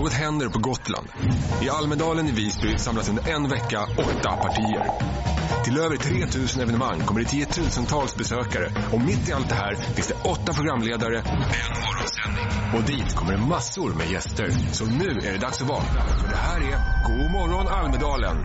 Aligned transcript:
Något 0.00 0.12
händer 0.12 0.48
på 0.48 0.58
Gotland. 0.58 1.08
I 1.62 1.70
Almedalen 1.70 2.26
i 2.26 2.32
Visby 2.32 2.78
samlas 2.78 3.08
under 3.08 3.28
en 3.30 3.48
vecka 3.48 3.82
åtta 3.98 4.36
partier. 4.36 4.84
Till 5.64 5.78
över 5.78 5.96
3000 5.96 6.62
evenemang 6.62 7.00
kommer 7.00 7.20
det 7.20 7.26
tiotusentals 7.26 8.16
besökare 8.16 8.72
och 8.92 9.00
mitt 9.00 9.28
i 9.28 9.32
allt 9.32 9.48
det 9.48 9.54
här 9.54 9.74
finns 9.74 10.08
det 10.08 10.30
åtta 10.30 10.52
programledare 10.52 11.18
och 11.18 11.54
en 11.60 11.74
morgonsändning. 11.84 12.46
Och 12.76 12.82
dit 12.82 13.14
kommer 13.14 13.32
det 13.32 13.38
massor 13.38 13.94
med 13.94 14.10
gäster. 14.10 14.50
Så 14.72 14.84
nu 14.84 15.08
är 15.08 15.32
det 15.32 15.38
dags 15.38 15.62
att 15.62 15.68
vakna. 15.68 16.00
För 16.00 16.28
det 16.28 16.36
här 16.36 16.60
är 16.60 16.78
God 17.08 17.30
morgon 17.32 17.68
Almedalen. 17.68 18.36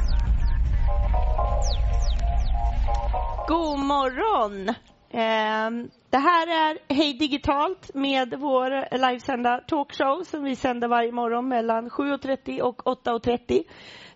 God 3.47 3.79
morgon! 3.79 4.69
Eh, 5.09 5.87
det 6.15 6.19
här 6.19 6.47
är 6.47 6.77
Hej 6.93 7.13
Digitalt 7.13 7.93
med 7.93 8.33
vår 8.39 8.97
livesända 8.97 9.61
talkshow 9.67 10.23
som 10.23 10.43
vi 10.43 10.55
sänder 10.55 10.87
varje 10.87 11.11
morgon 11.11 11.47
mellan 11.47 11.89
7.30 11.89 12.61
och 12.61 12.81
8.30. 12.83 13.63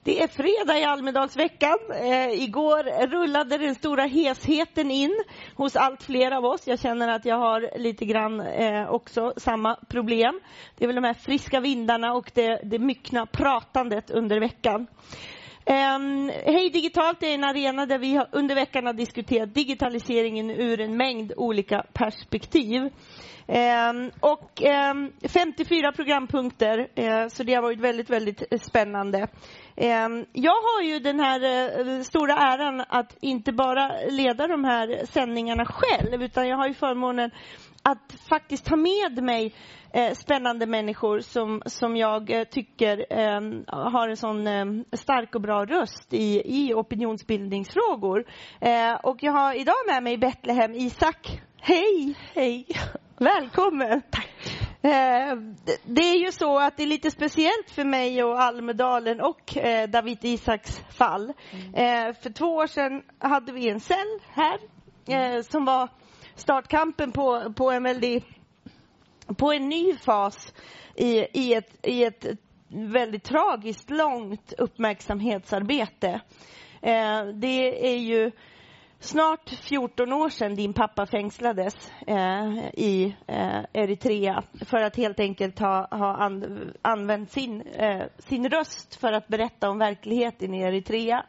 Det 0.03 0.23
är 0.23 0.27
fredag 0.27 0.79
i 0.79 0.83
Almedalsveckan. 0.83 1.77
Eh, 2.01 2.43
igår 2.43 3.07
rullade 3.07 3.57
den 3.57 3.75
stora 3.75 4.03
hesheten 4.03 4.91
in 4.91 5.23
hos 5.55 5.75
allt 5.75 6.03
fler 6.03 6.31
av 6.31 6.45
oss. 6.45 6.67
Jag 6.67 6.79
känner 6.79 7.07
att 7.07 7.25
jag 7.25 7.37
har 7.37 7.77
lite 7.77 8.05
grann 8.05 8.39
eh, 8.39 8.89
också 8.89 9.33
samma 9.37 9.75
problem. 9.89 10.39
Det 10.77 10.85
är 10.85 10.87
väl 10.87 10.95
de 10.95 11.03
här 11.03 11.13
friska 11.13 11.59
vindarna 11.59 12.13
och 12.13 12.31
det, 12.33 12.61
det 12.63 12.79
myckna 12.79 13.25
pratandet 13.25 14.11
under 14.11 14.39
veckan. 14.39 14.87
Um, 15.69 16.31
Hej 16.45 16.69
Digitalt 16.69 17.23
är 17.23 17.33
en 17.33 17.43
arena 17.43 17.85
där 17.85 17.97
vi 17.97 18.15
har, 18.15 18.27
under 18.31 18.55
veckan 18.55 18.85
har 18.85 18.93
diskuterat 18.93 19.53
digitaliseringen 19.53 20.49
ur 20.49 20.81
en 20.81 20.97
mängd 20.97 21.33
olika 21.37 21.85
perspektiv. 21.93 22.81
Um, 22.81 24.11
och 24.19 24.61
ehm, 24.61 24.97
um, 24.97 25.29
54 25.29 25.91
programpunkter, 25.91 26.79
uh, 26.79 27.27
så 27.27 27.43
det 27.43 27.53
har 27.53 27.61
varit 27.61 27.79
väldigt, 27.79 28.09
väldigt 28.09 28.43
eh, 28.51 28.59
spännande. 28.59 29.27
jag 30.33 30.61
har 30.61 30.81
ju 30.83 30.99
den 30.99 31.19
här 31.19 31.39
uh, 31.79 32.01
stora 32.01 32.33
äran 32.33 32.83
att 32.89 33.17
inte 33.21 33.51
bara 33.51 33.91
leda 34.09 34.47
de 34.47 34.63
här 34.63 35.05
sändningarna 35.05 35.65
själv, 35.65 36.23
utan 36.23 36.47
jag 36.47 36.57
har 36.57 36.67
ju 36.67 36.73
förmånen 36.73 37.31
att 37.89 38.13
faktiskt 38.29 38.65
ta 38.65 38.75
med 38.75 39.23
mig 39.23 39.53
eh, 39.93 40.13
spännande 40.13 40.65
människor 40.65 41.19
som, 41.19 41.61
som 41.65 41.97
jag 41.97 42.29
eh, 42.31 42.43
tycker 42.43 43.05
eh, 43.09 43.41
har 43.67 44.09
en 44.09 44.17
sån 44.17 44.47
eh, 44.47 44.65
stark 44.93 45.35
och 45.35 45.41
bra 45.41 45.65
röst 45.65 46.13
i, 46.13 46.41
i 46.45 46.73
opinionsbildningsfrågor. 46.73 48.25
Eh, 48.61 48.93
och 48.93 49.17
jag 49.23 49.31
har 49.31 49.53
idag 49.53 49.75
med 49.87 50.03
mig 50.03 50.17
Betlehem 50.17 50.73
Isak. 50.73 51.41
Hej! 51.61 52.15
Hej! 52.33 52.67
Välkommen! 53.17 54.01
Tack. 54.11 54.29
Eh, 54.81 55.35
det 55.85 56.01
är 56.01 56.25
ju 56.25 56.31
så 56.31 56.59
att 56.59 56.77
det 56.77 56.83
är 56.83 56.87
lite 56.87 57.11
speciellt 57.11 57.69
för 57.71 57.83
mig 57.83 58.23
och 58.23 58.41
Almedalen 58.41 59.21
och 59.21 59.57
David 59.89 60.17
Isaks 60.21 60.79
fall. 60.79 61.33
Mm. 61.51 62.13
För 62.13 62.29
två 62.29 62.45
år 62.45 62.67
sedan 62.67 63.01
hade 63.19 63.51
vi 63.51 63.69
en 63.69 63.79
cell 63.79 64.19
här 64.31 64.59
som 65.41 65.65
var 65.65 65.89
startkampen 66.39 67.11
på, 67.11 67.53
på 67.55 67.71
en 67.71 67.83
väldigt 67.83 68.25
på 69.37 69.51
en 69.51 69.69
ny 69.69 69.95
fas 69.95 70.53
i, 70.95 71.39
i, 71.39 71.53
ett, 71.53 71.87
i 71.87 72.03
ett 72.03 72.25
väldigt 72.67 73.23
tragiskt 73.23 73.89
långt 73.89 74.53
uppmärksamhetsarbete. 74.57 76.21
Eh, 76.81 77.25
det 77.33 77.89
är 77.93 77.97
ju 77.97 78.31
snart 78.99 79.49
14 79.49 80.13
år 80.13 80.29
sedan 80.29 80.55
din 80.55 80.73
pappa 80.73 81.05
fängslades 81.05 81.91
eh, 82.07 82.57
i 82.73 83.15
eh, 83.27 83.63
Eritrea 83.73 84.43
för 84.65 84.77
att 84.77 84.95
helt 84.95 85.19
enkelt 85.19 85.59
ha, 85.59 85.87
ha 85.91 86.15
an, 86.15 86.73
använt 86.81 87.31
sin, 87.31 87.61
eh, 87.61 88.03
sin 88.17 88.49
röst 88.49 88.95
för 88.95 89.13
att 89.13 89.27
berätta 89.27 89.69
om 89.69 89.79
verkligheten 89.79 90.53
i 90.53 90.61
Eritrea. 90.61 91.25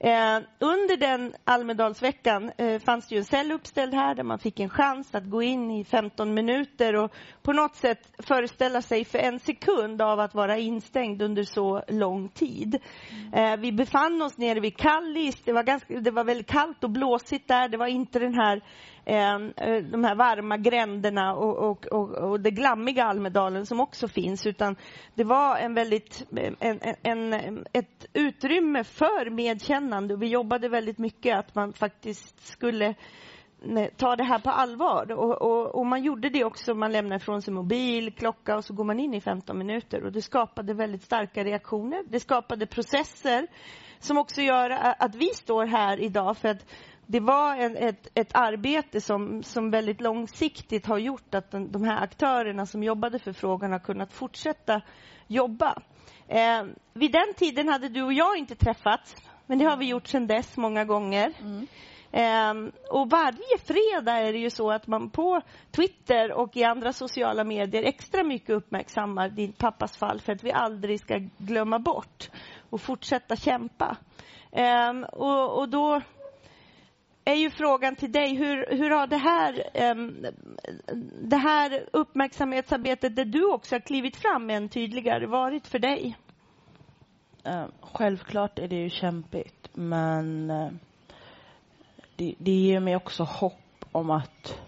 Eh, 0.00 0.40
under 0.58 0.96
den 0.96 1.34
Almedalsveckan 1.44 2.50
eh, 2.58 2.78
fanns 2.78 3.08
det 3.08 3.14
ju 3.14 3.18
en 3.18 3.24
cell 3.24 3.52
uppställd 3.52 3.94
här 3.94 4.14
där 4.14 4.22
man 4.22 4.38
fick 4.38 4.60
en 4.60 4.70
chans 4.70 5.14
att 5.14 5.30
gå 5.30 5.42
in 5.42 5.70
i 5.70 5.84
15 5.84 6.34
minuter 6.34 6.96
och 6.96 7.12
på 7.42 7.52
något 7.52 7.76
sätt 7.76 8.10
föreställa 8.18 8.82
sig 8.82 9.04
för 9.04 9.18
en 9.18 9.38
sekund 9.38 10.02
av 10.02 10.20
att 10.20 10.34
vara 10.34 10.58
instängd 10.58 11.22
under 11.22 11.42
så 11.42 11.82
lång 11.88 12.28
tid. 12.28 12.78
Eh, 13.32 13.56
vi 13.56 13.72
befann 13.72 14.22
oss 14.22 14.38
nere 14.38 14.60
vid 14.60 14.76
Kallis. 14.76 15.42
Det 15.44 15.52
var, 15.52 15.62
ganska, 15.62 16.00
det 16.00 16.10
var 16.10 16.24
väldigt 16.24 16.50
kallt 16.50 16.84
och 16.84 16.90
blåsigt 16.90 17.48
där. 17.48 17.68
Det 17.68 17.76
var 17.76 17.86
inte 17.86 18.18
den 18.18 18.34
här 18.34 18.62
eh, 19.04 19.38
de 19.90 20.04
här 20.04 20.14
varma 20.14 20.56
gränderna 20.56 21.34
och, 21.34 21.70
och, 21.70 21.86
och, 21.86 22.10
och, 22.10 22.40
det 22.40 22.50
glammiga 22.50 23.04
Almedalen 23.04 23.66
som 23.66 23.80
också 23.80 24.08
finns, 24.08 24.46
utan 24.46 24.76
det 25.14 25.24
var 25.24 25.56
en 25.56 25.74
väldigt, 25.74 26.26
en, 26.60 26.78
en, 27.02 27.64
ett 27.72 28.06
utrymme 28.12 28.84
för 28.84 29.30
medkännande. 29.34 30.14
Och 30.14 30.22
vi 30.22 30.26
jobbade 30.26 30.68
väldigt 30.68 30.98
mycket 30.98 31.38
att 31.38 31.54
man 31.54 31.72
faktiskt 31.72 32.46
skulle 32.46 32.94
ta 33.96 34.16
det 34.16 34.24
här 34.24 34.38
på 34.38 34.50
allvar. 34.50 35.12
Och, 35.12 35.42
och, 35.42 35.74
och, 35.74 35.86
man 35.86 36.02
gjorde 36.02 36.28
det 36.28 36.44
också. 36.44 36.74
Man 36.74 36.92
lämnade 36.92 37.16
ifrån 37.16 37.42
sig 37.42 37.54
mobil, 37.54 38.12
klocka 38.12 38.56
och 38.56 38.64
så 38.64 38.74
går 38.74 38.84
man 38.84 39.00
in 39.00 39.14
i 39.14 39.20
15 39.20 39.58
minuter. 39.58 40.04
Och 40.04 40.12
det 40.12 40.22
skapade 40.22 40.74
väldigt 40.74 41.02
starka 41.02 41.44
reaktioner. 41.44 42.04
Det 42.08 42.20
skapade 42.20 42.66
processer 42.66 43.46
som 43.98 44.18
också 44.18 44.40
gör 44.40 44.70
att 44.98 45.14
vi 45.14 45.26
står 45.26 45.66
här 45.66 46.00
idag. 46.00 46.36
För 46.36 46.48
att 46.48 46.66
det 47.06 47.20
var 47.20 47.56
en, 47.56 47.76
ett, 47.76 48.08
ett 48.14 48.30
arbete 48.34 49.00
som, 49.00 49.42
som 49.42 49.70
väldigt 49.70 50.00
långsiktigt 50.00 50.86
har 50.86 50.98
gjort 50.98 51.34
att 51.34 51.50
den, 51.50 51.72
de 51.72 51.84
här 51.84 52.02
aktörerna 52.02 52.66
som 52.66 52.82
jobbade 52.82 53.18
för 53.18 53.32
frågan 53.32 53.72
har 53.72 53.78
kunnat 53.78 54.12
fortsätta 54.12 54.82
jobba. 55.26 55.82
Eh, 56.28 56.64
vid 56.92 57.12
den 57.12 57.34
tiden 57.36 57.68
hade 57.68 57.88
du 57.88 58.02
och 58.02 58.12
jag 58.12 58.36
inte 58.36 58.54
träffats, 58.54 59.16
men 59.46 59.58
det 59.58 59.64
har 59.64 59.76
vi 59.76 59.88
gjort 59.88 60.06
sedan 60.06 60.26
dess 60.26 60.56
många 60.56 60.84
gånger. 60.84 61.32
Mm. 61.40 61.66
Eh, 62.12 62.72
och 62.90 63.10
varje 63.10 63.58
fredag 63.64 64.12
är 64.12 64.32
det 64.32 64.38
ju 64.38 64.50
så 64.50 64.70
att 64.70 64.86
man 64.86 65.10
på 65.10 65.40
Twitter 65.70 66.32
och 66.32 66.56
i 66.56 66.64
andra 66.64 66.92
sociala 66.92 67.44
medier 67.44 67.82
extra 67.82 68.22
mycket 68.22 68.50
uppmärksammar 68.50 69.28
din 69.28 69.52
pappas 69.52 69.96
fall 69.96 70.20
för 70.20 70.32
att 70.32 70.44
vi 70.44 70.52
aldrig 70.52 71.00
ska 71.00 71.20
glömma 71.38 71.78
bort 71.78 72.30
och 72.70 72.80
fortsätta 72.80 73.36
kämpa. 73.36 73.96
Eh, 74.52 74.92
och, 75.12 75.58
och 75.58 75.68
då 75.68 76.00
är 77.24 77.34
ju 77.34 77.50
frågan 77.50 77.96
till 77.96 78.12
dig, 78.12 78.34
hur, 78.34 78.76
hur 78.76 78.90
har 78.90 79.06
det 79.06 79.16
här, 79.16 79.62
um, 79.92 80.26
det 81.20 81.36
här 81.36 81.84
uppmärksamhetsarbetet 81.92 83.16
där 83.16 83.24
du 83.24 83.44
också 83.52 83.74
har 83.74 83.80
klivit 83.80 84.16
fram 84.16 84.50
än 84.50 84.68
tydligare 84.68 85.26
varit 85.26 85.66
för 85.66 85.78
dig? 85.78 86.16
Uh, 87.48 87.66
självklart 87.80 88.58
är 88.58 88.68
det 88.68 88.76
ju 88.76 88.90
kämpigt, 88.90 89.68
men 89.72 90.50
uh, 90.50 90.70
det, 92.16 92.34
det 92.38 92.50
ger 92.50 92.80
mig 92.80 92.96
också 92.96 93.22
hopp 93.22 93.84
om 93.92 94.10
att 94.10 94.60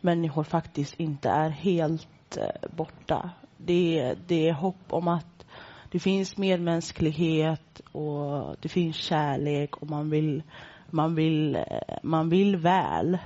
människor 0.00 0.44
faktiskt 0.44 1.00
inte 1.00 1.28
är 1.28 1.50
helt 1.50 2.38
uh, 2.38 2.76
borta. 2.76 3.30
Det, 3.56 4.14
det 4.26 4.48
är 4.48 4.52
hopp 4.52 4.92
om 4.92 5.08
att 5.08 5.46
det 5.90 5.98
finns 5.98 6.36
medmänsklighet 6.36 7.80
och 7.92 8.56
det 8.60 8.68
finns 8.68 8.96
kärlek 8.96 9.76
och 9.76 9.90
man 9.90 10.10
vill 10.10 10.42
man 10.92 11.14
vill, 11.14 11.64
man 12.02 12.28
vill 12.28 12.56
väl. 12.56 13.18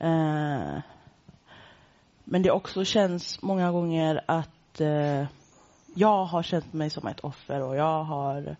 Eh, 0.00 0.78
men 2.24 2.42
det 2.42 2.50
också 2.50 2.84
känns 2.84 3.42
många 3.42 3.72
gånger 3.72 4.24
att 4.26 4.80
eh, 4.80 5.24
jag 5.94 6.24
har 6.24 6.42
känt 6.42 6.72
mig 6.72 6.90
som 6.90 7.06
ett 7.06 7.20
offer 7.20 7.62
och 7.62 7.76
jag 7.76 8.04
har 8.04 8.56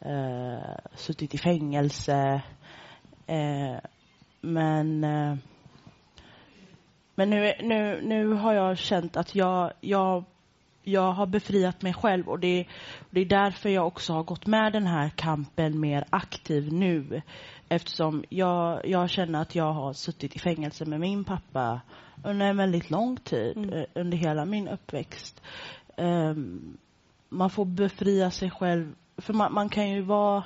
eh, 0.00 0.76
suttit 0.94 1.34
i 1.34 1.38
fängelse. 1.38 2.42
Eh, 3.26 3.76
men 4.40 5.04
eh, 5.04 5.36
men 7.14 7.30
nu, 7.30 7.52
nu, 7.62 8.00
nu 8.02 8.32
har 8.32 8.52
jag 8.52 8.78
känt 8.78 9.16
att 9.16 9.34
jag, 9.34 9.72
jag 9.80 10.24
jag 10.84 11.12
har 11.12 11.26
befriat 11.26 11.82
mig 11.82 11.94
själv 11.94 12.28
och 12.28 12.40
det, 12.40 12.66
det, 13.10 13.20
är 13.20 13.24
därför 13.24 13.68
jag 13.68 13.86
också 13.86 14.12
har 14.12 14.22
gått 14.22 14.46
med 14.46 14.72
den 14.72 14.86
här 14.86 15.08
kampen 15.08 15.80
mer 15.80 16.04
aktiv 16.10 16.72
nu. 16.72 17.22
Eftersom 17.68 18.24
jag, 18.28 18.86
jag 18.86 19.10
känner 19.10 19.42
att 19.42 19.54
jag 19.54 19.72
har 19.72 19.92
suttit 19.92 20.36
i 20.36 20.38
fängelse 20.38 20.84
med 20.84 21.00
min 21.00 21.24
pappa 21.24 21.80
under 22.24 22.46
en 22.46 22.56
väldigt 22.56 22.90
lång 22.90 23.16
tid, 23.16 23.56
mm. 23.56 23.72
Eh, 23.72 23.84
under 23.94 24.16
hela 24.16 24.44
min 24.44 24.68
uppväxt. 24.68 25.42
Um, 25.96 26.78
man 27.28 27.50
får 27.50 27.64
befria 27.64 28.30
sig 28.30 28.50
själv, 28.50 28.94
för 29.16 29.32
man, 29.32 29.52
man, 29.52 29.68
kan 29.68 29.90
ju 29.90 30.00
vara 30.02 30.44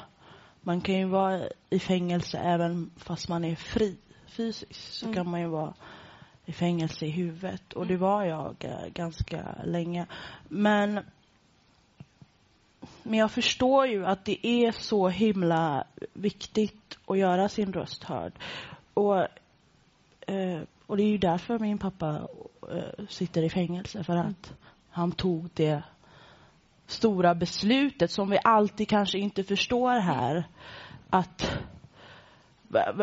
man 0.61 0.81
kan 0.81 0.95
ju 0.95 1.05
vara 1.05 1.43
i 1.71 1.79
fängelse 1.79 2.39
även 2.39 2.91
fast 2.97 3.29
man 3.29 3.45
är 3.45 3.55
fri 3.55 3.97
fysiskt. 4.39 4.93
Så 4.93 5.07
mm. 5.07 5.15
kan 5.15 5.31
man 5.31 5.41
ju 5.41 5.47
vara 5.47 5.75
i 6.47 6.53
fängelse 6.53 7.07
i 7.07 7.11
huvudet. 7.11 7.73
Och 7.73 7.87
det 7.87 7.97
var 7.97 8.25
jag 8.25 8.57
eh, 8.61 8.89
ganska 8.93 9.55
länge. 9.65 10.07
Men, 10.49 11.01
men 13.03 13.19
jag 13.19 13.31
förstår 13.31 13.87
ju 13.87 14.07
att 14.07 14.25
det 14.25 14.47
är 14.47 14.73
så 14.73 15.09
himla 15.09 15.85
viktigt 16.13 16.88
att 17.09 17.19
göra 17.19 17.49
sin 17.49 17.73
röst 17.73 18.05
hörd. 18.05 18.33
Och, 18.95 19.21
eh, 20.27 20.61
och 20.87 20.97
det 20.97 21.03
är 21.03 21.11
ju 21.11 21.19
därför 21.19 21.59
min 21.59 21.79
pappa 21.79 22.29
eh, 22.71 23.07
sitter 23.09 23.43
i 23.43 23.51
fängelse. 23.51 24.05
För 24.05 24.17
att 24.17 24.55
han 24.91 25.13
tog 25.13 25.51
det 25.55 25.83
stora 26.87 27.35
beslutet 27.35 28.11
som 28.11 28.31
vi 28.31 28.39
alltid 28.45 28.89
kanske 28.89 29.19
inte 29.19 29.45
förstår 29.45 30.01
här. 30.01 30.45
Att 31.11 31.59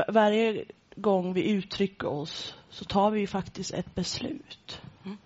varje 0.07 0.66
gång 0.96 1.34
vi 1.34 1.52
uttrycker 1.52 2.07
oss 2.07 2.56
så 2.69 2.86
tar 2.86 3.12
vi 3.12 3.28
faktiskt 3.28 3.74
ett 3.74 3.96
beslut 3.96 4.81
mm. 5.06 5.18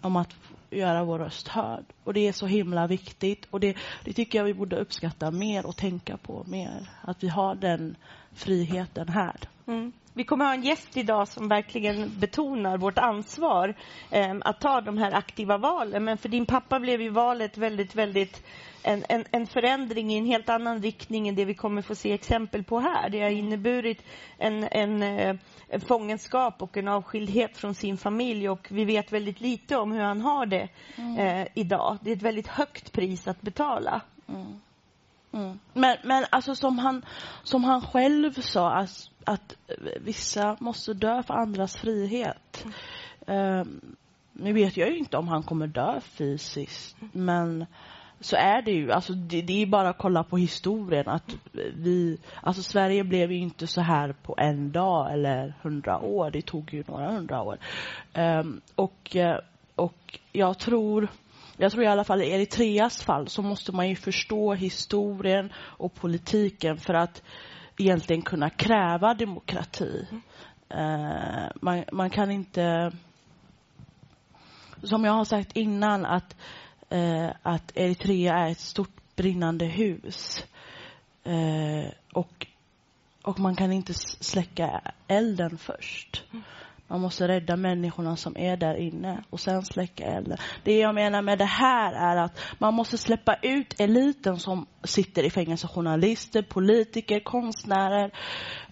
om 0.00 0.16
att 0.16 0.36
göra 0.70 1.04
vår 1.04 1.18
röst 1.18 1.48
hörd. 1.48 1.84
Och 2.04 2.14
det 2.14 2.28
är 2.28 2.32
så 2.32 2.46
himla 2.46 2.86
viktigt 2.86 3.46
och 3.50 3.60
det, 3.60 3.76
det 4.04 4.12
tycker 4.12 4.38
jag 4.38 4.44
vi 4.44 4.54
borde 4.54 4.76
uppskatta 4.76 5.30
mer 5.30 5.66
och 5.66 5.76
tänka 5.76 6.16
på 6.16 6.44
mer. 6.46 6.88
Att 7.02 7.22
vi 7.22 7.28
har 7.28 7.54
den 7.54 7.96
friheten 8.32 9.08
här. 9.08 9.36
Mm. 9.66 9.92
Vi 10.18 10.24
kommer 10.24 10.44
ha 10.44 10.54
en 10.54 10.62
gäst 10.62 10.96
idag 10.96 11.28
som 11.28 11.48
verkligen 11.48 12.18
betonar 12.18 12.78
vårt 12.78 12.98
ansvar 12.98 13.74
eh, 14.10 14.36
att 14.40 14.60
ta 14.60 14.80
de 14.80 14.98
här 14.98 15.12
aktiva 15.12 15.58
valen. 15.58 16.04
Men 16.04 16.18
för 16.18 16.28
din 16.28 16.46
pappa 16.46 16.80
blev 16.80 17.02
ju 17.02 17.08
valet 17.08 17.58
väldigt, 17.58 17.94
väldigt 17.94 18.46
en, 18.82 19.04
en, 19.08 19.24
en, 19.30 19.46
förändring 19.46 20.12
i 20.12 20.18
en 20.18 20.24
helt 20.24 20.48
annan 20.48 20.82
riktning 20.82 21.28
än 21.28 21.34
det 21.34 21.44
vi 21.44 21.54
kommer 21.54 21.82
få 21.82 21.94
se 21.94 22.12
exempel 22.12 22.64
på 22.64 22.80
här. 22.80 23.10
Det 23.10 23.20
har 23.20 23.30
inneburit 23.30 24.02
en, 24.38 24.64
en, 24.64 25.02
eh, 25.02 25.36
en 25.68 25.80
fångenskap 25.80 26.62
och 26.62 26.76
en 26.76 26.88
avskildhet 26.88 27.56
från 27.56 27.74
sin 27.74 27.96
familj 27.96 28.48
och 28.48 28.68
vi 28.70 28.84
vet 28.84 29.12
väldigt 29.12 29.40
lite 29.40 29.76
om 29.76 29.92
hur 29.92 30.02
han 30.02 30.20
har 30.20 30.46
det 30.46 30.68
mm. 30.96 31.18
eh, 31.18 31.48
idag. 31.54 31.98
Det 32.00 32.10
är 32.10 32.16
ett 32.16 32.22
väldigt 32.22 32.48
högt 32.48 32.92
pris 32.92 33.28
att 33.28 33.40
betala. 33.40 34.00
Mm. 34.28 34.60
Mm. 35.32 35.58
Men, 35.72 35.96
men 36.04 36.24
alltså 36.30 36.54
som 36.54 36.78
han, 36.78 37.04
som 37.42 37.64
han 37.64 37.82
själv 37.82 38.32
sa, 38.32 38.72
att, 38.72 39.10
att 39.24 39.56
vissa 40.00 40.56
måste 40.60 40.94
dö 40.94 41.22
för 41.22 41.34
andras 41.34 41.76
frihet. 41.76 42.64
Mm. 43.26 43.60
Um, 43.60 43.96
nu 44.32 44.52
vet 44.52 44.76
jag 44.76 44.90
ju 44.90 44.98
inte 44.98 45.16
om 45.16 45.28
han 45.28 45.42
kommer 45.42 45.66
dö 45.66 46.00
fysiskt, 46.00 46.96
men 47.12 47.66
så 48.20 48.36
är 48.36 48.62
det 48.62 48.70
ju. 48.70 48.92
Alltså 48.92 49.12
det, 49.12 49.42
det, 49.42 49.62
är 49.62 49.66
bara 49.66 49.88
att 49.88 49.98
kolla 49.98 50.24
på 50.24 50.36
historien. 50.36 51.08
att 51.08 51.36
vi, 51.74 52.18
alltså 52.42 52.62
Sverige 52.62 53.04
blev 53.04 53.32
ju 53.32 53.38
inte 53.38 53.66
så 53.66 53.80
här 53.80 54.12
på 54.12 54.34
en 54.38 54.72
dag 54.72 55.12
eller 55.12 55.54
hundra 55.62 55.98
år. 55.98 56.30
Det 56.30 56.42
tog 56.42 56.74
ju 56.74 56.84
några 56.88 57.12
hundra 57.12 57.42
år. 57.42 57.58
Um, 58.14 58.60
och, 58.74 59.16
och 59.74 60.18
jag 60.32 60.58
tror 60.58 61.08
jag 61.58 61.72
tror 61.72 61.84
i 61.84 61.86
alla 61.86 62.04
fall 62.04 62.22
i 62.22 62.30
Eritreas 62.30 63.02
fall 63.02 63.28
så 63.28 63.42
måste 63.42 63.72
man 63.72 63.88
ju 63.88 63.96
förstå 63.96 64.54
historien 64.54 65.52
och 65.56 65.94
politiken 65.94 66.76
för 66.76 66.94
att 66.94 67.22
egentligen 67.78 68.22
kunna 68.22 68.50
kräva 68.50 69.14
demokrati. 69.14 70.06
Mm. 70.10 71.50
Man, 71.60 71.84
man, 71.92 72.10
kan 72.10 72.30
inte... 72.30 72.92
Som 74.82 75.04
jag 75.04 75.12
har 75.12 75.24
sagt 75.24 75.56
innan 75.56 76.06
att, 76.06 76.36
eh, 76.88 77.28
att 77.42 77.76
Eritrea 77.76 78.34
är 78.34 78.50
ett 78.50 78.60
stort 78.60 79.16
brinnande 79.16 79.66
hus. 79.66 80.44
Eh, 81.24 81.92
och, 82.12 82.46
och 83.22 83.38
man 83.38 83.56
kan 83.56 83.72
inte 83.72 83.94
släcka 83.94 84.80
elden 85.08 85.58
först. 85.58 86.24
Mm. 86.32 86.44
Man 86.90 87.00
måste 87.00 87.28
rädda 87.28 87.56
människorna 87.56 88.16
som 88.16 88.36
är 88.36 88.56
där 88.56 88.74
inne 88.74 89.24
och 89.30 89.40
sen 89.40 89.62
släcka 89.62 90.04
elden. 90.04 90.38
Det 90.64 90.78
jag 90.78 90.94
menar 90.94 91.22
med 91.22 91.38
det 91.38 91.44
här 91.44 91.92
är 91.92 92.16
att 92.16 92.40
man 92.58 92.74
måste 92.74 92.98
släppa 92.98 93.36
ut 93.42 93.80
eliten 93.80 94.36
som 94.38 94.66
sitter 94.84 95.22
i 95.22 95.30
fängelse. 95.30 95.68
Journalister, 95.68 96.42
politiker, 96.42 97.20
konstnärer 97.20 98.10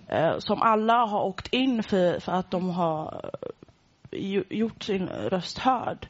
eh, 0.08 0.38
som 0.38 0.62
alla 0.62 1.06
har 1.06 1.22
åkt 1.22 1.52
in 1.52 1.82
för, 1.82 2.20
för 2.20 2.32
att 2.32 2.50
de 2.50 2.70
har 2.70 3.30
eh, 4.12 4.42
gjort 4.50 4.82
sin 4.82 5.06
röst 5.06 5.58
hörd 5.58 6.08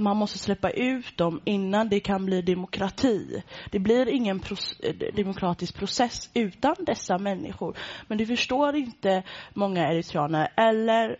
man 0.00 0.16
måste 0.16 0.38
släppa 0.38 0.70
ut 0.70 1.16
dem 1.16 1.40
innan 1.44 1.88
det 1.88 2.00
kan 2.00 2.26
bli 2.26 2.42
demokrati. 2.42 3.42
Det 3.70 3.78
blir 3.78 4.08
ingen 4.08 4.40
pros 4.40 4.80
eh, 4.80 4.94
demokratisk 5.14 5.76
process 5.76 6.30
utan 6.34 6.74
dessa 6.78 7.18
människor. 7.18 7.76
Men 8.08 8.18
det 8.18 8.26
förstår 8.26 8.76
inte 8.76 9.22
många 9.54 9.92
eritreaner 9.92 10.48
eller 10.56 11.16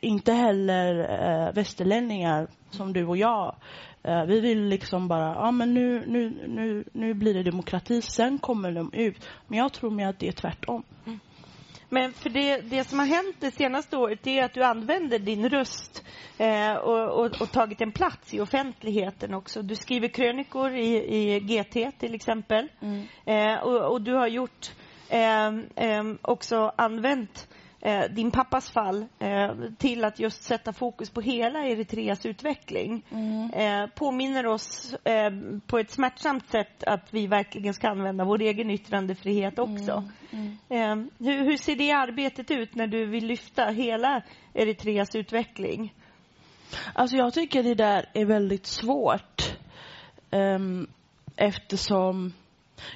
inte 0.00 0.32
heller 0.32 0.98
eh, 0.98 1.54
västerlänningar 1.54 2.48
som 2.70 2.92
du 2.92 3.06
och 3.06 3.16
jag. 3.16 3.56
Eh, 4.02 4.24
vi 4.24 4.40
vill 4.40 4.64
liksom 4.64 5.08
bara, 5.08 5.34
ja 5.34 5.50
men 5.50 5.74
nu, 5.74 6.04
nu, 6.06 6.30
nu, 6.48 6.84
nu 6.92 7.14
blir 7.14 7.34
det 7.34 7.42
demokrati, 7.42 8.02
sen 8.02 8.38
kommer 8.38 8.72
de 8.72 8.92
ut. 8.92 9.28
Men 9.48 9.58
jag 9.58 9.72
tror 9.72 9.90
mig 9.90 10.04
att 10.04 10.18
det 10.18 10.28
är 10.28 10.32
tvärtom. 10.32 10.82
Mm. 11.06 11.20
Men 11.92 12.12
för 12.12 12.30
det, 12.30 12.60
det 12.60 12.84
som 12.84 12.98
har 12.98 13.06
hänt 13.06 13.36
det 13.40 13.50
senaste 13.50 13.96
året 13.96 14.26
är 14.26 14.44
att 14.44 14.54
du 14.54 14.62
använder 14.62 15.18
din 15.18 15.48
röst 15.48 16.04
eh, 16.38 16.72
och, 16.72 17.20
och, 17.20 17.40
och, 17.40 17.52
tagit 17.52 17.80
en 17.80 17.92
plats 17.92 18.34
i 18.34 18.40
offentligheten 18.40 19.34
också. 19.34 19.62
Du 19.62 19.76
skriver 19.76 20.08
krönikor 20.08 20.74
i, 20.74 21.16
i 21.16 21.40
GT 21.40 21.98
till 21.98 22.14
exempel. 22.14 22.68
Mm. 22.80 23.06
Eh, 23.24 23.62
och, 23.62 23.92
och, 23.92 24.02
du 24.02 24.14
har 24.14 24.26
gjort 24.26 24.72
eh, 25.08 25.46
eh 25.76 26.04
också 26.22 26.72
använt 26.76 27.48
din 28.10 28.30
pappas 28.30 28.70
fall 28.70 29.06
eh, 29.18 29.50
till 29.78 30.04
att 30.04 30.18
just 30.18 30.42
sätta 30.42 30.72
fokus 30.72 31.10
på 31.10 31.20
hela 31.20 31.66
Eritreas 31.66 32.26
utveckling. 32.26 33.02
Mm. 33.10 33.50
Eh, 33.50 33.90
påminner 33.90 34.46
oss 34.46 34.94
eh, 35.04 35.30
på 35.66 35.78
ett 35.78 35.90
smärtsamt 35.90 36.50
sätt 36.50 36.84
att 36.84 37.14
vi 37.14 37.26
verkligen 37.26 37.74
ska 37.74 37.88
använda 37.88 38.24
vår 38.24 38.40
egen 38.42 38.70
yttrandefrihet 38.70 39.58
också. 39.58 40.04
Mm. 40.30 40.56
Mm. 40.68 41.00
Eh, 41.00 41.26
hur, 41.26 41.44
hur, 41.44 41.56
ser 41.56 41.76
det 41.76 41.92
arbetet 41.92 42.50
ut 42.50 42.74
när 42.74 42.86
du 42.86 43.06
vill 43.06 43.26
lyfta 43.26 43.66
hela 43.66 44.22
Eritreas 44.54 45.14
utveckling? 45.14 45.94
Alltså 46.92 47.16
jag 47.16 47.34
tycker 47.34 47.62
det 47.62 47.74
där 47.74 48.06
är 48.12 48.24
väldigt 48.24 48.66
svårt 48.66 49.58
um, 50.30 50.88
eftersom 51.36 52.32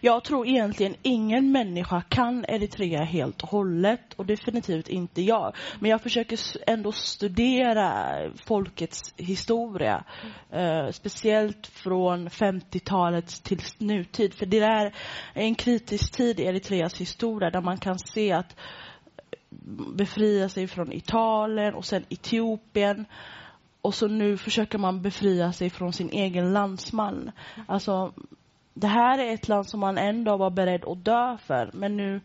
jag 0.00 0.24
tror 0.24 0.46
egentligen 0.46 0.94
ingen 1.02 1.52
människa 1.52 2.02
kan 2.08 2.44
Eritrea 2.48 3.04
helt 3.04 3.42
och 3.42 3.48
hållet 3.48 4.14
och 4.16 4.26
definitivt 4.26 4.88
inte 4.88 5.22
jag. 5.22 5.56
Men 5.80 5.90
jag 5.90 6.00
försöker 6.00 6.38
ändå 6.66 6.92
studera 6.92 8.14
folkets 8.46 9.14
historia. 9.16 10.04
Mm. 10.50 10.92
Speciellt 10.92 11.66
från 11.66 12.28
50-talet 12.28 13.44
till 13.44 13.60
nutid. 13.78 14.34
För 14.34 14.46
det 14.46 14.58
är 14.58 14.94
en 15.34 15.54
kritisk 15.54 16.12
tid 16.16 16.40
i 16.40 16.42
Eritreas 16.42 17.00
historia 17.00 17.50
där 17.50 17.60
man 17.60 17.78
kan 17.78 17.98
se 17.98 18.32
att 18.32 18.56
eh, 19.32 19.38
befria 19.96 20.48
sig 20.48 20.66
från 20.66 20.92
Italien 20.92 21.74
och 21.74 21.84
sen 21.84 22.04
Etiopien 22.08 23.06
och 23.84 23.94
så 23.94 24.08
nu 24.08 24.36
försöker 24.36 24.78
man 24.78 25.02
befria 25.02 25.52
sig 25.52 25.70
från 25.70 25.92
sin 25.92 26.10
egen 26.10 26.52
landsman. 26.52 27.30
Alltså 27.66 28.12
det 28.74 28.86
här 28.86 29.18
är 29.18 29.34
ett 29.34 29.48
land 29.48 29.66
som 29.66 29.80
man 29.80 29.98
ändå 29.98 30.36
var 30.36 30.50
beredd 30.50 30.84
att 30.84 31.04
dö 31.04 31.36
för, 31.46 31.70
men 31.72 31.96
nu, 31.96 32.20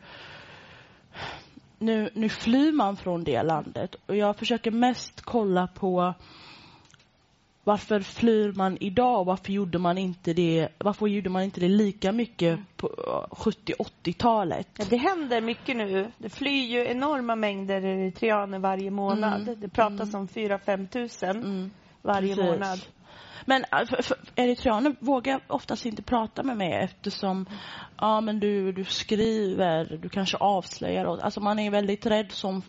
nu, 1.77 2.09
nu 2.13 2.29
flyr 2.29 2.71
man 2.71 2.97
från 2.97 3.23
det 3.23 3.43
landet. 3.43 3.95
Och 4.05 4.15
jag 4.15 4.35
försöker 4.35 4.71
mest 4.71 5.21
kolla 5.21 5.67
på 5.67 6.13
varför 7.63 7.99
flyr 7.99 8.51
man 8.51 8.77
idag? 8.79 9.25
Varför 9.25 9.51
gjorde 9.51 9.77
man 9.79 9.97
inte 9.97 10.33
det, 10.33 10.69
varför 10.77 11.07
gjorde 11.07 11.29
man 11.29 11.43
inte 11.43 11.59
det 11.59 11.67
lika 11.67 12.11
mycket 12.11 12.59
på 12.77 12.87
70-80-talet? 13.31 14.67
Ja, 14.77 14.85
det 14.89 14.97
händer 14.97 15.41
mycket 15.41 15.77
nu. 15.77 16.11
Det 16.17 16.29
flyr 16.29 16.65
ju 16.65 16.85
enorma 16.85 17.35
mängder 17.35 17.85
eritreaner 17.85 18.59
varje 18.59 18.91
månad. 18.91 19.41
Mm. 19.41 19.59
Det 19.59 19.69
pratas 19.69 20.09
mm. 20.13 20.21
om 20.21 20.27
4-5 20.27 20.87
tusen 20.87 21.37
mm. 21.37 21.71
varje 22.01 22.35
Precis. 22.35 22.51
månad. 22.51 22.79
Men 23.49 23.65
äh, 23.71 24.11
eritreaner 24.35 24.95
vågar 24.99 25.41
oftast 25.47 25.85
inte 25.85 26.01
prata 26.01 26.43
med 26.43 26.57
mig 26.57 26.73
eftersom 26.73 27.45
ja, 27.97 28.21
men 28.21 28.39
du, 28.39 28.71
du 28.71 28.85
skriver, 28.85 29.97
du 30.01 30.09
kanske 30.09 30.37
avslöjar. 30.37 31.05
Och, 31.05 31.23
alltså 31.23 31.39
man 31.39 31.59
är 31.59 31.71
väldigt 31.71 32.05
rädd 32.05 32.31
som, 32.31 32.61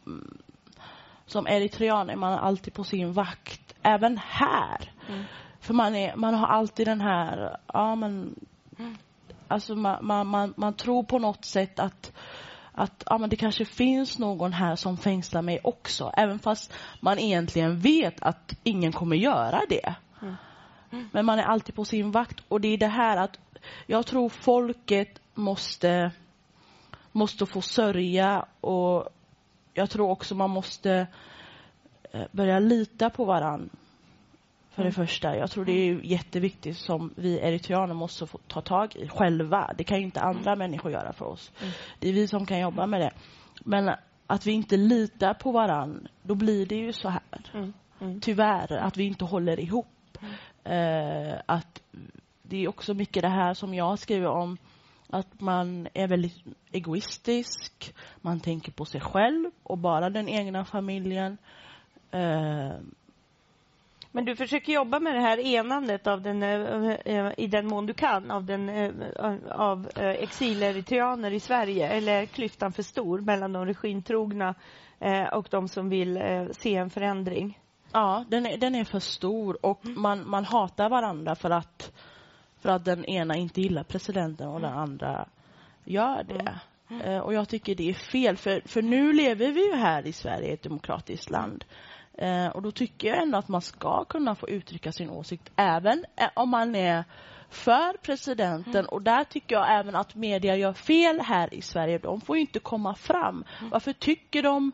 som 1.26 1.46
eritrean 1.46 2.10
är 2.10 2.16
man 2.16 2.32
alltid 2.32 2.74
på 2.74 2.84
sin 2.84 3.12
vakt. 3.12 3.74
Även 3.82 4.18
här. 4.18 4.92
Mm. 5.08 5.24
För 5.60 5.74
man, 5.74 5.94
är, 5.94 6.16
man 6.16 6.34
har 6.34 6.46
alltid 6.46 6.86
den 6.86 7.00
här, 7.00 7.56
ja 7.66 7.94
men, 7.94 8.34
alltså 9.48 9.74
man, 9.74 10.06
man, 10.06 10.26
man, 10.26 10.54
man 10.56 10.74
tror 10.74 11.02
på 11.02 11.18
något 11.18 11.44
sätt 11.44 11.80
att 11.80 12.12
att 12.72 13.04
ja, 13.06 13.18
men 13.18 13.30
det 13.30 13.36
kanske 13.36 13.64
finns 13.64 14.18
någon 14.18 14.52
här 14.52 14.76
som 14.76 14.96
fängslar 14.96 15.42
mig 15.42 15.60
också. 15.64 16.12
Även 16.16 16.38
fast 16.38 16.72
man 17.00 17.18
egentligen 17.18 17.78
vet 17.78 18.22
att 18.22 18.54
ingen 18.62 18.92
kommer 18.92 19.16
göra 19.16 19.62
det. 19.68 19.94
Mm. 20.22 20.36
Men 21.12 21.26
man 21.26 21.38
är 21.38 21.44
alltid 21.44 21.74
på 21.74 21.84
sin 21.84 22.10
vakt. 22.10 22.40
Och 22.48 22.60
det 22.60 22.68
är 22.68 22.78
det 22.78 22.86
här 22.86 23.16
att 23.16 23.38
jag 23.86 24.06
tror 24.06 24.28
folket 24.28 25.20
måste, 25.34 26.10
måste 27.12 27.46
få 27.46 27.60
sörja 27.60 28.46
och 28.60 29.08
jag 29.74 29.90
tror 29.90 30.10
också 30.10 30.34
man 30.34 30.50
måste 30.50 31.06
eh, 32.12 32.22
börja 32.32 32.58
lita 32.58 33.10
på 33.10 33.24
varann. 33.24 33.70
För 34.70 34.82
det 34.82 34.96
mm. 34.96 35.06
första. 35.06 35.36
Jag 35.36 35.50
tror 35.50 35.64
det 35.64 35.72
är 35.72 36.00
jätteviktigt 36.04 36.78
som 36.78 37.14
vi 37.16 37.38
eritreaner 37.38 37.94
måste 37.94 38.26
få 38.26 38.38
ta 38.46 38.60
tag 38.60 38.96
i 38.96 39.08
själva. 39.08 39.72
Det 39.78 39.84
kan 39.84 39.98
inte 39.98 40.20
andra 40.20 40.52
mm. 40.52 40.58
människor 40.58 40.92
göra 40.92 41.12
för 41.12 41.24
oss. 41.24 41.52
Mm. 41.60 41.72
Det 41.98 42.08
är 42.08 42.12
vi 42.12 42.28
som 42.28 42.46
kan 42.46 42.60
jobba 42.60 42.86
med 42.86 43.00
det. 43.00 43.10
Men 43.64 43.90
att 44.26 44.46
vi 44.46 44.52
inte 44.52 44.76
litar 44.76 45.34
på 45.34 45.52
varann, 45.52 46.08
då 46.22 46.34
blir 46.34 46.66
det 46.66 46.74
ju 46.74 46.92
så 46.92 47.08
här. 47.08 47.72
Mm. 48.00 48.20
Tyvärr, 48.20 48.72
att 48.72 48.96
vi 48.96 49.04
inte 49.04 49.24
håller 49.24 49.60
ihop 49.60 49.86
Eh, 50.64 51.40
att 51.46 51.82
det 52.42 52.64
är 52.64 52.68
också 52.68 52.94
mycket 52.94 53.22
det 53.22 53.28
här 53.28 53.54
som 53.54 53.74
jag 53.74 53.98
skriver 53.98 54.28
om 54.28 54.56
att 55.10 55.40
man 55.40 55.88
är 55.94 56.08
väldigt 56.08 56.36
egoistisk. 56.72 57.94
Man 58.20 58.40
tänker 58.40 58.72
på 58.72 58.84
sig 58.84 59.00
själv 59.00 59.50
och 59.62 59.78
bara 59.78 60.10
den 60.10 60.28
egna 60.28 60.64
familjen. 60.64 61.38
Eh, 62.10 62.72
Men 64.12 64.24
du 64.24 64.36
försöker 64.36 64.72
jobba 64.72 65.00
med 65.00 65.14
det 65.14 65.20
här 65.20 65.38
enandet 65.38 66.06
av 66.06 66.22
den, 66.22 66.42
eh, 66.42 66.90
eh 67.04 67.32
i 67.36 67.46
den 67.46 67.66
mån 67.66 67.86
du 67.86 67.94
kan 67.94 68.30
av, 68.30 68.44
den, 68.44 68.68
eh, 68.68 68.90
av 69.50 69.88
eh, 69.96 70.08
exileritreaner 70.08 71.30
i 71.30 71.40
Sverige. 71.40 71.88
Eller 71.88 72.22
är 72.22 72.26
klyftan 72.26 72.72
för 72.72 72.82
stor 72.82 73.20
mellan 73.20 73.52
de 73.52 73.66
regimtrogna 73.66 74.54
eh, 74.98 75.28
och 75.28 75.46
de 75.50 75.68
som 75.68 75.88
vill 75.88 76.16
eh, 76.16 76.46
se 76.52 76.76
en 76.76 76.90
förändring? 76.90 77.59
Ja, 77.92 78.24
den 78.28 78.46
är, 78.46 78.56
den 78.58 78.74
är 78.74 78.84
för 78.84 78.98
stor 78.98 79.66
och 79.66 79.86
man, 79.86 80.28
man 80.28 80.44
hatar 80.44 80.88
varandra 80.88 81.34
för 81.34 81.50
att, 81.50 81.92
för 82.60 82.68
att 82.68 82.84
den 82.84 83.04
ena 83.04 83.36
inte 83.36 83.60
gillar 83.60 83.84
presidenten 83.84 84.48
och 84.48 84.60
den 84.60 84.72
andra 84.72 85.28
gör 85.84 86.22
det. 86.22 86.60
Eh, 87.04 87.18
och 87.18 87.34
jag 87.34 87.48
tycker 87.48 87.74
det 87.74 87.90
är 87.90 87.94
fel, 87.94 88.36
för, 88.36 88.62
för 88.68 88.82
nu 88.82 89.12
lever 89.12 89.52
vi 89.52 89.66
ju 89.66 89.74
här 89.74 90.06
i 90.06 90.12
Sverige, 90.12 90.52
ett 90.52 90.62
demokratiskt 90.62 91.30
land. 91.30 91.64
Eh, 92.14 92.46
och 92.46 92.62
då 92.62 92.70
tycker 92.70 93.08
jag 93.08 93.22
ändå 93.22 93.38
att 93.38 93.48
man 93.48 93.62
ska 93.62 94.04
kunna 94.04 94.34
få 94.34 94.48
uttrycka 94.48 94.92
sin 94.92 95.10
åsikt 95.10 95.50
även 95.56 96.04
eh, 96.16 96.28
om 96.34 96.50
man 96.50 96.74
är 96.74 97.04
för 97.48 97.96
presidenten. 97.96 98.86
Och 98.86 99.02
där 99.02 99.24
tycker 99.24 99.54
jag 99.54 99.78
även 99.78 99.94
att 99.94 100.14
media 100.14 100.56
gör 100.56 100.72
fel 100.72 101.20
här 101.20 101.54
i 101.54 101.62
Sverige. 101.62 101.98
De 101.98 102.20
får 102.20 102.36
inte 102.36 102.58
komma 102.58 102.94
fram. 102.94 103.44
Varför 103.70 103.92
tycker 103.92 104.42
de 104.42 104.72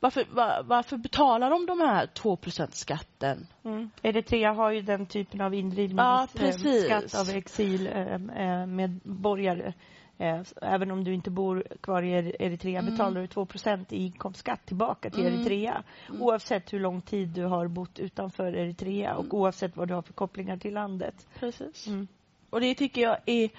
varför, 0.00 0.24
var, 0.30 0.62
varför 0.62 0.96
betalar 0.96 1.50
de 1.50 1.66
de 1.66 1.80
här 1.80 2.06
2% 2.06 2.68
skatten? 2.70 3.46
Mm. 3.64 3.90
Eritrea 4.02 4.52
har 4.52 4.70
ju 4.70 4.80
den 4.82 5.06
typen 5.06 5.40
av 5.40 5.54
Ja, 5.54 5.58
indrivningsskatt 5.60 6.34
precis. 6.34 7.14
av 7.14 7.28
exilmedborgare. 7.36 9.72
Eh, 10.18 10.40
Även 10.62 10.90
om 10.90 11.04
du 11.04 11.14
inte 11.14 11.30
bor 11.30 11.64
kvar 11.80 12.02
i 12.02 12.10
Er- 12.10 12.42
Eritrea 12.42 12.82
betalar 12.82 13.20
du 13.20 13.26
2 13.26 13.46
i 13.90 13.96
inkomstskatt 14.04 14.66
tillbaka 14.66 15.10
till 15.10 15.26
Mm. 15.26 15.34
Eritrea. 15.34 15.82
Oavsett 16.20 16.72
hur 16.72 16.80
lång 16.80 17.00
tid 17.00 17.28
du 17.28 17.44
har 17.44 17.68
bott 17.68 17.98
utanför 17.98 18.56
Eritrea 18.56 19.16
och 19.16 19.34
oavsett 19.34 19.76
vad 19.76 19.88
du 19.88 19.94
har 19.94 20.02
för 20.02 20.12
kopplingar 20.12 20.56
till 20.56 20.74
landet. 20.74 21.26
Precis. 21.40 21.86
Mm. 21.86 22.08
Och 22.50 22.60
det 22.60 22.74
tycker 22.74 23.00
jag 23.02 23.16
är 23.26 23.50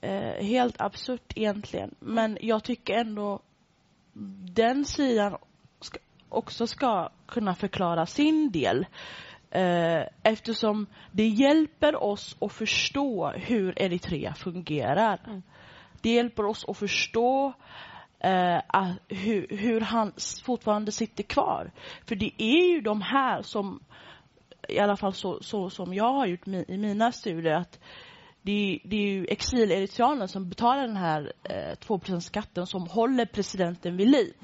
eh, 0.00 0.44
helt 0.44 0.80
absurt 0.80 1.32
egentligen. 1.36 1.94
Men 2.00 2.38
jag 2.40 2.64
tycker 2.64 2.94
ändå 2.94 3.40
den 4.54 4.84
sidan 4.84 5.36
ska, 5.80 5.98
också 6.28 6.66
ska 6.66 7.08
kunna 7.26 7.54
förklara 7.54 8.06
sin 8.06 8.50
del. 8.50 8.86
Eh, 9.50 10.02
eftersom 10.22 10.86
det 11.12 11.26
hjälper 11.28 12.02
oss 12.02 12.36
att 12.40 12.52
förstå 12.52 13.28
hur 13.28 13.82
Eritrea 13.82 14.34
fungerar. 14.34 15.20
Mm. 15.26 15.42
Det 16.00 16.10
hjälper 16.10 16.46
oss 16.46 16.64
att 16.68 16.78
förstå 16.78 17.52
eh, 18.20 18.56
att, 18.66 18.96
hur, 19.08 19.46
hur 19.56 19.80
han 19.80 20.12
fortfarande 20.44 20.92
sitter 20.92 21.22
kvar. 21.22 21.70
För 22.06 22.16
det 22.16 22.32
är 22.38 22.68
ju 22.74 22.80
de 22.80 23.02
här 23.02 23.42
som, 23.42 23.80
i 24.68 24.78
alla 24.78 24.96
fall 24.96 25.12
så, 25.12 25.42
så 25.42 25.70
som 25.70 25.94
jag 25.94 26.12
har 26.12 26.26
gjort 26.26 26.46
mi, 26.46 26.64
i 26.68 26.78
mina 26.78 27.12
studier, 27.12 27.54
att 27.54 27.80
det, 28.42 28.80
det 28.84 28.96
är 28.96 29.08
ju 29.08 29.24
exileritreaner 29.24 30.26
som 30.26 30.48
betalar 30.48 30.86
den 30.86 30.96
här 30.96 31.32
eh, 31.42 31.76
2% 31.86 32.20
skatten 32.20 32.66
som 32.66 32.86
håller 32.86 33.26
presidenten 33.26 33.96
vid 33.96 34.08
liv. 34.08 34.34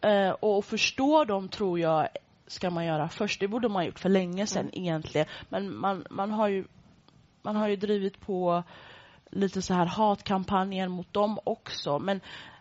Eh, 0.00 0.30
och 0.30 0.64
förstå 0.64 1.24
dem 1.24 1.48
tror 1.48 1.78
jag 1.78 2.08
ska 2.46 2.70
man 2.70 2.84
göra 2.84 3.08
först. 3.08 3.40
Det 3.40 3.48
borde 3.48 3.68
man 3.68 3.76
ha 3.76 3.84
gjort 3.84 3.98
för 3.98 4.08
länge 4.08 4.46
sedan 4.46 4.70
egentligen. 4.72 5.26
Men 5.48 5.76
man, 5.76 6.04
man, 6.10 6.30
har 6.30 6.48
ju, 6.48 6.64
man 7.42 7.56
har 7.56 7.68
ju 7.68 7.76
drivit 7.76 8.20
på 8.20 8.62
lite 9.30 9.62
så 9.62 9.74
här 9.74 9.86
hatkampanjer 9.86 10.88
mot 10.88 11.12
dem 11.12 11.38
också. 11.44 11.98
Men 11.98 12.20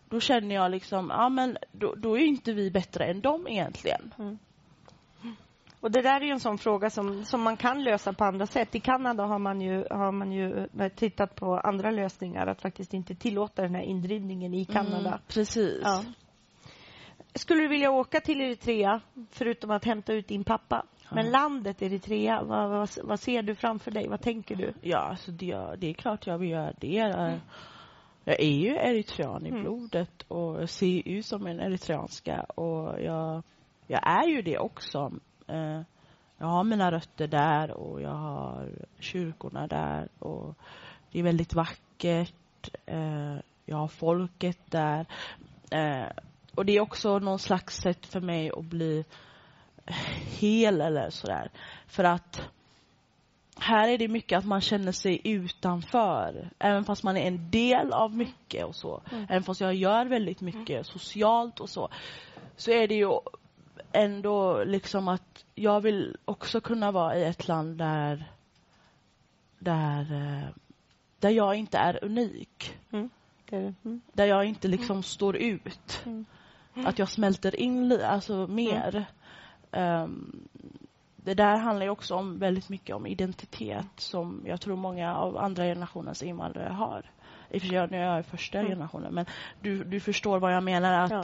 då 0.10 0.20
känner 0.20 0.56
jag 0.56 0.72
liksom, 0.72 1.10
ja 1.10 1.30
men 1.30 1.58
då, 1.72 1.96
då 1.96 2.18
är 2.18 2.22
inte 2.26 2.54
vi 2.54 2.72
bättre 2.72 3.06
än 3.06 3.22
dem 3.22 3.48
egentligen. 3.48 4.14
Och 5.82 5.92
det 5.92 6.02
där 6.02 6.22
är 6.22 6.26
ju 6.26 6.32
en 6.32 6.40
sån 6.40 6.58
fråga 6.58 6.90
som, 6.90 7.26
som 7.26 7.42
man 7.42 7.58
kan 7.58 7.84
lösa 7.84 8.14
på 8.14 8.24
andra 8.24 8.46
sätt. 8.46 8.76
I 8.76 8.80
Kanada 8.80 9.24
har 9.24 9.40
man 9.40 9.62
ju, 9.62 9.86
har 9.90 10.12
man 10.12 10.32
ju 10.32 10.68
eh, 10.80 10.90
tittat 10.96 11.36
på 11.36 11.58
andra 11.58 11.92
lösningar, 11.92 12.48
att 12.48 12.62
faktiskt 12.62 12.94
inte 12.94 13.16
tillåta 13.16 13.62
den 13.62 13.76
här 13.76 13.82
indrivningen 13.82 14.54
i 14.54 14.66
Kanada. 14.66 15.08
Mm, 15.08 15.20
precis. 15.28 15.82
Ja. 15.84 16.04
Skulle 17.36 17.62
du 17.62 17.68
vilja 17.68 17.92
åka 17.92 18.20
till 18.22 18.42
Eritrea, 18.42 19.02
förutom 19.32 19.72
att 19.72 19.86
hämta 19.86 20.14
ut 20.14 20.28
din 20.28 20.44
pappa? 20.44 20.86
Men 21.12 21.30
landet 21.32 21.82
Eritrea, 21.82 22.44
vad, 22.44 22.70
vad, 22.70 22.90
vad 23.04 23.20
ser 23.20 23.42
du 23.42 23.56
framför 23.56 23.92
dig? 23.92 24.08
Vad 24.08 24.22
tänker 24.22 24.56
du? 24.56 24.74
Ja, 24.82 24.98
alltså 24.98 25.32
det, 25.32 25.76
det 25.78 25.88
är 25.90 25.94
klart 25.94 26.28
jag 26.28 26.38
vill 26.38 26.50
göra 26.50 26.74
det. 26.80 26.88
Jag, 26.88 27.40
jag 28.24 28.40
är 28.40 28.52
ju 28.54 28.76
eritrean 28.76 29.46
i 29.46 29.50
Mm. 29.50 29.62
blodet 29.62 30.22
och 30.28 30.70
ser 30.70 31.08
ut 31.08 31.26
som 31.26 31.48
en 31.48 31.60
eritreanska 31.60 32.42
och 32.42 33.02
jag, 33.02 33.44
jag 33.88 34.08
är 34.08 34.28
ju 34.28 34.42
det 34.42 34.58
också. 34.58 35.12
Eh, 35.48 35.82
jag 36.38 36.48
har 36.48 36.64
mina 36.64 36.92
rötter 36.92 37.28
där 37.28 37.72
och 37.72 38.02
jag 38.02 38.16
har 38.16 38.70
kyrkorna 39.00 39.68
där 39.68 40.08
och 40.20 40.56
det 41.12 41.20
är 41.20 41.24
väldigt 41.24 41.54
vackert. 41.54 42.70
Eh, 42.86 43.36
jag 43.66 43.78
har 43.78 43.88
folket 43.88 44.60
där. 44.72 45.06
Och 46.60 46.66
det 46.66 46.78
är 46.78 46.82
också 46.82 47.20
någon 47.20 47.40
slags 47.40 47.76
sätt 47.76 48.06
för 48.06 48.22
mig 48.22 48.52
att 48.58 48.66
bli 48.66 49.06
hel 50.40 50.82
eller 50.82 51.10
sådär. 51.10 51.52
För 51.88 52.04
att 52.04 52.50
här 53.58 53.88
är 53.90 53.98
det 53.98 54.08
mycket 54.08 54.38
att 54.38 54.46
man 54.46 54.62
känner 54.62 54.92
sig 54.92 55.22
utanför. 55.24 56.50
Även 56.60 56.86
fast 56.86 57.04
man 57.04 57.18
är 57.18 57.28
en 57.28 57.52
del 57.52 57.94
av 57.94 58.16
mycket 58.16 58.66
och 58.66 58.76
så. 58.76 59.02
Även 59.30 59.44
fast 59.44 59.62
jag 59.62 59.76
gör 59.76 60.06
väldigt 60.06 60.42
mycket 60.42 60.86
socialt 60.86 61.60
och 61.60 61.70
så. 61.70 61.90
Så 62.56 62.72
är 62.72 62.88
det 62.88 62.96
ju 62.96 63.20
ändå 63.92 64.64
liksom 64.64 65.08
att 65.08 65.46
jag 65.56 65.82
vill 65.82 66.18
också 66.26 66.62
kunna 66.62 66.92
vara 66.92 67.18
i 67.18 67.24
ett 67.24 67.48
land 67.48 67.78
där 67.78 68.32
där, 69.60 70.02
eh, 70.14 70.50
där 71.20 71.30
jag 71.30 71.56
inte 71.56 71.78
är 71.78 72.04
unik. 72.04 72.78
Det 73.50 73.56
är 73.56 73.62
det. 73.62 73.74
Mm. 73.84 74.02
Där 74.14 74.26
jag 74.26 74.46
inte 74.46 74.68
liksom 74.68 75.04
står 75.04 75.38
ut. 75.38 76.04
Mm. 76.80 76.90
Att 76.90 77.00
jag 77.00 77.10
smälter 77.10 77.60
in 77.60 78.00
alltså 78.06 78.48
mer. 78.48 79.06
Ehm, 79.72 80.48
det 81.16 81.34
där 81.34 81.58
handlar 81.58 81.86
ju 81.86 81.92
också 81.92 82.16
om 82.16 82.40
väldigt 82.40 82.70
mycket 82.70 82.96
om 82.96 83.08
identitet 83.08 83.88
som 83.96 84.44
jag 84.46 84.62
tror 84.62 84.76
många 84.76 85.16
av 85.16 85.38
andra 85.38 85.64
generationens 85.64 86.24
invandrare 86.24 86.74
har. 86.74 87.12
I 87.50 87.58
och 87.58 87.62
för 87.62 87.70
sig, 87.70 87.88
nu 87.92 87.98
är 87.98 88.16
jag 88.16 88.26
första 88.26 88.58
Mm. 88.60 88.72
generationen, 88.72 89.14
men 89.14 89.26
du, 89.62 89.84
du 89.84 90.00
förstår 90.00 90.40
vad 90.40 90.54
jag 90.54 90.64
menar. 90.64 90.94
att 91.04 91.12
Ja. 91.12 91.24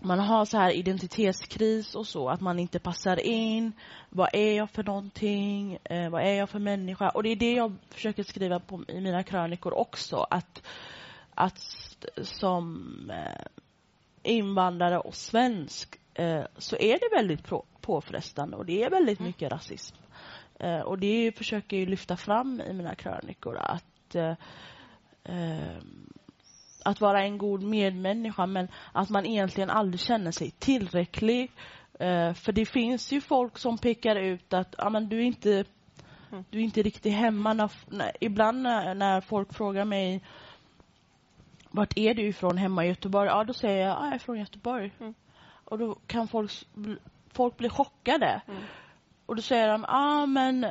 Man 0.00 0.18
har 0.18 0.44
så 0.44 0.56
här 0.58 0.70
identitetskris 0.70 1.94
och 1.94 2.06
så, 2.06 2.28
att 2.28 2.40
man 2.40 2.58
inte 2.58 2.78
passar 2.78 3.26
in. 3.26 3.72
Vad 4.10 4.28
är 4.32 4.52
jag 4.56 4.70
för 4.70 4.82
någonting? 4.82 5.78
Eh, 5.84 6.10
vad 6.10 6.22
är 6.22 6.34
jag 6.34 6.50
för 6.50 6.58
människa? 6.58 7.08
Och 7.08 7.22
det 7.22 7.28
är 7.28 7.36
det 7.36 7.52
jag 7.52 7.74
försöker 7.90 8.22
skriva 8.22 8.60
på, 8.60 8.84
i 8.88 9.00
mina 9.00 9.22
krönikor 9.22 9.74
också. 9.74 10.26
Att, 10.30 10.62
att 11.34 11.58
som 12.22 12.84
eh, 13.10 13.46
invandrare 14.28 14.98
och 14.98 15.14
svensk 15.14 15.96
eh, 16.14 16.44
så 16.58 16.76
är 16.76 16.98
det 16.98 17.16
väldigt 17.16 17.44
på, 17.44 17.64
påfrestande 17.80 18.56
och 18.56 18.66
det 18.66 18.82
är 18.82 18.90
väldigt 18.90 19.20
mycket 19.20 19.52
rasism. 19.52 19.96
Eh, 20.58 20.80
och 20.80 20.98
det 20.98 21.32
försöker 21.36 21.76
jag 21.76 21.88
lyfta 21.88 22.16
fram 22.16 22.60
i 22.60 22.72
mina 22.72 22.94
krönikor. 22.94 23.56
Att 23.56 24.14
eh, 24.14 24.34
eh, 25.24 25.78
att 26.84 27.00
vara 27.00 27.22
en 27.22 27.38
god 27.38 27.62
medmänniska 27.62 28.46
men 28.46 28.68
att 28.92 29.10
man 29.10 29.26
egentligen 29.26 29.70
aldrig 29.70 30.00
känner 30.00 30.30
sig 30.30 30.50
tillräcklig. 30.50 31.50
För 32.34 32.52
det 32.52 32.66
finns 32.66 33.12
ju 33.12 33.20
folk 33.20 33.58
som 33.58 33.78
pekar 33.78 34.16
ut 34.16 34.52
att 34.52 34.74
ah, 34.78 34.90
men 34.90 35.08
du 35.08 35.18
är 35.18 35.22
inte 35.22 35.64
du 36.50 36.58
är 36.58 36.62
inte 36.62 36.82
riktigt 36.82 37.12
hemma. 37.12 37.68
När, 37.86 38.12
ibland 38.20 38.62
när 38.62 39.20
folk 39.20 39.54
frågar 39.54 39.84
mig 39.84 40.22
vart 41.78 41.98
är 41.98 42.14
du 42.14 42.22
ifrån 42.22 42.56
hemma 42.56 42.84
i 42.84 42.88
Göteborg? 42.88 43.28
Ja, 43.28 43.44
då 43.44 43.52
säger 43.52 43.86
jag 43.86 43.96
ah, 43.98 44.04
jag 44.04 44.14
är 44.14 44.18
från 44.18 44.38
Göteborg. 44.38 44.92
Mm. 45.00 45.14
Och 45.64 45.78
då 45.78 45.94
kan 46.06 46.28
folk, 46.28 46.52
folk 47.32 47.56
bli 47.56 47.68
chockade. 47.68 48.40
Och 49.26 49.36
då 49.36 49.42
säger 49.42 49.68
de, 49.68 49.84
ah, 49.88 50.26
men 50.26 50.66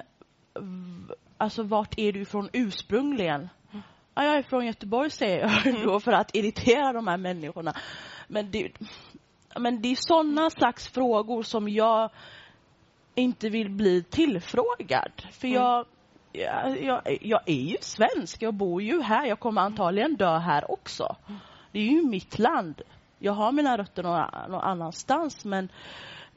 alltså 1.38 1.64
vart 1.64 1.94
är 2.00 2.12
du 2.12 2.22
ifrån 2.22 2.50
ursprungligen? 2.54 3.50
Ja, 4.16 4.24
jag 4.24 4.36
är 4.36 4.44
från 4.44 4.66
Göteborg 4.66 5.10
säger 5.10 5.40
jag 5.66 5.84
då 5.84 6.00
för 6.00 6.12
att 6.12 6.36
irritera 6.36 6.94
de 6.94 7.08
här 7.08 7.18
människorna. 7.18 7.74
Men 8.28 8.52
det, 8.52 8.72
men 9.60 9.82
det 9.82 9.92
är 9.92 9.98
sådana 10.00 10.50
slags 10.50 10.88
frågor 10.88 11.44
som 11.44 11.70
jag 11.70 12.10
inte 13.16 13.50
vill 13.50 13.70
bli 13.70 14.04
tillfrågad. 14.04 15.12
För 15.32 15.48
jag, 15.48 15.86
jag, 16.82 17.18
jag, 17.22 17.42
är 17.46 17.62
ju 17.62 17.78
svensk, 17.82 18.42
jag 18.42 18.54
bor 18.54 18.82
ju 18.82 19.02
här, 19.02 19.26
jag 19.26 19.40
kommer 19.40 19.62
antagligen 19.62 20.16
dö 20.16 20.38
här 20.38 20.72
också. 20.72 21.16
Det 21.72 21.80
är 21.80 21.84
ju 21.84 22.02
mitt 22.02 22.40
land. 22.40 22.82
Jag 23.20 23.34
har 23.34 23.52
mina 23.52 23.78
rötter 23.78 24.04
någon, 24.04 24.52
någon 24.52 24.62
annanstans 24.62 25.46
men 25.46 25.70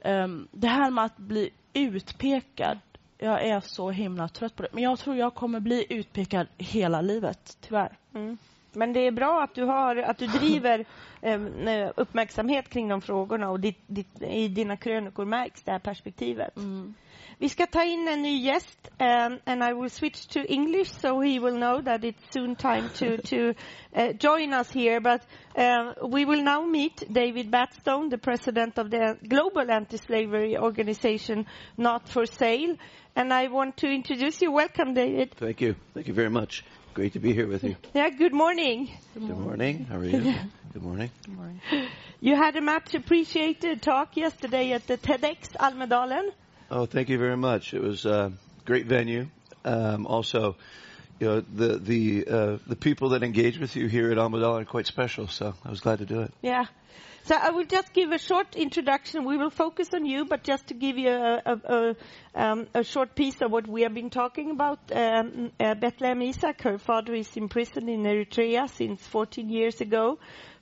ehm, 0.03 0.49
det 0.53 0.69
här 0.69 0.91
med 0.91 1.05
att 1.05 1.17
bli 1.17 1.51
utpekad 1.73 2.79
jag 3.23 3.45
är 3.47 3.61
så 3.61 3.91
himla 3.91 4.29
trött 4.29 4.57
på 4.57 4.63
det. 4.63 4.69
Men 4.73 4.83
jag 4.83 4.99
tror 4.99 5.17
jag 5.17 5.35
kommer 5.35 5.61
bli 5.61 5.87
utpekad 5.89 6.47
hela 6.59 7.01
livet, 7.01 7.57
tyvärr. 7.61 7.97
Mm. 8.15 8.39
Men 8.73 8.93
det 8.93 9.01
är 9.01 9.11
bra 9.11 9.43
att 9.43 9.55
du, 9.55 9.65
har, 9.65 9.97
att 9.97 10.19
du 10.19 10.27
driver 10.27 10.85
eh, 11.21 11.91
uppmärksamhet 11.97 12.69
kring 12.69 12.89
de 12.89 13.01
frågorna 13.01 13.51
och 13.51 13.61
ditt, 13.61 13.83
ditt, 13.87 14.23
i 14.23 14.49
dina 14.49 14.77
krönikor 14.77 15.25
märks 15.25 15.63
det 15.63 15.73
här 15.73 15.79
perspektivet. 15.79 16.57
Mm. 16.57 16.95
Vi 17.41 17.49
ska 17.49 17.67
ta 17.67 17.85
in 17.85 18.09
en 18.09 18.23
ny 18.23 18.43
gäst 18.45 18.91
um, 18.99 19.39
and 19.47 19.65
I 19.65 19.73
will 19.73 19.89
switch 19.89 20.27
to 20.27 20.41
English 20.41 20.91
so 20.91 21.21
he 21.21 21.39
will 21.39 21.57
know 21.57 21.81
that 21.81 22.05
it's 22.05 22.23
soon 22.35 22.55
time 22.55 22.91
to, 22.97 23.17
to 23.31 23.55
uh, 23.97 24.13
join 24.13 24.53
us 24.53 24.71
here. 24.71 25.01
But 25.01 25.23
um, 25.57 25.95
we 26.11 26.27
will 26.27 26.43
now 26.43 26.67
meet 26.67 27.03
David 27.11 27.51
Batstone, 27.51 28.11
the 28.11 28.19
president 28.19 28.79
of 28.79 28.91
the 28.91 29.17
global 29.27 29.71
anti-slavery 29.71 30.59
organization 30.59 31.47
Not 31.79 32.11
for 32.11 32.27
Sale. 32.27 32.77
And 33.17 33.33
I 33.33 33.49
want 33.49 33.79
to 33.79 33.87
introduce 33.87 34.43
you. 34.43 34.53
Welcome, 34.53 34.93
David. 34.93 35.35
Thank 35.37 35.63
you. 35.63 35.77
Thank 35.95 36.09
you 36.09 36.15
very 36.15 36.31
much. 36.31 36.63
Great 36.93 37.15
to 37.15 37.21
be 37.21 37.33
here 37.33 37.47
with 37.47 37.65
you. 37.65 37.77
Yeah, 37.95 38.11
good 38.11 38.35
morning. 38.35 38.91
Good 39.15 39.39
morning. 39.39 39.87
How 39.87 39.97
are 39.97 40.05
you? 40.05 40.35
Good 40.75 40.83
morning. 40.83 41.11
Good 41.25 41.37
morning. 41.37 41.61
You 42.21 42.37
had 42.37 42.55
a 42.57 42.61
much 42.61 42.95
appreciated 42.95 43.81
talk 43.81 44.17
yesterday 44.17 44.73
at 44.73 44.87
the 44.87 44.99
TEDx 44.99 45.57
Almedalen. 45.57 46.31
Oh, 46.73 46.87
thank 46.87 47.09
you 47.09 47.19
very 47.19 47.37
much. 47.37 47.75
It 47.75 47.83
was 47.83 48.07
a 48.07 48.33
great 48.65 48.87
venue. 48.87 49.27
Um, 49.65 50.07
also, 50.07 50.57
you 51.19 51.27
know, 51.27 51.41
the 51.41 51.79
the 51.79 52.27
uh, 52.29 52.59
the 52.65 52.77
people 52.77 53.09
that 53.11 53.25
engage 53.25 53.59
with 53.59 53.75
you 53.75 53.89
here 53.89 54.13
at 54.13 54.19
Almadal 54.19 54.61
are 54.61 54.65
quite 54.65 54.87
special. 54.87 55.27
So 55.27 55.53
I 55.65 55.69
was 55.69 55.81
glad 55.81 55.99
to 55.99 56.07
do 56.07 56.21
it. 56.21 56.33
Yeah. 56.43 56.67
So 57.25 57.35
I 57.35 57.51
will 57.51 57.67
just 57.67 57.93
give 57.93 58.13
a 58.13 58.19
short 58.19 58.55
introduction. 58.55 59.25
We 59.25 59.37
will 59.37 59.51
focus 59.51 59.89
on 59.95 60.07
you, 60.07 60.25
but 60.25 60.43
just 60.43 60.69
to 60.69 60.75
give 60.75 60.97
you 60.97 61.11
a, 61.11 61.43
a, 61.45 61.55
a, 61.55 61.97
um, 62.35 62.67
a 62.73 62.83
short 62.83 63.15
piece 63.15 63.43
of 63.43 63.51
what 63.51 63.69
we 63.69 63.83
have 63.83 63.93
been 63.93 64.09
talking 64.09 64.51
about. 64.53 64.79
Um, 64.91 65.53
uh, 65.61 65.75
Bethlehem 65.75 66.23
Isaac, 66.23 66.63
her 66.63 66.79
father 66.79 67.15
is 67.15 67.37
in 67.37 67.49
prison 67.49 67.89
in 67.89 68.05
Eritrea 68.05 68.71
since 68.71 69.07
14 69.09 69.51
years 69.51 69.81
ago 69.83 70.19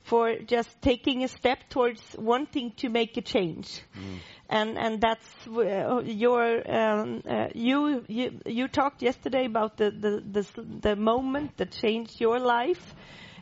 for 0.09 0.37
just 0.47 0.71
taking 0.81 1.23
a 1.23 1.29
step 1.29 1.69
towards 1.69 2.01
wanting 2.19 2.73
to 2.77 2.89
make 2.89 3.17
a 3.17 3.23
change. 3.23 3.83
Mm. 3.97 4.19
And 4.51 4.79
and 4.79 5.01
that's 5.01 5.47
uh, 5.47 6.01
your 6.05 6.71
um, 6.71 7.23
uh, 7.29 7.49
you 7.55 8.05
you 8.09 8.41
you 8.47 8.69
talked 8.69 9.03
yesterday 9.03 9.45
about 9.45 9.77
the 9.77 9.91
the 9.91 10.23
the, 10.43 10.63
the 10.81 10.97
moment 10.97 11.59
that 11.59 11.73
changed 11.73 12.21
your 12.21 12.39
life. 12.39 12.95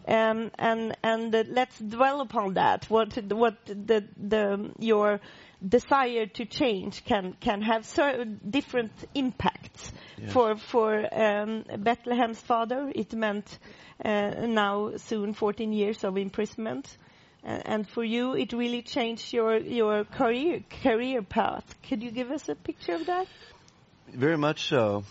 Um, 0.08 0.50
and 0.58 0.96
and 1.02 1.34
uh, 1.34 1.44
let's 1.48 1.78
dwell 1.78 2.20
upon 2.20 2.54
that. 2.54 2.90
What 2.90 3.16
what 3.32 3.54
the 3.66 4.04
the 4.16 4.70
your 4.78 5.20
desire 5.66 6.26
to 6.26 6.44
change 6.44 7.04
can 7.04 7.34
can 7.40 7.62
have 7.62 7.84
so 7.84 8.24
different 8.48 8.92
impacts. 9.14 9.92
Yes. 10.18 10.32
For 10.32 10.56
for 10.56 10.92
um, 11.12 11.64
Bethlehem's 11.78 12.40
father, 12.40 12.92
it 12.94 13.14
meant 13.14 13.58
now 14.04 14.92
soon 14.96 15.34
14 15.34 15.72
years 15.72 16.04
of 16.04 16.16
imprisonment, 16.16 16.96
uh, 17.44 17.60
and 17.64 17.88
for 17.88 18.04
you, 18.04 18.34
it 18.34 18.52
really 18.52 18.82
changed 18.82 19.32
your 19.32 19.56
your 19.56 20.04
career 20.04 20.64
career 20.82 21.22
path. 21.22 21.64
Could 21.88 22.02
you 22.02 22.10
give 22.10 22.30
us 22.30 22.48
a 22.48 22.54
picture 22.54 22.94
of 22.94 23.06
that? 23.06 23.26
Very 24.12 24.36
much 24.36 24.68
so. 24.68 25.04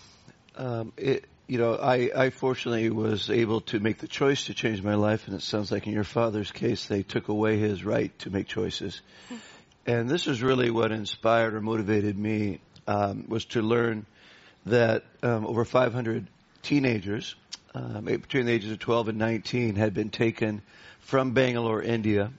Um, 0.56 0.92
it, 0.96 1.24
you 1.46 1.58
know, 1.58 1.74
I, 1.74 2.10
I 2.14 2.30
fortunately 2.30 2.90
was 2.90 3.30
able 3.30 3.60
to 3.62 3.78
make 3.78 3.98
the 3.98 4.08
choice 4.08 4.46
to 4.46 4.54
change 4.54 4.82
my 4.82 4.94
life, 4.94 5.28
and 5.28 5.36
it 5.36 5.42
sounds 5.42 5.70
like 5.70 5.86
in 5.86 5.92
your 5.92 6.04
father's 6.04 6.50
case, 6.50 6.86
they 6.86 7.02
took 7.02 7.28
away 7.28 7.58
his 7.58 7.84
right 7.84 8.16
to 8.20 8.30
make 8.30 8.48
choices. 8.48 9.00
And 9.88 10.08
this 10.10 10.26
is 10.26 10.42
really 10.42 10.68
what 10.72 10.90
inspired 10.90 11.54
or 11.54 11.60
motivated 11.60 12.18
me 12.18 12.60
um, 12.88 13.26
was 13.28 13.44
to 13.46 13.62
learn 13.62 14.04
that 14.66 15.04
um, 15.22 15.46
over 15.46 15.64
500 15.64 16.26
teenagers 16.62 17.36
um, 17.76 18.04
between 18.04 18.46
the 18.46 18.52
ages 18.52 18.72
of 18.72 18.78
12 18.78 19.08
and 19.08 19.18
19 19.18 19.76
had 19.76 19.92
been 19.92 20.08
taken 20.08 20.62
from 21.00 21.32
Bangalore, 21.32 21.82
India, 21.82 22.30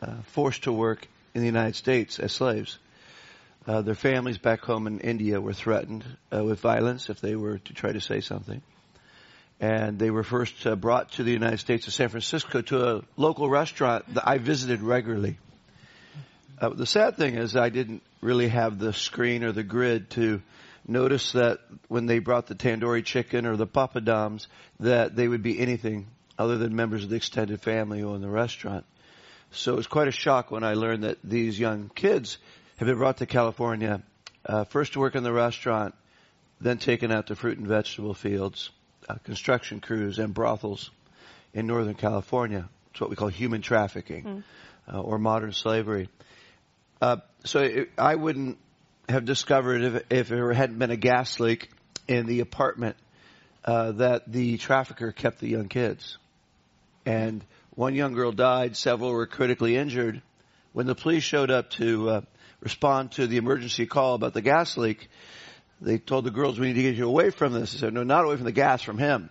uh, 0.00 0.14
forced 0.28 0.64
to 0.64 0.72
work 0.72 1.06
in 1.34 1.42
the 1.42 1.46
United 1.46 1.76
States 1.76 2.18
as 2.18 2.32
slaves. 2.32 2.78
Uh, 3.66 3.82
their 3.82 3.94
families 3.94 4.38
back 4.38 4.60
home 4.60 4.86
in 4.86 5.00
India 5.00 5.40
were 5.40 5.52
threatened 5.52 6.04
uh, 6.34 6.42
with 6.42 6.60
violence 6.60 7.10
if 7.10 7.20
they 7.20 7.36
were 7.36 7.58
to 7.58 7.74
try 7.74 7.92
to 7.92 8.00
say 8.00 8.20
something. 8.20 8.62
And 9.60 9.98
they 9.98 10.10
were 10.10 10.22
first 10.22 10.66
uh, 10.66 10.74
brought 10.74 11.12
to 11.12 11.22
the 11.22 11.32
United 11.32 11.58
States 11.58 11.84
to 11.84 11.90
San 11.90 12.08
Francisco 12.08 12.62
to 12.62 12.96
a 12.96 13.02
local 13.16 13.50
restaurant 13.50 14.14
that 14.14 14.26
I 14.26 14.38
visited 14.38 14.80
regularly. 14.80 15.38
Uh, 16.58 16.70
the 16.70 16.86
sad 16.86 17.18
thing 17.18 17.34
is 17.34 17.56
I 17.56 17.68
didn't 17.68 18.02
really 18.22 18.48
have 18.48 18.78
the 18.78 18.94
screen 18.94 19.44
or 19.44 19.52
the 19.52 19.62
grid 19.62 20.08
to 20.10 20.40
notice 20.86 21.32
that 21.32 21.60
when 21.88 22.06
they 22.06 22.18
brought 22.18 22.46
the 22.46 22.54
tandoori 22.54 23.04
chicken 23.04 23.46
or 23.46 23.56
the 23.56 23.66
papadums 23.66 24.46
that 24.80 25.16
they 25.16 25.26
would 25.26 25.42
be 25.42 25.58
anything 25.58 26.06
other 26.38 26.58
than 26.58 26.76
members 26.76 27.04
of 27.04 27.10
the 27.10 27.16
extended 27.16 27.60
family 27.60 28.00
who 28.00 28.10
owned 28.10 28.22
the 28.22 28.28
restaurant. 28.28 28.84
So 29.50 29.72
it 29.72 29.76
was 29.76 29.86
quite 29.86 30.08
a 30.08 30.12
shock 30.12 30.50
when 30.50 30.64
I 30.64 30.74
learned 30.74 31.04
that 31.04 31.18
these 31.24 31.58
young 31.58 31.90
kids 31.94 32.38
have 32.76 32.86
been 32.86 32.98
brought 32.98 33.18
to 33.18 33.26
California, 33.26 34.02
uh, 34.44 34.64
first 34.64 34.92
to 34.92 35.00
work 35.00 35.14
in 35.14 35.22
the 35.22 35.32
restaurant, 35.32 35.94
then 36.60 36.78
taken 36.78 37.10
out 37.10 37.28
to 37.28 37.36
fruit 37.36 37.58
and 37.58 37.66
vegetable 37.66 38.14
fields, 38.14 38.70
uh, 39.08 39.14
construction 39.24 39.80
crews, 39.80 40.18
and 40.18 40.34
brothels 40.34 40.90
in 41.54 41.66
Northern 41.66 41.94
California. 41.94 42.68
It's 42.90 43.00
what 43.00 43.10
we 43.10 43.16
call 43.16 43.28
human 43.28 43.62
trafficking 43.62 44.44
uh, 44.92 45.00
or 45.00 45.18
modern 45.18 45.52
slavery. 45.52 46.08
Uh, 47.00 47.18
so 47.44 47.60
it, 47.60 47.90
I 47.98 48.14
wouldn't 48.14 48.58
have 49.08 49.24
discovered 49.24 49.82
if, 49.82 50.02
if 50.10 50.28
there 50.28 50.52
hadn't 50.52 50.78
been 50.78 50.90
a 50.90 50.96
gas 50.96 51.38
leak 51.40 51.70
in 52.08 52.26
the 52.26 52.40
apartment 52.40 52.96
uh, 53.64 53.92
that 53.92 54.30
the 54.30 54.58
trafficker 54.58 55.12
kept 55.12 55.40
the 55.40 55.48
young 55.48 55.68
kids. 55.68 56.18
And 57.04 57.44
one 57.74 57.94
young 57.94 58.14
girl 58.14 58.32
died, 58.32 58.76
several 58.76 59.10
were 59.10 59.26
critically 59.26 59.76
injured. 59.76 60.22
When 60.72 60.86
the 60.86 60.94
police 60.94 61.22
showed 61.22 61.50
up 61.50 61.70
to 61.70 62.10
uh, 62.10 62.20
respond 62.60 63.12
to 63.12 63.26
the 63.26 63.36
emergency 63.36 63.86
call 63.86 64.14
about 64.14 64.34
the 64.34 64.42
gas 64.42 64.76
leak, 64.76 65.08
they 65.80 65.98
told 65.98 66.24
the 66.24 66.30
girls, 66.30 66.58
we 66.58 66.68
need 66.68 66.74
to 66.74 66.82
get 66.82 66.96
you 66.96 67.06
away 67.06 67.30
from 67.30 67.52
this. 67.52 67.72
They 67.72 67.78
said, 67.78 67.92
no, 67.92 68.02
not 68.02 68.24
away 68.24 68.36
from 68.36 68.44
the 68.44 68.52
gas, 68.52 68.82
from 68.82 68.98
him. 68.98 69.30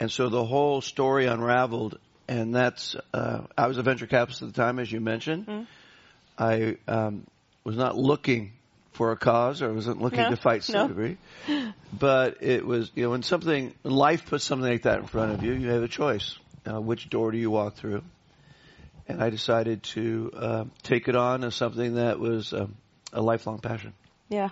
And 0.00 0.10
so 0.10 0.28
the 0.28 0.44
whole 0.44 0.80
story 0.80 1.26
unraveled. 1.26 1.98
And 2.28 2.54
that's, 2.54 2.94
uh, 3.12 3.42
I 3.56 3.66
was 3.66 3.78
a 3.78 3.82
venture 3.82 4.06
capitalist 4.06 4.42
at 4.42 4.48
the 4.48 4.54
time, 4.54 4.78
as 4.78 4.92
you 4.92 5.00
mentioned. 5.00 5.66
I 6.38 6.76
um, 6.86 7.26
was 7.64 7.76
not 7.76 7.96
looking 7.96 8.52
for 8.98 9.12
a 9.12 9.16
cause 9.16 9.62
or 9.62 9.72
wasn't 9.72 10.02
looking 10.02 10.18
No, 10.18 10.30
to 10.30 10.36
fight 10.36 10.68
no. 10.68 10.86
slavery. 10.86 11.18
But 11.92 12.42
it 12.42 12.66
was, 12.66 12.90
you 12.96 13.04
know, 13.04 13.10
when 13.10 13.22
something, 13.22 13.72
when 13.82 13.94
life 13.94 14.26
puts 14.26 14.44
something 14.44 14.68
like 14.68 14.82
that 14.82 14.98
in 14.98 15.06
front 15.06 15.32
of 15.32 15.44
you, 15.44 15.52
you 15.54 15.70
have 15.70 15.84
a 15.84 15.88
choice. 15.88 16.36
Uh, 16.66 16.80
which 16.80 17.08
door 17.08 17.30
do 17.30 17.38
you 17.38 17.48
walk 17.50 17.76
through? 17.76 18.02
And 19.06 19.22
I 19.22 19.30
decided 19.30 19.84
to 19.94 20.32
uh, 20.36 20.64
take 20.82 21.08
it 21.08 21.14
on 21.14 21.44
as 21.44 21.54
something 21.54 21.94
that 21.94 22.18
was 22.18 22.52
um, 22.52 22.74
a 23.12 23.22
lifelong 23.22 23.60
passion. 23.60 23.94
Yeah. 24.28 24.48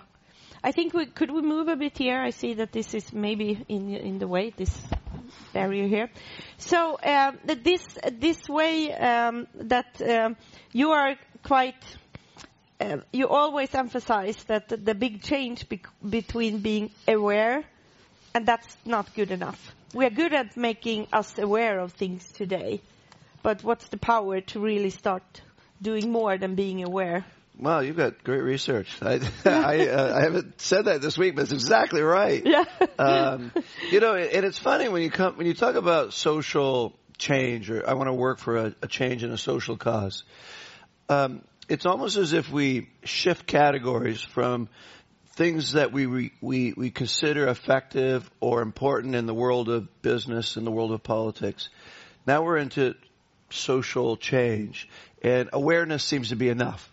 I 0.63 0.71
think 0.71 0.93
we 0.93 1.05
could 1.05 1.29
we 1.29 1.41
move 1.41 1.67
a 1.67 1.75
bit 1.75 1.97
here. 1.97 2.19
I 2.19 2.31
see 2.31 2.55
that 2.55 2.71
this 2.71 2.93
is 2.95 3.13
maybe 3.13 3.63
in 3.67 3.93
in 3.93 4.17
the 4.17 4.27
way 4.27 4.53
this 4.57 4.73
barrier 5.53 5.87
here. 5.87 6.09
So 6.57 6.97
um, 7.03 7.37
that 7.45 7.63
this 7.63 7.83
this 8.11 8.49
way 8.49 8.91
um, 8.93 9.47
that 9.55 10.01
um, 10.01 10.35
you 10.71 10.91
are 10.91 11.15
quite. 11.43 11.75
Uh, 12.79 12.97
you 13.11 13.27
always 13.27 13.73
emphasize 13.73 14.35
that 14.45 14.69
the, 14.69 14.77
the 14.77 14.93
big 14.93 15.23
change 15.23 15.67
bec 15.67 15.87
between 16.07 16.59
being 16.59 16.91
aware, 17.07 17.63
and 18.35 18.45
that's 18.45 18.77
not 18.85 19.13
good 19.15 19.31
enough. 19.31 19.71
We 19.93 20.05
are 20.05 20.11
good 20.11 20.33
at 20.33 20.55
making 20.55 21.07
us 21.11 21.37
aware 21.39 21.79
of 21.79 21.93
things 21.93 22.31
today, 22.33 22.81
but 23.41 23.63
what's 23.63 23.87
the 23.87 23.97
power 23.97 24.41
to 24.41 24.59
really 24.59 24.91
start 24.91 25.23
doing 25.81 26.11
more 26.11 26.37
than 26.37 26.53
being 26.53 26.83
aware? 26.83 27.25
Wow, 27.59 27.79
you've 27.79 27.97
got 27.97 28.23
great 28.23 28.43
research. 28.43 28.95
I 29.01 29.19
I, 29.45 29.87
uh, 29.87 30.15
I 30.15 30.21
haven't 30.21 30.61
said 30.61 30.85
that 30.85 31.01
this 31.01 31.17
week, 31.17 31.35
but 31.35 31.43
it's 31.43 31.51
exactly 31.51 32.01
right. 32.01 32.45
Yeah. 32.45 32.65
um, 32.99 33.51
you 33.89 33.99
know, 33.99 34.13
and 34.13 34.45
it's 34.45 34.59
funny 34.59 34.87
when 34.87 35.01
you 35.01 35.09
come 35.09 35.37
when 35.37 35.47
you 35.47 35.55
talk 35.55 35.75
about 35.75 36.13
social 36.13 36.95
change, 37.17 37.71
or 37.71 37.89
I 37.89 37.93
want 37.93 38.07
to 38.07 38.13
work 38.13 38.37
for 38.37 38.57
a, 38.57 38.75
a 38.83 38.87
change 38.87 39.23
in 39.23 39.31
a 39.31 39.37
social 39.37 39.77
cause. 39.77 40.23
Um, 41.09 41.41
it's 41.69 41.85
almost 41.85 42.17
as 42.17 42.33
if 42.33 42.49
we 42.51 42.89
shift 43.03 43.45
categories 43.45 44.21
from 44.21 44.69
things 45.35 45.73
that 45.73 45.91
we, 45.91 46.07
we 46.07 46.31
we 46.41 46.73
we 46.75 46.89
consider 46.89 47.47
effective 47.47 48.29
or 48.39 48.61
important 48.61 49.15
in 49.15 49.25
the 49.25 49.33
world 49.33 49.69
of 49.69 50.01
business 50.01 50.55
and 50.57 50.65
the 50.65 50.71
world 50.71 50.91
of 50.91 51.03
politics. 51.03 51.69
Now 52.25 52.43
we're 52.43 52.57
into 52.57 52.95
social 53.49 54.17
change, 54.17 54.89
and 55.21 55.49
awareness 55.53 56.03
seems 56.03 56.29
to 56.29 56.35
be 56.35 56.49
enough. 56.49 56.91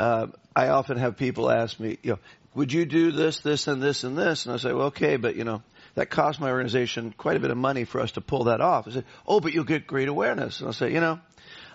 Um, 0.00 0.34
I 0.54 0.68
often 0.68 0.96
have 0.96 1.16
people 1.16 1.50
ask 1.50 1.78
me, 1.80 1.98
you 2.02 2.12
know, 2.12 2.18
would 2.54 2.72
you 2.72 2.86
do 2.86 3.10
this, 3.10 3.40
this, 3.40 3.66
and 3.66 3.82
this, 3.82 4.04
and 4.04 4.16
this? 4.16 4.46
And 4.46 4.54
I 4.54 4.58
say, 4.58 4.72
well, 4.72 4.86
okay, 4.86 5.16
but 5.16 5.36
you 5.36 5.44
know, 5.44 5.62
that 5.94 6.10
cost 6.10 6.40
my 6.40 6.50
organization 6.50 7.12
quite 7.16 7.36
a 7.36 7.40
bit 7.40 7.50
of 7.50 7.56
money 7.56 7.84
for 7.84 8.00
us 8.00 8.12
to 8.12 8.20
pull 8.20 8.44
that 8.44 8.60
off. 8.60 8.86
I 8.86 8.92
said, 8.92 9.04
oh, 9.26 9.40
but 9.40 9.52
you'll 9.52 9.64
get 9.64 9.86
great 9.86 10.08
awareness. 10.08 10.60
And 10.60 10.68
I'll 10.68 10.72
say, 10.72 10.92
you 10.92 11.00
know, 11.00 11.20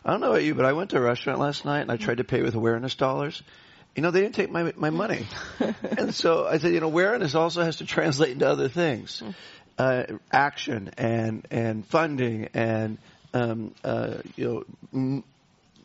I 0.06 0.12
don't 0.12 0.22
know 0.22 0.32
about 0.32 0.44
you, 0.44 0.54
but 0.56 0.66
I 0.66 0.74
went 0.74 0.90
to 0.92 0.98
a 0.98 1.02
restaurant 1.02 1.40
last 1.40 1.66
night 1.66 1.82
and 1.82 1.92
I 1.92 1.98
tried 1.98 2.18
to 2.18 2.24
pay 2.24 2.42
with 2.42 2.56
awareness 2.56 2.96
dollars. 2.96 3.42
you 3.96 4.02
know, 4.02 4.12
they 4.12 4.22
didn't 4.22 4.36
take 4.36 4.52
my 4.52 4.74
my 4.76 4.90
money. 4.90 5.28
and 5.98 6.14
so 6.14 6.46
I 6.46 6.58
said, 6.58 6.74
you 6.74 6.80
know, 6.80 6.88
awareness 6.88 7.36
also 7.36 7.64
has 7.64 7.78
to 7.78 7.86
translate 7.86 8.32
into 8.32 8.48
other 8.48 8.68
things, 8.70 9.24
uh, 9.78 10.04
action 10.32 10.92
and 10.98 11.48
and 11.52 11.86
funding 11.86 12.50
and 12.54 12.98
um, 13.34 13.74
uh, 13.84 14.16
you 14.36 14.46
know. 14.46 14.64
M- 14.94 15.24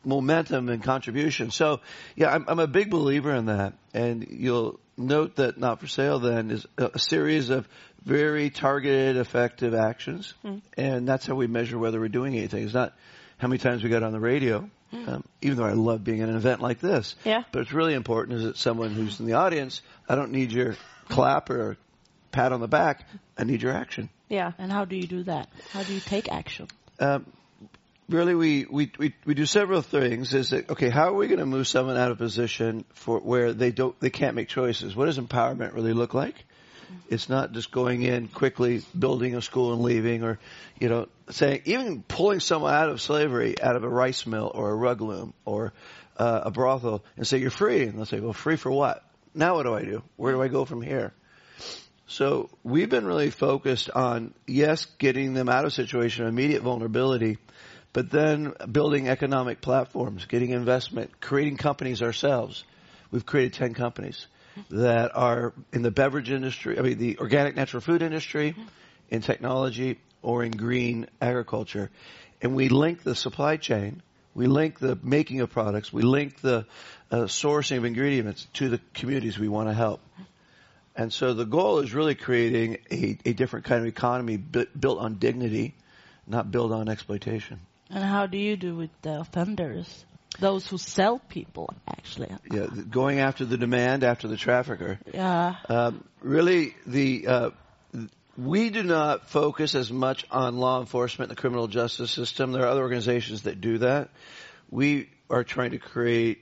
momentum 0.05 0.69
and 0.71 0.83
contribution. 0.83 1.51
So, 1.51 1.81
yeah, 2.17 2.33
I'm, 2.33 2.45
I'm 2.49 2.61
a 2.61 2.67
big 2.69 2.89
believer 2.89 3.35
in 3.35 3.47
that. 3.47 3.75
And 3.93 4.27
you'll 4.31 4.79
note 4.97 5.37
that 5.37 5.59
Not 5.59 5.81
for 5.81 5.87
Sale 5.87 6.21
then 6.21 6.51
is 6.51 6.67
a, 6.79 6.93
a 6.95 6.99
series 6.99 7.51
of 7.51 7.69
very 8.05 8.49
targeted, 8.49 9.17
effective 9.17 9.75
actions. 9.75 10.33
And 10.79 11.07
that's 11.07 11.27
how 11.27 11.35
we 11.35 11.47
measure 11.47 11.79
whether 11.79 12.01
we're 12.01 12.09
doing 12.09 12.37
anything. 12.37 12.65
It's 12.65 12.73
not 12.73 12.95
how 13.39 13.49
many 13.49 13.59
times 13.59 13.83
we 13.83 13.89
got 13.89 14.03
on 14.03 14.13
the 14.13 14.21
radio, 14.21 14.69
um, 14.93 15.25
even 15.41 15.57
though 15.57 15.65
I 15.65 15.73
love 15.73 16.05
being 16.05 16.21
at 16.21 16.29
an 16.29 16.37
event 16.37 16.61
like 16.61 16.81
this. 16.81 17.15
Yeah. 17.25 17.45
But 17.53 17.63
it's 17.63 17.73
really 17.73 17.95
important 17.95 18.39
is 18.39 18.45
that 18.45 18.57
someone 18.57 18.93
who's 18.93 19.21
in 19.21 19.27
the 19.27 19.35
audience, 19.35 19.81
I 20.09 20.15
don't 20.15 20.33
need 20.33 20.53
your 20.53 20.77
clap 21.09 21.51
or 21.51 21.77
pat 22.33 22.53
on 22.53 22.61
the 22.61 22.69
back. 22.69 23.07
I 23.37 23.45
need 23.45 23.63
your 23.63 23.73
action. 23.73 24.11
Yeah. 24.29 24.53
And 24.59 24.71
how 24.71 24.85
do 24.85 24.97
you 24.97 25.07
do 25.07 25.23
that? 25.25 25.49
How 25.71 25.83
do 25.83 25.95
you 25.95 26.01
take 26.01 26.31
action? 26.31 26.69
Um, 26.99 27.27
really, 28.09 28.35
we, 28.35 28.67
we, 28.69 28.91
we, 28.99 29.15
we 29.25 29.35
do 29.35 29.47
several 29.47 29.83
things. 29.83 30.35
Is 30.35 30.51
that, 30.51 30.71
okay, 30.71 30.91
how 30.91 31.09
are 31.09 31.15
we 31.15 31.29
going 31.29 31.39
to 31.41 31.47
move 31.47 31.69
someone 31.69 31.97
out 31.97 32.11
of 32.11 32.19
position 32.19 32.85
for 32.93 33.21
where 33.21 33.53
they 33.53 33.71
don't, 33.71 33.99
they 34.01 34.11
can't 34.11 34.35
make 34.35 34.49
choices? 34.49 34.97
What 34.97 35.07
does 35.07 35.19
empowerment 35.19 35.75
really 35.75 35.93
look 35.93 36.15
like? 36.15 36.45
It's 37.09 37.29
not 37.29 37.53
just 37.53 37.71
going 37.71 38.03
in 38.03 38.29
quickly, 38.29 38.83
building 38.99 39.35
a 39.35 39.43
school 39.43 39.73
and 39.73 39.83
leaving, 39.83 40.23
or, 40.23 40.39
you 40.79 40.89
know, 40.89 41.07
saying, 41.31 41.63
even 41.65 42.03
pulling 42.03 42.41
someone 42.41 42.75
out 42.75 42.91
of 42.91 43.01
slavery, 43.01 43.61
out 43.61 43.77
of 43.77 43.85
a 43.85 43.89
rice 43.89 44.27
mill 44.27 44.51
or 44.55 44.71
a 44.71 44.75
rug 44.75 45.01
loom 45.01 45.33
or 45.45 45.73
uh, 46.17 46.43
a 46.45 46.51
brothel 46.51 47.05
and 47.17 47.27
say, 47.27 47.39
you're 47.39 47.51
free. 47.51 47.85
And 47.85 47.97
they'll 47.97 48.07
say, 48.07 48.21
well, 48.21 48.33
free 48.33 48.57
for 48.57 48.71
what? 48.71 49.05
Now 49.35 49.57
what 49.57 49.65
do 49.65 49.75
I 49.75 49.85
do? 49.85 50.03
Where 50.17 50.33
do 50.33 50.43
I 50.43 50.49
go 50.49 50.65
from 50.65 50.83
here? 50.83 51.13
So 52.07 52.49
we've 52.63 52.89
been 52.89 53.07
really 53.07 53.31
focused 53.31 53.91
on, 53.91 54.33
yes, 54.47 54.87
getting 54.99 55.35
them 55.35 55.49
out 55.49 55.67
of 55.67 55.73
situation 55.75 56.25
of 56.25 56.31
immediate 56.31 56.63
vulnerability, 56.63 57.37
but 57.93 58.11
then 58.11 58.55
building 58.71 59.09
economic 59.09 59.61
platforms, 59.61 60.25
getting 60.25 60.51
investment, 60.51 61.21
creating 61.21 61.59
companies 61.59 62.03
ourselves. 62.03 62.65
We've 63.11 63.27
created 63.27 63.55
10 63.55 63.75
companies 63.75 64.27
that 64.71 65.17
are 65.17 65.53
in 65.73 65.83
the 65.83 65.91
beverage 65.91 66.31
industry, 66.31 66.79
I 66.79 66.83
mean, 66.83 66.99
the 66.99 67.19
organic 67.19 67.57
natural 67.57 67.81
food 67.81 68.03
industry, 68.03 68.55
in 69.11 69.23
technology, 69.23 69.99
or 70.23 70.45
in 70.45 70.53
green 70.53 71.07
agriculture. 71.21 71.91
And 72.43 72.55
we 72.55 72.69
link 72.69 73.03
the 73.03 73.15
supply 73.15 73.57
chain, 73.57 74.03
we 74.35 74.47
link 74.47 74.79
the 74.79 74.99
making 75.03 75.41
of 75.41 75.51
products, 75.51 75.93
we 75.93 76.03
link 76.03 76.41
the 76.41 76.67
uh, 77.11 77.17
sourcing 77.23 77.79
of 77.79 77.85
ingredients 77.85 78.47
to 78.55 78.69
the 78.69 78.81
communities 78.95 79.39
we 79.39 79.49
want 79.49 79.69
to 79.69 79.75
help. 79.75 80.01
And 80.95 81.13
so 81.13 81.33
the 81.33 81.45
goal 81.45 81.79
is 81.79 81.95
really 81.95 82.17
creating 82.17 82.79
a, 82.91 83.17
a 83.25 83.33
different 83.33 83.67
kind 83.67 83.83
of 83.83 83.87
economy 83.87 84.37
bu- 84.37 84.67
built 84.79 84.99
on 84.99 85.15
dignity, 85.15 85.75
not 86.27 86.51
built 86.51 86.73
on 86.73 86.89
exploitation. 86.89 87.61
And 87.89 88.05
how 88.05 88.27
do 88.27 88.37
you 88.37 88.57
do 88.57 88.77
with 88.77 88.91
the 89.03 89.21
offenders? 89.21 90.05
Those 90.41 90.67
who 90.69 90.79
sell 90.79 91.19
people, 91.19 91.71
actually. 91.89 92.29
Yeah, 92.51 92.67
going 92.91 93.19
after 93.19 93.45
the 93.45 93.57
demand, 93.57 94.05
after 94.05 94.29
the 94.29 94.37
trafficker. 94.37 94.99
Yeah. 95.13 95.57
Um, 95.69 96.05
really, 96.21 96.75
the 96.87 97.27
uh, 97.27 97.51
we 98.37 98.71
do 98.71 98.85
not 98.85 99.29
focus 99.31 99.75
as 99.75 99.91
much 99.91 100.25
on 100.31 100.59
law 100.59 100.79
enforcement, 100.81 101.29
the 101.29 101.35
criminal 101.35 101.67
justice 101.67 102.11
system. 102.11 102.53
There 102.53 102.63
are 102.63 102.69
other 102.69 102.83
organizations 102.83 103.43
that 103.43 103.61
do 103.61 103.79
that. 103.79 104.11
We 104.71 105.11
are 105.29 105.43
trying 105.43 105.73
to 105.73 105.79
create 105.79 106.39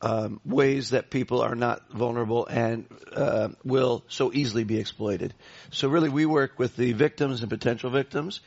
um, 0.00 0.40
ways 0.44 0.90
that 0.90 1.10
people 1.10 1.40
are 1.40 1.54
not 1.54 1.90
vulnerable 1.90 2.46
and 2.46 2.86
uh, 3.12 3.48
will 3.64 4.04
so 4.08 4.32
easily 4.32 4.64
be 4.64 4.78
exploited. 4.78 5.34
So 5.70 5.88
really, 5.88 6.08
we 6.08 6.26
work 6.26 6.58
with 6.58 6.76
the 6.76 6.92
victims 6.92 7.40
and 7.40 7.50
potential 7.50 7.90
victims, 7.90 8.40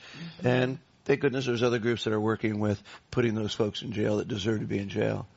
and 0.44 0.80
thank 1.06 1.22
goodness 1.22 1.46
there's 1.46 1.64
other 1.64 1.80
groups 1.80 2.04
that 2.04 2.14
are 2.14 2.22
working 2.22 2.60
with 2.60 2.82
putting 3.10 3.36
those 3.36 3.54
folks 3.54 3.82
in 3.82 3.92
jail 3.92 4.18
that 4.18 4.28
deserve 4.28 4.60
to 4.60 4.66
be 4.66 4.80
in 4.80 4.90
jail. 4.90 5.28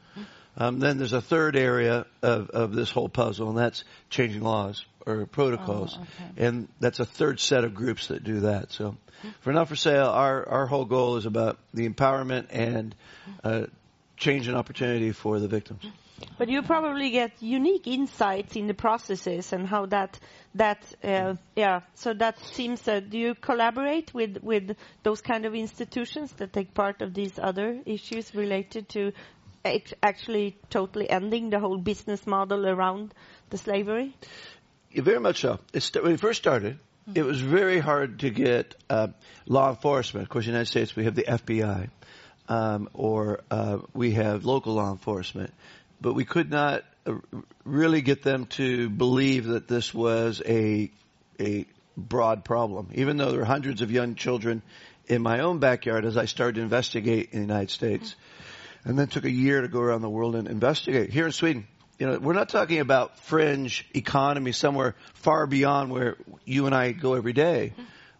Um, 0.56 0.78
then 0.78 0.98
there's 0.98 1.12
a 1.12 1.20
third 1.20 1.56
area 1.56 2.06
of, 2.22 2.50
of 2.50 2.72
this 2.74 2.90
whole 2.90 3.08
puzzle, 3.08 3.48
and 3.48 3.58
that's 3.58 3.82
changing 4.08 4.42
laws 4.42 4.84
or 5.04 5.26
protocols. 5.26 5.96
Oh, 5.98 6.02
okay. 6.02 6.46
And 6.46 6.68
that's 6.80 7.00
a 7.00 7.04
third 7.04 7.40
set 7.40 7.64
of 7.64 7.74
groups 7.74 8.08
that 8.08 8.22
do 8.22 8.40
that. 8.40 8.70
So 8.70 8.96
for 9.40 9.52
Not 9.52 9.68
for 9.68 9.76
Sale, 9.76 10.06
our, 10.06 10.48
our 10.48 10.66
whole 10.66 10.84
goal 10.84 11.16
is 11.16 11.26
about 11.26 11.58
the 11.72 11.88
empowerment 11.88 12.46
and 12.50 12.94
uh, 13.42 13.66
change 14.16 14.46
and 14.46 14.56
opportunity 14.56 15.10
for 15.12 15.40
the 15.40 15.48
victims. 15.48 15.84
But 16.38 16.48
you 16.48 16.62
probably 16.62 17.10
get 17.10 17.40
unique 17.40 17.86
insights 17.86 18.56
in 18.56 18.66
the 18.66 18.74
processes 18.74 19.52
and 19.52 19.66
how 19.66 19.86
that 19.86 20.18
that 20.54 20.84
uh, 21.02 21.34
yeah. 21.56 21.80
So 21.94 22.14
that 22.14 22.38
seems 22.38 22.82
that 22.82 23.10
do 23.10 23.18
you 23.18 23.34
collaborate 23.34 24.12
with 24.12 24.38
with 24.42 24.76
those 25.02 25.20
kind 25.20 25.44
of 25.44 25.54
institutions 25.54 26.32
that 26.38 26.52
take 26.52 26.74
part 26.74 27.02
of 27.02 27.14
these 27.14 27.38
other 27.38 27.80
issues 27.86 28.34
related 28.34 28.88
to 28.90 29.12
actually 30.02 30.56
totally 30.70 31.08
ending 31.08 31.50
the 31.50 31.58
whole 31.58 31.78
business 31.78 32.26
model 32.26 32.66
around 32.66 33.14
the 33.50 33.58
slavery? 33.58 34.14
Yeah, 34.90 35.02
very 35.02 35.20
much 35.20 35.40
so. 35.40 35.58
It's, 35.72 35.92
when 35.94 36.12
we 36.12 36.16
first 36.16 36.40
started, 36.40 36.78
it 37.14 37.24
was 37.24 37.40
very 37.40 37.78
hard 37.78 38.20
to 38.20 38.30
get 38.30 38.74
uh, 38.88 39.08
law 39.46 39.70
enforcement. 39.70 40.24
Of 40.24 40.30
course, 40.30 40.46
in 40.46 40.52
the 40.52 40.58
United 40.58 40.70
States, 40.70 40.96
we 40.96 41.04
have 41.04 41.14
the 41.14 41.24
FBI, 41.24 41.90
um, 42.48 42.88
or 42.94 43.40
uh, 43.50 43.78
we 43.92 44.12
have 44.12 44.44
local 44.44 44.74
law 44.74 44.90
enforcement, 44.90 45.52
but 46.00 46.14
we 46.14 46.24
could 46.24 46.50
not 46.50 46.84
uh, 47.06 47.14
really 47.64 48.02
get 48.02 48.22
them 48.22 48.46
to 48.46 48.88
believe 48.88 49.46
that 49.46 49.68
this 49.68 49.92
was 49.92 50.42
a 50.46 50.90
a 51.40 51.66
broad 51.96 52.44
problem. 52.44 52.90
Even 52.94 53.16
though 53.16 53.30
there 53.30 53.40
were 53.40 53.44
hundreds 53.44 53.82
of 53.82 53.90
young 53.90 54.14
children 54.14 54.62
in 55.06 55.22
my 55.22 55.40
own 55.40 55.58
backyard, 55.58 56.04
as 56.04 56.16
I 56.16 56.24
started 56.24 56.56
to 56.56 56.62
investigate 56.62 57.30
in 57.32 57.40
the 57.40 57.46
United 57.46 57.70
States, 57.70 58.14
and 58.84 58.98
then 58.98 59.08
took 59.08 59.24
a 59.24 59.30
year 59.30 59.62
to 59.62 59.68
go 59.68 59.80
around 59.80 60.02
the 60.02 60.10
world 60.10 60.34
and 60.34 60.48
investigate. 60.48 61.10
Here 61.10 61.26
in 61.26 61.32
Sweden, 61.32 61.66
you 61.98 62.06
know, 62.06 62.18
we're 62.18 62.34
not 62.34 62.48
talking 62.48 62.80
about 62.80 63.18
fringe 63.18 63.86
economy 63.94 64.52
somewhere 64.52 64.94
far 65.14 65.46
beyond 65.46 65.90
where 65.90 66.16
you 66.44 66.66
and 66.66 66.74
I 66.74 66.92
go 66.92 67.14
every 67.14 67.32
day. 67.32 67.72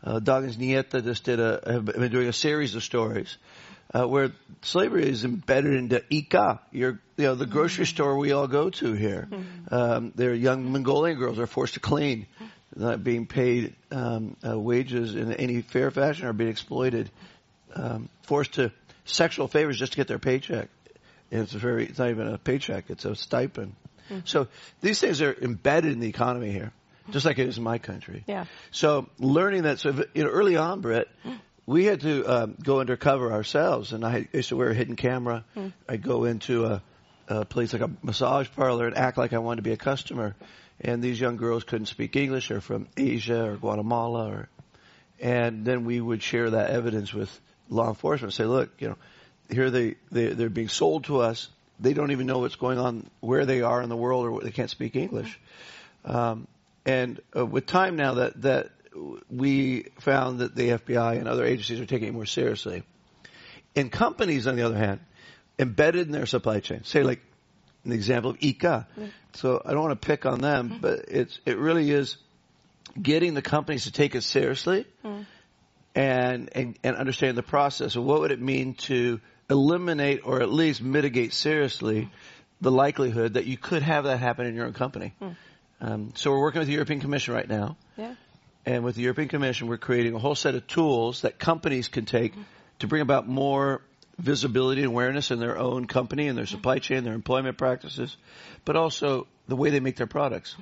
Uh, 0.03 0.21
Dagens 0.21 0.57
Nyheter 0.57 1.03
just 1.03 1.25
did 1.25 1.41
a, 1.41 1.61
have 1.67 1.85
been 1.87 2.13
doing 2.13 2.29
a 2.29 2.33
series 2.33 2.75
of 2.75 2.83
stories, 2.83 3.39
uh, 3.95 4.07
where 4.07 4.33
slavery 4.63 5.09
is 5.09 5.25
embedded 5.25 5.75
into 5.75 6.01
ICA, 6.11 6.59
your, 6.73 7.01
you 7.17 7.25
know, 7.25 7.35
the 7.37 7.47
grocery 7.47 7.87
store 7.87 8.19
we 8.19 8.33
all 8.33 8.49
go 8.49 8.71
to 8.71 8.93
here. 8.93 9.29
Um, 9.71 10.13
their 10.17 10.35
young 10.35 10.73
Mongolian 10.73 11.19
girls 11.19 11.39
are 11.39 11.47
forced 11.47 11.75
to 11.75 11.81
clean, 11.81 12.27
not 12.75 13.05
being 13.05 13.27
paid, 13.27 13.75
um, 13.93 14.37
uh, 14.47 14.59
wages 14.59 15.15
in 15.15 15.33
any 15.33 15.63
fair 15.63 15.91
fashion 15.93 16.27
or 16.27 16.33
being 16.33 16.51
exploited, 16.51 17.09
um, 17.75 18.09
forced 18.23 18.55
to 18.55 18.73
sexual 19.05 19.47
favors 19.47 19.79
just 19.79 19.93
to 19.93 19.97
get 19.97 20.09
their 20.09 20.19
paycheck. 20.19 20.69
And 21.31 21.43
it's 21.43 21.55
a 21.55 21.59
very, 21.59 21.87
it's 21.87 21.99
not 21.99 22.11
even 22.11 22.29
a 22.29 22.39
paycheck, 22.39 22.91
it's 22.91 23.05
a 23.05 23.15
stipend. 23.15 23.75
So 24.25 24.49
these 24.81 25.01
things 25.01 25.23
are 25.23 25.33
embedded 25.33 25.93
in 25.93 26.01
the 26.01 26.09
economy 26.09 26.51
here, 26.51 26.73
just 27.11 27.25
like 27.25 27.39
it 27.39 27.49
is 27.49 27.59
in 27.59 27.65
my 27.65 27.79
country. 27.79 28.25
Yeah. 28.27 28.45
So 28.71 29.09
learning 29.19 29.63
that, 29.63 29.79
so 29.79 30.05
you 30.15 30.25
know, 30.25 30.31
early 30.31 30.57
on, 30.57 30.81
Britt, 30.81 31.09
we 31.67 31.85
had 31.85 32.01
to 32.03 32.25
um, 32.25 32.57
go 32.63 32.81
undercover 32.81 33.33
ourselves, 33.33 33.93
and 33.93 34.05
I 34.05 34.29
used 34.33 34.51
to 34.51 34.57
wear 34.57 34.71
a 34.71 34.75
hidden 34.75 34.97
camera. 34.97 35.45
I'd 35.89 36.03
go 36.03 36.25
into 36.25 36.67
a, 36.67 36.83
a 37.29 37.45
place 37.45 37.73
like 37.73 37.83
a 37.83 37.91
massage 38.03 38.49
parlor 38.55 38.87
and 38.87 38.97
act 38.97 39.17
like 39.17 39.33
I 39.33 39.39
wanted 39.39 39.57
to 39.57 39.63
be 39.63 39.73
a 39.73 39.77
customer, 39.77 40.35
and 40.81 41.03
these 41.03 41.19
young 41.19 41.37
girls 41.37 41.65
couldn't 41.65 41.87
speak 41.87 42.17
English, 42.17 42.51
or 42.51 42.61
from 42.61 42.87
Asia 42.97 43.51
or 43.51 43.57
Guatemala, 43.57 44.29
or, 44.29 44.49
and 45.21 45.65
then 45.65 45.85
we 45.85 46.01
would 46.01 46.23
share 46.23 46.51
that 46.51 46.71
evidence 46.71 47.15
with 47.15 47.31
law 47.71 47.89
enforcement. 47.89 48.35
Say, 48.35 48.45
look, 48.45 48.71
you 48.79 48.89
know, 48.89 48.97
here 49.51 49.71
they, 49.71 49.95
they 50.11 50.29
they're 50.29 50.51
being 50.51 50.69
sold 50.69 51.05
to 51.05 51.21
us. 51.21 51.49
They 51.81 51.95
don't 51.95 52.13
even 52.13 52.27
know 52.27 52.41
what's 52.41 52.57
going 52.57 52.79
on, 52.79 53.09
where 53.21 53.47
they 53.47 53.63
are 53.63 53.83
in 53.83 53.89
the 53.89 53.97
world, 53.97 54.27
or 54.27 54.41
they 54.41 54.53
can't 54.53 54.71
speak 54.71 54.97
English. 54.97 55.41
Um, 56.05 56.47
and 56.85 57.21
uh, 57.35 57.47
with 57.47 57.67
time 57.67 57.97
now 57.97 58.15
that 58.15 58.43
that 58.43 58.71
we 59.31 59.87
found 60.01 60.41
that 60.41 60.55
the 60.55 60.71
FBI 60.71 61.19
and 61.19 61.29
other 61.29 61.45
agencies 61.45 61.81
are 61.81 61.87
taking 61.87 62.09
it 62.09 62.15
more 62.15 62.27
seriously. 62.27 62.83
And 63.77 63.91
companies, 63.91 64.47
on 64.47 64.57
the 64.57 64.63
other 64.63 64.77
hand, 64.77 65.01
embedded 65.59 66.07
in 66.07 66.13
their 66.13 66.27
supply 66.27 66.61
chain, 66.61 66.85
say 66.85 67.03
like 67.03 67.21
an 67.85 67.93
example 67.93 68.31
of 68.31 68.39
ICA. 68.39 68.59
Mm-hmm. 68.87 69.07
So 69.35 69.61
I 69.65 69.73
don't 69.73 69.83
want 69.83 70.01
to 70.01 70.07
pick 70.07 70.27
on 70.27 70.41
them, 70.41 70.71
mm-hmm. 70.71 70.79
but 70.79 71.07
it's 71.09 71.39
it 71.45 71.59
really 71.59 71.91
is 71.91 72.17
getting 73.01 73.35
the 73.35 73.43
companies 73.43 73.85
to 73.85 73.93
take 73.93 74.15
it 74.15 74.23
seriously 74.23 74.87
mm-hmm. 75.05 75.23
and, 75.95 76.49
and 76.53 76.79
and 76.83 76.97
understand 76.97 77.37
the 77.37 77.43
process. 77.43 77.97
What 77.97 78.21
would 78.21 78.31
it 78.31 78.41
mean 78.41 78.75
to 78.75 79.21
eliminate 79.51 80.21
or 80.25 80.41
at 80.41 80.51
least 80.53 80.83
mitigate 80.83 81.33
seriously 81.33 82.11
the 82.61 82.71
likelihood 82.71 83.35
that 83.35 83.47
you 83.47 83.57
could 83.57 83.83
have 83.83 84.05
that 84.05 84.19
happen 84.19 84.47
in 84.47 84.55
your 84.55 84.67
own 84.67 84.73
company? 84.73 85.13
Um, 85.81 86.13
so 86.15 86.31
we're 86.31 86.41
working 86.41 86.61
with 86.61 86.69
the 86.69 86.75
European 86.75 87.01
Commission 87.01 87.35
right 87.35 87.49
now. 87.49 87.77
Yeah. 87.97 88.15
And 88.67 88.85
with 88.85 88.97
the 88.97 89.03
European 89.03 89.29
Commission, 89.29 89.69
we're 89.69 89.77
creating 89.77 90.15
a 90.15 90.19
whole 90.19 90.35
set 90.35 90.55
of 90.55 90.67
tools 90.67 91.23
that 91.23 91.39
companies 91.39 91.89
can 91.89 92.07
take 92.07 92.33
to 92.79 92.87
bring 92.87 93.03
about 93.03 93.29
more 93.29 93.83
visibility 94.19 94.83
and 94.83 94.91
awareness 94.91 95.31
in 95.31 95.39
their 95.39 95.59
own 95.59 95.87
company 95.87 96.29
and 96.29 96.39
their 96.39 96.47
supply 96.47 96.79
chain, 96.79 97.05
their 97.05 97.15
employment 97.15 97.59
practices, 97.59 98.17
but 98.65 98.77
also 98.77 99.27
the 99.49 99.57
way 99.57 99.71
they 99.71 99.81
make 99.81 99.97
their 99.97 100.07
products. 100.07 100.57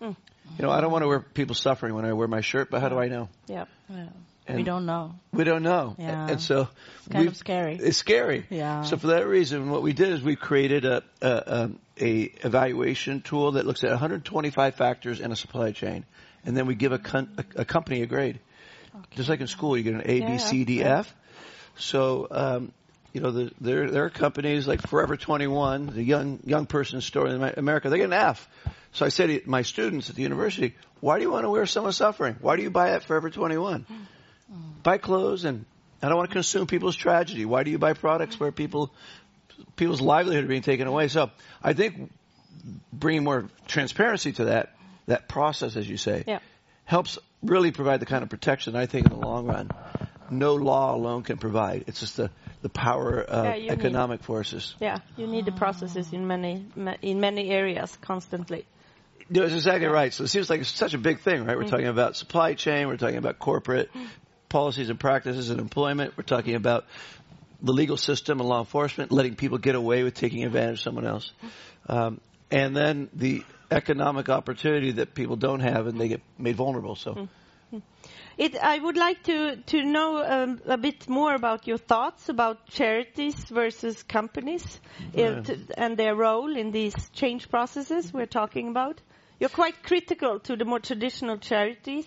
Mm. 0.00 0.14
You 0.58 0.62
know, 0.64 0.70
I 0.70 0.80
don't 0.80 0.92
want 0.92 1.02
to 1.02 1.08
wear 1.08 1.20
people 1.20 1.54
suffering 1.54 1.94
when 1.94 2.04
I 2.04 2.12
wear 2.12 2.28
my 2.28 2.40
shirt, 2.40 2.70
but 2.70 2.80
how 2.80 2.88
do 2.88 2.98
I 2.98 3.08
know? 3.08 3.28
Yeah. 3.46 3.64
Yeah. 3.88 4.08
And 4.46 4.56
we 4.56 4.62
don't 4.62 4.86
know. 4.86 5.14
We 5.30 5.44
don't 5.44 5.62
know. 5.62 5.94
Yeah. 5.98 6.28
And 6.30 6.40
so 6.40 6.68
It's 7.00 7.08
kind 7.08 7.28
of 7.28 7.36
scary. 7.36 7.76
It's 7.76 7.98
scary. 7.98 8.46
Yeah. 8.48 8.82
So 8.82 8.96
for 8.96 9.08
that 9.08 9.26
reason, 9.26 9.68
what 9.68 9.82
we 9.82 9.92
did 9.92 10.08
is 10.08 10.22
we 10.22 10.36
created 10.36 10.86
a, 10.86 11.02
a, 11.20 11.62
um, 11.64 11.78
a 12.00 12.22
evaluation 12.22 13.20
tool 13.20 13.52
that 13.52 13.66
looks 13.66 13.84
at 13.84 13.90
125 13.90 14.74
factors 14.74 15.20
in 15.20 15.32
a 15.32 15.36
supply 15.36 15.72
chain, 15.72 16.06
and 16.48 16.56
then 16.56 16.64
we 16.64 16.74
give 16.74 16.92
a, 16.92 16.98
con- 16.98 17.28
a, 17.36 17.60
a 17.60 17.64
company 17.66 18.00
a 18.00 18.06
grade. 18.06 18.40
Just 19.10 19.28
like 19.28 19.40
in 19.40 19.46
school, 19.46 19.76
you 19.76 19.82
get 19.84 19.94
an 19.94 20.02
A, 20.06 20.18
Yeah, 20.18 20.26
B, 20.26 20.38
C, 20.38 20.64
D. 20.64 20.82
F. 20.82 21.14
So, 21.76 22.26
um, 22.30 22.72
you 23.12 23.20
know, 23.20 23.30
the, 23.30 23.52
there 23.60 23.90
there 23.90 24.04
are 24.06 24.10
companies 24.10 24.66
like 24.66 24.80
Forever 24.80 25.18
21, 25.18 25.88
the 25.88 26.02
young 26.02 26.40
young 26.44 26.64
person 26.64 27.02
store 27.02 27.28
in 27.28 27.42
America, 27.42 27.90
they 27.90 27.98
get 27.98 28.04
an 28.06 28.12
F. 28.14 28.48
So 28.92 29.04
I 29.04 29.10
said 29.10 29.26
to 29.26 29.42
my 29.48 29.60
students 29.60 30.08
at 30.08 30.16
the 30.16 30.22
university, 30.22 30.74
why 31.00 31.18
do 31.18 31.22
you 31.22 31.30
want 31.30 31.44
to 31.44 31.50
wear 31.50 31.66
someone 31.66 31.92
suffering? 31.92 32.36
Why 32.40 32.56
do 32.56 32.62
you 32.62 32.70
buy 32.70 32.92
at 32.92 33.04
Forever 33.04 33.28
21? 33.28 33.84
Buy 34.82 34.96
clothes 34.96 35.44
and 35.44 35.66
I 36.02 36.08
don't 36.08 36.16
want 36.16 36.30
to 36.30 36.32
consume 36.32 36.66
people's 36.66 36.96
tragedy. 36.96 37.44
Why 37.44 37.62
do 37.62 37.70
you 37.70 37.78
buy 37.78 37.92
products 37.92 38.40
where 38.40 38.52
people 38.52 38.90
people's 39.76 40.00
livelihood 40.00 40.44
are 40.44 40.48
being 40.48 40.62
taken 40.62 40.86
away? 40.86 41.08
So 41.08 41.30
I 41.62 41.74
think 41.74 42.10
bringing 42.90 43.24
more 43.24 43.48
transparency 43.66 44.32
to 44.32 44.46
that 44.46 44.72
that 45.08 45.28
process, 45.28 45.76
as 45.76 45.88
you 45.88 45.96
say, 45.96 46.24
Yeah. 46.26 46.38
helps 46.84 47.18
really 47.42 47.70
provide 47.70 48.00
the 48.00 48.06
kind 48.06 48.22
of 48.22 48.30
protection 48.30 48.76
I 48.76 48.86
think 48.86 49.06
in 49.06 49.12
the 49.12 49.26
long 49.26 49.46
run 49.46 49.70
no 50.30 50.54
law 50.54 50.94
alone 50.94 51.22
can 51.22 51.38
provide. 51.38 51.84
It's 51.86 52.00
just 52.00 52.16
the, 52.16 52.30
the 52.62 52.68
power 52.68 53.20
of 53.20 53.44
Yeah, 53.44 53.54
you 53.54 53.62
need- 53.62 53.72
economic 53.72 54.22
forces. 54.22 54.74
Yeah. 54.80 54.98
You 55.16 55.26
need 55.26 55.46
the 55.46 55.52
processes 55.52 56.12
in 56.12 56.26
many 56.26 56.64
in 57.02 57.20
many 57.20 57.50
areas 57.50 57.96
constantly. 58.00 58.66
No, 59.30 59.42
it's 59.42 59.54
exactly 59.54 59.86
right. 59.86 60.12
So 60.12 60.24
it 60.24 60.28
seems 60.28 60.48
like 60.48 60.60
it's 60.60 60.70
such 60.70 60.94
a 60.94 60.98
big 60.98 61.20
thing, 61.20 61.44
right? 61.44 61.56
We're 61.56 61.64
mm. 61.64 61.70
talking 61.70 61.86
about 61.86 62.16
supply 62.16 62.54
chain, 62.54 62.88
we're 62.88 62.96
talking 62.96 63.18
about 63.18 63.38
corporate 63.38 63.92
mm. 63.92 64.06
policies 64.48 64.88
and 64.88 64.98
practices 64.98 65.50
and 65.50 65.60
employment, 65.60 66.14
we're 66.16 66.24
talking 66.24 66.54
about 66.54 66.86
the 67.60 67.72
legal 67.72 67.96
system 67.96 68.40
and 68.40 68.48
law 68.48 68.60
enforcement, 68.60 69.12
letting 69.12 69.34
people 69.34 69.58
get 69.58 69.74
away 69.74 70.02
with 70.02 70.14
taking 70.14 70.44
advantage 70.44 70.78
of 70.78 70.80
someone 70.80 71.06
else. 71.06 71.30
Mm. 71.42 71.94
Um, 71.94 72.20
and 72.50 72.74
then 72.74 73.10
the 73.12 73.44
economic 73.70 74.28
opportunity 74.28 74.92
that 74.92 75.14
people 75.14 75.36
don't 75.36 75.60
have 75.60 75.86
and 75.86 76.00
they 76.00 76.08
get 76.08 76.22
made 76.38 76.56
vulnerable. 76.56 76.96
So 76.96 77.28
It, 78.38 78.54
I 78.56 78.78
would 78.78 78.96
like 78.96 79.24
to, 79.24 79.56
to 79.56 79.82
know 79.82 80.22
um, 80.24 80.60
a 80.64 80.78
bit 80.78 81.08
more 81.08 81.34
about 81.34 81.66
your 81.66 81.76
thoughts 81.76 82.28
about 82.28 82.66
charities 82.68 83.34
versus 83.50 84.02
companies 84.04 84.80
Yeah. 85.12 85.42
uh, 85.46 85.54
and 85.76 85.96
their 85.96 86.14
role 86.14 86.56
in 86.56 86.70
these 86.70 86.94
change 87.10 87.50
processes 87.50 88.12
we're 88.12 88.26
talking 88.26 88.68
about. 88.68 89.00
You're 89.40 89.50
quite 89.50 89.82
critical 89.82 90.38
to 90.40 90.56
the 90.56 90.64
more 90.64 90.78
traditional 90.78 91.38
charities. 91.38 92.06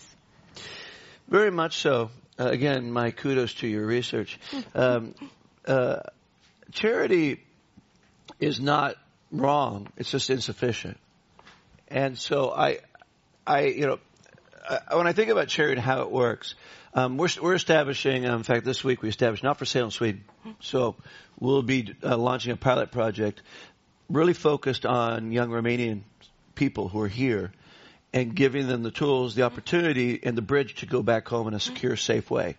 Very 1.27 1.51
much 1.51 1.77
so. 1.77 2.11
Uh, 2.39 2.47
again, 2.47 2.91
my 2.91 3.11
kudos 3.11 3.53
to 3.55 3.67
your 3.67 3.85
research. 3.85 4.39
Um, 4.73 5.13
uh, 5.65 5.97
charity 6.71 7.41
is 8.39 8.59
not 8.59 8.95
wrong; 9.31 9.87
it's 9.97 10.11
just 10.11 10.29
insufficient. 10.29 10.97
And 11.91 12.17
so, 12.17 12.51
I, 12.51 12.79
I, 13.45 13.65
you 13.65 13.85
know, 13.85 13.99
uh, 14.67 14.79
when 14.97 15.07
I 15.07 15.13
think 15.13 15.29
about 15.29 15.49
charity 15.49 15.73
and 15.73 15.81
how 15.81 16.01
it 16.01 16.11
works, 16.11 16.55
um, 16.93 17.17
we're, 17.17 17.27
we're 17.41 17.53
establishing. 17.53 18.25
Um, 18.25 18.37
in 18.37 18.43
fact, 18.43 18.65
this 18.65 18.83
week 18.83 19.01
we 19.01 19.09
established 19.09 19.43
not 19.43 19.59
for 19.59 19.65
sale 19.65 19.85
in 19.85 19.91
Sweden. 19.91 20.23
So 20.61 20.95
we'll 21.39 21.61
be 21.61 21.93
uh, 22.03 22.17
launching 22.17 22.51
a 22.53 22.57
pilot 22.57 22.91
project, 22.91 23.41
really 24.09 24.33
focused 24.33 24.85
on 24.85 25.31
young 25.31 25.49
Romanian 25.49 26.01
people 26.55 26.87
who 26.87 27.01
are 27.01 27.07
here 27.07 27.51
and 28.13 28.35
giving 28.35 28.67
them 28.67 28.83
the 28.83 28.91
tools, 28.91 29.35
the 29.35 29.43
opportunity, 29.43 30.19
and 30.23 30.37
the 30.37 30.41
bridge 30.41 30.75
to 30.75 30.85
go 30.85 31.01
back 31.01 31.27
home 31.27 31.47
in 31.47 31.53
a 31.53 31.59
secure, 31.59 31.95
safe 31.95 32.29
way. 32.29 32.57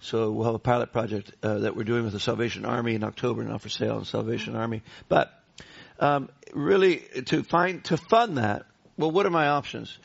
So 0.00 0.32
we'll 0.32 0.46
have 0.46 0.54
a 0.54 0.58
pilot 0.58 0.92
project 0.92 1.32
uh, 1.42 1.58
that 1.58 1.76
we're 1.76 1.84
doing 1.84 2.04
with 2.04 2.12
the 2.12 2.20
Salvation 2.20 2.64
Army 2.64 2.94
in 2.94 3.04
October, 3.04 3.42
not 3.44 3.60
for 3.60 3.68
sale 3.68 3.98
in 3.98 4.04
Salvation 4.04 4.56
Army. 4.56 4.82
But 5.08 5.32
um, 6.02 6.28
really, 6.52 6.96
to 7.26 7.44
find 7.44 7.84
to 7.84 7.96
fund 7.96 8.36
that, 8.36 8.66
well, 8.96 9.12
what 9.12 9.24
are 9.24 9.30
my 9.30 9.48
options? 9.48 9.96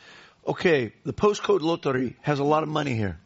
Okay, 0.45 0.93
the 1.03 1.11
postcode 1.11 1.61
lottery 1.61 2.15
has 2.21 2.37
a 2.39 2.43
lot 2.43 2.61
of 2.61 2.69
money 2.69 2.93
here 2.93 3.17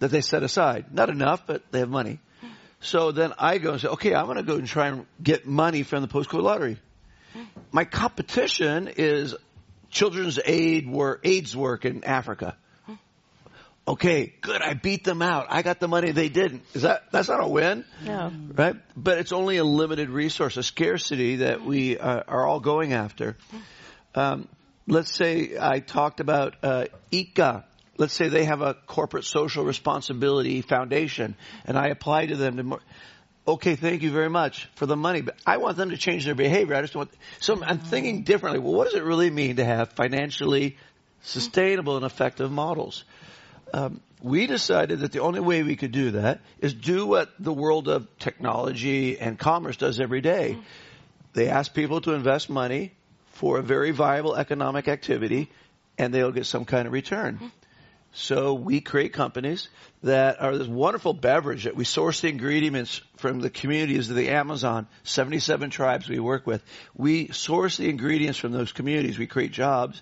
that 0.00 0.10
they 0.10 0.20
set 0.20 0.42
aside. 0.42 0.92
Not 0.92 1.08
enough, 1.08 1.46
but 1.46 1.62
they 1.72 1.78
have 1.78 1.88
money. 1.88 2.20
So 2.80 3.10
then 3.10 3.32
I 3.38 3.56
go 3.56 3.72
and 3.72 3.80
say, 3.80 3.88
okay, 3.88 4.14
I'm 4.14 4.26
going 4.26 4.36
to 4.36 4.42
go 4.42 4.56
and 4.56 4.66
try 4.66 4.88
and 4.88 5.06
get 5.22 5.46
money 5.46 5.82
from 5.82 6.02
the 6.02 6.08
postcode 6.08 6.42
lottery. 6.42 6.76
My 7.72 7.86
competition 7.86 8.90
is 8.98 9.34
children's 9.88 10.38
aid 10.44 10.86
work, 10.86 11.20
AIDS 11.24 11.56
work 11.56 11.86
in 11.86 12.04
Africa. 12.04 12.56
Okay, 13.86 14.32
good. 14.40 14.62
I 14.62 14.72
beat 14.72 15.04
them 15.04 15.20
out. 15.20 15.46
I 15.50 15.60
got 15.60 15.78
the 15.78 15.88
money 15.88 16.10
they 16.12 16.30
didn't. 16.30 16.62
Is 16.72 16.82
that 16.82 17.04
that's 17.12 17.28
not 17.28 17.42
a 17.42 17.48
win? 17.48 17.84
No. 18.02 18.32
right? 18.54 18.76
But 18.96 19.18
it's 19.18 19.32
only 19.32 19.58
a 19.58 19.64
limited 19.64 20.08
resource, 20.08 20.56
a 20.56 20.62
scarcity 20.62 21.36
that 21.36 21.62
we 21.62 21.98
uh, 21.98 22.22
are 22.26 22.46
all 22.46 22.60
going 22.60 22.94
after. 22.94 23.36
Um, 24.14 24.48
let's 24.86 25.14
say 25.14 25.58
I 25.60 25.80
talked 25.80 26.20
about 26.20 26.56
uh, 26.62 26.86
ICA. 27.12 27.64
Let's 27.98 28.14
say 28.14 28.28
they 28.28 28.46
have 28.46 28.62
a 28.62 28.74
corporate 28.86 29.24
social 29.24 29.64
responsibility 29.64 30.62
foundation, 30.62 31.36
and 31.66 31.76
I 31.78 31.88
apply 31.88 32.26
to 32.26 32.36
them 32.36 32.56
to. 32.56 32.62
More, 32.62 32.80
okay, 33.46 33.76
thank 33.76 34.00
you 34.00 34.10
very 34.10 34.30
much 34.30 34.66
for 34.76 34.86
the 34.86 34.96
money, 34.96 35.20
but 35.20 35.36
I 35.44 35.58
want 35.58 35.76
them 35.76 35.90
to 35.90 35.98
change 35.98 36.24
their 36.24 36.34
behavior. 36.34 36.74
I 36.74 36.80
just 36.80 36.96
want. 36.96 37.10
So 37.38 37.62
I'm 37.62 37.80
thinking 37.80 38.22
differently. 38.22 38.60
Well, 38.60 38.72
what 38.72 38.86
does 38.86 38.94
it 38.94 39.04
really 39.04 39.28
mean 39.28 39.56
to 39.56 39.64
have 39.64 39.92
financially 39.92 40.78
sustainable 41.20 41.96
and 41.96 42.06
effective 42.06 42.50
models? 42.50 43.04
Um, 43.74 44.00
we 44.22 44.46
decided 44.46 45.00
that 45.00 45.10
the 45.10 45.18
only 45.18 45.40
way 45.40 45.64
we 45.64 45.74
could 45.74 45.90
do 45.90 46.12
that 46.12 46.40
is 46.60 46.72
do 46.72 47.06
what 47.06 47.30
the 47.40 47.52
world 47.52 47.88
of 47.88 48.06
technology 48.20 49.18
and 49.18 49.36
commerce 49.36 49.76
does 49.76 49.98
every 49.98 50.20
day. 50.20 50.56
They 51.32 51.48
ask 51.48 51.74
people 51.74 52.00
to 52.02 52.12
invest 52.12 52.48
money 52.48 52.92
for 53.32 53.58
a 53.58 53.62
very 53.62 53.90
viable 53.90 54.36
economic 54.36 54.86
activity 54.86 55.50
and 55.98 56.14
they'll 56.14 56.30
get 56.30 56.46
some 56.46 56.64
kind 56.64 56.86
of 56.86 56.92
return. 56.92 57.50
So 58.12 58.54
we 58.54 58.80
create 58.80 59.12
companies 59.12 59.68
that 60.04 60.40
are 60.40 60.56
this 60.56 60.68
wonderful 60.68 61.12
beverage 61.12 61.64
that 61.64 61.74
we 61.74 61.84
source 61.84 62.20
the 62.20 62.28
ingredients 62.28 63.00
from 63.16 63.40
the 63.40 63.50
communities 63.50 64.08
of 64.08 64.14
the 64.14 64.28
Amazon, 64.28 64.86
77 65.02 65.70
tribes 65.70 66.08
we 66.08 66.20
work 66.20 66.46
with. 66.46 66.62
We 66.96 67.32
source 67.32 67.76
the 67.76 67.90
ingredients 67.90 68.38
from 68.38 68.52
those 68.52 68.70
communities. 68.70 69.18
We 69.18 69.26
create 69.26 69.50
jobs. 69.50 70.00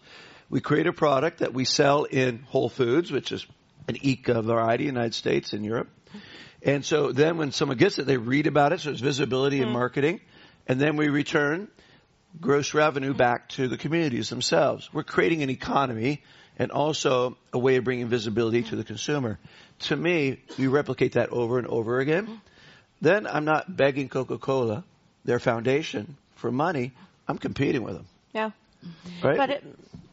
We 0.51 0.61
create 0.61 0.87
a 0.87 0.93
product 0.93 1.39
that 1.39 1.55
we 1.55 1.65
sell 1.65 2.05
in 2.05 2.41
Whole 2.41 2.69
Foods, 2.69 3.11
which 3.11 3.33
is 3.33 3.47
an 3.89 3.97
ICA 3.97 4.45
variety 4.45 4.89
in 4.89 4.95
the 4.95 5.01
United 5.01 5.15
States 5.15 5.53
and 5.53 5.65
Europe. 5.65 5.89
And 6.63 6.85
so 6.85 7.11
then 7.13 7.39
when 7.39 7.53
someone 7.53 7.77
gets 7.77 7.99
it, 7.99 8.07
they 8.07 8.17
read 8.17 8.47
about 8.47 8.73
it, 8.73 8.81
so 8.81 8.91
it's 8.91 9.01
visibility 9.01 9.59
and 9.59 9.69
hmm. 9.69 9.75
marketing. 9.75 10.21
And 10.69 10.81
then 10.81 10.97
we 10.97 11.09
return 11.09 11.69
gross 12.41 12.73
revenue 12.73 13.13
hmm. 13.13 13.19
back 13.19 13.49
to 13.51 13.69
the 13.69 13.77
communities 13.77 14.31
themselves. 14.31 14.89
We're 14.93 15.03
creating 15.03 15.43
an 15.43 15.51
economy 15.51 16.23
and 16.59 16.71
also 16.71 17.37
a 17.53 17.59
way 17.59 17.77
of 17.77 17.85
bringing 17.85 18.09
visibility 18.09 18.63
to 18.63 18.77
the 18.77 18.85
consumer. 18.85 19.39
To 19.81 19.97
me, 19.97 20.41
you 20.57 20.71
replicate 20.71 21.13
that 21.13 21.31
over 21.31 21.59
and 21.59 21.67
over 21.67 21.99
again. 21.99 22.27
Hmm. 22.27 22.35
Then 23.01 23.27
I'm 23.27 23.45
not 23.45 23.77
begging 23.77 24.09
Coca-Cola, 24.09 24.85
their 25.25 25.41
foundation, 25.41 26.17
for 26.37 26.53
money. 26.53 26.93
I'm 27.27 27.39
competing 27.39 27.83
with 27.83 27.95
them. 27.95 28.07
Yeah. 28.33 28.51
Right? 29.23 29.37
But 29.37 29.51
it, 29.51 29.65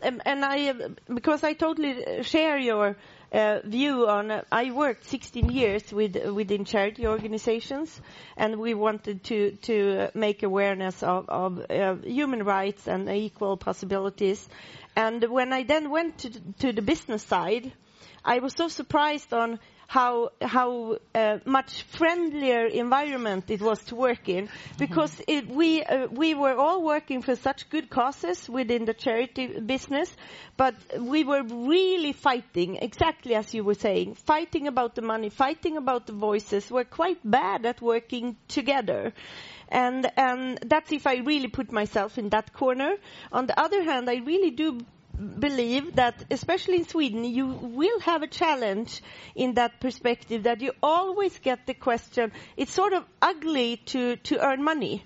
and 0.02 0.22
I 0.46 0.74
because 1.14 1.44
I 1.44 1.54
totally 1.54 2.24
share 2.24 2.58
your 2.58 2.96
uh, 3.32 3.60
view 3.64 4.08
on. 4.08 4.32
Uh, 4.32 4.42
I 4.52 4.72
worked 4.72 5.06
16 5.06 5.50
years 5.50 5.92
with 5.92 6.16
within 6.34 6.66
charity 6.66 7.08
organizations, 7.08 8.02
and 8.38 8.60
we 8.60 8.74
wanted 8.74 9.24
to 9.26 9.52
to 9.64 10.10
make 10.14 10.44
awareness 10.44 11.04
of, 11.04 11.30
of 11.30 11.66
uh, 11.70 11.96
human 12.04 12.44
rights 12.44 12.88
and 12.88 13.10
equal 13.10 13.58
possibilities. 13.58 14.48
And 14.96 15.24
when 15.30 15.54
I 15.54 15.64
then 15.64 15.90
went 15.90 16.20
to 16.20 16.30
to 16.60 16.72
the 16.74 16.82
business 16.82 17.24
side, 17.24 17.72
I 18.26 18.40
was 18.40 18.54
so 18.54 18.68
surprised 18.68 19.34
on 19.34 19.60
how 19.90 20.30
how 20.40 20.98
uh, 21.16 21.40
much 21.46 21.82
friendlier 21.82 22.68
environment 22.68 23.50
it 23.50 23.60
was 23.60 23.84
to 23.86 23.96
work 23.96 24.30
in. 24.30 24.48
Because 24.78 25.20
it, 25.28 25.48
we 25.50 25.82
uh, 25.82 26.06
we 26.12 26.36
were 26.36 26.54
all 26.54 26.84
working 26.84 27.24
for 27.24 27.36
such 27.36 27.68
good 27.72 27.90
causes 27.90 28.48
within 28.48 28.86
the 28.86 28.94
charity 28.94 29.60
business 29.60 30.16
but 30.58 30.76
we 31.00 31.24
were 31.24 31.42
really 31.42 32.12
fighting 32.12 32.76
exactly 32.76 33.34
as 33.34 33.54
you 33.54 33.64
were 33.64 33.74
saying 33.74 34.14
fighting 34.14 34.68
about 34.68 34.94
the 34.94 35.02
money 35.02 35.30
fighting 35.30 35.78
about 35.78 36.06
the 36.06 36.12
voices 36.14 36.70
we're 36.70 36.84
quite 36.84 37.18
bad 37.24 37.66
at 37.66 37.82
working 37.82 38.36
together. 38.48 39.12
And 39.70 40.12
and 40.18 40.60
that's 40.68 40.92
if 40.92 41.08
I 41.08 41.16
really 41.18 41.48
put 41.48 41.72
myself 41.72 42.18
in 42.18 42.30
that 42.30 42.54
corner. 42.54 42.92
On 43.32 43.48
the 43.48 43.60
other 43.60 43.82
hand 43.84 44.08
I 44.08 44.18
really 44.18 44.52
do 44.52 44.82
believe 45.20 45.96
that, 45.96 46.24
especially 46.32 46.78
in 46.78 46.88
Sweden, 46.88 47.24
you 47.24 47.48
will 47.48 48.00
have 48.02 48.24
a 48.24 48.28
challenge 48.28 49.02
in 49.36 49.56
that 49.56 49.80
perspective 49.80 50.44
that 50.44 50.62
you 50.62 50.72
always 50.82 51.38
get 51.40 51.66
the 51.68 51.74
question, 51.74 52.32
it's 52.58 52.72
sort 52.72 52.94
of 52.94 53.04
ugly 53.22 53.78
to, 53.88 54.16
to 54.18 54.40
earn 54.40 54.64
money. 54.64 55.04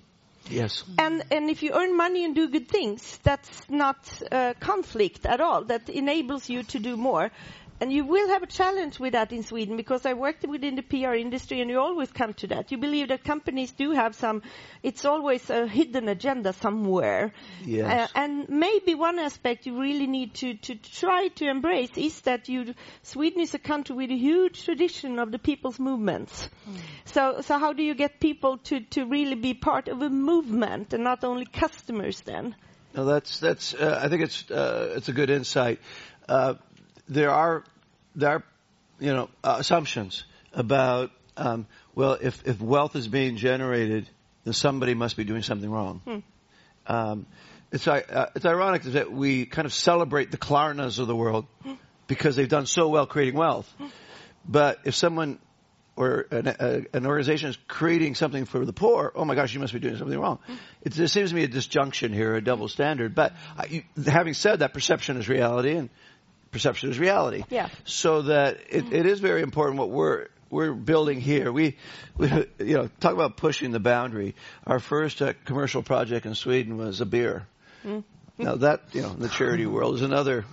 Yes. 0.48 0.84
And, 0.98 1.24
and 1.30 1.48
if 1.48 1.62
you 1.62 1.72
earn 1.72 1.96
money 1.96 2.24
and 2.24 2.34
do 2.34 2.48
good 2.48 2.68
things, 2.68 3.18
that's 3.22 3.62
not 3.68 3.96
uh, 4.30 4.54
conflict 4.60 5.24
at 5.26 5.40
all. 5.40 5.64
That 5.64 5.88
enables 5.88 6.48
you 6.50 6.62
to 6.64 6.78
do 6.78 6.96
more. 6.96 7.30
And 7.80 7.92
you 7.92 8.04
will 8.04 8.28
have 8.28 8.42
a 8.42 8.46
challenge 8.46 9.00
with 9.00 9.12
that 9.12 9.32
in 9.32 9.42
Sweden 9.42 9.76
because 9.76 10.06
I 10.06 10.14
worked 10.14 10.46
within 10.46 10.76
the 10.76 10.82
PR 10.82 11.14
industry 11.14 11.60
and 11.60 11.68
you 11.68 11.80
always 11.80 12.10
come 12.12 12.32
to 12.34 12.46
that. 12.48 12.70
You 12.70 12.78
believe 12.78 13.08
that 13.08 13.24
companies 13.24 13.72
do 13.72 13.90
have 13.90 14.14
some, 14.14 14.42
it's 14.82 15.04
always 15.04 15.50
a 15.50 15.66
hidden 15.66 16.08
agenda 16.08 16.52
somewhere. 16.52 17.32
Yes. 17.64 18.10
Uh, 18.10 18.18
and 18.18 18.48
maybe 18.48 18.94
one 18.94 19.18
aspect 19.18 19.66
you 19.66 19.80
really 19.80 20.06
need 20.06 20.34
to, 20.34 20.54
to 20.54 20.76
try 20.76 21.28
to 21.36 21.48
embrace 21.48 21.90
is 21.96 22.20
that 22.22 22.48
you, 22.48 22.74
Sweden 23.02 23.40
is 23.40 23.54
a 23.54 23.58
country 23.58 23.96
with 23.96 24.10
a 24.10 24.16
huge 24.16 24.64
tradition 24.64 25.18
of 25.18 25.32
the 25.32 25.38
people's 25.38 25.80
movements. 25.80 26.48
So, 27.06 27.40
so 27.40 27.58
how 27.58 27.72
do 27.72 27.82
you 27.82 27.94
get 27.94 28.20
people 28.20 28.58
to, 28.58 28.80
to 28.80 29.04
really 29.04 29.34
be 29.34 29.52
part 29.52 29.88
of 29.88 30.00
a 30.00 30.08
movement 30.08 30.94
and 30.94 31.02
not 31.02 31.24
only 31.24 31.44
customers 31.46 32.20
then? 32.20 32.54
No, 32.94 33.04
that's 33.04 33.40
that's. 33.40 33.74
Uh, 33.74 33.98
I 34.00 34.08
think 34.08 34.22
it's 34.22 34.48
uh, 34.48 34.94
it's 34.96 35.08
a 35.08 35.12
good 35.12 35.28
insight. 35.28 35.80
Uh, 36.28 36.54
there 37.08 37.30
are 37.30 37.64
there 38.14 38.30
are 38.30 38.44
you 39.00 39.12
know 39.12 39.28
uh, 39.42 39.56
assumptions 39.58 40.24
about 40.52 41.10
um, 41.36 41.66
well 41.94 42.16
if 42.20 42.46
if 42.46 42.60
wealth 42.60 42.96
is 42.96 43.08
being 43.08 43.36
generated 43.36 44.08
then 44.44 44.52
somebody 44.52 44.94
must 44.94 45.16
be 45.16 45.24
doing 45.24 45.42
something 45.42 45.70
wrong. 45.70 46.02
Um, 46.86 47.26
it's 47.72 47.88
uh, 47.88 48.30
it's 48.36 48.44
ironic 48.44 48.82
that 48.82 49.10
we 49.10 49.46
kind 49.46 49.66
of 49.66 49.72
celebrate 49.72 50.30
the 50.30 50.36
Klarnas 50.38 50.98
of 50.98 51.06
the 51.06 51.16
world 51.16 51.46
because 52.06 52.36
they've 52.36 52.48
done 52.48 52.66
so 52.66 52.88
well 52.88 53.06
creating 53.06 53.34
wealth, 53.34 53.72
but 54.46 54.78
if 54.84 54.94
someone 54.94 55.38
or 55.96 56.26
an, 56.30 56.48
a, 56.48 56.84
an 56.92 57.06
organization 57.06 57.50
is 57.50 57.58
creating 57.68 58.16
something 58.16 58.44
for 58.44 58.64
the 58.64 58.72
poor, 58.72 59.12
oh 59.14 59.24
my 59.24 59.34
gosh, 59.34 59.54
you 59.54 59.60
must 59.60 59.72
be 59.72 59.78
doing 59.78 59.96
something 59.96 60.18
wrong. 60.18 60.40
It, 60.82 60.92
there 60.92 61.06
seems 61.06 61.30
to 61.30 61.36
be 61.36 61.44
a 61.44 61.48
disjunction 61.48 62.12
here, 62.12 62.34
a 62.34 62.42
double 62.42 62.68
standard. 62.68 63.14
But 63.14 63.32
I, 63.56 63.66
you, 63.66 63.82
having 64.04 64.34
said 64.34 64.58
that, 64.58 64.74
perception 64.74 65.16
is 65.16 65.28
reality, 65.28 65.76
and 65.76 65.90
perception 66.54 66.90
is 66.90 66.98
reality. 66.98 67.44
Yeah. 67.50 67.68
So 67.84 68.22
that 68.22 68.58
it, 68.70 68.92
it 68.92 69.06
is 69.06 69.20
very 69.20 69.42
important 69.42 69.78
what 69.78 69.90
we're 69.90 70.28
we're 70.50 70.72
building 70.72 71.20
here. 71.20 71.50
We, 71.52 71.76
we, 72.16 72.28
you 72.58 72.74
know, 72.76 72.88
talk 73.00 73.12
about 73.12 73.36
pushing 73.36 73.72
the 73.72 73.80
boundary. 73.80 74.34
Our 74.66 74.78
first 74.78 75.20
uh, 75.20 75.32
commercial 75.44 75.82
project 75.82 76.26
in 76.26 76.34
Sweden 76.34 76.76
was 76.76 77.00
a 77.00 77.06
beer. 77.06 77.46
Now 78.38 78.54
that, 78.56 78.82
you 78.92 79.02
know, 79.02 79.10
in 79.12 79.20
the 79.20 79.28
charity 79.28 79.66
world 79.66 79.96
is 79.96 80.02
another 80.02 80.44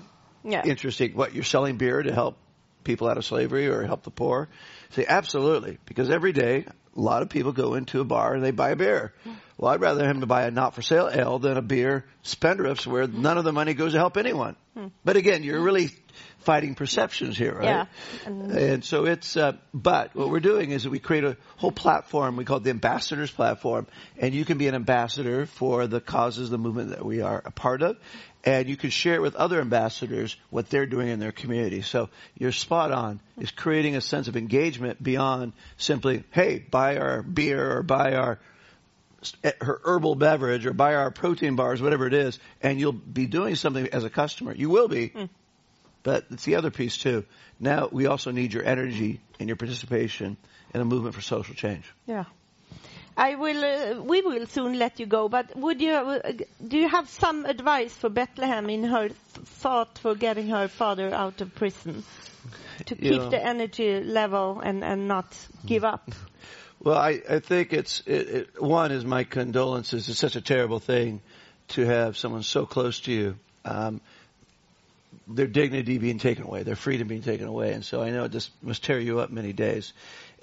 Yeah. 0.44 0.64
interesting. 0.66 1.14
What 1.14 1.34
you're 1.34 1.44
selling 1.44 1.78
beer 1.78 2.02
to 2.02 2.14
help 2.14 2.38
people 2.84 3.08
out 3.08 3.18
of 3.18 3.26
slavery 3.26 3.68
or 3.68 3.84
help 3.84 4.04
the 4.04 4.12
poor? 4.12 4.50
Say 4.92 5.06
absolutely, 5.08 5.78
because 5.86 6.10
every 6.10 6.34
day 6.34 6.66
a 6.96 7.00
lot 7.00 7.22
of 7.22 7.30
people 7.30 7.52
go 7.52 7.76
into 7.76 8.02
a 8.02 8.04
bar 8.04 8.34
and 8.34 8.44
they 8.44 8.52
buy 8.52 8.72
a 8.72 8.76
beer. 8.76 9.14
Well, 9.58 9.72
I'd 9.72 9.82
rather 9.82 10.06
him 10.06 10.22
to 10.22 10.26
buy 10.26 10.46
a 10.46 10.52
not 10.52 10.74
for 10.74 10.82
sale 10.82 11.10
ale 11.14 11.40
than 11.40 11.56
a 11.56 11.62
beer 11.62 12.06
spendthrifts 12.24 12.88
where 12.88 13.08
none 13.08 13.38
of 13.38 13.44
the 13.44 13.54
money 13.54 13.74
goes 13.74 13.94
to 13.94 14.00
help 14.00 14.18
anyone. 14.18 14.56
Hmm. 14.76 14.88
But 15.06 15.18
again, 15.18 15.44
you're 15.44 15.62
really 15.62 15.92
fighting 16.40 16.76
perceptions 16.76 17.38
here, 17.38 17.54
right? 17.54 17.64
Yeah. 17.64 17.86
And 18.26 18.84
so 18.84 19.06
it's, 19.06 19.38
uh, 19.38 19.54
but 19.74 20.16
what 20.16 20.30
we're 20.30 20.40
doing 20.40 20.72
is 20.72 20.84
that 20.84 20.90
we 20.90 21.00
create 21.00 21.24
a 21.24 21.38
whole 21.58 21.72
platform. 21.72 22.36
We 22.36 22.46
call 22.46 22.58
it 22.58 22.64
the 22.64 22.70
ambassadors 22.70 23.32
platform. 23.32 23.88
And 24.18 24.34
you 24.34 24.46
can 24.46 24.58
be 24.58 24.68
an 24.68 24.76
ambassador 24.76 25.46
for 25.46 25.88
the 25.88 26.02
causes, 26.02 26.50
the 26.50 26.58
movement 26.58 26.90
that 26.90 27.06
we 27.06 27.22
are 27.22 27.42
a 27.44 27.52
part 27.52 27.82
of. 27.82 27.98
And 28.44 28.68
you 28.68 28.76
can 28.76 28.90
share 28.90 29.16
it 29.16 29.22
with 29.22 29.36
other 29.36 29.62
ambassadors 29.62 30.36
what 30.50 30.70
they're 30.70 30.88
doing 30.88 31.10
in 31.10 31.20
their 31.20 31.32
community. 31.32 31.84
So 31.84 32.10
you're 32.38 32.52
spot 32.52 32.92
on. 32.92 33.22
Is 33.38 33.52
creating 33.52 33.96
a 33.96 34.02
sense 34.02 34.28
of 34.28 34.36
engagement 34.36 35.02
beyond 35.02 35.54
simply, 35.78 36.24
hey, 36.32 36.58
buy 36.60 36.98
our 36.98 37.22
beer 37.22 37.78
or 37.78 37.84
buy 37.84 38.16
our 38.16 38.40
her 39.62 39.80
herbal 39.84 40.16
beverage 40.16 40.66
or 40.66 40.74
buy 40.74 40.96
our 40.96 41.12
protein 41.12 41.56
bars, 41.56 41.80
whatever 41.82 42.08
it 42.08 42.14
is, 42.14 42.40
and 42.62 42.80
you'll 42.80 42.92
be 42.92 43.28
doing 43.28 43.56
something 43.56 43.88
as 43.90 44.04
a 44.04 44.10
customer. 44.10 44.54
You 44.54 44.70
will 44.70 44.88
be. 44.88 45.12
But 46.04 46.26
it's 46.32 46.46
the 46.46 46.56
other 46.56 46.72
piece 46.72 46.98
too. 46.98 47.26
Now 47.60 47.90
we 47.92 48.08
also 48.08 48.32
need 48.32 48.54
your 48.54 48.66
energy 48.66 49.20
and 49.40 49.48
your 49.48 49.56
participation 49.56 50.38
in 50.74 50.82
a 50.82 50.86
movement 50.86 51.16
for 51.16 51.22
social 51.22 51.56
change. 51.56 51.86
Yeah. 52.08 52.26
I 53.18 53.36
will, 53.36 53.64
uh, 53.64 54.02
we 54.02 54.22
will 54.22 54.48
soon 54.48 54.80
let 54.80 55.00
you 55.00 55.06
go, 55.06 55.28
but 55.28 55.56
would 55.56 55.82
you, 55.82 55.94
uh, 55.94 56.32
do 56.66 56.78
you 56.78 56.88
have 56.88 57.10
some 57.10 57.46
advice 57.46 57.94
for 57.94 58.10
Bethlehem 58.10 58.70
in 58.70 58.86
her 58.86 59.10
th- 59.10 59.18
thought 59.46 59.98
for 59.98 60.16
getting 60.16 60.48
her 60.48 60.70
father 60.70 61.14
out 61.14 61.42
of 61.42 61.54
prison? 61.54 62.04
To 62.86 62.96
keep 62.96 63.30
the 63.30 63.46
energy 63.46 64.00
level 64.00 64.62
and, 64.62 64.84
and 64.84 65.08
not 65.08 65.38
give 65.66 65.84
up? 65.84 66.10
Well, 66.80 66.98
I, 66.98 67.22
I 67.30 67.40
think 67.40 67.74
it's 67.74 68.02
it, 68.08 68.30
it, 68.30 68.62
one 68.62 68.92
is 68.92 69.06
my 69.06 69.24
condolences. 69.24 70.10
It's 70.10 70.18
such 70.18 70.36
a 70.36 70.42
terrible 70.42 70.80
thing 70.80 71.22
to 71.70 71.86
have 71.86 72.18
someone 72.18 72.42
so 72.42 72.66
close 72.66 73.02
to 73.02 73.12
you, 73.12 73.36
um, 73.66 74.02
their 75.28 75.48
dignity 75.48 75.98
being 75.98 76.20
taken 76.20 76.44
away, 76.44 76.64
their 76.64 76.76
freedom 76.76 77.08
being 77.08 77.22
taken 77.22 77.48
away, 77.48 77.74
and 77.74 77.84
so 77.84 78.02
I 78.02 78.12
know 78.12 78.26
it 78.26 78.32
just 78.32 78.52
must 78.62 78.84
tear 78.84 79.00
you 79.00 79.20
up 79.20 79.30
many 79.30 79.54
days. 79.54 79.94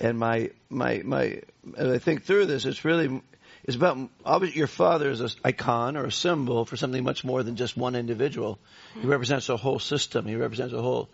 And 0.00 0.18
my 0.18 0.50
my 0.68 1.02
my, 1.04 1.40
as 1.76 1.90
I 1.90 1.98
think 1.98 2.24
through 2.24 2.46
this, 2.46 2.64
it's 2.64 2.84
really 2.84 3.20
it's 3.64 3.76
about 3.76 3.98
obviously 4.24 4.58
your 4.58 4.66
father 4.66 5.10
is 5.10 5.20
an 5.20 5.30
icon 5.44 5.96
or 5.96 6.06
a 6.06 6.12
symbol 6.12 6.64
for 6.64 6.76
something 6.76 7.02
much 7.02 7.24
more 7.24 7.42
than 7.42 7.56
just 7.56 7.76
one 7.76 7.96
individual. 7.96 8.58
He 9.00 9.06
represents 9.06 9.48
a 9.48 9.56
whole 9.56 9.78
system. 9.78 10.26
He 10.26 10.36
represents 10.36 10.72
a 10.72 10.80
whole 10.80 11.08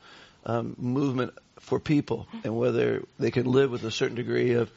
um, 0.46 0.76
movement 0.78 1.34
for 1.60 1.80
people, 1.80 2.28
and 2.44 2.56
whether 2.56 3.02
they 3.18 3.30
can 3.30 3.46
live 3.46 3.70
with 3.70 3.84
a 3.84 3.90
certain 3.90 4.16
degree 4.16 4.52
of 4.52 4.70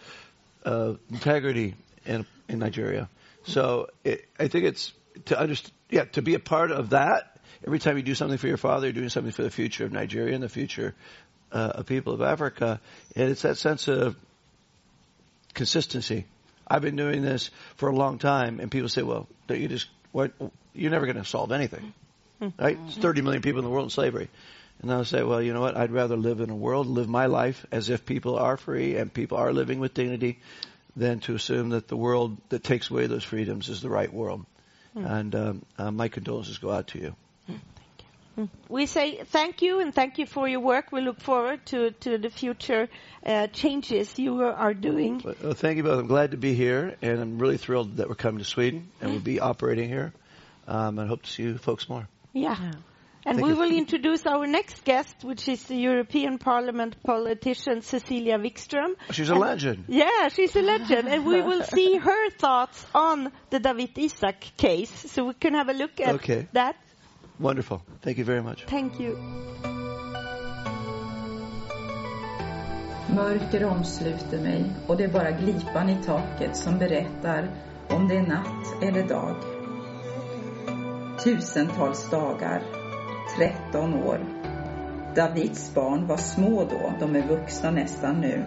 uh, 0.65 0.93
integrity 1.11 1.75
in 2.05 2.25
in 2.47 2.59
Nigeria. 2.59 3.09
So 3.43 3.89
it, 4.03 4.25
I 4.39 4.47
think 4.47 4.65
it's 4.65 4.93
to 5.25 5.39
understand, 5.39 5.73
yeah, 5.89 6.05
to 6.05 6.21
be 6.21 6.35
a 6.35 6.39
part 6.39 6.71
of 6.71 6.91
that. 6.91 7.36
Every 7.65 7.79
time 7.79 7.97
you 7.97 8.03
do 8.03 8.15
something 8.15 8.37
for 8.37 8.47
your 8.47 8.57
father, 8.57 8.87
you're 8.87 8.93
doing 8.93 9.09
something 9.09 9.31
for 9.31 9.43
the 9.43 9.51
future 9.51 9.85
of 9.85 9.91
Nigeria 9.91 10.33
and 10.33 10.43
the 10.43 10.49
future 10.49 10.95
uh, 11.51 11.71
of 11.75 11.85
people 11.85 12.13
of 12.13 12.21
Africa. 12.21 12.79
And 13.15 13.29
it's 13.29 13.41
that 13.43 13.57
sense 13.57 13.87
of 13.87 14.15
consistency. 15.53 16.25
I've 16.67 16.81
been 16.81 16.95
doing 16.95 17.21
this 17.21 17.49
for 17.77 17.89
a 17.89 17.95
long 17.95 18.19
time, 18.19 18.59
and 18.59 18.69
people 18.69 18.89
say, 18.89 19.01
"Well, 19.01 19.27
don't 19.47 19.59
you 19.59 19.67
just 19.67 19.87
what? 20.11 20.33
You're 20.73 20.91
never 20.91 21.05
going 21.05 21.17
to 21.17 21.25
solve 21.25 21.51
anything, 21.51 21.93
right? 22.59 22.77
It's 22.87 22.97
30 22.97 23.21
million 23.21 23.41
people 23.41 23.59
in 23.59 23.65
the 23.65 23.71
world 23.71 23.85
in 23.85 23.89
slavery." 23.89 24.29
And 24.81 24.91
I'll 24.91 25.05
say, 25.05 25.23
well, 25.23 25.41
you 25.41 25.53
know 25.53 25.61
what? 25.61 25.75
I'd 25.75 25.91
rather 25.91 26.15
live 26.15 26.39
in 26.39 26.51
a 26.51 26.55
world, 26.55 26.85
live 26.85 27.09
my 27.09 27.25
life 27.25 27.65
as 27.71 27.89
if 27.89 28.05
people 28.05 28.37
are 28.37 28.57
free 28.57 28.95
and 28.95 29.11
people 29.11 29.37
are 29.39 29.51
living 29.51 29.79
with 29.79 29.95
dignity, 29.95 30.37
than 30.95 31.19
to 31.21 31.35
assume 31.35 31.69
that 31.69 31.87
the 31.87 31.97
world 31.97 32.37
that 32.49 32.63
takes 32.63 32.89
away 32.89 33.07
those 33.07 33.23
freedoms 33.23 33.69
is 33.69 33.81
the 33.81 33.89
right 33.89 34.11
world. 34.11 34.45
And 34.95 35.35
um, 35.35 35.65
uh, 35.77 35.91
my 35.91 36.07
condolences 36.07 36.57
go 36.57 36.71
out 36.71 36.87
to 36.87 36.99
you. 36.99 37.15
We 38.69 38.85
say 38.85 39.23
thank 39.23 39.61
you 39.61 39.79
and 39.79 39.93
thank 39.93 40.17
you 40.17 40.25
for 40.25 40.47
your 40.47 40.59
work. 40.59 40.91
We 40.91 41.01
look 41.01 41.19
forward 41.19 41.65
to, 41.67 41.91
to 41.91 42.17
the 42.17 42.29
future 42.29 42.87
uh, 43.25 43.47
changes 43.47 44.17
you 44.19 44.41
are 44.41 44.73
doing. 44.73 45.21
Well, 45.23 45.53
thank 45.53 45.77
you 45.77 45.83
both. 45.83 45.99
I'm 45.99 46.07
glad 46.07 46.31
to 46.31 46.37
be 46.37 46.53
here, 46.53 46.95
and 47.01 47.19
I'm 47.19 47.39
really 47.39 47.57
thrilled 47.57 47.97
that 47.97 48.09
we're 48.09 48.15
coming 48.15 48.39
to 48.39 48.45
Sweden 48.45 48.89
and 49.01 49.11
we'll 49.11 49.19
be 49.21 49.39
operating 49.39 49.89
here. 49.89 50.13
Um, 50.67 50.99
and 50.99 51.07
hope 51.07 51.23
to 51.23 51.29
see 51.29 51.43
you 51.43 51.57
folks 51.57 51.87
more. 51.87 52.07
Yeah. 52.33 52.57
And 53.25 53.39
Thank 53.39 53.47
we 53.47 53.53
will 53.55 53.71
introduce 53.71 54.25
our 54.25 54.47
next 54.47 54.85
guest, 54.85 55.23
which 55.23 55.49
is 55.49 55.63
the 55.63 55.75
European 55.75 56.37
Parliament 56.37 56.95
politician 57.03 57.81
Cecilia 57.81 58.37
Wikström. 58.37 58.95
She's 59.11 59.29
a 59.29 59.35
legend. 59.35 59.85
Yeah, 59.89 60.29
she's 60.29 60.55
a 60.55 60.61
legend, 60.61 61.09
and 61.09 61.25
we 61.25 61.41
will 61.41 61.63
see 61.75 61.97
her 61.97 62.29
thoughts 62.29 62.85
on 62.95 63.31
the 63.49 63.59
David 63.59 63.97
Isaac 63.99 64.51
case. 64.55 65.11
So 65.11 65.25
we 65.25 65.33
can 65.33 65.55
have 65.55 65.67
a 65.67 65.73
look 65.73 65.99
at 65.99 66.15
Okay. 66.15 66.47
that. 66.53 66.77
Wonderful. 67.37 67.81
Thank 68.01 68.17
you 68.17 68.25
very 68.25 68.41
much. 68.41 68.65
Thank 68.65 68.99
you. 68.99 69.15
Mörker 73.15 73.65
omsluter 73.65 74.41
mig 74.41 74.63
och 74.87 74.97
det 74.97 75.03
är 75.03 75.13
bara 75.13 75.31
glipan 75.31 75.89
i 75.89 76.03
taket 76.05 76.55
som 76.57 76.77
berättar 76.77 77.49
om 77.89 78.07
det 78.07 78.17
är 78.17 78.27
natt 78.27 78.83
eller 78.83 79.07
dag. 79.07 79.35
Tusentals 81.23 82.09
dagar, 82.09 82.61
13 83.37 83.93
år. 83.93 84.19
Davids 85.15 85.73
barn 85.73 86.07
var 86.07 86.17
små 86.17 86.67
då, 86.69 86.93
de 86.99 87.15
är 87.15 87.27
vuxna 87.27 87.71
nästan 87.71 88.21
nu. 88.21 88.43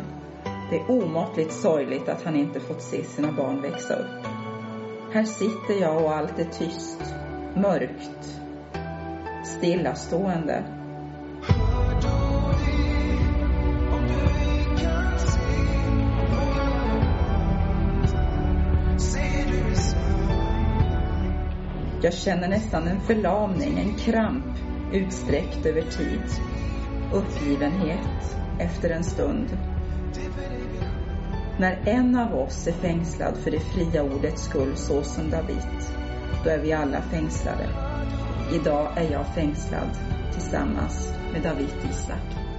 Det 0.70 0.76
är 0.76 0.90
omåttligt 0.90 1.52
sorgligt 1.52 2.08
att 2.08 2.22
han 2.22 2.36
inte 2.36 2.60
fått 2.60 2.82
se 2.82 3.04
sina 3.04 3.32
barn 3.32 3.62
växa 3.62 3.94
upp. 3.94 4.26
Här 5.12 5.24
sitter 5.24 5.80
jag 5.80 6.04
och 6.04 6.12
allt 6.12 6.38
är 6.38 6.44
tyst, 6.44 7.14
mörkt, 7.54 8.40
stillastående. 9.44 10.64
Jag 22.02 22.14
känner 22.14 22.48
nästan 22.48 22.88
en 22.88 23.00
förlamning, 23.00 23.78
en 23.78 23.94
kramp 23.94 24.44
utsträckt 24.92 25.66
över 25.66 25.82
tid, 25.82 26.22
uppgivenhet 27.12 28.36
efter 28.58 28.90
en 28.90 29.04
stund. 29.04 29.58
När 31.58 31.78
en 31.84 32.16
av 32.16 32.34
oss 32.34 32.66
är 32.66 32.72
fängslad 32.72 33.36
för 33.36 33.50
det 33.50 33.60
fria 33.60 34.02
ordets 34.02 34.42
skull 34.42 34.76
så 34.76 35.02
som 35.02 35.30
David, 35.30 35.66
då 36.44 36.50
är 36.50 36.58
vi 36.58 36.72
alla 36.72 37.02
fängslade. 37.02 37.89
Idag 38.52 38.98
är 38.98 39.10
jag 39.12 39.34
fängslad 39.34 39.88
tillsammans 40.32 41.14
med 41.32 41.42
David 41.42 41.68
Isak. 41.90 42.50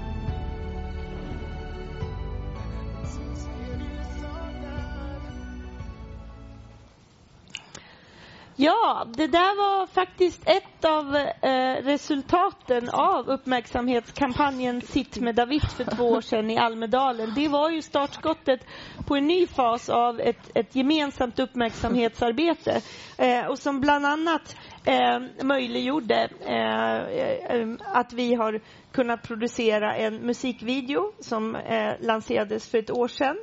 Ja, 8.63 9.05
det 9.07 9.27
där 9.27 9.57
var 9.57 9.87
faktiskt 9.87 10.41
ett 10.45 10.85
av 10.85 11.15
eh, 11.15 11.83
resultaten 11.83 12.89
av 12.89 13.29
uppmärksamhetskampanjen 13.29 14.81
Sitt 14.81 15.19
med 15.19 15.35
David 15.35 15.63
för 15.77 15.83
två 15.95 16.03
år 16.03 16.21
sedan 16.21 16.49
i 16.49 16.57
Almedalen. 16.57 17.33
Det 17.35 17.47
var 17.47 17.69
ju 17.69 17.81
startskottet 17.81 18.65
på 19.07 19.15
en 19.15 19.27
ny 19.27 19.47
fas 19.47 19.89
av 19.89 20.19
ett, 20.19 20.51
ett 20.53 20.75
gemensamt 20.75 21.39
uppmärksamhetsarbete 21.39 22.81
eh, 23.17 23.45
och 23.45 23.59
som 23.59 23.81
bland 23.81 24.05
annat 24.05 24.55
eh, 24.85 25.19
möjliggjorde 25.43 26.29
eh, 26.41 27.55
ehm, 27.55 27.79
att 27.93 28.13
vi 28.13 28.33
har 28.33 28.61
kunnat 28.91 29.23
producera 29.27 29.95
en 29.95 30.15
musikvideo 30.15 31.11
som 31.19 31.55
eh, 31.55 31.93
lanserades 31.99 32.69
för 32.69 32.77
ett 32.77 32.91
år 32.91 33.07
sedan 33.07 33.37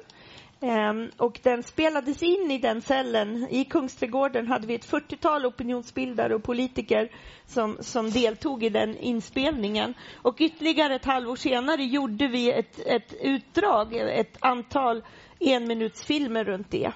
ehm, 0.61 1.11
och 1.17 1.41
den 1.43 1.63
spelades 1.63 2.23
in 2.23 2.51
i 2.51 2.59
den 2.59 2.83
cellen. 2.83 3.49
I 3.51 3.65
Kungsträdgården 3.65 4.47
hade 4.47 4.67
vi 4.67 4.75
ett 4.75 4.91
40-tal 4.91 5.47
opinionsbildare 5.47 6.35
och 6.35 6.43
politiker 6.43 7.11
som, 7.47 7.77
som 7.81 8.11
deltog 8.11 8.65
i 8.65 8.69
den 8.69 8.97
inspelningen. 8.97 9.95
Och 10.23 10.37
ytterligare 10.39 10.95
ett 10.95 11.05
halvår 11.05 11.37
senare 11.37 11.85
gjorde 11.85 12.29
vi 12.29 12.53
ett, 12.53 12.81
ett 12.87 13.15
utdrag, 13.21 13.95
ett 13.95 14.37
antal 14.41 15.03
enminutsfilmer 15.41 16.45
runt 16.45 16.71
det. 16.71 16.93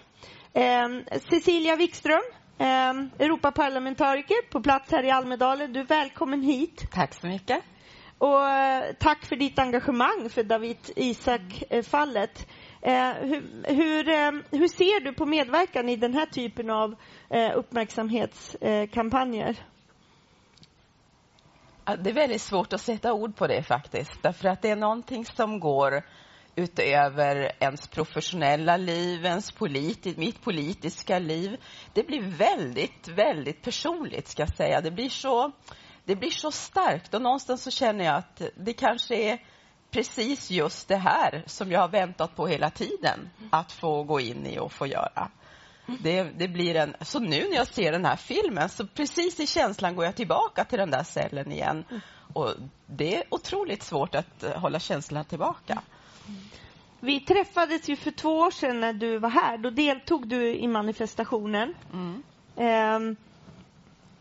Ehm, 0.55 1.05
Cecilia 1.31 1.77
Wikström, 1.77 2.23
um, 2.63 3.11
Europaparlamentariker 3.19 4.51
på 4.51 4.61
plats 4.61 4.91
här 4.91 5.05
i 5.05 5.11
Almedalen. 5.11 5.73
Du 5.73 5.81
är 5.81 5.85
välkommen 5.85 6.43
hit. 6.43 6.91
Tack 6.93 7.15
så 7.15 7.27
mycket. 7.27 7.65
Och 8.19 8.41
uh, 8.41 8.83
tack 8.99 9.25
för 9.25 9.37
ditt 9.37 9.59
engagemang 9.59 10.29
för 10.31 10.43
David 10.43 10.77
Isak-fallet. 10.97 12.47
Eh, 12.83 13.13
hur, 13.13 13.75
hur, 13.75 14.09
eh, 14.09 14.33
hur, 14.51 14.69
ser 14.69 15.05
du 15.05 15.13
på 15.13 15.27
medverkan 15.27 15.89
i 15.89 15.97
den 15.97 16.15
här 16.15 16.27
typen 16.27 16.71
av 16.71 16.95
eh, 17.31 17.57
uppmärksamhetskampanjer? 17.57 19.57
Det 21.99 22.11
är 22.11 22.15
väldigt 22.15 22.43
svårt 22.43 22.73
att 22.73 22.81
sätta 22.81 23.13
ord 23.13 23.37
på 23.37 23.47
det 23.47 23.63
faktiskt, 23.63 24.23
därför 24.23 24.49
att 24.49 24.63
det 24.63 24.71
är 24.71 24.77
någonting 24.77 25.25
som 25.25 25.61
går 25.61 26.03
utöver 26.55 27.53
ens 27.61 27.89
professionella 27.89 28.77
liv, 28.77 29.27
ens 29.27 29.53
politi 29.53 30.15
mitt 30.17 30.43
politiska 30.43 31.19
liv. 31.19 31.57
Det 31.93 32.07
blir 32.07 32.23
väldigt, 32.23 33.09
väldigt 33.09 33.63
personligt, 33.63 34.29
ska 34.29 34.43
jag 34.43 34.57
säga. 34.57 34.81
Det 34.81 34.91
blir 34.91 35.09
så, 35.09 35.53
det 36.05 36.17
blir 36.17 36.31
så 36.31 36.51
starkt 36.51 37.15
och 37.15 37.23
någonstans 37.23 37.63
så 37.63 37.71
känner 37.71 38.05
jag 38.05 38.15
att 38.15 38.43
det 38.57 38.73
kanske 38.73 39.17
är 39.17 39.39
precis 39.91 40.51
just 40.51 40.89
det 40.89 40.97
här 40.97 41.43
som 41.47 41.73
jag 41.73 41.81
har 41.81 41.89
väntat 41.89 42.37
på 42.37 42.47
hela 42.47 42.71
tiden 42.71 43.31
att 43.51 43.73
få 43.73 44.03
gå 44.03 44.21
in 44.21 44.47
i 44.47 44.59
och 44.59 44.73
få 44.73 44.87
göra. 44.87 45.31
Det, 46.01 46.23
det, 46.23 46.49
blir 46.49 46.77
en, 46.77 46.97
så 47.01 47.19
nu 47.19 47.49
när 47.49 47.57
jag 47.57 47.67
ser 47.67 47.93
den 47.93 48.05
här 48.05 48.17
filmen, 48.17 48.69
så 48.69 48.87
precis 48.87 49.41
i 49.41 49.47
känslan 49.47 49.97
går 49.97 50.05
jag 50.05 50.17
tillbaka 50.17 50.65
till 50.65 50.79
den 50.79 50.91
där 50.91 51.03
cellen 51.03 51.53
igen. 51.53 51.85
Och 52.33 52.51
det 52.87 53.17
är 53.17 53.25
otroligt 53.31 53.83
svårt 53.83 54.15
att 54.15 54.45
hålla 54.57 54.81
känslan 54.81 55.25
tillbaka. 55.25 55.83
Vi 57.01 57.21
träffades 57.21 57.89
ju 57.89 57.97
för 57.97 58.11
två 58.11 58.39
år 58.39 58.51
sedan 58.51 58.81
när 58.81 58.93
du 58.93 59.19
var 59.19 59.29
här. 59.29 59.59
Då 59.59 59.71
deltog 59.71 60.29
du 60.29 60.55
i 60.55 60.69
manifestationen. 60.69 61.75
Mm. 61.93 62.23
Um, 62.57 63.17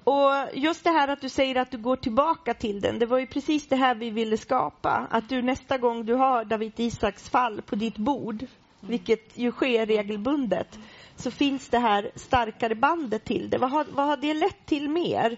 och 0.04 0.32
just 0.54 0.84
det 0.84 0.90
här 0.90 1.08
att 1.08 1.22
du 1.22 1.30
säger 1.30 1.56
att 1.56 1.72
du 1.72 1.78
går 1.78 1.96
tillbaka 1.96 2.54
till 2.54 2.82
den, 2.82 3.00
det 3.00 3.06
var 3.06 3.20
ju 3.20 3.28
precis 3.28 3.68
det 3.68 3.76
här 3.76 3.96
vi 3.96 4.10
ville 4.10 4.38
skapa. 4.38 5.08
Att 5.10 5.30
du 5.30 5.42
nästa 5.42 5.78
gång 5.78 6.06
du 6.06 6.14
har 6.14 6.46
David 6.46 6.80
Isaks 6.80 7.30
fall 7.30 7.62
på 7.62 7.76
ditt 7.76 7.98
bord, 7.98 8.46
vilket 8.80 9.38
ju 9.38 9.52
sker 9.52 9.86
regelbundet, 9.86 10.80
så 11.16 11.32
finns 11.32 11.70
det 11.70 11.80
här 11.80 12.12
starkare 12.16 12.76
bandet 12.76 13.26
till 13.26 13.50
det. 13.50 13.58
Vad 13.58 13.72
har, 13.72 13.86
vad 13.92 14.06
har 14.06 14.18
det 14.18 14.34
lett 14.34 14.66
till 14.66 14.90
mer? 14.90 15.38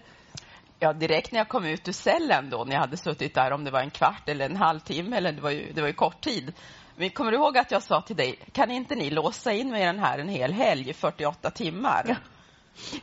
Ja, 0.84 0.92
direkt 0.92 1.32
när 1.32 1.40
jag 1.40 1.48
kom 1.48 1.64
ut 1.64 1.88
ur 1.88 1.92
cellen 1.92 2.50
då, 2.50 2.64
när 2.64 2.72
jag 2.72 2.80
hade 2.80 2.96
suttit 2.96 3.34
där, 3.34 3.50
om 3.50 3.64
det 3.64 3.70
var 3.70 3.80
en 3.80 3.90
kvart 3.90 4.28
eller 4.28 4.46
en 4.46 4.56
halvtimme, 4.56 5.16
eller 5.16 5.32
det 5.32 5.40
var 5.40 5.50
ju, 5.50 5.72
det 5.72 5.80
var 5.80 5.88
ju 5.88 5.94
kort 5.94 6.20
tid. 6.20 6.52
Men 6.96 7.10
kommer 7.10 7.30
du 7.30 7.36
ihåg 7.36 7.58
att 7.58 7.70
jag 7.70 7.82
sa 7.82 8.00
till 8.00 8.16
dig, 8.16 8.38
kan 8.52 8.70
inte 8.70 8.94
ni 8.94 9.10
låsa 9.10 9.52
in 9.52 9.70
mig 9.70 9.82
i 9.82 9.84
den 9.84 9.98
här 9.98 10.18
en 10.18 10.28
hel 10.28 10.52
helg, 10.52 10.92
48 10.92 11.50
timmar? 11.50 12.04
Ja. 12.08 12.14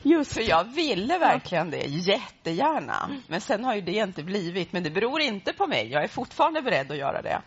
Just. 0.04 0.34
För 0.34 0.42
jag 0.42 0.64
ville 0.64 1.18
verkligen 1.18 1.70
det, 1.70 1.86
jättegärna. 1.88 3.10
Men 3.28 3.42
sen 3.42 3.64
har 3.64 3.76
ju 3.76 3.82
det 3.82 3.92
inte 3.92 4.24
blivit. 4.24 4.74
Men 4.74 4.84
det 4.84 4.90
beror 4.90 5.22
inte 5.22 5.54
på 5.54 5.68
mig. 5.68 5.88
Jag 5.92 6.04
är 6.04 6.08
fortfarande 6.08 6.62
beredd 6.62 6.92
att 6.92 6.98
göra 6.98 7.22
det. 7.22 7.42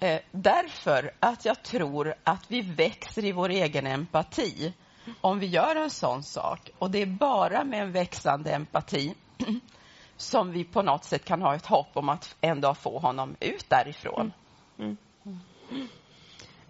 Eh, 0.00 0.20
därför 0.30 1.10
att 1.20 1.44
jag 1.44 1.62
tror 1.62 2.14
att 2.24 2.44
vi 2.48 2.60
växer 2.60 3.24
i 3.24 3.32
vår 3.32 3.48
egen 3.48 3.86
empati 3.86 4.72
om 5.20 5.38
vi 5.38 5.46
gör 5.46 5.76
en 5.76 5.90
sån 5.90 6.22
sak. 6.22 6.70
Och 6.78 6.90
det 6.90 7.02
är 7.02 7.06
bara 7.06 7.64
med 7.64 7.82
en 7.82 7.92
växande 7.92 8.50
empati 8.50 9.14
som 10.16 10.52
vi 10.52 10.64
på 10.64 10.82
något 10.82 11.04
sätt 11.04 11.24
kan 11.24 11.42
ha 11.42 11.54
ett 11.54 11.66
hopp 11.66 11.90
om 11.96 12.08
att 12.08 12.36
en 12.40 12.60
dag 12.60 12.78
få 12.78 12.98
honom 12.98 13.36
ut 13.40 13.70
därifrån. 13.70 14.32
Mm. 14.78 14.96
Mm. 15.24 15.88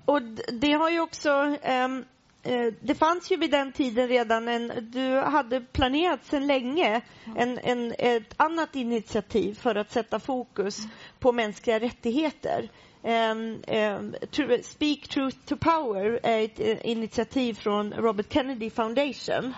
Och 0.05 0.23
det 0.53 0.73
har 0.73 0.91
ju 0.91 1.01
också 1.01 1.31
um, 1.31 2.05
Eh, 2.45 2.73
det 2.81 2.95
fanns 2.95 3.31
ju 3.31 3.37
vid 3.37 3.51
den 3.51 3.73
tiden 3.73 4.09
redan 4.09 4.49
en, 4.49 4.73
du 4.93 5.17
hade 5.17 5.61
planerat 5.61 6.25
sedan 6.25 6.47
länge 6.47 7.01
en, 7.37 7.59
en, 7.59 7.95
ett 7.99 8.35
annat 8.37 8.77
initiativ 8.77 9.55
för 9.55 9.75
att 9.75 9.91
sätta 9.91 10.19
fokus 10.19 10.79
på 11.19 11.33
mänskliga 11.33 11.81
rättigheter. 11.81 12.69
Um, 13.03 13.63
um, 13.69 14.15
Speak 14.63 15.09
Truth 15.09 15.37
to 15.47 15.57
Power 15.57 16.21
är 16.23 16.45
ett 16.45 16.61
uh, 16.61 16.91
initiativ 16.91 17.55
från 17.55 17.93
Robert 17.93 18.33
Kennedy 18.33 18.71
Foundation. 18.71 19.55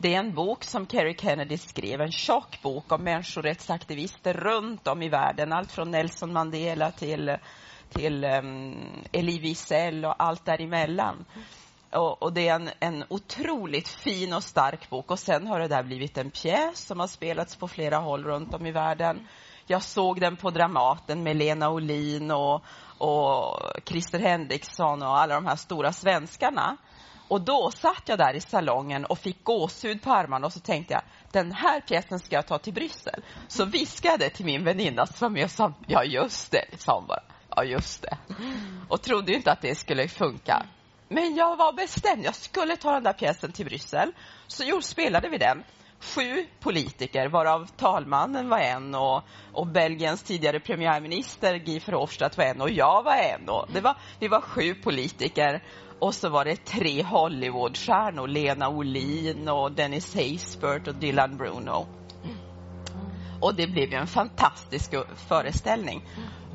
Det 0.00 0.14
är 0.14 0.18
en 0.18 0.34
bok 0.34 0.64
som 0.64 0.86
Kerry 0.86 1.14
Kennedy 1.18 1.58
skrev, 1.58 2.00
en 2.00 2.12
tjock 2.12 2.62
bok 2.62 2.92
om 2.92 3.04
människorättsaktivister 3.04 4.34
runt 4.34 4.88
om 4.88 5.02
i 5.02 5.08
världen. 5.08 5.52
Allt 5.52 5.72
från 5.72 5.90
Nelson 5.90 6.32
Mandela 6.32 6.90
till, 6.90 7.36
till 7.88 8.24
um, 8.24 8.76
Elie 9.12 9.40
Wiesel 9.40 10.04
och 10.04 10.22
allt 10.22 10.44
däremellan. 10.44 11.24
Och, 11.90 12.22
och, 12.22 12.32
det 12.32 12.48
är 12.48 12.54
en, 12.54 12.70
en 12.80 13.04
otroligt 13.08 13.88
fin 13.88 14.32
och 14.32 14.44
stark 14.44 14.90
bok. 14.90 15.10
Och 15.10 15.18
sen 15.18 15.46
har 15.46 15.60
det 15.60 15.68
där 15.68 15.82
blivit 15.82 16.18
en 16.18 16.30
pjäs 16.30 16.86
som 16.86 17.00
har 17.00 17.06
spelats 17.06 17.56
på 17.56 17.68
flera 17.68 17.96
håll 17.96 18.24
runt 18.24 18.54
om 18.54 18.66
i 18.66 18.72
världen. 18.72 19.28
Jag 19.66 19.82
såg 19.82 20.20
den 20.20 20.36
på 20.36 20.50
Dramaten 20.50 21.22
med 21.22 21.36
Lena 21.36 21.70
Olin 21.70 22.30
och, 22.30 22.62
och 22.98 23.60
Christer 23.84 24.18
Henriksson 24.18 25.02
och 25.02 25.18
alla 25.18 25.34
de 25.34 25.46
här 25.46 25.56
stora 25.56 25.92
svenskarna. 25.92 26.76
Och 27.28 27.40
då 27.40 27.70
satt 27.70 28.02
jag 28.04 28.18
där 28.18 28.34
i 28.34 28.40
salongen 28.40 29.04
och 29.04 29.18
fick 29.18 29.44
gåshud 29.44 30.02
på 30.02 30.12
armarna 30.12 30.46
och 30.46 30.52
så 30.52 30.60
tänkte 30.60 30.94
jag, 30.94 31.02
den 31.32 31.52
här 31.52 31.80
pjäsen 31.80 32.18
ska 32.18 32.36
jag 32.36 32.46
ta 32.46 32.58
till 32.58 32.74
Bryssel. 32.74 33.22
Så 33.48 33.64
viskade 33.64 34.24
jag 34.24 34.32
till 34.32 34.44
min 34.44 34.64
väninna 34.64 35.06
som 35.06 35.16
var 35.20 35.30
med 35.30 35.44
och 35.44 35.50
sa, 35.50 35.72
ja 35.86 36.04
just 36.04 36.50
det, 36.50 36.64
sa 36.78 36.94
hon 36.94 37.06
bara. 37.06 37.22
Ja, 37.56 37.64
just 37.64 38.02
det. 38.02 38.18
Och 38.88 39.02
trodde 39.02 39.32
inte 39.32 39.52
att 39.52 39.62
det 39.62 39.74
skulle 39.74 40.08
funka. 40.08 40.66
Men 41.08 41.36
jag 41.36 41.56
var 41.56 41.72
bestämd. 41.72 42.24
Jag 42.24 42.34
skulle 42.34 42.76
ta 42.76 42.92
den 42.92 43.02
där 43.02 43.12
pjäsen 43.12 43.52
till 43.52 43.64
Bryssel. 43.64 44.12
Så 44.46 44.64
jo, 44.66 44.82
spelade 44.82 45.28
vi 45.28 45.38
den. 45.38 45.62
Sju 46.00 46.46
politiker, 46.60 47.28
varav 47.28 47.66
talmannen 47.76 48.48
var 48.48 48.58
en 48.58 48.94
och, 48.94 49.22
och 49.52 49.66
Belgiens 49.66 50.22
tidigare 50.22 50.60
premiärminister 50.60 51.56
Guy 51.56 51.78
Verhofstadt 51.78 52.36
var 52.36 52.44
en 52.44 52.60
och 52.60 52.70
jag 52.70 53.02
var 53.02 53.16
en. 53.16 53.48
Och 53.48 53.68
det 53.72 53.80
var, 53.80 53.96
vi 54.18 54.28
var 54.28 54.40
sju 54.40 54.74
politiker 54.74 55.62
och 55.98 56.14
så 56.14 56.28
var 56.28 56.44
det 56.44 56.64
tre 56.64 57.02
Hollywoodstjärnor, 57.02 58.26
Lena 58.28 58.68
Olin 58.68 59.48
och 59.48 59.72
Dennis 59.72 60.14
Haysbert 60.14 60.88
och 60.88 60.94
Dylan 60.94 61.36
Bruno. 61.36 61.86
Och 63.40 63.54
det 63.54 63.66
blev 63.66 63.90
ju 63.90 63.96
en 63.96 64.06
fantastisk 64.06 64.94
föreställning. 65.28 66.02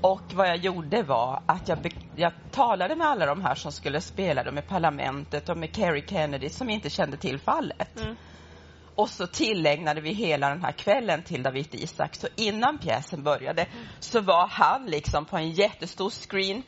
Och 0.02 0.22
vad 0.34 0.48
jag 0.48 0.58
gjorde 0.58 1.04
var 1.04 1.44
att 1.46 1.68
jag, 1.68 1.94
jag 2.16 2.32
talade 2.52 2.96
med 2.96 3.08
alla 3.08 3.26
de 3.26 3.42
här 3.42 3.56
som 3.56 3.72
skulle 3.72 4.02
spela, 4.02 4.52
med 4.52 4.68
parlamentet 4.68 5.50
och 5.50 5.58
med 5.58 5.76
Kerry 5.76 6.04
Kennedy 6.08 6.50
som 6.50 6.70
inte 6.70 6.90
kände 6.90 7.18
till 7.18 7.40
fallet. 7.40 8.00
Mm. 8.00 8.16
Och 8.96 9.10
så 9.10 9.28
tillägnade 9.28 10.02
vi 10.02 10.14
hela 10.14 10.50
den 10.50 10.64
här 10.64 10.72
kvällen 10.72 11.24
till 11.24 11.44
David 11.44 11.76
Isak. 11.76 12.16
Så 12.16 12.28
innan 12.36 12.78
pjäsen 12.78 13.24
började 13.24 13.68
så 14.00 14.22
var 14.22 14.48
han 14.48 14.86
liksom 14.86 15.26
på 15.26 15.38
en 15.38 15.52
jättestor 15.52 16.10
screen 16.10 16.64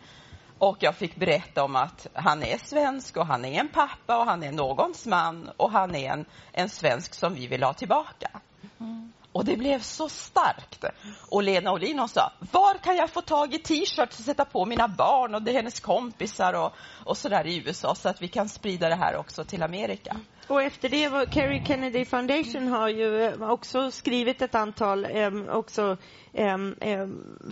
och 0.58 0.78
jag 0.80 0.96
fick 0.96 1.16
berätta 1.16 1.64
om 1.64 1.76
att 1.76 2.08
han 2.14 2.44
är 2.44 2.58
svensk 2.58 3.18
och 3.18 3.26
han 3.26 3.46
är 3.46 3.60
en 3.60 3.68
pappa 3.68 4.18
och 4.18 4.26
han 4.26 4.44
är 4.44 4.52
någons 4.52 5.06
man 5.06 5.50
och 5.58 5.72
han 5.72 5.96
är 5.96 6.12
en, 6.12 6.26
en 6.52 6.70
svensk 6.70 7.14
som 7.14 7.34
vi 7.34 7.48
vill 7.48 7.64
ha 7.64 7.74
tillbaka. 7.74 8.30
Mm. 8.80 9.14
Och 9.32 9.46
det 9.46 9.58
blev 9.58 9.80
så 9.80 10.10
starkt. 10.10 10.86
Och 11.30 11.44
Lena 11.44 11.72
Olin 11.72 12.00
hon 12.00 12.10
sa, 12.10 12.32
var 12.52 12.78
kan 12.78 12.96
jag 12.96 13.10
få 13.10 13.22
tag 13.22 13.54
i 13.54 13.60
t-shirts 13.60 14.20
och 14.20 14.26
sätta 14.26 14.46
på 14.46 14.66
mina 14.66 14.88
barn 14.88 15.36
och 15.36 15.42
det 15.42 15.52
är 15.52 15.56
hennes 15.56 15.80
kompisar 15.80 16.54
och, 16.54 16.74
och 17.06 17.18
sådär 17.18 17.48
i 17.48 17.58
USA 17.58 17.96
så 17.96 18.10
att 18.10 18.22
vi 18.22 18.28
kan 18.28 18.50
sprida 18.50 18.90
det 18.90 18.96
här 18.96 19.16
också 19.16 19.44
till 19.44 19.64
Amerika. 19.64 20.18
Och 20.48 20.62
efter 20.62 20.90
det 20.90 21.10
var 21.10 21.26
Kerry 21.26 21.66
Kennedy 21.66 22.06
Foundation 22.06 22.68
har 22.68 22.90
ju 22.90 23.24
eh, 23.24 23.50
också 23.50 23.92
skrivit 23.92 24.42
ett 24.42 24.56
antal, 24.56 25.06
eh, 25.06 25.32
också 25.50 25.98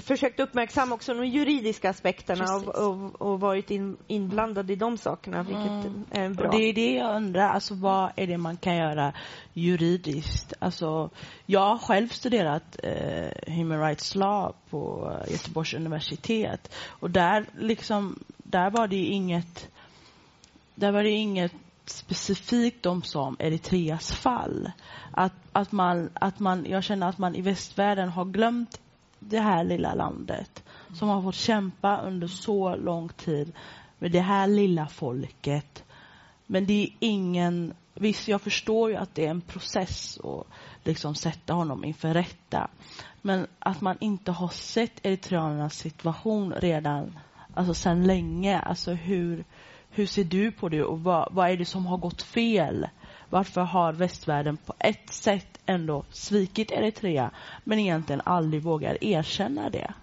försökt 0.03 0.39
uppmärksamma 0.39 0.95
också 0.95 1.13
de 1.13 1.25
juridiska 1.25 1.89
aspekterna 1.89 2.55
och, 2.55 2.75
och, 2.75 3.21
och, 3.21 3.39
varit 3.39 3.71
in, 3.71 3.97
inblandad 4.07 4.71
i 4.71 4.75
de 4.75 4.97
sakerna, 4.97 5.43
vilket 5.43 5.85
mm. 5.85 6.05
är 6.11 6.29
bra. 6.29 6.47
Och 6.47 6.55
det 6.55 6.69
är 6.69 6.73
det 6.73 6.93
jag 6.93 7.15
undrar, 7.15 7.49
alltså 7.49 7.75
vad 7.75 8.11
är 8.15 8.27
det 8.27 8.37
man 8.37 8.57
kan 8.57 8.75
göra 8.75 9.13
juridiskt? 9.53 10.53
Alltså, 10.59 11.09
jag 11.45 11.65
har 11.65 11.77
själv 11.77 12.07
studerat 12.07 12.79
eh, 12.83 13.53
Human 13.53 13.79
Rights 13.79 14.15
Law 14.15 14.55
på 14.69 15.11
Göteborgs 15.27 15.73
universitet 15.73 16.75
och 16.87 17.09
där 17.09 17.45
liksom, 17.59 18.19
där 18.37 18.69
var 18.69 18.87
det 18.87 18.95
inget 18.95 19.69
där 20.75 20.91
var 20.91 21.03
det 21.03 21.09
inget 21.09 21.53
specifikt 21.85 22.83
de 22.83 23.03
som 23.03 23.35
Eritreas 23.39 24.11
fall. 24.11 24.71
Att, 25.11 25.33
att, 25.51 25.71
man, 25.71 26.09
att 26.13 26.39
man, 26.39 26.65
jag 26.65 26.83
känner 26.83 27.09
att 27.09 27.17
man 27.17 27.35
i 27.35 27.41
västvärlden 27.41 28.09
har 28.09 28.25
glömt 28.25 28.81
det 29.19 29.39
här 29.39 29.63
lilla 29.63 29.93
landet 29.93 30.63
som 30.93 31.09
har 31.09 31.21
fått 31.21 31.35
kämpa 31.35 32.01
under 32.01 32.27
så 32.27 32.75
lång 32.75 33.09
tid 33.09 33.53
med 33.99 34.11
det 34.11 34.19
här 34.19 34.47
lilla 34.47 34.87
folket. 34.87 35.83
Men 36.45 36.65
det 36.65 36.83
är 36.83 36.89
ingen... 36.99 37.73
Visst, 37.95 38.27
jag 38.27 38.41
förstår 38.41 38.89
ju 38.89 38.95
att 38.95 39.15
det 39.15 39.25
är 39.25 39.29
en 39.29 39.41
process 39.41 40.19
att 40.23 40.47
liksom 40.83 41.15
sätta 41.15 41.53
honom 41.53 41.83
inför 41.83 42.13
rätta. 42.13 42.69
Men 43.21 43.47
att 43.59 43.81
man 43.81 43.97
inte 43.99 44.31
har 44.31 44.47
sett 44.47 45.05
eritreanernas 45.05 45.75
situation 45.75 46.53
redan, 46.53 47.19
alltså 47.53 47.73
sedan 47.73 48.07
länge. 48.07 48.59
Alltså 48.59 48.91
hur, 48.93 49.45
hur 49.95 50.05
ser 50.05 50.23
du 50.23 50.51
på 50.51 50.69
det 50.69 50.83
och 50.83 50.99
vad, 50.99 51.33
vad 51.33 51.49
är 51.49 51.57
det 51.57 51.65
som 51.65 51.85
har 51.85 51.97
gått 51.97 52.21
fel? 52.21 52.87
Varför 53.29 53.61
har 53.61 53.93
västvärlden 53.93 54.57
på 54.57 54.73
ett 54.79 55.13
sätt 55.13 55.59
ändå 55.65 56.05
svikit 56.09 56.71
Eritrea 56.71 57.31
men 57.63 57.79
egentligen 57.79 58.21
aldrig 58.25 58.63
vågar 58.63 59.03
erkänna 59.03 59.69
det? 59.69 59.93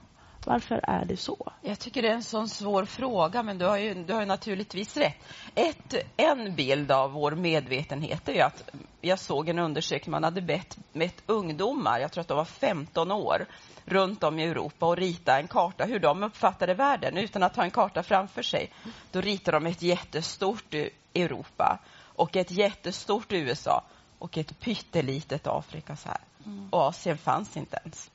Varför 0.46 0.80
är 0.82 1.04
det 1.04 1.16
så? 1.16 1.52
Jag 1.62 1.78
tycker 1.78 2.02
det 2.02 2.08
är 2.08 2.14
en 2.14 2.22
sån 2.22 2.48
svår 2.48 2.84
fråga, 2.84 3.42
men 3.42 3.58
du 3.58 3.64
har 3.64 3.76
ju, 3.76 3.94
du 3.94 4.12
har 4.12 4.20
ju 4.20 4.26
naturligtvis 4.26 4.96
rätt. 4.96 5.16
Ett, 5.54 5.94
en 6.16 6.54
bild 6.54 6.90
av 6.92 7.12
vår 7.12 7.32
medvetenhet 7.32 8.28
är 8.28 8.32
ju 8.32 8.40
att 8.40 8.70
jag 9.00 9.18
såg 9.18 9.48
en 9.48 9.58
undersökning, 9.58 10.10
man 10.10 10.24
hade 10.24 10.42
bett, 10.42 10.78
bett 10.92 11.22
ungdomar, 11.26 12.00
jag 12.00 12.12
tror 12.12 12.20
att 12.20 12.28
de 12.28 12.36
var 12.36 12.44
15 12.44 13.12
år, 13.12 13.46
runt 13.84 14.24
om 14.24 14.38
i 14.38 14.44
Europa 14.44 14.86
och 14.86 14.96
rita 14.96 15.38
en 15.38 15.48
karta 15.48 15.84
hur 15.84 15.98
de 15.98 16.22
uppfattade 16.22 16.74
världen 16.74 17.16
utan 17.16 17.42
att 17.42 17.56
ha 17.56 17.64
en 17.64 17.70
karta 17.70 18.02
framför 18.02 18.42
sig. 18.42 18.72
Då 19.12 19.20
ritade 19.20 19.56
de 19.56 19.66
ett 19.66 19.82
jättestort 19.82 20.74
Europa 21.14 21.78
och 22.02 22.36
ett 22.36 22.50
jättestort 22.50 23.32
USA 23.32 23.84
och 24.18 24.38
ett 24.38 24.60
pyttelitet 24.60 25.46
Afrika 25.46 25.96
så 25.96 26.08
här. 26.08 26.20
Mm. 26.46 26.68
Och 26.70 26.80
Asien 26.80 27.18
fanns 27.18 27.56
inte 27.56 27.78
ens. 27.84 28.10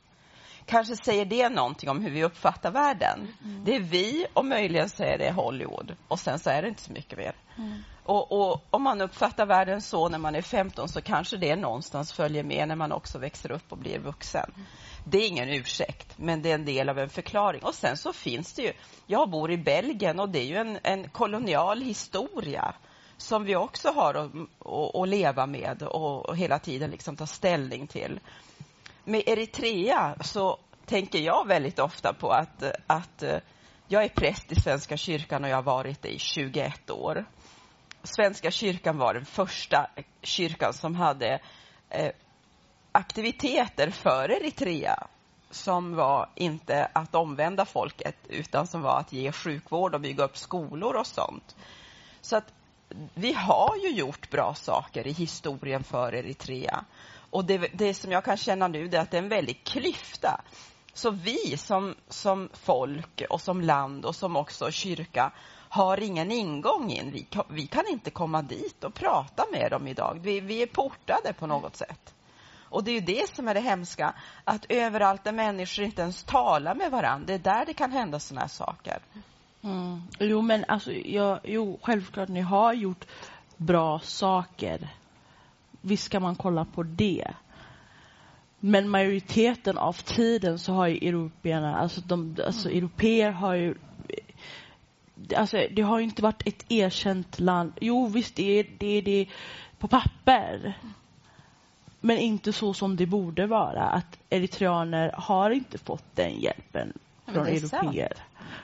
Kanske 0.66 0.96
säger 0.96 1.26
det 1.26 1.50
någonting 1.50 1.90
om 1.90 2.02
hur 2.02 2.12
vi 2.12 2.24
uppfattar 2.24 2.72
världen. 2.72 3.28
Mm. 3.44 3.66
Det 3.66 3.76
är 3.76 3.80
vi 3.80 4.26
och 4.34 4.46
möjligen 4.46 4.90
så 4.90 5.04
är 5.04 5.18
det 5.18 5.32
Hollywood 5.32 5.96
och 6.08 6.20
sen 6.20 6.40
så 6.40 6.50
är 6.50 6.62
det 6.62 6.68
inte 6.68 6.82
så 6.82 6.92
mycket 6.92 7.18
mer. 7.18 7.36
Mm. 7.58 7.84
Och, 8.04 8.32
och, 8.32 8.66
om 8.70 8.84
man 8.84 9.02
uppfattar 9.02 9.46
världen 9.46 9.82
så 9.82 10.10
när 10.10 10.18
man 10.18 10.36
är 10.36 10.42
15 10.42 10.90
så 10.90 11.02
kanske 11.02 11.38
det 11.38 11.56
någonstans 11.56 12.14
följer 12.14 12.44
med 12.44 12.68
när 12.68 12.76
man 12.76 12.92
också 12.92 13.18
växer 13.18 13.52
upp 13.52 13.72
och 13.72 13.78
blir 13.78 14.00
vuxen. 14.00 14.52
Det 15.06 15.18
är 15.18 15.28
ingen 15.28 15.50
ursäkt, 15.50 16.18
men 16.18 16.42
det 16.42 16.52
är 16.52 16.56
en 16.56 16.66
del 16.66 16.90
av 16.90 17.00
en 17.00 17.10
förklaring. 17.10 17.64
Och 17.64 17.76
sen 17.76 17.98
så 17.98 18.14
finns 18.14 18.54
det 18.54 18.62
ju, 18.62 18.74
jag 19.08 19.30
bor 19.30 19.52
i 19.52 19.58
Belgien 19.58 20.20
och 20.20 20.30
det 20.30 20.40
är 20.40 20.46
ju 20.46 20.56
en, 20.56 20.80
en 20.84 21.10
kolonial 21.10 21.82
historia 21.82 22.74
som 23.18 23.44
vi 23.44 23.56
också 23.56 23.90
har 23.90 24.14
att, 24.14 24.32
att, 24.60 24.96
att 24.96 25.10
leva 25.10 25.46
med 25.46 25.84
och, 25.84 26.30
och, 26.30 26.38
hela 26.38 26.60
tiden 26.60 26.92
liksom 26.92 27.16
ta 27.16 27.28
ställning 27.28 27.88
till. 27.88 28.20
Med 29.08 29.24
Eritrea 29.26 30.16
så 30.22 30.60
tänker 30.86 31.20
jag 31.20 31.48
väldigt 31.48 31.80
ofta 31.80 32.14
på 32.14 32.30
att, 32.30 32.64
att 32.88 33.24
eh, 33.24 33.38
jag 33.88 34.04
är 34.04 34.10
präst 34.10 34.52
i 34.52 34.56
Svenska 34.56 34.98
kyrkan 34.98 35.44
och 35.44 35.50
jag 35.50 35.56
har 35.56 35.64
varit 35.64 36.02
det 36.02 36.10
i 36.10 36.20
21 36.20 36.90
år. 36.90 37.26
Svenska 38.04 38.52
kyrkan 38.52 38.98
var 38.98 39.14
den 39.14 39.26
första 39.26 39.90
kyrkan 40.22 40.74
som 40.74 40.96
hade 40.96 41.40
eh, 41.90 42.12
aktiviteter 42.92 43.90
för 43.90 44.32
Eritrea 44.32 45.08
som 45.50 45.96
var 45.96 46.30
inte 46.36 46.86
att 46.94 47.16
omvända 47.16 47.66
folket 47.66 48.16
utan 48.30 48.68
som 48.68 48.82
var 48.82 49.00
att 49.00 49.14
ge 49.14 49.32
sjukvård 49.32 49.96
och 49.96 50.02
bygga 50.02 50.24
upp 50.24 50.38
skolor 50.38 50.96
och 50.96 51.08
sånt. 51.08 51.56
Så 52.22 52.38
att 52.38 52.54
vi 53.14 53.34
har 53.34 53.76
ju 53.84 53.90
gjort 53.90 54.30
bra 54.30 54.54
saker 54.54 55.08
i 55.08 55.12
historien 55.12 55.84
för 55.84 56.16
Eritrea. 56.16 56.86
Och 57.36 57.46
det, 57.46 57.58
det 57.58 57.94
som 57.94 58.12
jag 58.12 58.24
kan 58.24 58.38
känna 58.38 58.68
nu 58.68 58.86
är 58.86 59.00
att 59.00 59.12
det 59.12 59.18
är 59.18 59.22
en 59.22 59.30
väldig 59.30 59.64
klyfta. 59.64 60.42
Så 60.94 61.12
vi 61.12 61.58
som, 61.58 61.96
som 62.10 62.50
folk 62.54 63.22
och 63.30 63.42
som 63.42 63.62
land 63.62 64.06
och 64.06 64.16
som 64.16 64.36
också 64.36 64.72
kyrka 64.72 65.32
har 65.70 66.00
ingen 66.00 66.32
ingång 66.32 66.92
in. 66.92 67.12
Vi, 67.12 67.28
vi 67.50 67.68
kan 67.68 67.84
inte 67.88 68.10
komma 68.10 68.42
dit 68.42 68.84
och 68.84 68.94
prata 68.94 69.46
med 69.52 69.72
dem 69.72 69.88
idag. 69.88 70.20
Vi, 70.22 70.40
vi 70.40 70.62
är 70.62 70.68
portade 70.68 71.34
på 71.34 71.48
något 71.48 71.76
sätt. 71.76 72.14
Och 72.60 72.84
det 72.84 72.92
är 72.92 72.96
ju 72.96 73.06
det 73.16 73.30
som 73.30 73.48
är 73.48 73.54
det 73.54 73.60
hemska, 73.60 74.14
att 74.44 74.66
överallt 74.70 75.24
där 75.24 75.32
människor 75.32 75.86
inte 75.86 76.02
ens 76.02 76.24
talar 76.24 76.76
med 76.76 76.92
varandra, 76.92 77.28
det 77.28 77.34
är 77.34 77.40
där 77.40 77.66
det 77.66 77.74
kan 77.74 77.92
hända 77.92 78.20
sådana 78.20 78.42
här 78.42 78.48
saker. 78.48 79.00
Mm. 79.64 80.02
Jo, 80.20 80.42
men 80.42 80.66
alltså, 80.68 80.92
jag, 80.92 81.40
jo, 81.44 81.80
självklart, 81.82 82.30
ni 82.30 82.42
har 82.42 82.74
gjort 82.74 83.06
bra 83.58 84.00
saker. 84.00 84.90
Visst 85.86 86.04
ska 86.04 86.20
man 86.20 86.36
kolla 86.36 86.66
på 86.66 86.84
det. 86.84 87.34
Men 88.60 88.90
majoriteten 88.90 89.78
av 89.78 89.94
tiden 89.94 90.60
så 90.60 90.74
har 90.74 90.88
ju 90.88 91.08
européerna, 91.08 91.76
alltså, 91.76 92.02
de, 92.02 92.38
alltså 92.46 92.70
mm. 92.70 92.78
europeer 92.78 93.32
har 93.32 93.54
ju 93.54 93.76
Alltså, 95.36 95.68
det 95.72 95.82
har 95.82 96.00
inte 96.00 96.22
varit 96.22 96.48
ett 96.48 96.66
erkänt 96.72 97.40
land. 97.40 97.74
Jo, 97.82 98.08
visst, 98.08 98.36
det 98.36 98.60
är 98.60 98.66
det, 98.78 99.02
det 99.02 99.28
på 99.80 99.88
papper. 99.88 100.78
Men 102.02 102.18
inte 102.18 102.54
så 102.54 102.74
som 102.74 102.96
det 102.96 103.06
borde 103.06 103.48
vara. 103.48 103.84
Att 103.84 104.20
eritreaner 104.30 105.12
har 105.18 105.52
inte 105.52 105.78
fått 105.78 106.16
den 106.16 106.40
hjälpen 106.40 106.94
från 107.26 107.48
europeer. 107.48 108.14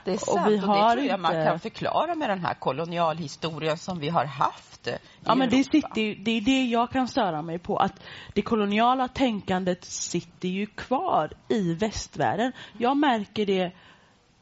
Det 0.04 0.10
är 0.10 0.16
sant, 0.16 0.46
och, 0.46 0.52
vi 0.52 0.56
har 0.56 0.74
och 0.74 0.78
det 0.78 0.92
tror 0.92 0.98
jag 0.98 1.04
inte... 1.04 1.16
man 1.16 1.32
kan 1.32 1.60
förklara 1.60 2.14
med 2.14 2.30
den 2.30 2.44
här 2.44 2.54
kolonialhistorien 2.54 3.78
som 3.78 3.98
vi 3.98 4.08
har 4.08 4.24
haft 4.24 4.86
i 4.86 4.96
Ja, 5.24 5.34
men 5.34 5.50
det, 5.50 5.64
sitter, 5.64 6.24
det 6.24 6.30
är 6.30 6.40
det 6.40 6.64
jag 6.64 6.90
kan 6.90 7.08
störa 7.08 7.42
mig 7.42 7.58
på. 7.58 7.76
Att 7.76 8.02
det 8.34 8.42
koloniala 8.42 9.08
tänkandet 9.08 9.84
sitter 9.84 10.48
ju 10.48 10.66
kvar 10.66 11.32
i 11.48 11.74
västvärlden. 11.74 12.52
Jag 12.78 12.96
märker 12.96 13.46
det 13.46 13.72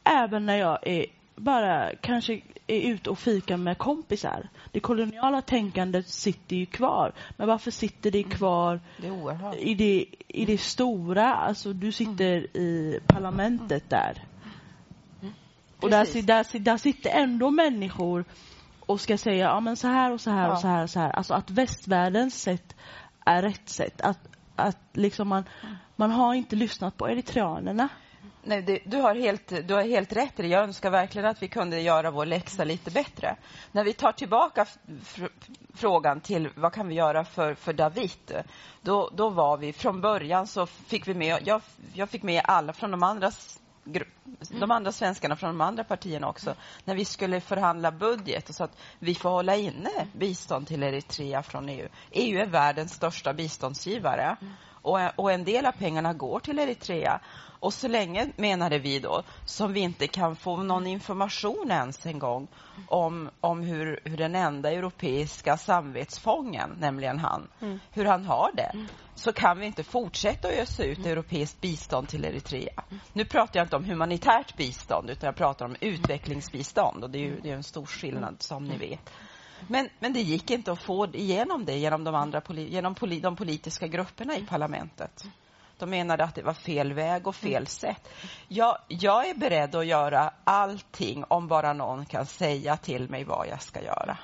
även 0.05 0.47
när 0.47 0.57
jag 0.57 0.87
är 0.87 1.07
bara 1.41 1.91
kanske 2.01 2.41
är 2.67 2.81
ute 2.81 3.11
och 3.11 3.19
fikar 3.19 3.57
med 3.57 3.79
kompisar. 3.79 4.49
Det 4.73 4.81
koloniala 4.81 5.43
tänkandet 5.43 6.09
sitter 6.09 6.57
ju 6.57 6.67
kvar. 6.67 7.13
Men 7.37 7.49
varför 7.49 7.71
sitter 7.71 8.11
det 8.11 8.23
kvar 8.23 8.81
det 8.97 9.59
i, 9.59 9.75
det, 9.75 10.07
i 10.29 10.45
det 10.45 10.59
stora? 10.59 11.35
Alltså, 11.35 11.73
du 11.73 11.93
sitter 11.93 12.37
mm. 12.37 12.67
i 12.67 13.01
parlamentet 13.07 13.91
där. 13.91 14.25
Mm. 15.23 15.35
Och 15.81 15.91
där, 15.91 16.23
där, 16.23 16.59
där 16.59 16.77
sitter 16.77 17.11
ändå 17.11 17.51
människor 17.51 18.25
och 18.81 19.01
ska 19.01 19.19
säga 19.19 19.45
ja, 19.45 19.61
men 19.61 19.77
så 19.77 19.89
här 19.89 20.13
och 20.13 20.21
så 20.21 20.31
här 20.31 20.47
ja. 20.49 20.53
och 20.53 20.59
så 20.59 20.69
här 20.69 20.83
och 20.83 20.91
så 20.91 21.01
här. 21.01 21.11
Alltså 21.11 21.35
att 21.35 21.51
västvärldens 21.51 22.43
sätt 22.43 22.77
är 23.25 23.43
rätt 23.43 23.69
sätt. 23.69 24.01
Att, 24.01 24.29
att 24.57 24.79
liksom 24.93 25.29
man, 25.29 25.45
mm. 25.63 25.77
man 25.97 26.11
har 26.11 26.35
inte 26.35 26.57
lyssnat 26.57 26.97
på 26.97 27.09
eritreanerna. 27.09 27.89
Nej, 28.43 28.63
det, 28.63 28.81
du, 28.85 28.97
har 28.97 29.15
helt, 29.15 29.69
du 29.69 29.75
har 29.75 29.83
helt 29.83 30.13
rätt 30.13 30.41
i 30.41 30.43
det. 30.43 30.49
Jag 30.49 30.63
önskar 30.63 30.91
verkligen 30.91 31.29
att 31.29 31.43
vi 31.43 31.49
kunde 31.49 31.81
göra 31.81 32.11
vår 32.11 32.27
läxa 32.27 32.65
lite 32.65 32.91
bättre. 32.91 33.37
När 33.73 33.85
vi 33.85 33.93
tar 33.93 34.13
tillbaka 34.13 34.67
frågan 35.75 36.21
till 36.21 36.49
vad 36.57 36.73
kan 36.73 36.89
vi 36.89 36.95
göra 36.95 37.25
för, 37.25 37.55
för 37.55 37.73
David, 37.73 38.43
då, 38.83 39.11
då 39.13 39.29
var 39.29 39.57
vi 39.57 39.73
från 39.73 40.01
början 40.01 40.47
så 40.47 40.67
fick 40.67 41.09
vi 41.09 41.15
med, 41.15 41.43
jag, 41.45 41.63
jag 41.93 42.11
fick 42.11 42.23
med 42.23 42.43
alla 42.45 42.73
från 42.73 42.91
de 42.91 43.03
andra 43.03 43.31
de 44.61 44.71
andra 44.71 44.93
svenskarna 44.93 45.37
från 45.37 45.51
de 45.51 45.61
andra 45.61 45.85
partierna 45.85 46.29
också, 46.29 46.55
när 46.85 46.95
vi 46.95 47.05
skulle 47.05 47.41
förhandla 47.41 47.93
budget 47.93 48.49
och 48.49 48.55
så 48.55 48.65
att 48.65 48.77
vi 48.99 49.15
får 49.15 49.31
hålla 49.31 49.57
inne 49.57 49.91
bistånd 50.13 50.67
till 50.67 50.83
Eritrea 50.83 51.43
från 51.43 51.69
EU. 51.69 51.89
EU 52.11 52.39
är 52.39 52.47
världens 52.47 52.93
största 52.93 53.33
biståndsgivare 53.33 54.37
och, 54.83 54.99
och 55.17 55.33
en 55.33 55.45
del 55.45 55.67
av 55.67 55.73
pengarna 55.73 56.13
går 56.13 56.41
till 56.41 56.59
Eritrea. 56.59 57.21
Och 57.61 57.75
så 57.75 57.89
länge, 57.89 58.29
menade 58.37 58.79
vi 58.79 58.99
då, 58.99 59.23
som 59.45 59.73
vi 59.73 59.81
inte 59.81 60.07
kan 60.07 60.37
få 60.37 60.57
någon 60.57 60.87
information 60.87 61.71
ens 61.71 62.07
en 62.07 62.19
gång 62.19 62.49
om, 62.87 63.31
om 63.41 63.63
hur, 63.63 64.01
hur 64.05 64.17
den 64.17 64.35
enda 64.35 64.71
europeiska 64.73 65.57
samvetsfången, 65.57 66.77
nämligen 66.79 67.19
han, 67.19 67.49
mm. 67.61 67.81
hur 67.91 68.05
han 68.05 68.25
har 68.25 68.51
det, 68.55 68.71
mm. 68.75 68.87
så 69.15 69.33
kan 69.33 69.59
vi 69.59 69.67
inte 69.67 69.85
fortsätta 69.85 70.49
att 70.49 70.55
ösa 70.55 70.85
ut 70.85 70.99
mm. 70.99 71.11
europeiskt 71.11 71.61
bistånd 71.61 72.09
till 72.09 72.25
Eritrea. 72.25 72.85
Nu 73.13 73.25
pratar 73.25 73.61
jag 73.61 73.65
inte 73.65 73.77
om 73.77 73.85
humanitärt 73.85 74.57
bistånd, 74.57 75.11
utan 75.11 75.27
jag 75.27 75.37
pratar 75.37 75.65
om 75.65 75.77
utvecklingsbistånd. 75.81 77.05
Och 77.05 77.11
det 77.11 77.19
är 77.19 77.23
ju 77.23 77.41
det 77.41 77.51
är 77.51 77.55
en 77.55 77.63
stor 77.63 77.87
skillnad, 77.87 78.37
som 78.43 78.65
ni 78.65 78.77
vet. 78.77 79.11
Men, 79.69 79.89
men 79.99 80.13
det 80.13 80.21
gick 80.21 80.51
inte 80.51 80.73
att 80.73 80.83
få 80.83 81.07
igenom 81.13 81.65
det 81.65 81.79
genom 81.79 82.05
de, 82.05 82.15
andra, 82.15 82.43
genom 82.49 82.95
de 83.23 83.37
politiska 83.37 83.87
grupperna 83.87 84.37
i 84.37 84.47
parlamentet. 84.47 85.25
De 85.79 85.91
menade 85.91 86.25
att 86.25 86.35
det 86.35 86.43
var 86.43 86.55
fel 86.55 86.93
väg 86.93 87.27
och 87.27 87.37
fel 87.37 87.67
sätt. 87.67 88.09
Jag, 88.49 88.79
jag 88.89 89.29
är 89.29 89.35
beredd 89.35 89.75
att 89.75 89.87
göra 89.87 90.31
allting 90.45 91.25
om 91.29 91.49
bara 91.49 91.73
någon 91.73 92.07
kan 92.07 92.27
säga 92.27 92.77
till 92.77 93.11
mig 93.11 93.25
vad 93.25 93.49
jag 93.49 93.63
ska 93.63 93.83
göra. 93.83 94.19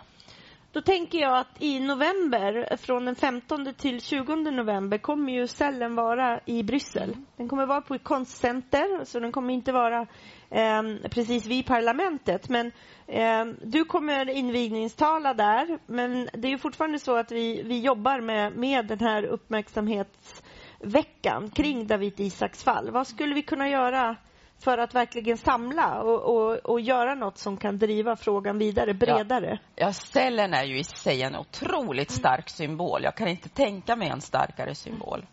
Då 0.73 0.83
tänker 0.83 1.19
jag 1.19 1.39
att 1.39 1.63
i 1.63 1.81
november, 1.81 2.77
från 2.77 3.05
den 3.05 3.15
15 3.15 3.75
till 3.75 4.03
20 4.03 4.35
november, 4.35 4.99
kommer 4.99 5.33
ju 5.33 5.47
cellen 5.47 5.95
vara 5.95 6.41
i 6.45 6.63
Bryssel. 6.63 7.17
Den 7.37 7.49
kommer 7.49 7.67
vara 7.67 7.81
på 7.81 7.95
ett 7.95 8.05
konstcenter, 8.05 9.05
så 9.05 9.21
den 9.21 9.33
kommer 9.33 9.55
inte 9.55 9.73
vara 9.73 10.07
eh, 10.51 10.83
precis 11.11 11.47
vid 11.47 11.67
parlamentet. 11.67 12.49
Men 12.49 12.73
eh, 13.07 13.45
du 13.63 13.85
kommer 13.85 14.29
invigningstala 14.29 15.35
där, 15.35 15.79
men 15.87 16.29
det 16.33 16.53
är 16.53 16.59
fortfarande 16.59 16.99
så 16.99 17.17
att 17.17 17.33
vi, 17.33 17.63
vi 17.63 17.81
jobbar 17.81 18.21
med, 18.21 18.57
med 18.57 18.87
den 18.87 19.01
här 19.01 19.25
uppmärksamhets 19.25 20.43
veckan 20.81 21.51
kring 21.51 21.87
David 21.87 22.21
Isaks 22.21 22.65
fall. 22.65 22.91
Vad 22.91 23.07
skulle 23.07 23.35
vi 23.35 23.43
kunna 23.43 23.69
göra 23.69 24.17
för 24.59 24.79
att 24.79 24.95
verkligen 24.95 25.39
samla 25.39 26.03
och, 26.03 26.37
och, 26.37 26.57
och 26.57 26.81
göra 26.81 27.15
något 27.15 27.39
som 27.39 27.57
kan 27.57 27.79
driva 27.79 28.17
frågan 28.17 28.59
vidare, 28.59 28.95
bredare? 28.95 29.59
Ja, 29.75 29.87
ja 29.87 29.93
cellen 29.93 30.55
är 30.55 30.65
ju 30.65 30.79
i 30.79 30.85
sig 30.85 31.23
en 31.23 31.37
otroligt 31.37 32.11
stark 32.11 32.49
symbol. 32.49 33.03
Jag 33.03 33.15
kan 33.15 33.29
inte 33.29 33.49
tänka 33.49 33.97
mig 33.97 34.09
en 34.09 34.21
starkare 34.21 34.75
symbol. 34.75 35.27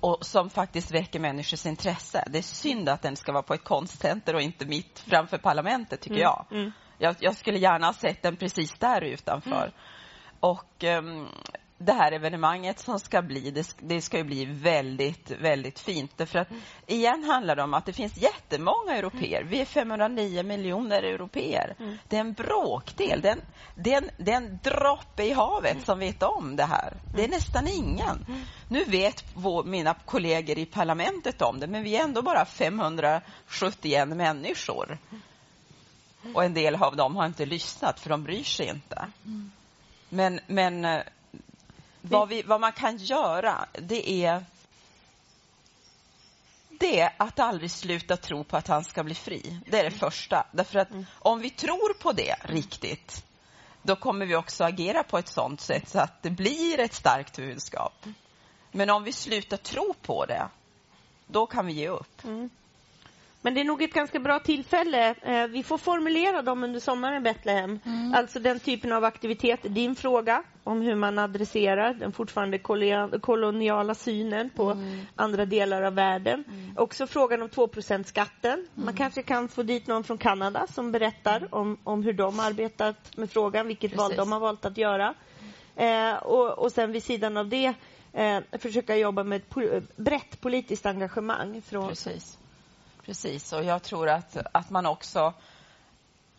Och 0.00 0.26
som 0.26 0.50
faktiskt 0.50 0.90
väcker 0.90 1.20
människors 1.20 1.66
intresse. 1.66 2.24
Det 2.30 2.38
är 2.38 2.42
synd 2.42 2.88
att 2.88 3.02
den 3.02 3.16
ska 3.16 3.32
vara 3.32 3.42
på 3.42 3.54
ett 3.54 3.64
konstcenter 3.64 4.34
och 4.34 4.42
inte 4.42 4.66
mitt 4.66 4.98
framför 4.98 5.38
parlamentet, 5.38 6.00
tycker 6.00 6.16
mm. 6.16 6.22
jag. 6.22 6.46
Mm. 6.50 6.72
jag. 6.98 7.16
Jag 7.20 7.36
skulle 7.36 7.58
gärna 7.58 7.86
ha 7.86 7.92
sett 7.92 8.22
den 8.22 8.36
precis 8.36 8.72
där 8.78 9.00
utanför. 9.00 9.62
Mm. 9.62 9.72
Och 10.40 10.84
um, 10.84 11.28
det 11.78 11.92
här 11.92 12.12
evenemanget 12.12 12.78
som 12.78 13.00
ska 13.00 13.22
bli, 13.22 13.50
det, 13.50 13.76
det 13.78 14.00
ska 14.00 14.18
ju 14.18 14.24
bli 14.24 14.44
väldigt, 14.44 15.30
väldigt 15.30 15.78
fint. 15.78 16.12
Därför 16.16 16.38
att 16.38 16.48
igen 16.86 17.24
handlar 17.24 17.56
det 17.56 17.62
om 17.62 17.74
att 17.74 17.86
det 17.86 17.92
finns 17.92 18.16
jättemånga 18.16 18.96
europeer. 18.96 19.42
Vi 19.44 19.60
är 19.60 19.64
509 19.64 20.42
miljoner 20.42 21.02
europeer. 21.02 21.76
Mm. 21.78 21.98
Det 22.08 22.16
är 22.16 22.20
en 22.20 22.32
bråkdel. 22.32 23.20
Det 23.20 23.28
är 23.28 23.32
en, 23.32 23.42
det 23.74 23.92
är 23.92 23.98
en, 24.02 24.10
det 24.16 24.32
är 24.32 24.36
en 24.36 24.58
droppe 24.62 25.24
i 25.24 25.32
havet 25.32 25.84
som 25.84 25.98
vet 25.98 26.22
om 26.22 26.56
det 26.56 26.64
här. 26.64 26.92
Det 27.16 27.24
är 27.24 27.28
nästan 27.28 27.68
ingen. 27.68 28.26
Nu 28.68 28.84
vet 28.84 29.24
vår, 29.34 29.64
mina 29.64 29.94
kollegor 29.94 30.58
i 30.58 30.66
parlamentet 30.66 31.42
om 31.42 31.60
det, 31.60 31.66
men 31.66 31.82
vi 31.82 31.96
är 31.96 32.04
ändå 32.04 32.22
bara 32.22 32.44
571 32.44 34.08
människor. 34.08 34.98
Och 36.34 36.44
en 36.44 36.54
del 36.54 36.74
av 36.74 36.96
dem 36.96 37.16
har 37.16 37.26
inte 37.26 37.46
lyssnat, 37.46 38.00
för 38.00 38.10
de 38.10 38.24
bryr 38.24 38.44
sig 38.44 38.68
inte. 38.68 39.06
Men, 40.08 40.40
men 40.46 40.84
vad, 42.10 42.28
vi, 42.28 42.42
vad 42.42 42.60
man 42.60 42.72
kan 42.72 42.96
göra, 42.96 43.66
det 43.72 44.24
är 44.24 44.44
det 46.78 47.00
är 47.00 47.12
att 47.16 47.38
aldrig 47.38 47.70
sluta 47.70 48.16
tro 48.16 48.44
på 48.44 48.56
att 48.56 48.68
han 48.68 48.84
ska 48.84 49.04
bli 49.04 49.14
fri. 49.14 49.60
Det 49.66 49.78
är 49.78 49.84
det 49.84 49.90
första. 49.90 50.46
Därför 50.52 50.78
att 50.78 50.90
mm. 50.90 51.06
om 51.12 51.40
vi 51.40 51.50
tror 51.50 51.94
på 51.94 52.12
det 52.12 52.36
riktigt, 52.42 53.24
då 53.82 53.96
kommer 53.96 54.26
vi 54.26 54.36
också 54.36 54.64
agera 54.64 55.02
på 55.02 55.18
ett 55.18 55.28
sånt 55.28 55.60
sätt 55.60 55.88
så 55.88 55.98
att 55.98 56.22
det 56.22 56.30
blir 56.30 56.80
ett 56.80 56.94
starkt 56.94 57.36
budskap. 57.36 58.06
Men 58.72 58.90
om 58.90 59.04
vi 59.04 59.12
slutar 59.12 59.56
tro 59.56 59.94
på 60.02 60.26
det, 60.26 60.48
då 61.26 61.46
kan 61.46 61.66
vi 61.66 61.72
ge 61.72 61.88
upp. 61.88 62.24
Mm. 62.24 62.50
Men 63.46 63.54
det 63.54 63.60
är 63.60 63.64
nog 63.64 63.82
ett 63.82 63.92
ganska 63.92 64.18
bra 64.18 64.38
tillfälle. 64.38 65.14
Eh, 65.22 65.46
vi 65.46 65.62
får 65.62 65.78
formulera 65.78 66.42
dem 66.42 66.64
under 66.64 66.80
sommaren, 66.80 67.22
Betlehem. 67.22 67.78
Mm. 67.84 68.14
Alltså 68.14 68.38
den 68.40 68.60
typen 68.60 68.92
av 68.92 69.04
aktiviteter. 69.04 69.68
Din 69.68 69.94
fråga 69.96 70.42
om 70.64 70.80
hur 70.80 70.94
man 70.94 71.18
adresserar 71.18 71.94
den 71.94 72.12
fortfarande 72.12 72.58
koloniala 73.20 73.94
synen 73.94 74.50
på 74.50 74.70
mm. 74.70 75.00
andra 75.16 75.44
delar 75.44 75.82
av 75.82 75.94
världen. 75.94 76.44
Mm. 76.48 76.72
Också 76.76 77.06
frågan 77.06 77.42
om 77.42 77.48
2% 77.48 78.04
skatten. 78.04 78.66
Man 78.74 78.82
mm. 78.82 78.96
kanske 78.96 79.22
kan 79.22 79.48
få 79.48 79.62
dit 79.62 79.86
någon 79.86 80.04
från 80.04 80.18
Kanada 80.18 80.66
som 80.66 80.92
berättar 80.92 81.36
mm. 81.36 81.48
om, 81.52 81.78
om 81.84 82.02
hur 82.02 82.12
de 82.12 82.40
arbetat 82.40 83.16
med 83.16 83.30
frågan, 83.30 83.66
vilket 83.66 83.90
Precis. 83.90 83.98
val 83.98 84.16
de 84.16 84.32
har 84.32 84.40
valt 84.40 84.64
att 84.64 84.78
göra. 84.78 85.14
Eh, 85.76 86.14
och, 86.14 86.58
och 86.58 86.72
sen 86.72 86.92
vid 86.92 87.02
sidan 87.02 87.36
av 87.36 87.48
det 87.48 87.74
eh, 88.12 88.40
försöka 88.58 88.96
jobba 88.96 89.24
med 89.24 89.36
ett 89.36 89.48
po 89.48 89.80
brett 89.96 90.40
politiskt 90.40 90.86
engagemang. 90.86 91.62
Från, 91.62 91.88
Precis 91.88 92.38
Precis, 93.06 93.52
och 93.52 93.64
jag 93.64 93.82
tror 93.82 94.08
att, 94.08 94.36
att 94.52 94.70
man 94.70 94.86
också... 94.86 95.34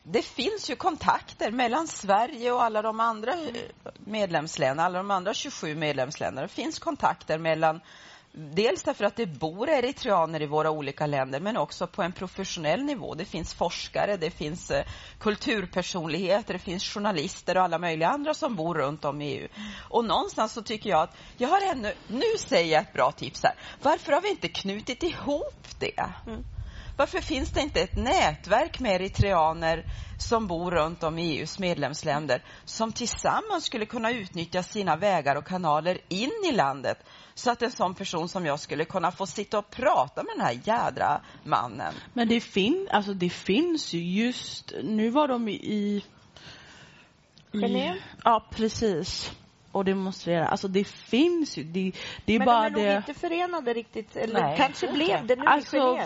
Det 0.04 0.22
finns 0.22 0.70
ju 0.70 0.76
kontakter 0.76 1.52
mellan 1.52 1.88
Sverige 1.88 2.52
och 2.52 2.64
alla 2.64 2.82
de 2.82 3.00
andra 3.00 3.34
eh, 3.34 3.56
medlemsländerna, 4.00 4.84
alla 4.84 4.98
de 4.98 5.12
andra 5.12 5.34
27 5.34 5.76
medlemsländerna. 5.76 6.42
Det 6.42 6.54
finns 6.54 6.80
kontakter 6.80 7.38
mellan 7.38 7.82
Dels 8.40 8.84
därför 8.84 9.06
att 9.06 9.16
det 9.16 9.26
bor 9.26 9.70
eritreaner 9.70 10.42
i 10.42 10.46
våra 10.46 10.72
olika 10.72 11.06
länder, 11.06 11.40
men 11.40 11.58
också 11.58 11.88
på 11.88 12.04
en 12.04 12.12
professionell 12.12 12.84
nivå. 12.84 13.16
Det 13.16 13.26
finns 13.26 13.54
forskare, 13.54 14.18
det 14.18 14.32
finns 14.32 14.72
eh, 14.72 14.86
kulturpersonligheter, 15.20 16.54
det 16.54 16.60
finns 16.60 16.84
journalister 16.84 17.58
och 17.58 17.64
alla 17.64 17.80
möjliga 17.80 18.10
andra 18.10 18.34
som 18.34 18.56
bor 18.56 18.76
runt 18.76 19.06
om 19.06 19.22
i 19.22 19.26
EU. 19.26 19.48
Och 19.90 20.06
någonstans 20.06 20.54
så 20.54 20.62
tycker 20.62 20.90
jag 20.90 21.02
att, 21.02 21.16
jag 21.38 21.50
har 21.50 21.62
ännu, 21.62 21.94
nu 22.08 22.38
säger 22.40 22.74
jag 22.74 22.82
ett 22.82 22.94
bra 22.94 23.12
tips 23.12 23.44
här. 23.44 23.54
Varför 23.82 24.12
har 24.12 24.22
vi 24.22 24.30
inte 24.30 24.48
knutit 24.48 25.04
ihop 25.04 25.68
det? 25.80 26.06
Mm. 26.28 26.44
Varför 26.98 27.22
finns 27.22 27.52
det 27.52 27.62
inte 27.62 27.82
ett 27.82 27.96
nätverk 27.96 28.80
med 28.80 28.96
eritreaner 29.02 29.86
som 30.18 30.48
bor 30.48 30.72
runt 30.72 31.04
om 31.04 31.20
i 31.20 31.38
EUs 31.38 31.60
medlemsländer 31.60 32.44
som 32.66 32.92
tillsammans 32.92 33.64
skulle 33.64 33.86
kunna 33.86 34.12
utnyttja 34.12 34.64
sina 34.64 34.96
vägar 34.96 35.36
och 35.36 35.48
kanaler 35.48 35.98
in 36.08 36.32
i 36.50 36.52
landet 36.52 36.98
så 37.34 37.52
att 37.52 37.62
en 37.62 37.72
sån 37.72 37.96
person 37.96 38.30
som 38.30 38.46
jag 38.46 38.60
skulle 38.60 38.86
kunna 38.86 39.12
få 39.12 39.26
sitta 39.26 39.60
och 39.60 39.70
prata 39.70 40.24
med 40.24 40.34
den 40.38 40.46
här 40.46 40.60
jädra 40.64 41.22
mannen. 41.44 41.94
Men 42.14 42.28
det, 42.28 42.42
fin 42.42 42.88
alltså 42.92 43.14
det 43.14 43.30
finns 43.30 43.94
ju 43.94 44.00
just, 44.02 44.74
nu 44.84 45.10
var 45.10 45.28
de 45.28 45.48
i... 45.48 45.54
i 45.54 46.04
Genève? 47.52 48.00
Ja, 48.24 48.48
precis 48.52 49.32
och 49.78 49.86
demonstrera. 49.86 50.48
Alltså 50.48 50.68
det 50.68 50.84
finns 50.88 51.58
ju. 51.58 51.64
Det, 51.64 51.92
det 52.26 52.34
är 52.34 52.40
men 52.40 52.46
bara 52.46 52.70
de 52.70 52.82
är 52.82 52.88
nog 52.88 52.98
inte 52.98 53.14
förenade 53.14 53.74
riktigt. 53.74 54.16
Eller 54.16 54.42
Nej. 54.42 54.58
kanske 54.58 54.92
blev 54.92 55.28
det 55.28 55.36
nu 55.36 55.46
alltså, 55.46 56.00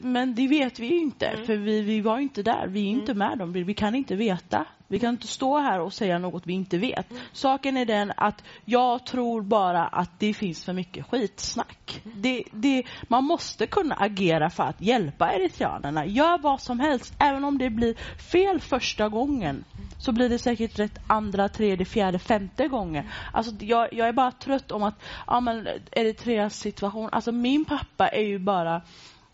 Men 0.00 0.34
det 0.34 0.48
vet 0.48 0.78
vi 0.78 0.86
ju 0.86 0.98
inte. 0.98 1.26
Mm. 1.26 1.46
För 1.46 1.56
vi, 1.56 1.80
vi 1.80 2.00
var 2.00 2.18
inte 2.18 2.42
där. 2.42 2.66
Vi 2.66 2.80
är 2.80 2.88
mm. 2.88 3.00
inte 3.00 3.14
med 3.14 3.38
dem. 3.38 3.52
Vi 3.52 3.74
kan 3.74 3.94
inte 3.94 4.16
veta. 4.16 4.66
Vi 4.88 4.98
kan 4.98 5.10
inte 5.10 5.26
stå 5.26 5.58
här 5.58 5.80
och 5.80 5.92
säga 5.92 6.18
något 6.18 6.46
vi 6.46 6.52
inte 6.52 6.78
vet. 6.78 7.10
Mm. 7.10 7.22
Saken 7.32 7.76
är 7.76 7.84
den 7.84 8.12
att 8.16 8.44
jag 8.64 9.06
tror 9.06 9.42
bara 9.42 9.86
att 9.86 10.20
det 10.20 10.34
finns 10.34 10.64
för 10.64 10.72
mycket 10.72 11.06
skitsnack. 11.06 12.02
Mm. 12.04 12.22
Det, 12.22 12.44
det, 12.52 12.82
man 13.08 13.24
måste 13.24 13.66
kunna 13.66 13.94
agera 13.94 14.50
för 14.50 14.62
att 14.62 14.80
hjälpa 14.80 15.32
eritreanerna. 15.32 16.06
Gör 16.06 16.38
vad 16.38 16.60
som 16.60 16.80
helst, 16.80 17.14
även 17.18 17.44
om 17.44 17.58
det 17.58 17.70
blir 17.70 17.94
fel 18.32 18.60
första 18.60 19.08
gången 19.08 19.64
så 19.98 20.12
blir 20.12 20.28
det 20.28 20.38
säkert 20.38 20.78
rätt 20.78 20.98
andra, 21.06 21.48
tredje, 21.48 21.86
fjärde, 21.86 22.18
femte 22.18 22.68
gången. 22.68 23.04
Alltså, 23.32 23.64
jag, 23.64 23.92
jag 23.92 24.08
är 24.08 24.12
bara 24.12 24.32
trött 24.32 24.72
om 24.72 24.82
att 24.82 25.02
ja, 25.26 25.40
men 25.40 25.68
Eritreas 25.92 26.54
situation. 26.54 27.08
Alltså 27.12 27.32
min 27.32 27.64
pappa 27.64 28.08
är 28.08 28.26
ju 28.26 28.38
bara 28.38 28.82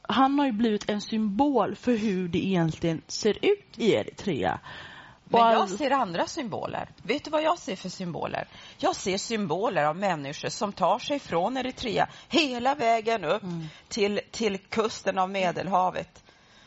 han 0.03 0.38
har 0.38 0.46
ju 0.46 0.53
blivit 0.53 0.90
en 0.90 1.01
symbol 1.01 1.74
för 1.74 1.96
hur 1.96 2.28
det 2.28 2.46
egentligen 2.46 3.03
ser 3.07 3.38
ut 3.42 3.78
i 3.78 3.92
Eritrea. 3.92 4.61
Men 5.31 5.53
jag 5.53 5.68
ser 5.68 5.91
andra 5.91 6.26
symboler. 6.26 6.89
Vet 7.03 7.24
du 7.24 7.31
vad 7.31 7.43
jag 7.43 7.59
ser 7.59 7.76
för 7.76 7.89
symboler? 7.89 8.49
Jag 8.78 8.97
ser 8.97 9.18
symboler 9.18 9.85
av 9.85 9.97
människor 9.97 10.49
som 10.49 10.72
tar 10.72 10.99
sig 10.99 11.18
från 11.18 11.57
Eritrea 11.57 12.09
hela 12.28 12.74
vägen 12.74 13.24
upp 13.24 13.43
mm. 13.43 13.66
till, 13.89 14.20
till 14.31 14.59
kusten 14.59 15.18
av 15.18 15.31
Medelhavet 15.31 16.22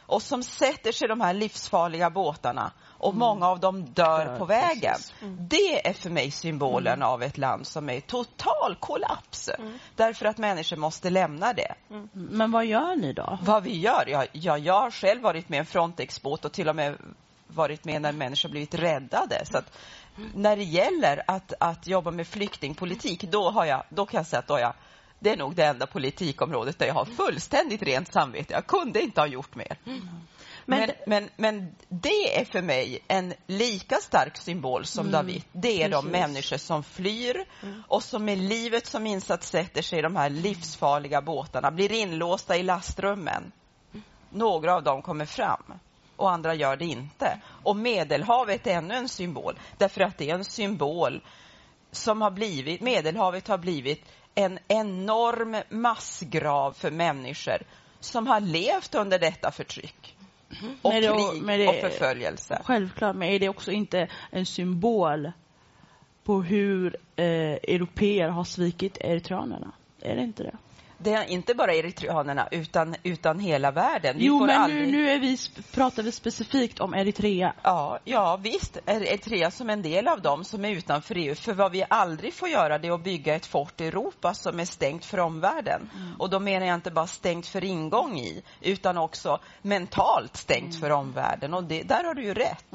och 0.06 0.22
som 0.22 0.44
sätter 0.44 0.92
sig 0.92 1.06
i 1.06 1.10
de 1.10 1.22
här 1.22 1.34
livsfarliga 1.34 2.10
båtarna 2.10 2.72
och 2.84 3.10
mm. 3.10 3.20
många 3.20 3.48
av 3.48 3.60
dem 3.60 3.86
dör 3.86 4.26
ja, 4.26 4.38
på 4.38 4.46
vägen. 4.46 4.96
Mm. 5.22 5.48
Det 5.48 5.88
är 5.88 5.94
för 5.94 6.10
mig 6.10 6.32
symbolen 6.32 6.94
mm. 6.94 7.08
av 7.08 7.24
ett 7.24 7.38
land 7.38 7.68
som 7.68 7.90
är 7.90 7.94
i 7.94 8.02
total 8.02 8.76
kollaps 8.80 9.50
mm. 9.50 9.80
därför 9.96 10.26
att 10.26 10.38
människor 10.38 10.78
måste 10.78 11.10
lämna 11.10 11.54
det. 11.54 11.76
Mm. 11.90 12.10
Men 12.14 12.52
vad 12.52 12.66
gör 12.66 12.96
ni 12.96 13.14
då? 13.14 13.38
Vad 13.42 13.64
vi 13.64 13.80
gör? 13.80 14.04
Ja, 14.08 14.26
ja, 14.32 14.58
jag 14.58 14.82
har 14.82 14.92
själv 14.92 15.22
varit 15.22 15.50
med 15.50 15.58
i 15.58 15.60
en 15.60 15.66
Frontex-båt 15.66 16.46
och 16.46 16.52
till 16.52 16.70
och 16.70 16.76
med 16.76 16.98
varit 17.56 17.86
med 17.86 18.02
när 18.02 18.12
människor 18.12 18.50
blivit 18.50 18.74
räddade. 18.76 19.46
Så 19.46 19.58
att 19.58 19.78
när 20.34 20.56
det 20.56 20.64
gäller 20.64 21.24
att, 21.28 21.54
att 21.60 21.88
jobba 21.88 22.12
med 22.12 22.28
flyktingpolitik, 22.28 23.24
då, 23.24 23.50
har 23.50 23.66
jag, 23.66 23.84
då 23.90 24.06
kan 24.06 24.18
jag 24.18 24.28
säga 24.28 24.40
att 24.40 24.48
då 24.48 24.60
jag 24.60 24.74
Det 25.20 25.30
är 25.30 25.38
nog 25.38 25.56
det 25.56 25.64
enda 25.66 25.88
politikområdet 25.88 26.80
där 26.80 26.86
jag 26.86 26.94
har 26.94 27.06
fullständigt 27.06 27.82
rent 27.84 28.14
samvete. 28.14 28.54
Jag 28.54 28.68
kunde 28.68 29.02
inte 29.02 29.22
ha 29.22 29.28
gjort 29.28 29.56
mer. 29.56 29.78
Men- 29.84 30.00
Men, 30.66 30.90
men, 31.08 31.30
men 31.36 31.76
det 31.90 32.40
är 32.40 32.46
för 32.46 32.62
mig 32.62 33.00
en 33.08 33.34
lika 33.48 33.96
stark 33.96 34.38
symbol 34.38 34.86
som 34.86 35.12
David. 35.12 35.44
Det 35.52 35.84
är 35.84 35.90
de 35.90 36.06
Precis. 36.06 36.12
människor 36.12 36.58
som 36.58 36.84
flyr 36.84 37.46
och 37.88 38.04
som 38.04 38.26
med 38.26 38.38
livet 38.38 38.86
som 38.88 39.08
insats 39.08 39.50
sätter 39.50 39.82
sig 39.82 40.00
i 40.00 40.02
de 40.02 40.16
här 40.16 40.30
livsfarliga 40.30 41.22
båtarna, 41.22 41.72
blir 41.72 41.92
inlåsta 41.92 42.58
i 42.58 42.64
lastrummen. 42.64 43.52
Några 44.30 44.76
av 44.76 44.84
dem 44.84 45.02
kommer 45.02 45.26
fram 45.26 45.64
och 46.16 46.32
andra 46.32 46.54
gör 46.56 46.76
det 46.76 46.86
inte. 46.86 47.40
Och 47.64 47.76
Medelhavet 47.76 48.68
är 48.68 48.72
ännu 48.74 48.94
en 48.94 49.10
symbol, 49.10 49.60
därför 49.78 50.02
att 50.02 50.18
det 50.18 50.30
är 50.30 50.36
en 50.36 50.46
symbol 50.46 51.22
som 51.92 52.22
har 52.22 52.32
blivit, 52.32 52.82
Medelhavet 52.82 53.48
har 53.48 53.58
blivit 53.58 54.06
en 54.36 54.60
enorm 54.68 55.58
massgrav 55.70 56.72
för 56.74 56.92
människor 56.92 57.58
som 58.00 58.28
har 58.28 58.40
levt 58.40 58.96
under 58.96 59.20
detta 59.20 59.52
förtryck. 59.52 60.16
Och 60.82 60.94
Men 60.94 61.02
det- 61.02 61.08
krig 61.08 61.44
men 61.44 61.60
det- 61.60 61.68
och 61.68 61.76
förföljelse. 61.76 62.62
Självklart, 62.66 63.16
men 63.16 63.30
är 63.30 63.40
det 63.40 63.50
också 63.50 63.72
inte 63.72 64.08
en 64.32 64.46
symbol 64.46 65.32
på 66.24 66.42
hur 66.42 66.96
eh, 67.16 67.26
europeer 67.26 68.30
har 68.30 68.44
svikit 68.44 68.98
eritreanerna? 69.02 69.72
Är 70.02 70.16
det 70.16 70.22
inte 70.22 70.44
det? 70.44 70.58
Det 71.04 71.14
är 71.14 71.30
inte 71.30 71.54
bara 71.56 71.74
eritreanerna, 71.74 72.48
utan, 72.52 72.96
utan 73.04 73.40
hela 73.40 73.72
världen. 73.72 74.18
Vi 74.18 74.26
jo, 74.26 74.46
men 74.46 74.62
aldrig... 74.62 74.92
nu, 74.92 75.04
nu 75.04 75.20
vi, 75.20 75.38
pratar 75.72 76.04
vi 76.04 76.12
specifikt 76.12 76.80
om 76.80 76.94
Eritrea. 76.94 77.54
Ja, 77.64 78.00
ja, 78.04 78.38
visst 78.38 78.78
Eritrea 78.86 79.52
som 79.52 79.70
en 79.70 79.82
del 79.82 80.08
av 80.08 80.22
dem 80.22 80.44
som 80.44 80.66
är 80.66 80.70
utanför 80.70 81.16
EU. 81.18 81.36
För 81.36 81.54
vad 81.54 81.72
vi 81.72 81.86
aldrig 81.90 82.34
får 82.34 82.50
göra 82.50 82.78
det 82.78 82.88
är 82.88 82.92
att 82.92 83.04
bygga 83.04 83.36
ett 83.36 83.46
fort 83.46 83.82
i 83.82 83.88
Europa 83.88 84.34
som 84.34 84.60
är 84.60 84.66
stängt 84.66 85.06
för 85.06 85.20
omvärlden. 85.20 85.90
Och 86.20 86.30
då 86.30 86.40
menar 86.40 86.66
jag 86.66 86.76
inte 86.76 86.92
bara 86.92 87.08
stängt 87.08 87.48
för 87.48 87.64
ingång 87.64 88.20
i, 88.20 88.44
utan 88.62 88.98
också 88.98 89.40
mentalt 89.62 90.38
stängt 90.38 90.80
för 90.80 90.90
omvärlden. 90.90 91.54
Och 91.54 91.64
det, 91.64 91.84
där 91.84 92.04
har 92.04 92.14
du 92.14 92.24
ju 92.24 92.34
rätt. 92.34 92.66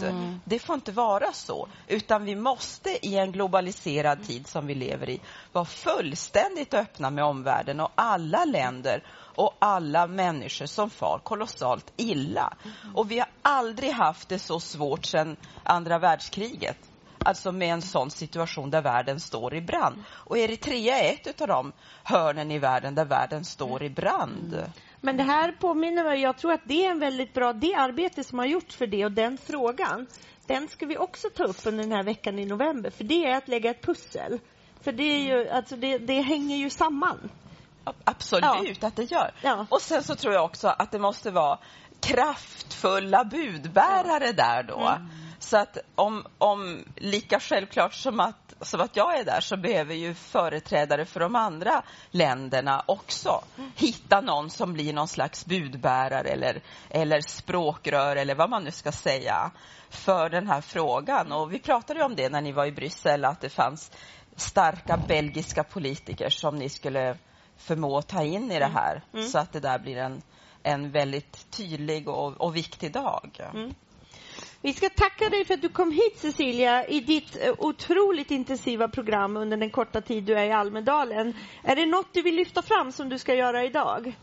Det 0.44 0.58
får 0.58 0.74
inte 0.74 0.92
vara 0.92 1.32
så. 1.32 1.68
Utan 1.86 2.24
vi 2.24 2.36
måste 2.36 3.06
i 3.06 3.16
en 3.16 3.32
globaliserad 3.32 4.26
tid 4.26 4.46
som 4.46 4.66
vi 4.66 4.74
lever 4.74 5.10
i 5.10 5.20
vara 5.52 5.64
fullständigt 5.64 6.74
öppna 6.74 7.10
med 7.10 7.24
omvärlden 7.24 7.80
och 7.80 7.90
alla 8.18 8.44
länder 8.44 9.02
och 9.36 9.56
alla 9.58 10.06
människor 10.06 10.66
som 10.66 10.90
far 10.90 11.18
kolossalt 11.18 11.92
illa. 11.96 12.56
Och 12.94 13.10
vi 13.10 13.18
har 13.18 13.28
aldrig 13.42 13.90
haft 13.90 14.28
det 14.28 14.38
så 14.38 14.60
svårt 14.60 15.04
sedan 15.04 15.36
andra 15.64 15.98
världskriget. 15.98 16.78
Alltså 17.18 17.52
med 17.52 17.72
en 17.72 17.82
sån 17.82 18.10
situation 18.10 18.70
där 18.70 18.82
världen 18.82 19.20
står 19.20 19.54
i 19.54 19.60
brand. 19.60 20.04
Och 20.10 20.38
Eritrea 20.38 20.98
är 20.98 21.12
ett 21.12 21.40
av 21.40 21.48
de 21.48 21.72
hörnen 22.04 22.50
i 22.50 22.58
världen 22.58 22.94
där 22.94 23.04
världen 23.04 23.44
står 23.44 23.82
i 23.82 23.90
brand. 23.90 24.62
Men 25.00 25.16
det 25.16 25.22
här 25.22 25.52
påminner 25.52 26.04
mig, 26.04 26.20
jag 26.20 26.38
tror 26.38 26.52
att 26.52 26.64
det 26.64 26.84
är 26.84 26.90
en 26.90 27.00
väldigt 27.00 27.34
bra, 27.34 27.52
det 27.52 27.74
arbete 27.74 28.24
som 28.24 28.38
har 28.38 28.46
gjorts 28.46 28.76
för 28.76 28.86
det 28.86 29.04
och 29.04 29.12
den 29.12 29.38
frågan, 29.38 30.06
den 30.46 30.68
ska 30.68 30.86
vi 30.86 30.98
också 30.98 31.28
ta 31.36 31.44
upp 31.44 31.66
under 31.66 31.82
den 31.82 31.92
här 31.92 32.02
veckan 32.02 32.38
i 32.38 32.44
november, 32.44 32.90
för 32.90 33.04
det 33.04 33.24
är 33.24 33.36
att 33.36 33.48
lägga 33.48 33.70
ett 33.70 33.82
pussel. 33.82 34.38
För 34.80 34.92
det 34.92 35.02
är 35.02 35.18
ju, 35.18 35.48
alltså 35.48 35.76
det, 35.76 35.98
det 35.98 36.20
hänger 36.20 36.56
ju 36.56 36.70
samman. 36.70 37.30
Absolut 38.04 38.84
att 38.84 38.96
det 38.96 39.10
gör. 39.10 39.30
Ja. 39.42 39.66
Och 39.70 39.82
sen 39.82 40.02
så 40.02 40.14
tror 40.14 40.34
jag 40.34 40.44
också 40.44 40.68
att 40.68 40.90
det 40.90 40.98
måste 40.98 41.30
vara 41.30 41.58
kraftfulla 42.00 43.24
budbärare 43.24 44.32
där 44.32 44.62
då. 44.62 44.78
Mm. 44.80 45.08
Så 45.38 45.56
att 45.56 45.78
om, 45.94 46.26
om 46.38 46.84
lika 46.96 47.40
självklart 47.40 47.94
som 47.94 48.20
att, 48.20 48.54
som 48.60 48.80
att 48.80 48.96
jag 48.96 49.18
är 49.18 49.24
där 49.24 49.40
så 49.40 49.56
behöver 49.56 49.94
ju 49.94 50.14
företrädare 50.14 51.04
för 51.04 51.20
de 51.20 51.36
andra 51.36 51.82
länderna 52.10 52.84
också 52.86 53.44
Mm. 53.56 53.72
hitta 53.76 54.20
någon 54.20 54.50
som 54.50 54.72
blir 54.72 54.92
någon 54.92 55.08
slags 55.08 55.46
budbärare 55.46 56.28
eller, 56.28 56.62
eller 56.90 57.20
språkrör 57.20 58.16
eller 58.16 58.34
vad 58.34 58.50
man 58.50 58.64
nu 58.64 58.70
ska 58.70 58.92
säga 58.92 59.50
för 59.90 60.30
den 60.30 60.46
här 60.46 60.60
frågan. 60.60 61.32
Och 61.32 61.52
vi 61.52 61.58
pratade 61.58 62.00
ju 62.00 62.04
om 62.06 62.16
det 62.16 62.28
när 62.28 62.40
ni 62.40 62.52
var 62.52 62.66
i 62.66 62.72
Bryssel 62.72 63.24
att 63.24 63.40
det 63.40 63.48
fanns 63.48 63.90
starka 64.36 64.96
belgiska 64.96 65.64
politiker 65.64 66.28
som 66.30 66.56
ni 66.56 66.68
skulle 66.68 67.16
förmå 67.58 68.02
ta 68.02 68.22
in 68.22 68.52
i 68.52 68.58
det 68.58 68.70
här 68.74 69.02
så 69.22 69.38
att 69.38 69.52
det 69.52 69.60
där 69.60 69.78
blir 69.78 69.96
en, 69.96 70.22
en 70.62 70.90
väldigt 70.90 71.50
tydlig 71.50 72.08
och, 72.08 72.40
och 72.40 72.56
viktig 72.56 72.92
dag. 72.92 73.40
Vi 74.62 74.72
ska 74.72 74.88
tacka 74.88 75.28
dig 75.28 75.44
för 75.44 75.54
att 75.54 75.62
du 75.62 75.68
kom 75.68 75.92
hit 75.92 76.18
Cecilia 76.18 76.86
i 76.86 77.00
ditt 77.00 77.36
eh, 77.40 77.54
otroligt 77.58 78.30
intensiva 78.30 78.88
program 78.88 79.36
under 79.36 79.56
den 79.56 79.70
korta 79.70 80.00
tid 80.00 80.24
du 80.24 80.34
är 80.34 80.44
i 80.44 80.52
Almedalen. 80.52 81.34
Är 81.62 81.76
det 81.76 81.86
något 81.86 82.14
du 82.14 82.22
vill 82.22 82.34
lyfta 82.34 82.62
fram 82.62 82.92
som 82.92 83.08
du 83.08 83.18
ska 83.18 83.34
göra 83.34 83.64
idag? 83.64 84.16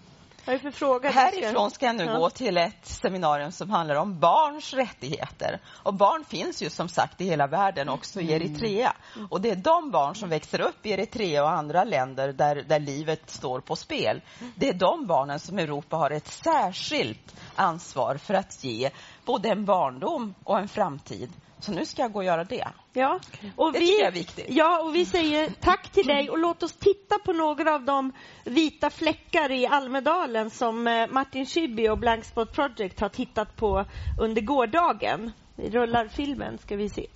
Vad 0.45 0.55
är 0.55 0.59
för 0.59 0.71
fråga? 0.71 1.09
Härifrån 1.09 1.71
ska 1.71 1.85
jag 1.85 1.95
nu 1.95 2.03
Ja. 2.05 2.17
gå 2.17 2.29
till 2.29 2.57
ett 2.57 2.85
seminarium 2.85 3.51
som 3.51 3.69
handlar 3.69 3.95
om 3.95 4.19
barns 4.19 4.73
rättigheter. 4.73 5.59
Och 5.67 5.93
barn 5.93 6.25
finns 6.25 6.61
ju 6.63 6.69
som 6.69 6.89
sagt 6.89 7.21
i 7.21 7.25
hela 7.25 7.47
världen, 7.47 7.89
också 7.89 8.21
i 8.21 8.31
Eritrea. 8.31 8.93
Och 9.29 9.41
det 9.41 9.49
är 9.49 9.55
de 9.55 9.91
barn 9.91 10.15
som 10.15 10.29
växer 10.29 10.61
upp 10.61 10.85
i 10.85 10.91
Eritrea 10.91 11.43
och 11.43 11.51
andra 11.51 11.83
länder 11.83 12.33
där, 12.33 12.55
där 12.55 12.79
livet 12.79 13.29
står 13.29 13.59
på 13.59 13.75
spel. 13.75 14.21
Det 14.55 14.69
är 14.69 14.73
de 14.73 15.07
barnen 15.07 15.39
som 15.39 15.59
Europa 15.59 15.97
har 15.97 16.11
ett 16.11 16.27
särskilt 16.27 17.35
ansvar 17.55 18.17
för 18.17 18.33
att 18.33 18.63
ge 18.63 18.89
både 19.25 19.49
en 19.49 19.65
barndom 19.65 20.33
och 20.43 20.59
en 20.59 20.67
framtid. 20.67 21.33
Så 21.65 21.71
nu 21.71 21.85
ska 21.85 22.01
jag 22.01 22.11
gå 22.11 22.19
och 22.19 22.25
göra 22.25 22.43
det. 22.43 22.67
Ja, 22.93 23.19
och 23.55 23.73
Det 23.73 23.79
vi, 23.79 23.85
tycker 23.87 23.99
jag 23.99 24.07
är 24.07 24.11
viktigt. 24.11 24.45
Ja, 24.49 24.83
och 24.83 24.95
vi 24.95 25.05
säger 25.05 25.49
tack 25.59 25.89
till 25.89 26.07
dig 26.07 26.29
och 26.29 26.37
låt 26.37 26.63
oss 26.63 26.73
titta 26.73 27.19
på 27.19 27.33
några 27.33 27.75
av 27.75 27.83
de 27.83 28.11
vita 28.43 28.89
fläckar 28.89 29.51
i 29.51 29.65
Almedalen 29.65 30.49
som 30.49 30.87
eh, 30.87 31.07
Martin 31.07 31.45
Schibbye 31.45 31.89
och 31.89 31.97
Blank 31.97 32.25
Spot 32.25 32.53
Project 32.53 32.99
har 32.99 33.09
tittat 33.09 33.55
på 33.55 33.85
under 34.21 34.41
gårdagen. 34.41 35.31
Vi 35.55 35.69
rullar 35.69 36.07
filmen 36.07 36.57
ska 36.57 36.75
vi 36.75 36.89
se. 36.89 37.07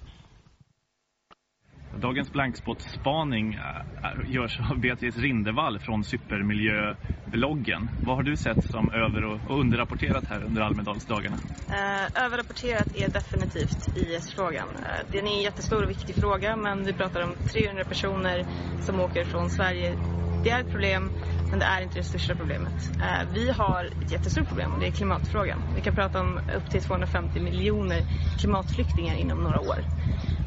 Dagens 2.00 2.32
blankspot-spaning 2.32 3.54
äh, 3.54 3.60
äh, 3.60 4.32
görs 4.32 4.60
av 4.72 4.80
Beatrice 4.80 5.18
Rindevall 5.18 5.80
från 5.80 6.04
Supermiljöbloggen. 6.04 7.89
Vad 8.04 8.16
har 8.16 8.24
du 8.24 8.38
sett 8.38 8.64
som 8.64 8.91
över 8.91 9.24
och 9.24 9.39
och 9.50 9.60
underrapporterat 9.60 10.26
här 10.26 10.43
under 10.43 10.62
Almedalsdagarna? 10.62 11.38
Eh, 11.70 12.26
överrapporterat 12.26 12.95
är 12.95 13.10
definitivt 13.10 13.97
IS-frågan. 13.97 14.68
Eh, 14.76 15.12
det 15.12 15.20
är 15.20 15.24
en 15.24 15.41
jättestor 15.41 15.84
och 15.84 15.89
viktig 15.89 16.16
fråga 16.16 16.56
men 16.56 16.86
vi 16.86 16.93
pratar 16.93 17.22
om 17.22 17.36
300 17.54 17.84
personer 17.84 18.45
som 18.82 19.00
åker 19.00 19.26
från 19.26 19.50
Sverige. 19.50 19.95
Det 20.43 20.50
är 20.50 20.62
ett 20.62 20.72
problem 20.72 21.12
men 21.50 21.60
det 21.60 21.66
är 21.66 21.82
inte 21.82 22.00
det 22.00 22.04
största 22.04 22.36
problemet. 22.36 22.91
Eh, 23.02 23.34
vi 23.34 23.50
har 23.52 23.86
ett 23.86 24.12
jättestort 24.12 24.47
problem 24.47 24.74
och 24.74 24.80
det 24.80 24.88
är 24.88 24.91
klimatfrågan. 24.91 25.60
Vi 25.76 25.82
kan 25.82 25.95
prata 25.95 26.20
om 26.22 26.39
upp 26.56 26.70
till 26.70 26.82
250 26.82 27.39
miljoner 27.39 28.02
klimatflyktingar 28.39 29.16
inom 29.16 29.43
några 29.43 29.60
år. 29.60 29.80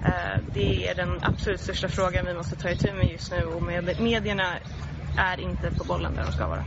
Eh, 0.05 0.45
det 0.55 0.89
är 0.89 0.95
den 0.95 1.19
absolut 1.23 1.61
största 1.61 1.89
frågan 1.89 2.27
vi 2.27 2.35
måste 2.35 2.57
ta 2.57 2.71
itu 2.71 2.93
med 2.93 3.09
just 3.11 3.31
nu 3.33 3.45
och 3.45 3.63
med, 3.63 4.01
medierna 4.01 4.55
är 5.19 5.41
inte 5.41 5.71
på 5.71 5.85
bollen 5.85 6.15
där 6.17 6.23
de 6.25 6.33
ska 6.33 6.47
vara. 6.49 6.65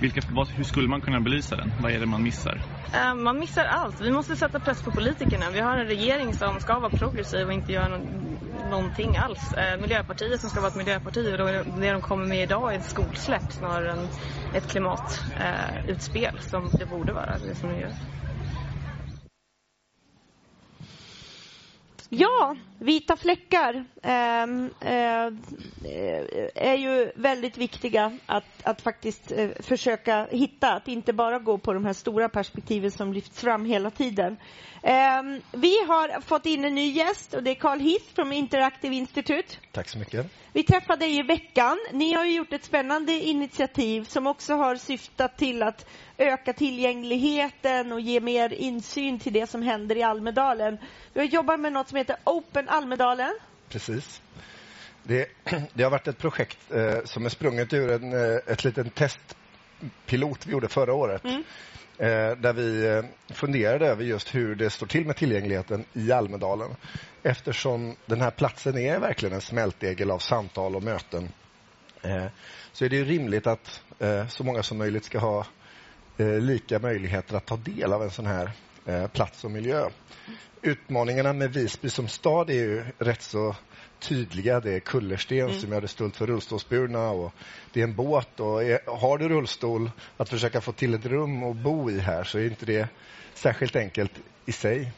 Vilka, 0.00 0.20
hur 0.56 0.64
skulle 0.64 0.88
man 0.88 1.00
kunna 1.00 1.20
belysa 1.20 1.56
den? 1.56 1.72
Vad 1.82 1.92
är 1.92 2.00
det 2.00 2.06
man 2.06 2.22
missar? 2.22 2.60
Eh, 2.94 3.14
Man 3.14 3.38
missar 3.38 3.64
allt. 3.64 4.00
Vi 4.00 4.10
måste 4.10 4.36
sätta 4.36 4.60
press 4.60 4.82
på 4.82 4.90
politikerna. 4.90 5.50
Vi 5.50 5.60
har 5.60 5.76
en 5.76 5.86
regering 5.86 6.34
som 6.34 6.60
ska 6.60 6.78
vara 6.78 6.90
progressiv 6.90 7.46
och 7.46 7.52
inte 7.52 7.72
göra 7.72 7.88
någon, 7.88 8.38
någonting 8.70 9.16
alls. 9.16 9.52
Eh, 9.52 9.80
Miljöpartiet 9.80 10.40
som 10.40 10.50
ska 10.50 10.60
vara 10.60 10.70
ett 10.70 10.76
miljöparti 10.76 11.32
och 11.32 11.38
det 11.80 11.92
de 11.92 12.00
kommer 12.00 12.26
med 12.26 12.42
idag 12.42 12.74
är 12.74 12.78
ett 12.78 12.84
skolsläpp 12.84 13.52
snarare 13.52 13.92
än 13.92 14.08
ett 14.54 14.66
klimatutspel 14.70 15.84
utspel 15.88 16.38
som 16.40 16.70
det 16.78 16.86
borde 16.86 17.12
vara. 17.12 17.38
Det 17.38 17.54
som 17.54 17.68
det 17.68 17.80
gör. 17.80 17.92
Ja, 22.10 22.54
vita 22.80 23.16
fläckar 23.16 23.84
ehm, 24.02 24.70
eh, 24.80 25.32
är 26.54 26.74
ju 26.74 27.12
väldigt 27.14 27.58
viktiga 27.58 28.18
att, 28.26 28.44
att 28.62 28.80
faktiskt 28.80 29.32
eh, 29.32 29.50
försöka 29.60 30.26
hitta. 30.30 30.72
Att 30.72 30.88
inte 30.88 31.12
bara 31.12 31.38
gå 31.38 31.58
på 31.58 31.72
de 31.72 31.84
här 31.84 31.92
stora 31.92 32.28
perspektiven 32.28 32.90
som 32.90 33.12
lyfts 33.12 33.40
fram 33.40 33.64
hela 33.64 33.90
tiden. 33.90 34.36
Ehm, 34.82 35.40
vi 35.52 35.84
har 35.88 36.20
fått 36.20 36.46
in 36.46 36.64
en 36.64 36.74
ny 36.74 36.90
gäst 36.90 37.34
och 37.34 37.42
det 37.42 37.50
är 37.50 37.54
Carl 37.54 37.80
Heath 37.80 38.14
från 38.14 38.32
Interactive 38.32 38.94
Institute. 38.96 39.56
Tack 39.72 39.88
så 39.88 39.98
mycket. 39.98 40.26
Vi 40.52 40.62
träffade 40.62 41.00
dig 41.00 41.18
i 41.18 41.22
veckan. 41.22 41.78
Ni 41.92 42.12
har 42.12 42.24
ju 42.24 42.32
gjort 42.32 42.52
ett 42.52 42.64
spännande 42.64 43.12
initiativ 43.12 44.04
som 44.04 44.26
också 44.26 44.54
har 44.54 44.76
syftat 44.76 45.38
till 45.38 45.62
att 45.62 45.86
öka 46.18 46.52
tillgängligheten 46.52 47.92
och 47.92 48.00
ge 48.00 48.20
mer 48.20 48.52
insyn 48.52 49.18
till 49.18 49.32
det 49.32 49.46
som 49.46 49.62
händer 49.62 49.96
i 49.96 50.02
Almedalen. 50.02 50.78
Vi 51.12 51.20
har 51.20 51.26
jobbat 51.26 51.60
med 51.60 51.72
något 51.72 51.88
som 51.88 51.96
heter 51.96 52.16
Open 52.24 52.68
Almedalen. 52.70 53.34
Precis. 53.68 54.22
Det, 55.02 55.28
det 55.74 55.82
har 55.82 55.90
varit 55.90 56.08
ett 56.08 56.18
projekt 56.18 56.58
eh, 56.70 56.98
som 57.04 57.24
är 57.24 57.28
sprunget 57.28 57.72
ur 57.72 57.90
en, 57.90 58.12
eh, 58.12 58.38
ett 58.46 58.64
litet 58.64 58.94
testpilot 58.94 60.46
vi 60.46 60.52
gjorde 60.52 60.68
förra 60.68 60.94
året. 60.94 61.24
Eh, 61.24 62.36
där 62.36 62.52
vi 62.52 62.86
eh, 62.86 63.34
funderade 63.34 63.86
över 63.86 64.04
just 64.04 64.34
hur 64.34 64.54
det 64.54 64.70
står 64.70 64.86
till 64.86 65.06
med 65.06 65.16
tillgängligheten 65.16 65.84
i 65.92 66.12
Almedalen. 66.12 66.70
Eftersom 67.22 67.96
den 68.06 68.20
här 68.20 68.30
platsen 68.30 68.78
är 68.78 68.98
verkligen 68.98 69.34
en 69.34 69.40
smältdegel 69.40 70.10
av 70.10 70.18
samtal 70.18 70.76
och 70.76 70.82
möten 70.82 71.32
Eh, 72.02 72.26
så 72.72 72.84
är 72.84 72.88
det 72.88 72.96
ju 72.96 73.04
rimligt 73.04 73.46
att 73.46 73.82
så 74.28 74.44
många 74.44 74.62
som 74.62 74.78
möjligt 74.78 75.04
ska 75.04 75.18
ha 75.18 75.46
lika 76.40 76.78
möjligheter 76.78 77.36
att 77.36 77.46
ta 77.46 77.56
del 77.56 77.92
av 77.92 78.02
en 78.02 78.10
sån 78.10 78.26
här 78.26 78.50
plats 79.12 79.44
och 79.44 79.50
miljö. 79.50 79.88
Utmaningarna 80.62 81.32
med 81.32 81.52
Visby 81.52 81.90
som 81.90 82.08
stad 82.08 82.50
är 82.50 82.54
ju 82.54 82.84
rätt 82.98 83.22
så 83.22 83.56
tydliga. 83.98 84.60
Det 84.60 84.72
är 84.72 84.80
kullersten 84.80 85.38
Mm. 85.38 85.60
som 85.60 85.72
gör 85.72 85.80
det 85.80 85.88
stult 85.88 86.16
för 86.16 86.26
rullstolsburna 86.26 87.10
och 87.10 87.32
det 87.72 87.80
är 87.80 87.84
en 87.84 87.94
båt. 87.94 88.40
Och 88.40 88.62
är, 88.64 88.80
har 89.00 89.18
du 89.18 89.28
rullstol, 89.28 89.90
att 90.16 90.28
försöka 90.28 90.60
få 90.60 90.72
till 90.72 90.94
ett 90.94 91.06
rum 91.06 91.42
och 91.42 91.54
bo 91.56 91.90
i 91.90 91.98
här 91.98 92.24
så 92.24 92.38
är 92.38 92.44
inte 92.44 92.66
det 92.66 92.88
särskilt 93.34 93.76
enkelt 93.76 94.12
i 94.46 94.52
sig. 94.52 94.92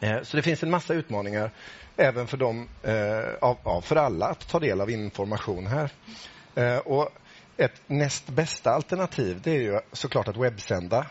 Eh, 0.00 0.22
Så 0.22 0.36
det 0.36 0.42
finns 0.42 0.62
en 0.62 0.70
massa 0.70 0.94
utmaningar 0.94 1.50
även 1.96 2.26
för, 2.26 2.36
dem, 2.36 2.68
eh, 2.82 3.34
av, 3.40 3.56
av, 3.62 3.80
för 3.80 3.96
alla 3.96 4.26
att 4.26 4.48
ta 4.48 4.58
del 4.60 4.80
av 4.80 4.90
information 4.90 5.66
här. 5.66 5.90
Eh, 6.54 6.78
Och 6.78 7.08
ett 7.56 7.82
näst 7.86 8.28
bästa 8.28 8.70
alternativ 8.70 9.40
det 9.44 9.50
är 9.50 9.60
ju 9.60 9.80
såklart 9.92 10.28
att 10.28 10.36
webbsända 10.36 11.06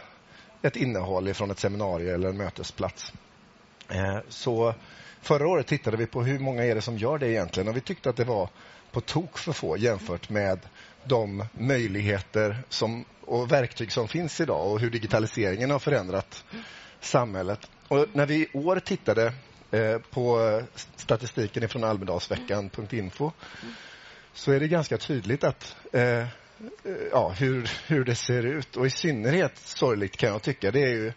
ett 0.61 0.75
innehåll 0.75 1.33
från 1.33 1.51
ett 1.51 1.59
seminarium 1.59 2.15
eller 2.15 2.29
en 2.29 2.37
mötesplats. 2.37 3.13
Eh, 3.89 4.17
så 4.29 4.73
förra 5.21 5.47
året 5.47 5.67
tittade 5.67 5.97
vi 5.97 6.05
på 6.05 6.23
hur 6.23 6.39
många 6.39 6.65
är 6.65 6.75
det 6.75 6.81
som 6.81 6.97
gör 6.97 7.17
det 7.17 7.29
egentligen 7.29 7.67
och 7.67 7.75
vi 7.75 7.81
tyckte 7.81 8.09
att 8.09 8.15
det 8.17 8.23
var 8.23 8.49
på 8.91 9.01
tok 9.01 9.37
för 9.37 9.53
få 9.53 9.77
jämfört 9.77 10.29
med 10.29 10.59
de 11.03 11.45
möjligheter 11.51 12.63
som, 12.69 13.05
och 13.21 13.51
verktyg 13.51 13.91
som 13.91 14.07
finns 14.07 14.41
idag 14.41 14.71
och 14.71 14.79
hur 14.79 14.89
digitaliseringen 14.89 15.71
har 15.71 15.79
förändrat 15.79 16.43
samhället. 16.99 17.69
Och 17.87 18.05
när 18.13 18.25
vi 18.25 18.35
i 18.35 18.49
år 18.53 18.79
tittade 18.79 19.33
eh, 19.71 19.97
på 20.11 20.61
statistiken 20.95 21.69
från 21.69 21.83
Almedalsveckan.info 21.83 23.31
så 24.33 24.51
är 24.51 24.59
det 24.59 24.67
ganska 24.67 24.97
tydligt 24.97 25.43
att 25.43 25.75
eh, 25.93 26.25
ja, 27.11 27.29
hur, 27.29 27.71
hur 27.87 28.03
det 28.03 28.15
ser 28.15 28.45
ut. 28.45 28.75
Och 28.75 28.85
i 28.85 28.89
synnerhet 28.89 29.57
sorgligt 29.57 30.17
kan 30.17 30.29
jag 30.29 30.41
tycka, 30.41 30.71
det 30.71 30.83
är 30.83 30.95
ju 30.95 31.13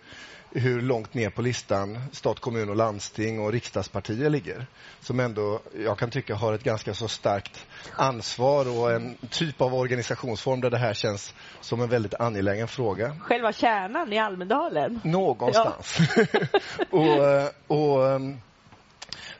hur 0.52 0.80
långt 0.80 1.14
ner 1.14 1.30
på 1.30 1.42
listan 1.42 1.98
stat, 2.12 2.40
kommun 2.40 2.68
och 2.68 2.76
landsting 2.76 3.40
och 3.40 3.52
riksdagspartier 3.52 4.30
ligger. 4.30 4.66
Som 5.00 5.20
ändå, 5.20 5.60
jag 5.84 5.98
kan 5.98 6.10
tycka, 6.10 6.34
har 6.34 6.52
ett 6.52 6.62
ganska 6.62 6.94
så 6.94 7.08
starkt 7.08 7.66
ansvar 7.96 8.78
och 8.78 8.92
en 8.92 9.16
typ 9.30 9.60
av 9.60 9.74
organisationsform 9.74 10.60
där 10.60 10.70
det 10.70 10.78
här 10.78 10.94
känns 10.94 11.34
som 11.60 11.80
en 11.80 11.88
väldigt 11.88 12.14
angelägen 12.14 12.68
fråga. 12.68 13.16
Själva 13.20 13.52
kärnan 13.52 14.12
i 14.12 14.18
Almedalen. 14.18 15.00
Någonstans. 15.04 15.98
och, 16.90 17.06
eh, 17.06 17.48
och 17.66 18.08
ehm, 18.08 18.36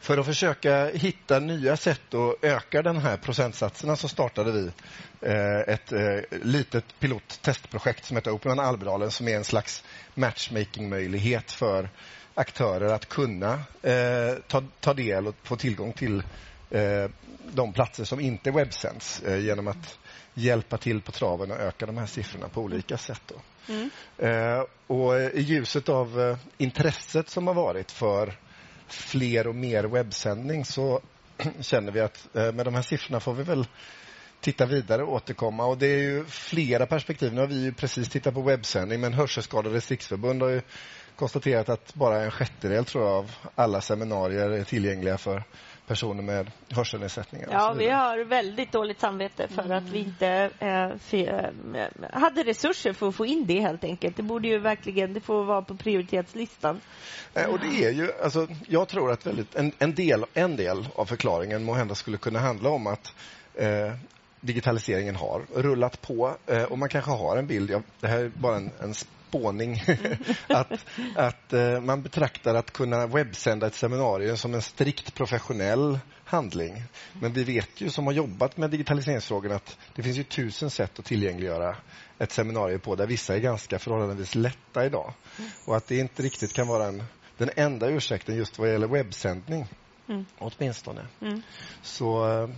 för 0.01 0.19
att 0.19 0.27
försöka 0.27 0.87
hitta 0.87 1.39
nya 1.39 1.77
sätt 1.77 2.15
att 2.15 2.45
öka 2.45 2.83
den 2.83 2.97
här 2.97 3.17
procentsatserna 3.17 3.97
så 3.97 4.09
startade 4.09 4.53
vi 4.53 4.71
eh, 5.21 5.75
ett 5.75 5.93
eh, 5.93 6.39
litet 6.43 6.85
pilottestprojekt 7.01 8.05
som 8.05 8.17
heter 8.17 8.31
Open 8.31 8.61
Almedalen 8.61 9.11
som 9.11 9.29
är 9.29 9.37
en 9.37 9.45
slags 9.45 9.85
matchmaking-möjlighet 10.15 11.53
för 11.53 11.89
aktörer 12.35 12.95
att 12.95 13.09
kunna 13.09 13.53
eh, 13.83 14.35
ta, 14.49 14.63
ta 14.81 14.95
del 14.95 15.27
och 15.27 15.35
få 15.43 15.57
tillgång 15.57 15.93
till 15.93 16.23
de 17.53 17.73
platser 17.73 18.05
som 18.05 18.21
inte 18.21 18.51
webbsänds 18.51 19.23
genom 19.27 19.69
att 19.69 19.99
hjälpa 20.35 20.79
till 20.79 21.01
på 21.01 21.13
traven 21.13 21.51
och 21.51 21.57
öka 21.57 21.87
de 21.87 21.97
här 21.99 22.07
siffrorna 22.07 22.49
på 22.49 22.61
olika 22.61 22.99
sätt. 22.99 23.33
Mm. 23.69 23.91
Och 24.87 25.21
I 25.21 25.41
ljuset 25.41 25.89
av 25.89 26.39
intresset 26.59 27.29
som 27.29 27.47
har 27.47 27.55
varit 27.55 27.91
för 27.91 28.35
fler 28.93 29.47
och 29.47 29.55
mer 29.55 29.85
webbsändning 29.85 30.65
så 30.65 31.01
känner 31.61 31.93
vi 31.93 32.01
att 32.01 32.37
eh, 32.37 32.53
med 32.53 32.67
de 32.67 32.75
här 32.75 32.83
siffrorna 32.83 33.21
får 33.21 33.35
vi 33.35 33.43
väl 33.43 33.67
titta 34.41 34.67
vidare 34.67 35.03
och 35.03 35.13
återkomma. 35.13 35.67
Och 35.67 35.79
det 35.79 35.87
är 35.87 35.99
ju 35.99 36.25
flera 36.25 36.87
perspektiv. 36.87 37.33
Nu 37.35 37.41
har 37.41 37.49
vi 37.49 37.63
ju 37.63 37.73
precis 37.73 38.09
tittat 38.09 38.35
på 38.35 38.43
webbsändning 38.43 39.01
men 39.01 39.13
Hörselskadades 39.13 39.91
riksförbund 39.91 40.43
har 40.43 40.49
ju 40.49 40.63
konstaterat 41.17 41.69
att 41.69 41.95
bara 41.95 42.23
en 42.23 42.31
sjättedel 42.31 42.85
tror 42.85 43.05
jag, 43.05 43.15
av 43.15 43.31
alla 43.55 43.81
seminarier 43.81 44.51
är 44.51 44.65
tillgängliga 44.65 45.19
för 45.19 45.45
personer 45.91 46.23
med 46.23 46.51
hörselnedsättningar. 46.69 47.49
Ja, 47.53 47.75
vi 47.79 47.89
har 47.89 48.25
väldigt 48.25 48.73
dåligt 48.73 49.01
samvete 49.01 49.49
för 49.49 49.73
att 49.73 49.89
vi 49.89 49.99
inte 49.99 50.51
eh, 50.59 51.21
eh, 51.21 51.89
hade 52.13 52.43
resurser 52.43 52.93
för 52.93 53.09
att 53.09 53.15
få 53.15 53.27
in 53.27 53.47
det 53.47 53.61
helt 53.61 53.85
enkelt. 53.85 54.17
Det 54.17 54.23
borde 54.23 54.49
ju 54.49 54.59
verkligen, 54.59 55.15
det 55.15 55.21
får 55.21 55.45
vara 55.45 55.63
på 55.63 55.77
prioritetslistan. 55.77 56.81
Eh, 57.35 57.45
Och 57.51 57.59
det 57.61 57.85
är 57.85 57.91
ju, 57.91 58.13
alltså, 58.23 58.49
jag 58.69 58.89
tror 58.89 59.11
att 59.13 59.27
väldigt, 59.27 59.55
en, 59.55 59.73
en, 59.79 59.95
del, 59.95 60.25
en 60.35 60.57
del 60.57 60.89
av 60.95 61.05
förklaringen 61.05 61.65
må 61.65 61.75
hända 61.75 61.95
skulle 61.95 62.17
kunna 62.17 62.39
handla 62.39 62.71
om 62.71 62.87
att 62.87 63.15
eh, 63.55 63.93
digitaliseringen 64.41 65.17
har 65.17 65.43
rullat 65.55 66.03
på 66.03 66.37
eh, 66.47 66.63
och 66.63 66.79
man 66.79 66.89
kanske 66.89 67.11
har 67.11 67.37
en 67.37 67.47
bild, 67.47 67.71
ja, 67.71 67.83
det 68.01 68.09
här 68.09 68.19
är 68.19 68.29
bara 68.29 68.57
en, 68.57 68.71
en 68.81 68.95
spåning, 69.31 69.83
att, 70.47 70.87
att 71.17 71.53
eh, 71.53 71.81
man 71.81 72.03
betraktar 72.03 72.55
att 72.55 72.71
kunna 72.73 73.07
webbsända 73.07 73.67
ett 73.67 73.75
seminarium 73.75 74.37
som 74.37 74.55
en 74.55 74.63
strikt 74.63 75.15
professionell 75.15 75.99
handling. 76.25 76.83
Men 77.13 77.33
vi 77.33 77.45
vet 77.45 77.81
ju 77.81 77.91
som 77.91 78.07
har 78.07 78.13
jobbat 78.13 78.57
med 78.57 78.71
digitaliseringsfrågorna 78.71 79.55
att 79.55 79.79
det 79.95 80.03
finns 80.03 80.19
ju 80.19 80.25
tusen 80.25 80.71
sätt 80.71 80.99
att 80.99 81.05
tillgängliggöra 81.05 81.77
ett 82.19 82.33
seminarium 82.33 82.81
på 82.81 82.97
där 82.97 83.07
vissa 83.07 83.35
är 83.35 83.39
ganska 83.39 83.79
förhållandevis 83.79 84.35
lätta 84.35 84.87
idag. 84.87 85.13
Och 85.67 85.77
att 85.77 85.87
det 85.87 85.97
inte 85.99 86.23
riktigt 86.23 86.53
kan 86.53 86.69
vara 86.69 86.87
en, 86.87 87.05
den 87.37 87.51
enda 87.57 87.89
ursäkten 87.89 88.37
just 88.37 88.59
vad 88.59 88.73
gäller 88.73 88.89
webbsändning. 88.89 89.67
Mm. 90.09 90.27
Åtminstone. 90.39 91.07
Mm. 91.21 91.43
Så, 91.83 92.29
eh, 92.29 92.49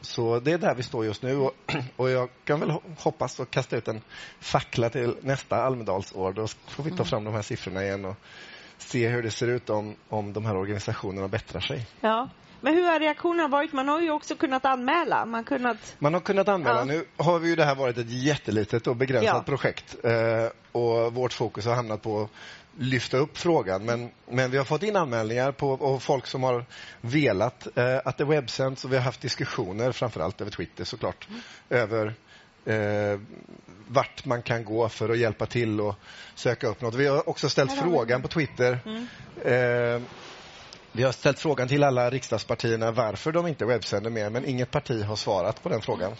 så 0.00 0.40
det 0.40 0.52
är 0.52 0.58
där 0.58 0.74
vi 0.74 0.82
står 0.82 1.04
just 1.04 1.22
nu 1.22 1.36
och, 1.36 1.52
och 1.96 2.10
jag 2.10 2.28
kan 2.44 2.60
väl 2.60 2.70
ho- 2.70 2.82
hoppas 2.98 3.40
och 3.40 3.50
kasta 3.50 3.76
ut 3.76 3.88
en 3.88 4.00
fackla 4.40 4.90
till 4.90 5.16
nästa 5.20 5.56
Almedalsår. 5.56 6.32
Då 6.32 6.46
får 6.46 6.84
vi 6.84 6.90
ta 6.90 7.04
fram 7.04 7.24
de 7.24 7.34
här 7.34 7.42
siffrorna 7.42 7.82
igen 7.84 8.04
och 8.04 8.16
se 8.78 9.08
hur 9.08 9.22
det 9.22 9.30
ser 9.30 9.48
ut 9.48 9.70
om, 9.70 9.96
om 10.08 10.32
de 10.32 10.44
här 10.46 10.56
organisationerna 10.56 11.28
bättrar 11.28 11.60
sig. 11.60 11.86
Ja. 12.00 12.28
Men 12.60 12.74
hur 12.74 12.82
har 12.82 13.00
reaktionerna 13.00 13.48
varit? 13.48 13.72
Man 13.72 13.88
har 13.88 14.00
ju 14.00 14.10
också 14.10 14.34
kunnat 14.34 14.64
anmäla. 14.64 15.26
Man 15.26 15.44
kunnat... 15.44 15.96
Man 15.98 16.14
har 16.14 16.20
kunnat 16.20 16.48
anmäla. 16.48 16.78
Ja. 16.78 16.84
Nu 16.84 17.04
har 17.16 17.38
vi 17.38 17.48
ju 17.48 17.56
det 17.56 17.64
här 17.64 17.74
varit 17.74 17.98
ett 17.98 18.10
jättelitet 18.10 18.86
och 18.86 18.96
begränsat 18.96 19.34
Ja. 19.34 19.42
projekt 19.42 19.96
eh, 20.04 20.12
och 20.72 21.14
vårt 21.14 21.32
fokus 21.32 21.64
har 21.66 21.74
hamnat 21.74 22.02
på 22.02 22.22
att 22.22 22.30
lyfta 22.78 23.16
upp 23.16 23.38
frågan. 23.38 23.84
Men, 23.84 24.10
men 24.30 24.50
vi 24.50 24.56
har 24.58 24.64
fått 24.64 24.82
in 24.82 24.96
anmälningar 24.96 25.52
på 25.52 25.70
och 25.70 26.02
folk 26.02 26.26
som 26.26 26.42
har 26.42 26.64
velat 27.00 27.76
eh, 27.78 28.00
att 28.04 28.18
det 28.18 28.24
webbsänds 28.24 28.84
och 28.84 28.92
vi 28.92 28.96
har 28.96 29.04
haft 29.04 29.20
diskussioner, 29.20 29.92
framförallt 29.92 30.40
över 30.40 30.50
Twitter 30.50 30.84
såklart, 30.84 31.28
över 31.70 32.14
eh, 32.64 33.20
vart 33.88 34.24
man 34.24 34.42
kan 34.42 34.64
gå 34.64 34.88
för 34.88 35.08
att 35.08 35.18
hjälpa 35.18 35.46
till 35.46 35.80
och 35.80 35.94
söka 36.34 36.66
upp 36.66 36.80
något. 36.80 36.94
Vi 36.94 37.06
har 37.06 37.28
också 37.28 37.48
ställt 37.48 37.72
vi 37.72 37.76
frågan 37.76 38.22
på 38.22 38.28
Twitter 38.28 38.78
Mm. 38.84 39.06
Eh, 39.44 40.02
vi 40.92 41.02
har 41.02 41.12
ställt 41.12 41.38
frågan 41.38 41.68
till 41.68 41.84
alla 41.84 42.10
riksdagspartierna 42.10 42.90
varför 42.90 43.32
de 43.32 43.46
inte 43.46 43.64
webbsänder 43.64 44.10
mer, 44.10 44.30
men 44.30 44.44
inget 44.44 44.70
parti 44.70 45.04
har 45.04 45.16
svarat 45.16 45.62
på 45.62 45.68
den 45.68 45.80
frågan 45.80 46.12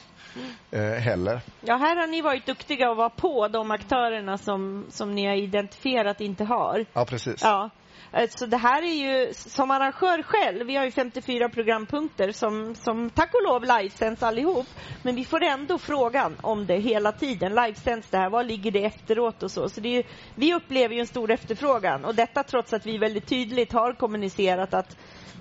eh, 0.71 0.81
heller. 0.81 1.41
Ja, 1.61 1.77
här 1.77 1.97
har 1.97 2.07
ni 2.07 2.21
varit 2.21 2.47
duktiga 2.47 2.91
och 2.91 2.97
vara 2.97 3.11
på 3.11 3.49
de 3.49 3.71
aktörerna 3.71 4.39
som, 4.39 4.87
som 4.91 5.15
ni 5.15 5.27
har 5.27 5.35
identifierat 5.35 6.21
inte 6.21 6.45
har. 6.45 6.87
Ja, 6.93 7.05
precis. 7.05 7.43
Ja. 7.43 7.71
Eh, 8.13 8.29
Så 8.31 8.47
det 8.47 8.57
här 8.57 8.83
är 8.83 8.95
ju, 9.27 9.35
som 9.35 9.71
arrangör 9.71 10.23
själv, 10.23 10.67
vi 10.67 10.77
har 10.77 10.85
ju 10.85 10.91
54 10.91 11.49
programpunkter 11.49 12.33
som, 12.33 12.75
som 12.75 13.11
tack 13.11 13.35
och 13.35 13.43
lov 13.53 13.63
livesänds 13.79 14.23
allihop. 14.23 14.67
Men 15.03 15.15
vi 15.17 15.25
får 15.25 15.43
ändå 15.43 15.79
frågan 15.79 16.37
om 16.43 16.67
det 16.67 16.77
hela 16.77 17.13
tiden. 17.13 17.55
Livesänds 17.55 18.09
det 18.11 18.17
här? 18.19 18.31
Vad 18.31 18.47
ligger 18.47 18.71
det 18.71 18.85
efteråt 18.85 19.43
och 19.43 19.51
så? 19.51 19.69
Så 19.69 19.81
ju, 19.81 20.03
vi 20.35 20.55
upplever 20.55 20.95
ju 20.95 21.01
en 21.01 21.07
stor 21.07 21.31
efterfrågan 21.31 22.05
och 22.05 22.15
detta 22.15 22.43
trots 22.43 22.73
att 22.73 22.87
vi 22.87 22.99
väldigt 22.99 23.27
tydligt 23.27 23.73
har 23.73 23.93
kommunicerat 23.93 24.75
att 24.75 24.97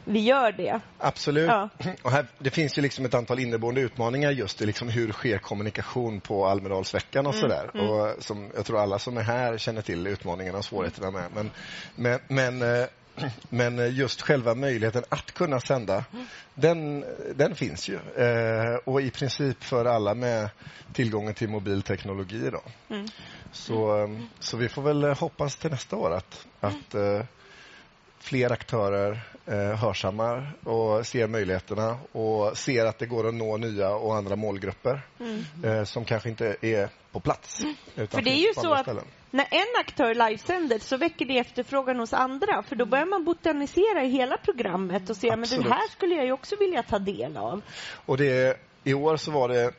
vi 0.09 0.19
gör 0.19 0.51
det. 0.51 0.79
Absolut. 0.97 1.47
Ja. 1.49 1.69
Och 2.03 2.11
här, 2.11 2.25
det 2.39 2.49
finns 2.49 2.77
ju 2.77 2.81
liksom 2.81 3.05
ett 3.05 3.13
antal 3.13 3.39
inneboende 3.39 3.81
utmaningar 3.81 4.31
just 4.31 4.61
i 4.61 4.65
liksom 4.65 4.89
hur 4.89 5.11
sker 5.11 5.37
kommunikation 5.37 6.21
på 6.21 6.45
Almedalsveckan 6.45 7.25
och 7.27 7.33
Mm, 7.35 7.41
sådär. 7.41 7.69
mm. 7.73 7.89
Och 7.89 8.23
som 8.23 8.51
jag 8.55 8.65
tror 8.65 8.79
alla 8.79 8.99
som 8.99 9.17
är 9.17 9.21
här 9.21 9.57
känner 9.57 9.81
till 9.81 10.07
utmaningarna 10.07 10.57
och 10.57 10.65
svårigheterna 10.65 11.11
med. 11.11 11.23
Men, 11.35 11.51
men, 11.95 12.19
men, 12.27 12.56
eh, 12.61 12.85
men 13.49 13.95
just 13.95 14.21
själva 14.21 14.55
möjligheten 14.55 15.03
att 15.09 15.31
kunna 15.31 15.59
sända, 15.59 16.05
den, 16.53 17.05
den 17.35 17.55
finns 17.55 17.89
ju. 17.89 17.95
Eh, 17.95 18.75
och 18.83 19.01
i 19.01 19.11
princip 19.11 19.63
för 19.63 19.85
alla 19.85 20.13
med 20.13 20.49
tillgången 20.93 21.33
till 21.33 21.49
mobilteknologi. 21.49 22.49
Då. 22.51 22.61
Mm. 22.95 23.07
Så, 23.51 24.03
eh, 24.03 24.09
så 24.39 24.57
vi 24.57 24.69
får 24.69 24.81
väl 24.81 25.03
hoppas 25.03 25.55
till 25.55 25.71
nästa 25.71 25.95
år 25.95 26.13
att, 26.13 26.45
att 26.59 26.95
eh, 26.95 27.21
fler 28.19 28.51
aktörer 28.51 29.19
eh, 29.45 29.75
hörsammar 29.75 30.53
och 30.63 31.07
ser 31.07 31.27
möjligheterna 31.27 31.99
och 32.11 32.57
ser 32.57 32.85
att 32.85 32.99
det 32.99 33.05
går 33.05 33.27
att 33.27 33.33
nå 33.33 33.57
nya 33.57 33.89
och 33.89 34.15
andra 34.15 34.35
målgrupper 34.35 35.01
Mm. 35.19 35.43
eh, 35.63 35.83
som 35.83 36.05
kanske 36.05 36.29
inte 36.29 36.55
är 36.61 36.89
på 37.11 37.19
plats. 37.19 37.63
Utan 37.95 38.07
För 38.07 38.21
det 38.21 38.31
är 38.31 38.47
ju 38.47 38.53
så 38.53 38.73
att 38.73 38.81
ställen. 38.81 39.05
När 39.31 39.47
en 39.51 39.79
aktör 39.79 40.13
livesänder 40.13 40.79
så 40.79 40.97
väcker 40.97 41.25
det 41.25 41.37
efterfrågan 41.37 41.99
hos 41.99 42.13
andra. 42.13 42.63
För 42.63 42.75
då 42.75 42.85
börjar 42.85 43.05
man 43.05 43.23
botanisera 43.23 44.03
i 44.03 44.09
hela 44.09 44.37
programmet 44.37 45.09
och 45.09 45.17
se 45.17 45.35
men 45.35 45.49
den 45.49 45.63
här 45.63 45.87
skulle 45.91 46.15
jag 46.15 46.25
ju 46.25 46.31
också 46.31 46.55
vilja 46.55 46.83
ta 46.83 46.99
del 46.99 47.37
av. 47.37 47.61
Och 48.05 48.17
det, 48.17 48.59
I 48.83 48.93
år 48.93 49.17
så 49.17 49.31
var 49.31 49.49
det 49.49 49.71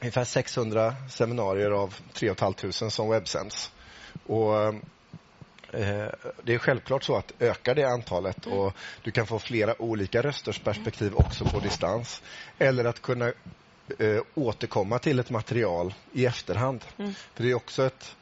ungefär 0.00 0.24
600 0.24 0.94
seminarier 1.10 1.70
av 1.70 1.94
3 2.12 2.34
500 2.34 2.90
som 2.90 3.10
webbsänds. 3.10 3.72
Och 4.26 4.56
eh, 5.72 6.08
det 6.42 6.54
är 6.54 6.58
självklart 6.58 7.04
så 7.04 7.16
att 7.16 7.32
ökar 7.38 7.74
det 7.74 7.84
antalet 7.84 8.46
och 8.46 8.72
du 9.02 9.10
kan 9.10 9.26
få 9.26 9.38
flera 9.38 9.82
olika 9.82 10.22
rösters 10.22 10.58
perspektiv 10.58 11.14
också 11.14 11.44
på 11.44 11.60
distans. 11.60 12.22
Eller 12.58 12.84
att 12.84 13.02
kunna 13.02 13.32
eh, 13.98 14.20
återkomma 14.34 14.98
till 14.98 15.18
ett 15.18 15.30
material 15.30 15.94
i 16.12 16.26
efterhand. 16.26 16.84
Mm. 16.98 17.14
För 17.34 17.42
det 17.42 17.50
är 17.50 17.54
också 17.54 17.86
ett, 17.86 18.16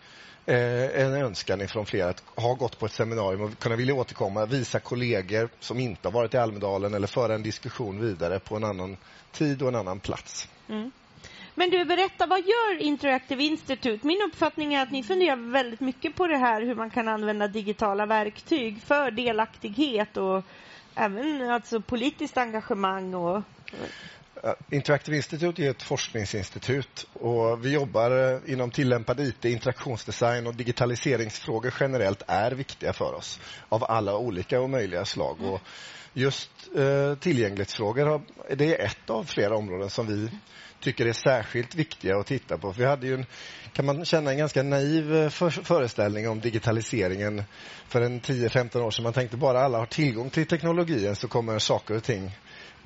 Eh, 0.49 1.01
en 1.01 1.15
önskan 1.15 1.61
ifrån 1.61 1.87
flera 1.87 2.09
att 2.09 2.23
ha 2.35 2.55
gått 2.55 2.79
på 2.79 2.87
ett 2.87 2.93
seminarium 2.93 3.43
och 3.43 3.59
kunna 3.59 3.77
vilja 3.77 3.95
återkomma, 3.95 4.47
visa 4.47 4.81
kollegor 4.81 5.49
som 5.61 5.81
inte 5.81 6.09
har 6.09 6.13
varit 6.13 6.35
i 6.35 6.37
Almedalen 6.37 6.95
eller 6.95 7.07
föra 7.07 7.35
en 7.35 7.43
diskussion 7.43 8.01
vidare 8.01 8.39
på 8.39 8.57
en 8.57 8.65
annan 8.65 8.97
tid 9.33 9.63
och 9.63 9.69
en 9.69 9.75
annan 9.75 10.01
plats. 10.01 10.49
Mm. 10.69 10.91
Men 11.55 11.71
du, 11.71 11.85
berätta, 11.85 12.27
vad 12.27 12.39
gör 12.41 12.83
Interactive 12.83 13.43
Institute? 13.43 14.07
Min 14.07 14.23
uppfattning 14.23 14.75
är 14.75 14.83
att 14.83 14.91
ni 14.91 15.03
funderar 15.03 15.53
väldigt 15.53 15.81
mycket 15.81 16.15
på 16.15 16.27
det 16.27 16.37
här 16.37 16.63
hur 16.63 16.75
man 16.75 16.91
kan 16.91 17.09
använda 17.09 17.49
digitala 17.49 18.07
verktyg 18.07 18.83
för 18.83 19.11
delaktighet 19.11 20.17
och 20.17 20.45
även 20.95 21.51
alltså 21.51 21.81
politiskt 21.81 22.37
engagemang 22.37 23.15
och 23.15 23.43
Interactive 24.71 25.17
Institute 25.17 25.63
är 25.63 25.71
ett 25.71 25.83
forskningsinstitut 25.83 27.07
och 27.13 27.65
vi 27.65 27.73
jobbar 27.73 28.11
uh, 28.11 28.53
inom 28.53 28.71
tillämpad 28.71 29.21
IT, 29.21 29.45
interaktionsdesign 29.45 30.47
och 30.47 30.55
digitaliseringsfrågor 30.55 31.75
generellt 31.81 32.23
är 32.27 32.51
viktiga 32.51 32.93
för 32.93 33.15
oss 33.15 33.41
av 33.69 33.85
alla 33.85 34.17
olika 34.17 34.61
och 34.61 34.71
möjliga 34.71 35.05
slag. 35.05 35.41
Och 35.43 35.61
just 36.13 36.51
uh, 36.79 37.15
tillgänglighetsfrågor 37.15 38.07
har, 38.07 38.23
det 38.57 38.81
är 38.81 38.87
ett 38.87 39.11
av 39.11 39.25
flera 39.25 39.57
områden 39.57 39.91
som 39.91 40.07
vi 40.07 40.31
tycker 40.81 41.07
är 41.07 41.13
särskilt 41.13 41.75
viktiga 41.75 42.17
att 42.17 42.27
titta 42.27 42.59
på. 42.59 42.73
För 42.73 42.81
vi 42.81 42.87
hade 42.87 43.07
ju 43.07 43.15
en, 43.15 43.27
kan 43.73 43.87
man 43.87 44.05
känna 44.05 44.31
en 44.31 44.39
ganska 44.39 44.63
naiv 44.63 45.31
för, 45.31 45.51
föreställning 45.51 46.29
om 46.29 46.41
digitaliseringen 46.41 47.43
för 47.89 48.01
en 48.01 48.21
10-15 48.21 48.81
år 48.81 48.91
sedan. 48.91 49.03
Man 49.03 49.13
tänkte 49.13 49.37
bara 49.37 49.61
alla 49.61 49.79
har 49.79 49.87
tillgång 49.87 50.31
till 50.31 50.47
teknologin 50.47 51.17
så 51.17 51.29
kommer 51.29 51.59
saker 51.59 51.97
och 51.97 52.03
ting 52.03 52.33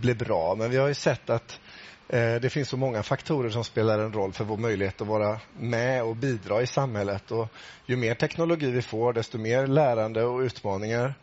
bli 0.01 0.14
bra. 0.14 0.55
Men 0.55 0.70
vi 0.70 0.76
har 0.76 0.88
ju 0.88 0.94
sett 0.94 1.30
att 1.30 1.61
eh, 2.09 2.34
det 2.34 2.51
finns 2.53 2.68
så 2.68 2.76
många 2.76 3.03
faktorer 3.03 3.51
som 3.51 3.64
spelar 3.64 3.98
en 3.98 4.12
roll 4.12 4.32
för 4.32 4.44
vår 4.44 4.57
möjlighet 4.57 5.01
att 5.01 5.07
vara 5.07 5.40
med 5.59 6.03
och 6.03 6.16
bidra 6.16 6.62
i 6.62 6.66
samhället. 6.66 7.30
Och 7.30 7.48
ju 7.86 7.96
mer 7.96 8.14
teknologi 8.14 8.70
vi 8.70 8.82
får, 8.82 9.12
desto 9.12 9.38
mer 9.38 9.66
lärande 9.66 10.24
och 10.24 10.40
utmaningar 10.40 11.14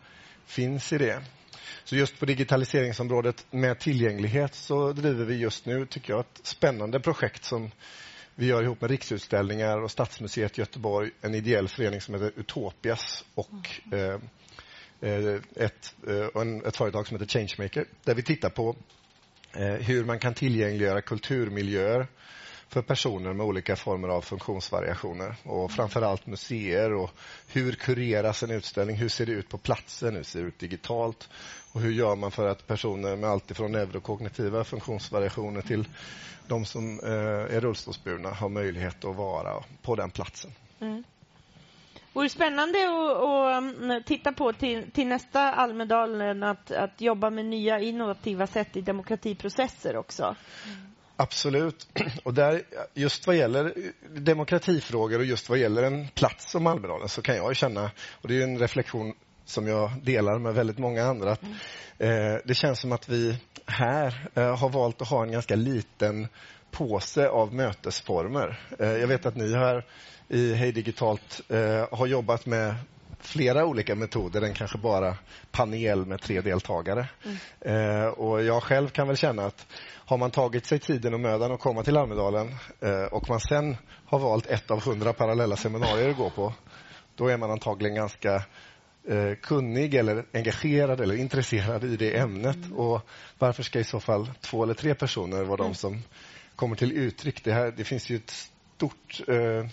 finns 0.46 0.92
i 0.92 0.98
det. 0.98 1.22
Så 1.84 1.96
just 1.96 2.18
på 2.18 2.26
digitaliseringsområdet 2.26 3.46
med 3.50 3.78
tillgänglighet 3.78 4.54
så 4.54 4.92
driver 4.92 5.24
vi 5.24 5.36
just 5.36 5.66
nu, 5.66 5.86
tycker 5.86 6.12
jag, 6.12 6.20
ett 6.20 6.40
spännande 6.42 7.00
projekt 7.00 7.44
som 7.44 7.70
vi 8.34 8.46
gör 8.46 8.62
ihop 8.62 8.80
med 8.80 8.90
Riksutställningar 8.90 9.82
och 9.82 9.90
Stadsmuseet 9.90 10.58
Göteborg, 10.58 11.10
en 11.20 11.34
ideell 11.34 11.68
förening 11.68 12.00
som 12.00 12.14
heter 12.14 12.32
Utopias 12.36 13.24
och 13.34 13.92
eh, 13.92 13.98
Eh, 14.08 14.18
Eh, 15.00 15.40
ett, 15.56 15.94
eh, 16.08 16.42
ett 16.66 16.76
företag 16.76 17.06
som 17.06 17.18
heter 17.20 17.38
Changemaker 17.38 17.84
där 18.04 18.14
vi 18.14 18.22
tittar 18.22 18.50
på 18.50 18.76
eh, 19.52 19.66
hur 19.66 20.04
man 20.04 20.18
kan 20.18 20.34
tillgängliggöra 20.34 21.02
kulturmiljöer 21.02 22.06
för 22.68 22.82
personer 22.82 23.32
med 23.32 23.46
olika 23.46 23.76
former 23.76 24.08
av 24.08 24.22
funktionsvariationer 24.22 25.36
och 25.42 25.70
framförallt 25.70 26.26
museer 26.26 26.94
och 26.94 27.10
hur 27.46 27.72
kureras 27.72 28.42
en 28.42 28.50
utställning, 28.50 28.96
hur 28.96 29.08
ser 29.08 29.26
det 29.26 29.32
ut 29.32 29.48
på 29.48 29.58
platsen, 29.58 30.16
hur 30.16 30.22
ser 30.22 30.40
det 30.40 30.46
ut 30.46 30.58
digitalt 30.58 31.28
och 31.72 31.80
hur 31.80 31.92
gör 31.92 32.16
man 32.16 32.30
för 32.30 32.46
att 32.48 32.66
personer 32.66 33.16
med 33.16 33.30
allt 33.30 33.56
från 33.56 33.72
neurokognitiva 33.72 34.64
funktionsvariationer 34.64 35.62
till 35.62 35.88
de 36.46 36.64
som 36.64 37.00
är 37.00 37.60
rullstolsburna 37.60 38.30
har 38.30 38.48
möjlighet 38.48 39.04
att 39.04 39.16
vara 39.16 39.64
på 39.82 39.96
den 39.96 40.10
platsen. 40.10 40.50
Mm 40.80 41.04
vore 42.18 42.28
spännande 42.28 42.78
att, 42.78 43.82
mm, 43.82 44.02
titta 44.02 44.32
på 44.32 44.52
till, 44.52 44.90
till 44.90 45.06
nästa 45.06 45.40
Almedalen 45.40 46.42
eh, 46.42 46.50
att, 46.50 46.70
att 46.70 47.00
jobba 47.00 47.30
med 47.30 47.44
nya 47.44 47.80
innovativa 47.80 48.46
sätt 48.46 48.76
i 48.76 48.80
demokratiprocesser 48.80 49.96
också. 49.96 50.22
Mm. 50.24 50.76
Absolut. 51.16 51.88
Och 52.24 52.34
där, 52.34 52.62
just 52.94 53.26
vad 53.26 53.36
gäller 53.36 53.72
demokratifrågor 54.20 55.18
och 55.18 55.24
just 55.24 55.48
vad 55.48 55.58
gäller 55.58 55.82
en 55.82 56.08
plats 56.08 56.50
som 56.50 56.66
Almedalen 56.66 57.08
så 57.08 57.22
kan 57.22 57.36
jag 57.36 57.56
känna, 57.56 57.90
och 58.22 58.28
det 58.28 58.40
är 58.40 58.44
en 58.44 58.58
reflektion 58.58 59.14
som 59.44 59.66
jag 59.66 59.90
delar 60.02 60.38
med 60.38 60.54
väldigt 60.54 60.78
många 60.78 61.04
andra, 61.04 61.32
att 61.32 61.42
eh, 61.98 62.36
det 62.44 62.54
känns 62.54 62.80
som 62.80 62.92
att 62.92 63.08
vi 63.08 63.38
här 63.66 64.28
eh, 64.34 64.56
har 64.56 64.68
valt 64.68 65.02
att 65.02 65.08
ha 65.08 65.22
en 65.22 65.32
ganska 65.32 65.56
liten 65.56 66.28
påse 66.70 67.28
av 67.28 67.54
mötesformer. 67.54 68.60
Eh, 68.78 68.92
jag 68.92 69.06
vet 69.06 69.26
att 69.26 69.36
ni 69.36 69.54
har 69.54 69.84
i 70.28 70.54
Hej 70.54 70.72
Digitalt 70.72 71.40
eh, 71.48 71.98
har 71.98 72.06
jobbat 72.06 72.46
med 72.46 72.74
flera 73.20 73.64
olika 73.64 73.94
metoder 73.94 74.42
än 74.42 74.54
kanske 74.54 74.78
bara 74.78 75.16
panel 75.50 76.06
med 76.06 76.20
tre 76.20 76.40
deltagare. 76.40 77.08
Mm. 77.24 78.00
Eh, 78.00 78.06
och 78.06 78.44
Jag 78.44 78.62
själv 78.62 78.88
kan 78.88 79.08
väl 79.08 79.16
känna 79.16 79.46
att 79.46 79.66
har 79.94 80.18
man 80.18 80.30
tagit 80.30 80.66
sig 80.66 80.78
tiden 80.78 81.14
och 81.14 81.20
mödan 81.20 81.52
att 81.52 81.60
komma 81.60 81.82
till 81.82 81.96
Almedalen 81.96 82.54
eh, 82.80 83.02
och 83.02 83.28
man 83.28 83.40
sen 83.40 83.76
har 84.04 84.18
valt 84.18 84.46
ett 84.46 84.70
av 84.70 84.84
hundra 84.84 85.12
parallella 85.12 85.56
seminarier 85.56 86.10
att 86.10 86.16
gå 86.16 86.30
på, 86.30 86.54
då 87.14 87.28
är 87.28 87.36
man 87.36 87.50
antagligen 87.50 87.94
ganska 87.94 88.34
eh, 89.08 89.34
kunnig 89.42 89.94
eller 89.94 90.24
engagerad 90.32 91.00
eller 91.00 91.14
intresserad 91.14 91.84
i 91.84 91.96
det 91.96 92.18
ämnet. 92.18 92.56
Mm. 92.56 92.72
Och 92.72 93.00
Varför 93.38 93.62
ska 93.62 93.80
i 93.80 93.84
så 93.84 94.00
fall 94.00 94.30
två 94.40 94.62
eller 94.62 94.74
tre 94.74 94.94
personer 94.94 95.44
vara 95.44 95.60
mm. 95.60 95.72
de 95.72 95.74
som 95.74 96.02
kommer 96.56 96.76
till 96.76 96.92
uttryck? 96.92 97.44
Det, 97.44 97.52
här, 97.52 97.74
det 97.76 97.84
finns 97.84 98.10
ju 98.10 98.16
ett 98.16 98.50
stort 98.78 99.20
eh, 99.28 99.66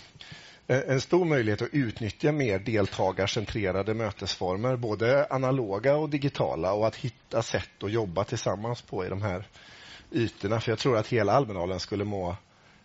Eh, 0.67 0.79
en 0.87 1.01
stor 1.01 1.25
möjlighet 1.25 1.61
att 1.61 1.73
utnyttja 1.73 2.31
mer 2.31 2.59
deltagarcentrerade 2.59 3.93
mötesformer, 3.93 4.75
både 4.75 5.25
analoga 5.29 5.95
och 5.95 6.09
digitala 6.09 6.73
och 6.73 6.87
att 6.87 6.95
hitta 6.95 7.41
sätt 7.41 7.83
att 7.83 7.91
jobba 7.91 8.23
tillsammans 8.23 8.81
på 8.81 9.05
i 9.05 9.09
de 9.09 9.21
här 9.21 9.47
ytorna. 10.11 10.59
För 10.59 10.71
jag 10.71 10.79
tror 10.79 10.97
att 10.97 11.07
hela 11.07 11.33
Almedalen 11.33 11.79
skulle 11.79 12.03
må 12.03 12.35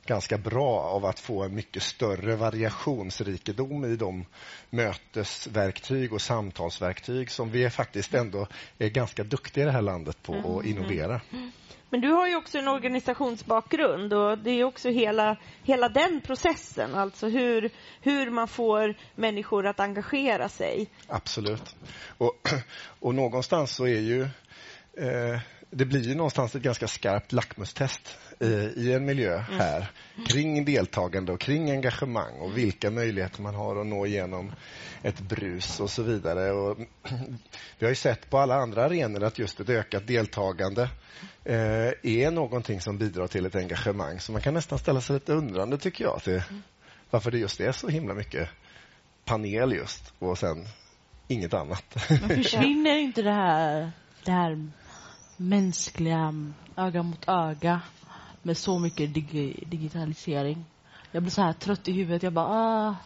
ganska 0.07 0.39
bra 0.39 0.81
av 0.81 1.05
att 1.05 1.21
få 1.21 1.43
en 1.43 1.55
mycket 1.55 1.83
större 1.83 2.37
variationsrikedom 2.37 3.85
i 3.85 3.97
de 3.97 4.25
mötesverktyg 4.71 6.13
och 6.13 6.21
samtalsverktyg 6.21 7.31
som 7.31 7.51
vi 7.51 7.71
faktiskt 7.71 8.15
ändå 8.15 8.47
är 8.79 8.89
ganska 8.89 9.25
duktiga 9.25 9.65
i 9.65 9.67
det 9.67 9.73
här 9.73 9.83
landet 9.83 10.23
på 10.23 10.35
att 10.35 10.65
mm. 10.65 10.67
innovera. 10.67 11.21
Men 11.91 12.01
du 12.01 12.09
har 12.13 12.29
ju 12.29 12.37
också 12.37 12.59
en 12.59 12.69
organisationsbakgrund 12.69 14.13
och 14.13 14.39
det 14.39 14.51
är 14.51 14.65
också 14.65 14.89
hela, 14.89 15.37
hela 15.63 15.89
den 15.89 16.21
processen, 16.21 16.95
alltså 16.95 17.29
hur, 17.29 17.71
hur 18.01 18.31
man 18.31 18.49
får 18.49 18.95
människor 19.15 19.67
att 19.67 19.81
engagera 19.81 20.49
sig. 20.49 20.91
Absolut. 21.09 21.77
Och, 22.19 22.49
och 23.01 23.15
någonstans 23.15 23.75
så 23.75 23.87
är 23.87 24.01
ju 24.01 24.23
eh, 24.97 25.41
det 25.71 25.85
blir 25.85 26.01
ju 26.01 26.15
någonstans 26.15 26.55
ett 26.55 26.63
ganska 26.63 26.89
skarpt 26.89 27.33
lackmustest 27.33 28.19
i, 28.41 28.47
i 28.77 28.93
en 28.93 29.05
miljö 29.05 29.35
mm. 29.35 29.59
här 29.61 29.77
mm. 30.15 30.27
kring 30.27 30.65
deltagande 30.65 31.33
och 31.33 31.41
kring 31.41 31.71
engagemang 31.71 32.33
och 32.39 32.59
vilka 32.59 32.91
möjligheter 32.91 33.43
man 33.43 33.55
har 33.55 33.81
att 33.81 33.87
nå 33.87 34.07
igenom 34.07 34.53
ett 35.03 35.21
brus 35.21 35.81
och 35.81 35.91
så 35.91 36.03
vidare. 36.03 36.53
Och 36.53 36.79
vi 37.79 37.87
har 37.87 37.89
ju 37.89 37.95
sett 37.95 38.31
på 38.31 38.39
alla 38.39 38.55
andra 38.55 38.85
arenor 38.85 39.23
att 39.23 39.39
just 39.39 39.61
ett 39.61 39.69
ökat 39.69 40.07
deltagande 40.07 40.83
eh, 41.45 41.93
är 42.03 42.31
någonting 42.31 42.81
som 42.81 42.99
bidrar 42.99 43.27
till 43.27 43.47
ett 43.47 43.57
engagemang. 43.57 44.21
Så 44.21 44.33
man 44.33 44.41
kan 44.41 44.55
nästan 44.55 44.79
ställa 44.79 45.01
sig 45.01 45.15
lite 45.15 45.33
undrande, 45.33 45.79
tycker 45.79 46.05
jag, 46.05 46.23
till 46.23 46.43
varför 47.11 47.31
det 47.31 47.39
just 47.39 47.61
är 47.61 47.73
så 47.73 47.89
himla 47.89 48.15
mycket 48.15 48.49
panel 49.25 49.73
just 49.73 50.13
och 50.19 50.39
sen 50.39 50.67
inget 51.29 51.55
annat. 51.55 51.97
Men 52.09 52.29
försvinner 52.29 52.97
inte 52.97 53.23
det 53.23 53.33
här, 53.33 53.93
det 54.25 54.31
här 54.31 54.71
mänskliga 55.41 56.35
öga 56.77 57.03
mot 57.03 57.29
öga 57.29 57.81
med 58.43 58.57
så 58.57 58.79
mycket 58.79 59.15
dig 59.15 59.65
digitalisering? 59.67 60.65
Jag 61.13 61.23
blir 61.23 61.31
så 61.31 61.43
här 61.43 61.53
trött 61.53 61.89
i 61.89 61.93
huvudet. 61.93 62.23
Jag 62.23 62.33
bara... 62.33 62.47
Ah. 62.47 62.97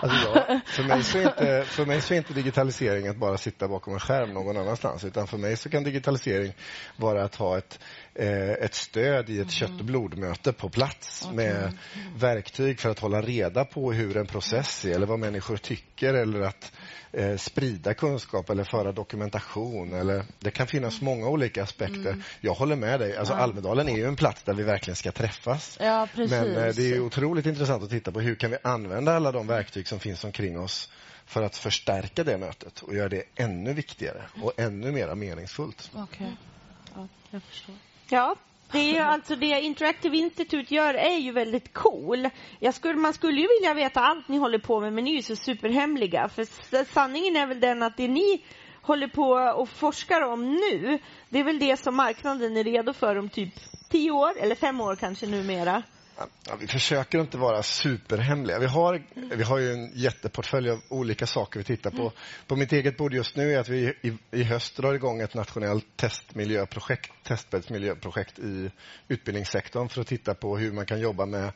Alltså 0.00 0.28
jag, 0.48 0.66
för, 0.66 0.82
mig 0.82 1.02
så 1.02 1.18
är 1.18 1.22
inte, 1.22 1.64
för 1.66 1.86
mig 1.86 2.00
så 2.00 2.14
inte 2.14 2.32
digitalisering 2.32 3.08
att 3.08 3.16
bara 3.16 3.38
sitta 3.38 3.68
bakom 3.68 3.94
en 3.94 4.00
skärm 4.00 4.34
någon 4.34 4.56
annanstans. 4.56 5.04
Utan 5.04 5.26
för 5.26 5.38
mig 5.38 5.56
så 5.56 5.70
kan 5.70 5.84
digitalisering 5.84 6.52
vara 6.96 7.24
att 7.24 7.34
ha 7.34 7.58
ett, 7.58 7.78
eh, 8.14 8.50
ett 8.50 8.74
stöd 8.74 9.30
i 9.30 9.32
ett 9.32 9.38
mm. 9.38 9.48
kött 9.48 9.80
och 9.80 9.84
blodmöte 9.84 10.52
på 10.52 10.68
plats 10.68 11.22
okay. 11.24 11.36
med 11.36 11.78
verktyg 12.16 12.80
för 12.80 12.90
att 12.90 12.98
hålla 12.98 13.22
reda 13.22 13.64
på 13.64 13.92
hur 13.92 14.16
en 14.16 14.26
process 14.26 14.84
är 14.84 14.94
eller 14.94 15.06
vad 15.06 15.18
människor 15.18 15.56
tycker 15.56 16.14
eller 16.14 16.40
att 16.40 16.72
eh, 17.12 17.36
sprida 17.36 17.94
kunskap 17.94 18.50
eller 18.50 18.64
föra 18.64 18.92
dokumentation. 18.92 19.92
Eller, 19.92 20.24
det 20.38 20.50
kan 20.50 20.66
finnas 20.66 21.00
många 21.00 21.28
olika 21.28 21.62
aspekter. 21.62 22.10
Mm. 22.10 22.22
Jag 22.40 22.54
håller 22.54 22.76
med 22.76 23.00
dig. 23.00 23.16
Alltså, 23.16 23.34
ja. 23.34 23.40
Almedalen 23.40 23.88
är 23.88 23.96
ju 23.96 24.04
en 24.06 24.16
plats 24.16 24.42
där 24.42 24.54
vi 24.54 24.62
verkligen 24.62 24.96
ska 24.96 25.12
träffas. 25.12 25.78
Ja, 25.80 26.08
Men 26.14 26.56
eh, 26.56 26.74
det 26.74 26.92
är 26.92 27.00
otroligt 27.00 27.46
intressant 27.46 27.82
att 27.82 27.90
titta 27.90 28.12
på 28.12 28.20
hur 28.20 28.34
kan 28.34 28.50
vi 28.50 28.56
använda 28.62 29.16
alla 29.16 29.32
de 29.32 29.46
verktyg 29.46 29.88
som 29.88 30.00
finns 30.00 30.24
omkring 30.24 30.58
oss 30.58 30.88
för 31.26 31.42
att 31.42 31.56
förstärka 31.56 32.24
det 32.24 32.38
mötet 32.38 32.80
och 32.80 32.94
göra 32.94 33.08
det 33.08 33.24
ännu 33.34 33.72
viktigare 33.72 34.22
och 34.42 34.52
ännu 34.56 34.92
mer 34.92 35.14
meningsfullt. 35.14 35.90
Okej. 35.94 36.04
Okay. 36.04 36.32
Ja, 36.94 37.08
jag 37.30 37.42
förstår. 37.42 37.74
Ja, 38.08 38.36
Det 38.72 38.78
är 38.78 38.92
ju 38.92 38.98
alltså 38.98 39.36
det 39.36 39.60
Interactive 39.60 40.16
Institute 40.16 40.74
gör 40.74 40.94
är 40.94 41.18
ju 41.18 41.32
väldigt 41.32 41.72
cool. 41.72 42.28
Jag 42.58 42.74
skulle, 42.74 42.94
man 42.94 43.12
skulle 43.12 43.40
ju 43.40 43.48
vilja 43.58 43.74
veta 43.74 44.00
allt 44.00 44.28
ni 44.28 44.36
håller 44.36 44.58
på 44.58 44.80
med, 44.80 44.92
men 44.92 45.04
ni 45.04 45.10
är 45.10 45.16
ju 45.16 45.22
så 45.22 45.36
superhemliga. 45.36 46.28
För 46.28 46.84
sanningen 46.84 47.36
är 47.36 47.46
väl 47.46 47.60
den 47.60 47.82
att 47.82 47.96
det 47.96 48.08
ni 48.08 48.44
håller 48.82 49.08
på 49.08 49.30
och 49.56 49.68
forskar 49.68 50.22
om 50.22 50.54
nu, 50.54 50.98
det 51.28 51.38
är 51.38 51.44
väl 51.44 51.58
det 51.58 51.76
som 51.76 51.96
marknaden 51.96 52.56
är 52.56 52.64
redo 52.64 52.92
för 52.92 53.16
om 53.16 53.28
typ 53.28 53.54
tio 53.88 54.10
år, 54.10 54.32
eller 54.40 54.54
fem 54.54 54.80
år 54.80 54.96
kanske 54.96 55.26
numera. 55.26 55.82
Ja, 56.16 56.56
vi 56.60 56.66
försöker 56.66 57.20
inte 57.20 57.38
vara 57.38 57.62
superhemliga. 57.62 58.58
Vi 58.58 58.66
har, 58.66 59.02
vi 59.36 59.42
har 59.42 59.58
ju 59.58 59.72
en 59.72 59.90
jätteportfölj 59.94 60.70
av 60.70 60.80
olika 60.88 61.26
saker 61.26 61.60
vi 61.60 61.64
tittar 61.64 61.90
på. 61.90 62.12
På 62.46 62.56
mitt 62.56 62.72
eget 62.72 62.96
bord 62.96 63.14
just 63.14 63.36
nu 63.36 63.52
är 63.52 63.58
att 63.58 63.68
vi 63.68 63.94
i, 64.02 64.18
i 64.30 64.42
höst 64.42 64.76
drar 64.76 64.94
igång 64.94 65.20
ett 65.20 65.34
nationellt 65.34 65.86
testmiljöprojekt, 65.96 67.12
testbäddsmiljöprojekt 67.22 68.38
i 68.38 68.70
utbildningssektorn 69.08 69.88
för 69.88 70.00
att 70.00 70.06
titta 70.06 70.34
på 70.34 70.56
hur 70.56 70.72
man 70.72 70.86
kan 70.86 71.00
jobba 71.00 71.26
med 71.26 71.52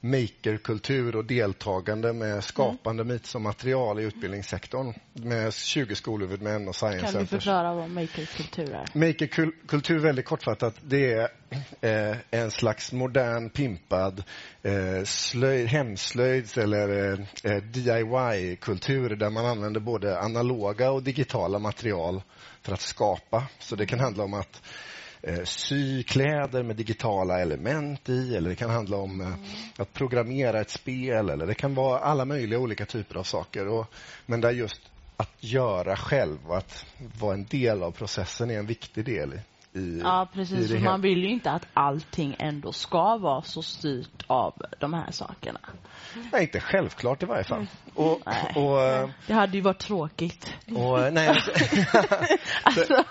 makerkultur 0.00 1.16
och 1.16 1.24
deltagande 1.24 2.12
med 2.12 2.44
skapande 2.44 3.02
mm. 3.02 3.18
som 3.22 3.42
material 3.42 4.00
i 4.00 4.02
utbildningssektorn 4.02 4.94
med 5.12 5.54
20 5.54 5.94
skolhuvudmän 5.94 6.68
och 6.68 6.76
science 6.76 7.00
Kan 7.00 7.12
centers. 7.12 7.30
du 7.30 7.36
förklara 7.36 7.74
vad 7.74 7.90
makerkultur 7.90 8.74
är? 8.74 8.98
Makerkultur, 8.98 9.98
väldigt 9.98 10.24
kortfattat, 10.24 10.74
det 10.82 11.12
är 11.12 11.28
eh, 11.80 12.16
en 12.30 12.50
slags 12.50 12.92
modern, 12.92 13.50
pimpad 13.50 14.24
eh, 14.62 15.04
slöjd, 15.04 15.66
hemslöjds 15.68 16.58
eller 16.58 17.12
eh, 17.44 17.56
DIY-kultur 17.56 19.16
där 19.16 19.30
man 19.30 19.46
använder 19.46 19.80
både 19.80 20.18
analoga 20.18 20.90
och 20.90 21.02
digitala 21.02 21.58
material 21.58 22.22
för 22.62 22.72
att 22.72 22.80
skapa. 22.80 23.46
Så 23.58 23.76
det 23.76 23.86
kan 23.86 24.00
handla 24.00 24.24
om 24.24 24.34
att 24.34 24.62
eh, 25.26 25.44
sy 25.44 26.02
kläder 26.02 26.62
med 26.62 26.76
digitala 26.76 27.40
element 27.40 28.08
i 28.08 28.36
eller 28.36 28.50
det 28.50 28.56
kan 28.56 28.70
handla 28.70 28.96
om 28.96 29.20
eh, 29.20 29.32
att 29.76 29.92
programmera 29.92 30.60
ett 30.60 30.70
spel 30.70 31.30
eller 31.30 31.46
det 31.46 31.54
kan 31.54 31.74
vara 31.74 31.98
alla 31.98 32.24
möjliga 32.24 32.58
olika 32.58 32.86
typer 32.86 33.16
av 33.16 33.22
saker. 33.22 33.68
Och, 33.68 33.86
men 34.26 34.40
där 34.40 34.50
just 34.50 34.80
att 35.16 35.36
göra 35.40 35.96
själv 35.96 36.38
och 36.46 36.56
att 36.56 36.86
vara 37.20 37.34
en 37.34 37.44
del 37.44 37.82
av 37.82 37.90
processen 37.90 38.50
är 38.50 38.58
en 38.58 38.66
viktig 38.66 39.04
del 39.04 39.34
i, 39.34 39.40
i, 39.76 40.00
Ja, 40.04 40.28
precis. 40.32 40.70
För 40.70 40.78
man 40.78 41.00
vill 41.00 41.18
ju 41.18 41.28
inte 41.28 41.50
att 41.50 41.66
allting 41.74 42.36
ändå 42.38 42.72
ska 42.72 43.16
vara 43.16 43.42
så 43.42 43.62
styrt 43.62 44.24
av 44.26 44.62
de 44.80 44.94
här 44.94 45.10
sakerna. 45.10 45.60
Nej, 46.32 46.42
inte 46.42 46.60
självklart 46.60 47.22
i 47.22 47.26
varje 47.26 47.44
fall. 47.44 47.66
Och, 47.94 48.20
Nej. 48.26 48.52
och, 48.56 48.82
eh, 48.82 49.10
Det 49.26 49.32
hade 49.32 49.56
ju 49.56 49.60
varit 49.62 49.78
tråkigt. 49.78 50.54
och, 50.76 51.12
nej, 51.12 51.28
alltså, 51.34 51.50
Alltså, 52.62 53.04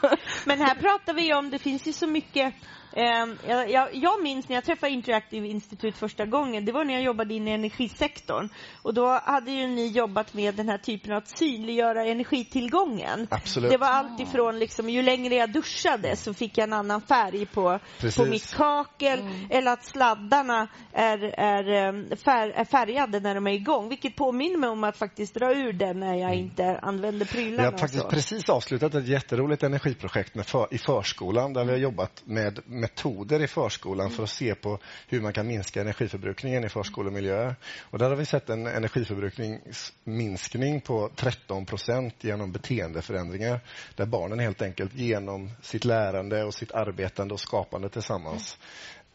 men 0.45 0.59
här 0.61 0.75
pratar 0.75 1.13
vi 1.13 1.33
om, 1.33 1.49
det 1.49 1.59
finns 1.59 1.87
ju 1.87 1.93
så 1.93 2.07
mycket 2.07 2.53
jag, 2.95 3.69
jag, 3.71 3.95
jag 3.95 4.23
minns 4.23 4.49
när 4.49 4.55
jag 4.55 4.63
träffade 4.63 4.91
Interactive 4.91 5.47
Institute 5.47 5.97
första 5.97 6.25
gången, 6.25 6.65
det 6.65 6.71
var 6.71 6.85
när 6.85 6.93
jag 6.93 7.03
jobbade 7.03 7.33
in 7.33 7.47
i 7.47 7.51
energisektorn. 7.51 8.49
Och 8.81 8.93
då 8.93 9.19
hade 9.23 9.51
ju 9.51 9.67
ni 9.67 9.87
jobbat 9.87 10.33
med 10.33 10.55
den 10.55 10.69
här 10.69 10.77
typen 10.77 11.11
av 11.11 11.17
att 11.17 11.37
synliggöra 11.37 12.05
energitillgången. 12.05 13.27
Absolut. 13.31 13.71
Det 13.71 13.77
var 13.77 13.87
allt 13.87 14.19
ifrån, 14.19 14.59
liksom, 14.59 14.89
ju 14.89 15.01
längre 15.01 15.35
jag 15.35 15.51
duschade 15.51 16.15
så 16.15 16.33
fick 16.33 16.57
jag 16.57 16.63
en 16.63 16.73
annan 16.73 17.01
färg 17.01 17.45
på, 17.45 17.79
Precis. 17.99 18.17
på 18.17 18.25
mitt 18.25 18.53
kakel. 18.55 19.19
Eller 19.49 19.73
att 19.73 19.85
sladdarna 19.85 20.67
är, 20.93 21.23
är, 21.39 21.87
eh, 21.87 22.17
fär, 22.17 22.49
är 22.49 22.65
färgade 22.65 23.19
när 23.19 23.35
de 23.35 23.47
är 23.47 23.53
igång. 23.53 23.89
Vilket 23.89 24.15
påminner 24.15 24.57
mig 24.57 24.69
om 24.69 24.83
att 24.83 24.97
faktiskt 24.97 25.33
dra 25.33 25.53
ur 25.53 25.73
den 25.73 25.99
när 25.99 26.15
jag 26.15 26.35
inte 26.35 26.79
använder 26.81 27.25
prylarna. 27.25 27.63
har 27.63 27.73
och 27.73 27.79
faktiskt 27.79 28.09
precis 28.09 28.49
avslutat 28.49 28.95
ett 28.95 29.07
jätteroligt 29.07 29.63
energiprojekt 29.63 30.35
med 30.35 30.45
för, 30.45 30.73
i 30.73 30.77
förskolan 30.77 31.53
där 31.53 31.65
vi 31.65 31.71
har 31.71 31.77
jobbat 31.77 32.23
med 32.25 32.59
metoder 32.85 33.41
i 33.41 33.47
förskolan 33.47 34.11
för 34.11 34.23
att 34.23 34.29
se 34.29 34.55
på 34.55 34.79
hur 35.07 35.21
man 35.21 35.33
kan 35.33 35.47
minska 35.47 35.81
energiförbrukningen 35.81 36.63
i 36.63 36.69
förskolemiljö. 36.69 37.53
Och 37.79 37.99
där 37.99 38.09
har 38.09 38.15
vi 38.15 38.25
sett 38.25 38.49
en 38.49 38.67
energiförbrukningsminskning 38.67 40.81
på 40.81 41.09
13 41.15 41.65
procent 41.65 42.15
genom 42.21 42.51
beteendeförändringar 42.51 43.59
där 43.95 44.05
barnen 44.05 44.39
helt 44.39 44.61
enkelt 44.61 44.93
genom 44.93 45.51
sitt 45.61 45.85
lärande 45.85 46.43
och 46.43 46.53
sitt 46.53 46.71
arbetande 46.71 47.33
och 47.33 47.39
skapande 47.39 47.89
tillsammans 47.89 48.57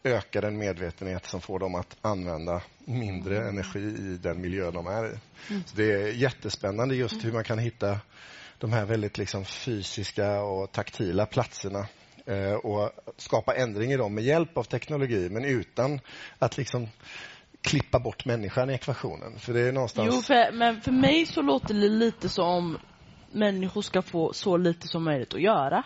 ökar 0.03 0.43
en 0.43 0.57
medvetenhet 0.57 1.25
som 1.25 1.41
får 1.41 1.59
dem 1.59 1.75
att 1.75 1.97
använda 2.01 2.61
mindre 2.85 3.47
energi 3.47 3.79
i 3.79 4.17
den 4.21 4.41
miljö 4.41 4.71
de 4.71 4.87
är 4.87 5.05
i. 5.05 5.17
Så 5.65 5.75
det 5.75 5.91
är 5.91 6.07
jättespännande 6.07 6.95
just 6.95 7.25
hur 7.25 7.31
man 7.31 7.43
kan 7.43 7.59
hitta 7.59 7.99
de 8.57 8.73
här 8.73 8.85
väldigt 8.85 9.17
liksom 9.17 9.45
fysiska 9.45 10.41
och 10.41 10.71
taktila 10.71 11.25
platserna 11.25 11.87
Eh, 12.25 12.53
och 12.53 12.91
skapa 13.17 13.55
ändring 13.55 13.91
i 13.91 13.97
dem 13.97 14.15
med 14.15 14.23
hjälp 14.23 14.57
av 14.57 14.63
teknologi 14.63 15.29
men 15.29 15.45
utan 15.45 15.99
att 16.39 16.57
liksom 16.57 16.87
klippa 17.61 17.99
bort 17.99 18.25
människan 18.25 18.69
i 18.69 18.73
ekvationen. 18.73 19.39
För 19.39 19.53
det 19.53 19.61
är 19.61 19.71
någonstans... 19.71 20.09
Jo, 20.13 20.21
för, 20.21 20.51
men 20.51 20.81
för 20.81 20.91
mig 20.91 21.25
så 21.25 21.41
låter 21.41 21.73
det 21.73 21.89
lite 21.89 22.29
som 22.29 22.77
människor 23.31 23.81
ska 23.81 24.01
få 24.01 24.33
så 24.33 24.57
lite 24.57 24.87
som 24.87 25.03
möjligt 25.03 25.33
att 25.33 25.41
göra. 25.41 25.83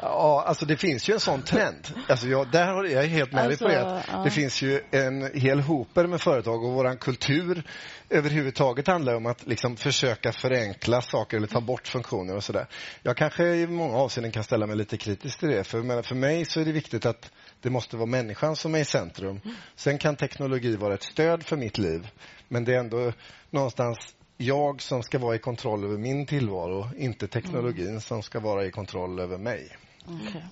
Ja, 0.00 0.44
alltså 0.46 0.66
det 0.66 0.76
finns 0.76 1.08
ju 1.08 1.14
en 1.14 1.20
sån 1.20 1.42
trend. 1.42 1.94
Alltså 2.08 2.28
jag, 2.28 2.50
där 2.50 2.66
har 2.72 2.84
jag 2.84 3.04
är 3.04 3.08
helt 3.08 3.32
med 3.32 3.48
dig 3.48 3.58
på 3.58 3.64
Alltså, 3.64 3.84
det. 3.88 4.04
ja. 4.12 4.22
Det 4.24 4.30
finns 4.30 4.62
ju 4.62 4.80
en 4.90 5.30
hel 5.34 5.60
hoper 5.60 6.06
med 6.06 6.20
företag 6.20 6.64
och 6.64 6.72
våran 6.72 6.96
kultur 6.96 7.62
överhuvudtaget 8.10 8.86
handlar 8.86 9.14
om 9.14 9.26
att 9.26 9.46
liksom 9.46 9.76
försöka 9.76 10.32
förenkla 10.32 11.02
saker 11.02 11.36
eller 11.36 11.46
ta 11.46 11.60
bort 11.60 11.88
funktioner 11.88 12.36
och 12.36 12.44
sådär. 12.44 12.66
Jag 13.02 13.16
kanske 13.16 13.44
i 13.44 13.66
många 13.66 13.96
avseenden 13.96 14.32
kan 14.32 14.44
ställa 14.44 14.66
mig 14.66 14.76
lite 14.76 14.96
kritisk 14.96 15.38
till 15.38 15.48
det. 15.48 15.64
För, 15.64 15.82
men 15.82 16.02
för 16.02 16.14
mig 16.14 16.44
så 16.44 16.60
är 16.60 16.64
det 16.64 16.72
viktigt 16.72 17.06
att 17.06 17.30
det 17.60 17.70
måste 17.70 17.96
vara 17.96 18.06
människan 18.06 18.56
som 18.56 18.74
är 18.74 18.78
i 18.78 18.84
centrum. 18.84 19.40
Sen 19.76 19.98
kan 19.98 20.16
teknologi 20.16 20.76
vara 20.76 20.94
ett 20.94 21.02
stöd 21.02 21.42
för 21.42 21.56
mitt 21.56 21.78
liv. 21.78 22.08
Men 22.48 22.64
det 22.64 22.74
är 22.74 22.78
ändå 22.78 23.12
någonstans 23.50 23.98
jag 24.38 24.82
som 24.82 25.02
ska 25.02 25.18
vara 25.18 25.34
i 25.34 25.38
kontroll 25.38 25.84
över 25.84 25.98
min 25.98 26.26
tillvaro, 26.26 26.86
inte 26.96 27.28
teknologin 27.28 28.00
som 28.00 28.22
ska 28.22 28.40
vara 28.40 28.64
i 28.64 28.70
kontroll 28.70 29.20
över 29.20 29.38
mig. 29.38 29.76
Okay. 30.04 30.42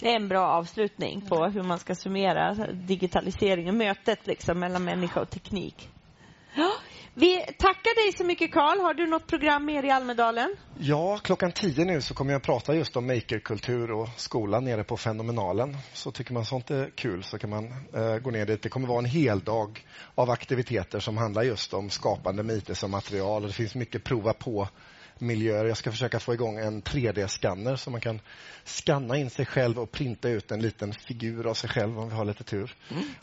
Det 0.00 0.10
är 0.10 0.16
en 0.16 0.28
bra 0.28 0.46
avslutning 0.46 1.20
på 1.28 1.46
hur 1.46 1.62
man 1.62 1.78
ska 1.78 1.94
summera 1.94 2.72
digitaliseringen, 2.72 3.78
mötet 3.78 4.26
liksom 4.26 4.58
mellan 4.58 4.84
människa 4.84 5.20
och 5.20 5.30
teknik. 5.30 5.88
Vi 7.20 7.44
tackar 7.58 8.04
dig 8.04 8.18
så 8.18 8.24
mycket 8.24 8.52
Karl. 8.52 8.80
Har 8.80 8.94
du 8.94 9.06
något 9.06 9.26
program 9.26 9.64
mer 9.64 9.82
i 9.82 9.90
Almedalen? 9.90 10.56
Ja, 10.78 11.18
klockan 11.18 11.52
tio 11.52 11.84
nu 11.84 12.00
så 12.00 12.14
kommer 12.14 12.32
jag 12.32 12.42
prata 12.42 12.74
just 12.74 12.96
om 12.96 13.06
makerkultur 13.06 13.90
och 13.90 14.08
skolan 14.16 14.64
nere 14.64 14.84
på 14.84 14.96
Fenomenalen. 14.96 15.76
Så 15.92 16.10
tycker 16.10 16.32
man 16.32 16.44
sånt 16.44 16.70
är 16.70 16.90
kul 16.94 17.22
så 17.22 17.38
kan 17.38 17.50
man 17.50 17.64
eh, 17.94 18.18
gå 18.18 18.30
ner 18.30 18.46
dit. 18.46 18.62
Det 18.62 18.68
kommer 18.68 18.88
vara 18.88 18.98
en 18.98 19.04
hel 19.04 19.40
dag 19.40 19.86
av 20.14 20.30
aktiviteter 20.30 21.00
som 21.00 21.16
handlar 21.16 21.42
just 21.42 21.74
om 21.74 21.90
skapande 21.90 22.42
med 22.42 22.56
IT 22.56 22.76
som 22.76 22.90
material. 22.90 23.42
Och 23.42 23.48
det 23.48 23.54
finns 23.54 23.74
mycket 23.74 24.04
prova 24.04 24.32
på 24.32 24.68
miljöer. 25.20 25.64
Jag 25.64 25.76
ska 25.76 25.90
försöka 25.90 26.20
få 26.20 26.34
igång 26.34 26.58
en 26.58 26.82
3D-skanner 26.82 27.76
så 27.76 27.90
man 27.90 28.00
kan 28.00 28.20
skanna 28.64 29.16
in 29.16 29.30
sig 29.30 29.46
själv 29.46 29.78
och 29.78 29.92
printa 29.92 30.28
ut 30.28 30.50
en 30.50 30.60
liten 30.62 30.92
figur 30.92 31.46
av 31.46 31.54
sig 31.54 31.70
själv 31.70 31.98
om 31.98 32.08
vi 32.08 32.14
har 32.14 32.24
lite 32.24 32.44
tur 32.44 32.74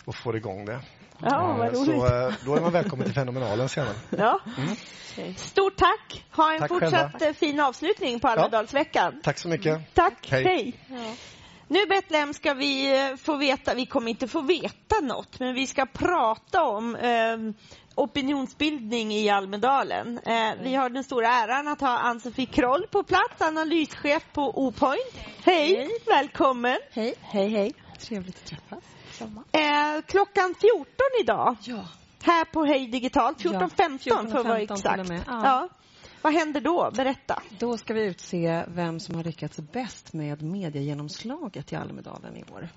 och 0.06 0.16
får 0.16 0.38
igång 0.38 0.66
det. 0.66 0.80
Ja, 1.22 1.56
vad 1.58 1.68
Eh, 1.68 1.72
roligt. 1.74 1.86
Så 1.86 2.06
eh, 2.28 2.34
då 2.46 2.56
är 2.56 2.62
man 2.62 2.72
välkommen 2.72 3.06
till 3.06 3.14
Fenomenalen 3.16 3.70
senare. 3.70 3.94
Ja. 4.18 4.40
Stort 5.38 5.76
tack. 5.78 6.26
Ha 6.32 6.54
en 6.54 6.60
Tack 6.60 6.70
fortsatt 6.70 6.92
själva. 7.12 7.28
eh, 7.28 7.34
fin 7.34 7.60
avslutning 7.60 8.20
på 8.20 8.28
Almedalsveckan. 8.28 9.22
Tack 9.24 9.38
så 9.38 9.48
mycket. 9.48 9.82
Tack. 9.94 10.28
Hej. 10.32 10.44
Hej. 10.44 10.74
Nu 11.68 11.86
Betlehem 11.86 12.34
ska 12.34 12.54
vi 12.54 12.98
eh, 13.10 13.16
få 13.16 13.36
veta, 13.36 13.74
vi 13.74 13.86
kommer 13.86 14.10
inte 14.10 14.28
få 14.28 14.42
veta 14.42 14.96
något, 15.02 15.40
men 15.40 15.54
vi 15.54 15.68
ska 15.68 15.86
prata 15.86 16.64
om 16.64 16.96
eh, 16.96 17.38
opinionsbildning 17.96 19.12
i 19.14 19.30
Almedalen. 19.30 20.20
Eh, 20.26 20.52
vi 20.64 20.76
har 20.76 20.90
den 20.90 21.04
stora 21.04 21.28
äran 21.28 21.68
att 21.68 21.82
ha 21.82 21.98
Ann-Sofie 21.98 22.46
Kroll 22.46 22.88
på 22.92 23.04
plats, 23.04 23.42
analyschef 23.42 24.26
på 24.34 24.42
O-point. 24.66 25.14
Hej, 25.44 25.90
välkommen. 26.08 26.78
Hej. 26.92 27.14
Hej, 27.22 27.50
hej. 27.50 27.74
Trevligt 28.00 28.36
att 28.36 28.46
träffas. 28.46 28.84
Eh, 29.52 30.02
klockan 30.08 30.56
14 30.62 30.86
idag, 31.22 31.56
Ja. 31.62 31.88
här 32.24 32.46
på 32.46 32.64
Hej 32.64 32.88
Digitalt, 32.88 33.38
14.15 33.42 34.32
för 34.32 34.40
att 34.40 34.46
vara 34.46 34.60
14.15 34.60 34.66
till 34.66 34.72
och 34.72 34.78
exakt. 34.78 35.10
med. 35.10 35.24
Ja. 35.28 35.42
Ja. 35.44 35.70
Vad 36.26 36.34
händer 36.34 36.62
då? 36.62 36.92
Berätta. 36.96 37.42
Då 37.60 37.78
ska 37.78 37.94
vi 37.94 38.06
utse 38.06 38.66
vem 38.68 39.00
som 39.00 39.16
har 39.16 39.24
lyckats 39.24 39.60
bäst 39.60 40.14
med 40.14 40.42
mediegenomslaget 40.42 41.74
i 41.74 41.76
Almedalen 41.76 42.38
i 42.38 42.44
år. 42.54 42.70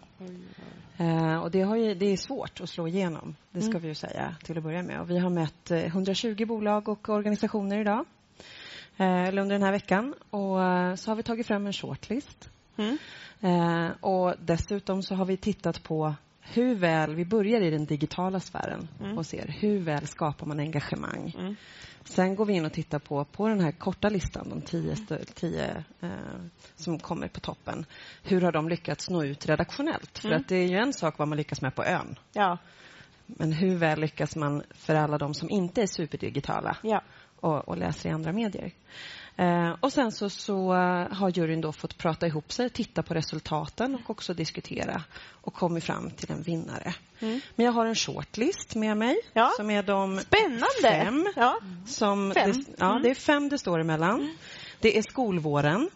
Eh, 0.97 1.43
och 1.43 1.51
det, 1.51 1.63
har 1.63 1.77
ju, 1.77 1.95
det 1.95 2.07
är 2.07 2.17
svårt 2.17 2.61
att 2.61 2.69
slå 2.69 2.89
igenom, 2.89 3.37
det 3.51 3.61
ska 3.61 3.71
Mm. 3.71 3.83
vi 3.83 3.89
ju 3.89 3.95
säga 3.95 4.37
till 4.45 4.59
att 4.59 4.65
börja 4.65 4.83
med. 4.83 5.01
Och 5.01 5.11
vi 5.11 5.19
har 5.19 5.31
mött 5.31 5.71
eh, 5.71 5.79
120 5.85 6.45
bolag 6.47 6.89
och 6.89 7.09
organisationer 7.09 7.81
idag, 7.81 8.05
eh, 8.97 9.23
eller 9.29 9.43
under 9.43 9.55
den 9.55 9.63
här 9.63 9.73
veckan. 9.73 10.15
Och 10.31 10.63
eh, 10.63 10.95
så 10.95 11.11
har 11.11 11.17
vi 11.17 11.23
tagit 11.23 11.47
fram 11.47 11.67
en 11.67 11.73
shortlist. 11.73 12.51
Mm. 12.77 12.99
Eh, 13.41 13.91
och 14.01 14.35
dessutom 14.41 15.03
så 15.03 15.15
har 15.15 15.25
vi 15.25 15.37
tittat 15.37 15.83
på 15.83 16.15
hur 16.53 16.75
väl, 16.75 17.15
vi 17.15 17.25
börjar 17.25 17.61
i 17.61 17.71
den 17.71 17.85
digitala 17.87 18.41
sfären 18.41 18.89
och 19.17 19.27
ser 19.27 19.47
hur 19.61 19.79
väl 19.81 20.07
skapar 20.07 20.47
man 20.47 20.61
engagemang. 20.61 21.57
Sen 22.05 22.37
går 22.37 22.45
vi 22.47 22.53
in 22.53 22.65
och 22.65 22.73
tittar 22.73 22.99
på, 22.99 23.25
på 23.25 23.49
den 23.49 23.61
här 23.61 23.73
korta 23.73 24.09
listan, 24.09 24.49
de 24.49 24.61
tio, 24.63 24.97
tio 25.35 25.85
eh, 26.01 26.11
som 26.77 26.99
kommer 26.99 27.29
på 27.29 27.41
toppen. 27.41 27.87
Hur 28.23 28.41
har 28.41 28.53
de 28.53 28.69
lyckats 28.69 29.11
nå 29.11 29.25
ut 29.25 29.47
redaktionellt? 29.47 30.19
För 30.19 30.29
Mm. 30.29 30.41
att 30.41 30.49
det 30.49 30.57
är 30.57 30.67
ju 30.69 30.77
en 30.77 30.93
sak 30.93 31.19
vad 31.19 31.29
man 31.29 31.39
lyckas 31.39 31.63
med 31.63 31.75
på 31.75 31.85
ön. 31.85 32.19
Ja. 32.33 32.59
Men 33.27 33.53
hur 33.53 33.77
väl 33.77 34.01
lyckas 34.01 34.37
man 34.37 34.63
för 34.71 34.95
alla 34.95 35.19
de 35.19 35.35
som 35.35 35.51
inte 35.51 35.83
är 35.83 35.87
superdigitala 35.87 36.77
Ja. 36.83 37.03
och, 37.41 37.69
och 37.69 37.77
läser 37.77 38.09
i 38.09 38.13
andra 38.13 38.33
medier? 38.33 38.73
Eh, 39.39 39.75
och 39.81 39.93
sen 39.93 40.13
så, 40.13 40.31
så 40.31 40.73
eh, 40.75 41.13
har 41.17 41.31
juryn 41.39 41.61
då 41.61 41.73
fått 41.73 41.99
prata 41.99 42.27
ihop 42.27 42.53
sig, 42.53 42.71
titta 42.71 43.03
på 43.03 43.15
resultaten 43.15 43.95
och 43.95 44.11
också 44.11 44.35
diskutera 44.35 45.03
och 45.31 45.55
kommit 45.55 45.85
fram 45.85 46.11
till 46.11 46.31
en 46.31 46.43
vinnare. 46.43 46.95
Mm. 47.21 47.41
Men 47.57 47.67
jag 47.67 47.73
har 47.73 47.87
en 47.87 47.95
shortlist 47.95 48.75
med 48.75 48.97
mig 48.97 49.17
Ja. 49.33 49.53
som 49.57 49.71
är 49.71 49.83
de 49.83 50.19
Spännande! 50.21 50.67
fem. 50.83 51.27
Ja. 51.37 51.59
Som 51.87 52.33
Fem. 52.35 52.53
Det, 52.53 52.65
ja, 52.79 52.91
Mm. 52.91 53.03
det 53.03 53.11
är 53.11 53.15
fem 53.15 53.49
det 53.49 53.59
står 53.59 53.81
emellan. 53.81 54.37
Det 54.81 54.99
är 54.99 55.03
Skolvåren. 55.03 55.91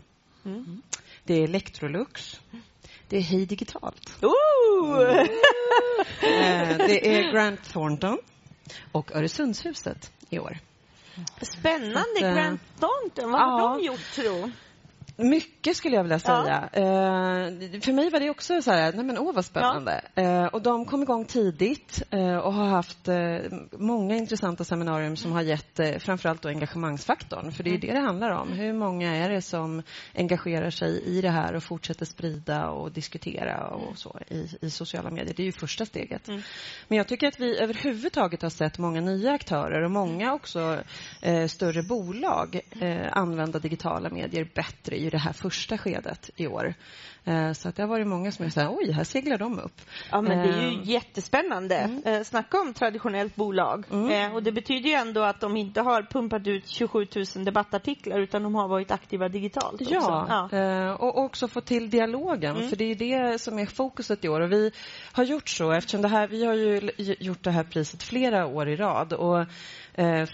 Mm. 0.45 0.83
Det 1.25 1.35
är 1.35 1.45
Electrolux. 1.45 2.41
Det 3.09 3.17
är 3.17 3.21
Hej 3.21 3.47
Digitalt. 3.47 4.11
Eh, 6.23 6.77
det 6.79 7.17
är 7.19 7.33
Grant 7.33 7.65
Thornton 7.73 8.19
och 8.93 9.13
Öresundshuset 9.17 10.13
i 10.31 10.39
år. 10.39 10.59
Spännande. 11.41 12.01
Att, 12.01 12.23
eh, 12.23 12.35
Grant 12.35 12.61
Thornton, 12.81 13.33
vad 13.33 13.41
har 13.41 13.61
ja. 13.61 13.77
de 13.77 13.85
gjort 13.85 14.13
tro? 14.15 14.51
Mycket 15.23 15.77
skulle 15.77 15.97
jag 15.97 16.03
vilja 16.03 16.19
säga. 16.19 16.69
Eh, 16.73 17.81
för 17.81 17.93
mig 17.93 18.11
var 18.11 18.21
det 18.21 18.31
också 18.31 18.63
så 18.63 18.71
här, 18.71 18.93
nej 18.93 19.05
men 19.05 19.19
åh 19.19 19.35
vad 19.35 19.45
spännande. 19.45 20.01
Eh, 20.15 20.45
och 20.45 20.63
de 20.63 20.85
kom 20.85 21.03
igång 21.03 21.25
tidigt 21.25 22.03
eh, 22.11 22.37
och 22.37 22.53
har 22.53 22.67
haft 22.67 23.09
eh, 23.09 23.39
många 23.73 24.17
intressanta 24.17 24.65
seminarier 24.65 25.15
som 25.15 25.33
har 25.33 25.43
gett 25.43 25.81
eh, 25.81 25.99
framförallt 25.99 26.43
då 26.43 26.49
engagemangsfaktorn. 26.49 27.53
För 27.53 27.65
det 27.65 27.71
är 27.71 27.73
ju 27.73 27.79
det 27.79 27.93
det 27.93 28.01
handlar 28.01 28.31
om. 28.31 28.53
Hur 28.53 28.73
många 28.73 29.17
är 29.17 29.31
det 29.31 29.43
som 29.43 29.83
engagerar 30.15 30.71
sig 30.71 31.03
i 31.05 31.21
det 31.21 31.31
här 31.31 31.55
och 31.55 31.63
fortsätter 31.63 32.07
sprida 32.07 32.69
och 32.69 32.93
diskutera 32.93 33.67
och 33.67 33.99
så 33.99 34.19
i, 34.29 34.49
i 34.61 34.71
sociala 34.71 35.11
medier. 35.11 35.35
Det 35.37 35.43
är 35.43 35.47
ju 35.47 35.53
första 35.53 35.87
steget. 35.87 36.29
Men 36.89 36.99
jag 36.99 37.09
tycker 37.09 37.29
att 37.29 37.41
vi 37.41 37.61
överhuvudtaget 37.61 38.43
har 38.43 38.51
sett 38.51 38.79
många 38.79 39.01
nya 39.01 39.33
aktörer 39.33 39.83
och 39.83 39.91
många 39.91 40.35
också 40.35 40.83
eh, 41.21 41.47
större 41.47 41.83
bolag 41.83 42.61
eh, 42.81 43.07
använda 43.13 43.59
digitala 43.59 44.11
medier 44.11 44.49
bättre 44.55 44.97
i 44.97 45.12
det 45.13 45.19
här 45.19 45.33
första 45.33 45.79
skedet 45.79 46.31
i 46.37 46.47
år. 46.47 46.75
Eh, 47.25 47.53
så 47.53 47.69
att 47.69 47.77
det 47.77 47.83
har 47.83 47.89
varit 47.89 48.07
många 48.07 48.33
som 48.33 48.45
är 48.45 48.51
så 48.51 48.61
här, 48.61 48.69
oj, 48.71 48.93
här 48.93 49.05
seglar 49.05 49.39
de 49.39 49.59
upp. 49.59 49.81
Ja, 50.11 50.21
men 50.21 50.39
det 50.39 50.55
är 50.55 50.61
ju 50.61 50.79
Eh, 50.79 50.89
jättespännande. 50.89 52.01
Eh, 52.05 52.23
snacka 52.23 52.61
om 52.61 52.75
traditionellt 52.75 53.37
bolag. 53.37 53.85
Eh, 53.91 54.35
och 54.35 54.43
det 54.43 54.53
betyder 54.53 54.89
ju 54.89 54.95
ändå 54.95 55.23
att 55.23 55.41
de 55.41 55.57
inte 55.57 55.81
har 55.81 56.03
pumpat 56.03 56.47
ut 56.47 56.69
27 56.69 57.07
000 57.37 57.45
debattartiklar 57.45 58.19
utan 58.19 58.43
de 58.43 58.55
har 58.55 58.69
varit 58.69 58.91
aktiva 58.91 59.29
digitalt 59.29 59.81
också. 59.81 59.95
Ja, 59.95 60.49
ja. 60.53 60.95
och 60.97 61.19
också 61.19 61.49
få 61.49 61.61
till 61.61 61.91
dialogen, 61.91 62.57
Mm. 62.57 62.69
för 62.69 62.77
det 62.77 62.85
är 62.85 62.95
det 62.95 63.39
som 63.39 63.59
är 63.59 63.67
fokuset 63.67 64.25
i 64.25 64.29
år. 64.29 64.41
Och 64.41 64.53
vi 64.53 64.71
har 65.13 65.25
gjort 65.25 65.49
så, 65.49 65.73
eftersom 65.73 66.03
det 66.03 66.09
här, 66.09 66.29
vi 66.29 66.45
har 66.45 66.55
ju 66.55 66.91
gjort 67.21 67.43
det 67.45 67.51
här 67.51 67.65
priset 67.65 68.03
flera 68.03 68.47
år 68.47 68.69
i 68.69 68.77
rad. 68.77 69.13
Och 69.13 69.47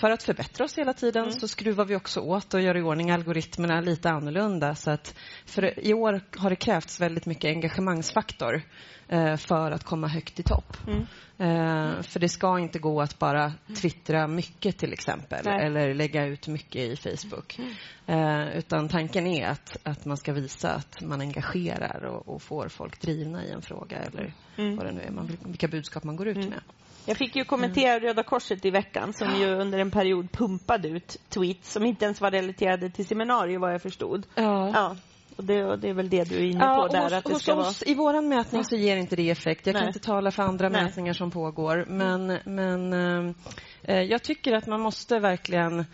för 0.00 0.10
att 0.10 0.22
förbättra 0.22 0.64
oss 0.64 0.78
hela 0.78 0.92
tiden 0.92 1.22
Mm. 1.22 1.32
så 1.32 1.48
skruvar 1.48 1.84
vi 1.84 1.96
också 1.96 2.20
åt 2.20 2.54
och 2.54 2.60
gör 2.60 2.76
i 2.76 2.82
ordning 2.82 3.10
algoritmerna 3.10 3.80
lite 3.80 4.10
annorlunda. 4.10 4.74
Så 4.74 4.90
att 4.90 5.14
för 5.46 5.86
I 5.86 5.94
år 5.94 6.20
har 6.38 6.50
det 6.50 6.56
krävts 6.56 7.00
väldigt 7.00 7.26
mycket 7.26 7.44
engagemangsfaktor 7.48 8.62
eh, 9.08 9.36
för 9.36 9.70
att 9.70 9.84
komma 9.84 10.08
högt 10.08 10.40
i 10.40 10.42
topp. 10.42 10.76
Mm. 10.86 11.06
Eh, 11.40 12.02
för 12.02 12.20
det 12.20 12.28
ska 12.28 12.58
inte 12.58 12.78
gå 12.78 13.00
att 13.00 13.18
bara 13.18 13.52
twittra 13.82 14.26
mycket 14.26 14.78
till 14.78 14.92
exempel 14.92 15.40
Nej. 15.44 15.66
eller 15.66 15.94
lägga 15.94 16.26
ut 16.26 16.48
mycket 16.48 16.82
i 16.82 16.96
Facebook. 16.96 17.58
Eh, 18.06 18.48
utan 18.58 18.88
tanken 18.88 19.26
är 19.26 19.46
att, 19.48 19.76
att 19.82 20.04
man 20.04 20.16
ska 20.16 20.32
visa 20.32 20.70
att 20.74 21.02
man 21.02 21.20
engagerar 21.20 22.04
och, 22.04 22.28
och 22.34 22.42
får 22.42 22.68
folk 22.68 23.00
drivna 23.00 23.44
i 23.44 23.50
en 23.50 23.62
fråga 23.62 23.96
eller 23.96 24.34
Mm. 24.56 24.76
vad 24.76 24.86
det 24.86 24.92
nu 24.92 25.00
är, 25.00 25.10
man, 25.10 25.38
vilka 25.44 25.68
budskap 25.68 26.04
man 26.04 26.16
går 26.16 26.28
ut 26.28 26.36
med. 26.36 26.60
Jag 27.08 27.16
fick 27.16 27.36
ju 27.36 27.44
kommentera 27.44 27.92
Mm. 27.92 28.02
Röda 28.02 28.22
Korset 28.22 28.64
i 28.64 28.70
veckan 28.70 29.12
som 29.12 29.36
ju 29.40 29.46
under 29.46 29.78
en 29.78 29.90
period 29.90 30.32
pumpade 30.32 30.88
ut 30.88 31.16
tweets 31.28 31.72
som 31.72 31.84
inte 31.86 32.04
ens 32.04 32.20
var 32.20 32.30
relaterade 32.30 32.90
till 32.90 33.06
seminarier 33.06 33.58
vad 33.58 33.74
jag 33.74 33.82
förstod. 33.82 34.26
Ja. 34.34 34.70
Ja. 34.74 34.96
Och 35.36 35.44
det, 35.44 35.64
och 35.64 35.78
det 35.78 35.88
är 35.88 35.94
väl 35.94 36.08
det 36.08 36.24
du 36.24 36.36
är 36.36 36.44
inne 36.44 36.60
på 36.60 36.88
där. 36.88 37.02
hos, 37.02 37.12
att 37.12 37.24
det 37.24 37.32
hos 37.32 37.42
ska 37.42 37.54
oss, 37.54 37.82
I 37.86 37.94
vår 37.94 38.20
mätning 38.20 38.64
så 38.64 38.76
ger 38.76 38.96
inte 38.96 39.16
det 39.16 39.30
effekt. 39.30 39.66
Jag 39.66 39.74
kan 39.74 39.82
Nej. 39.82 39.88
inte 39.88 39.98
tala 39.98 40.30
för 40.30 40.42
andra 40.42 40.68
Nej. 40.68 40.84
mätningar 40.84 41.12
som 41.12 41.30
pågår. 41.30 41.84
Men, 41.88 42.38
men 42.44 42.92
eh, 42.92 43.34
eh, 43.82 44.02
jag 44.02 44.22
tycker 44.22 44.52
att 44.52 44.66
man 44.66 44.80
måste 44.80 45.18
verkligen 45.18 45.84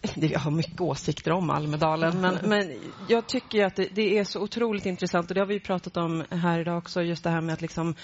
jag 0.14 0.40
har 0.40 0.50
mycket 0.50 0.80
åsikter 0.80 1.32
om 1.32 1.50
Almedalen, 1.50 2.20
men, 2.20 2.38
men 2.44 2.72
jag 3.08 3.26
tycker 3.26 3.64
att 3.64 3.76
det, 3.76 3.88
det 3.94 4.18
är 4.18 4.24
så 4.24 4.40
otroligt 4.40 4.86
intressant 4.86 5.30
och 5.30 5.34
det 5.34 5.40
har 5.40 5.46
vi 5.46 5.54
ju 5.54 5.60
pratat 5.60 5.96
om 5.96 6.24
här 6.30 6.60
idag 6.60 6.78
också, 6.78 7.02
just 7.02 7.24
det 7.24 7.30
här 7.30 7.40
med 7.40 7.52
att 7.52 7.62
liksom 7.62 7.94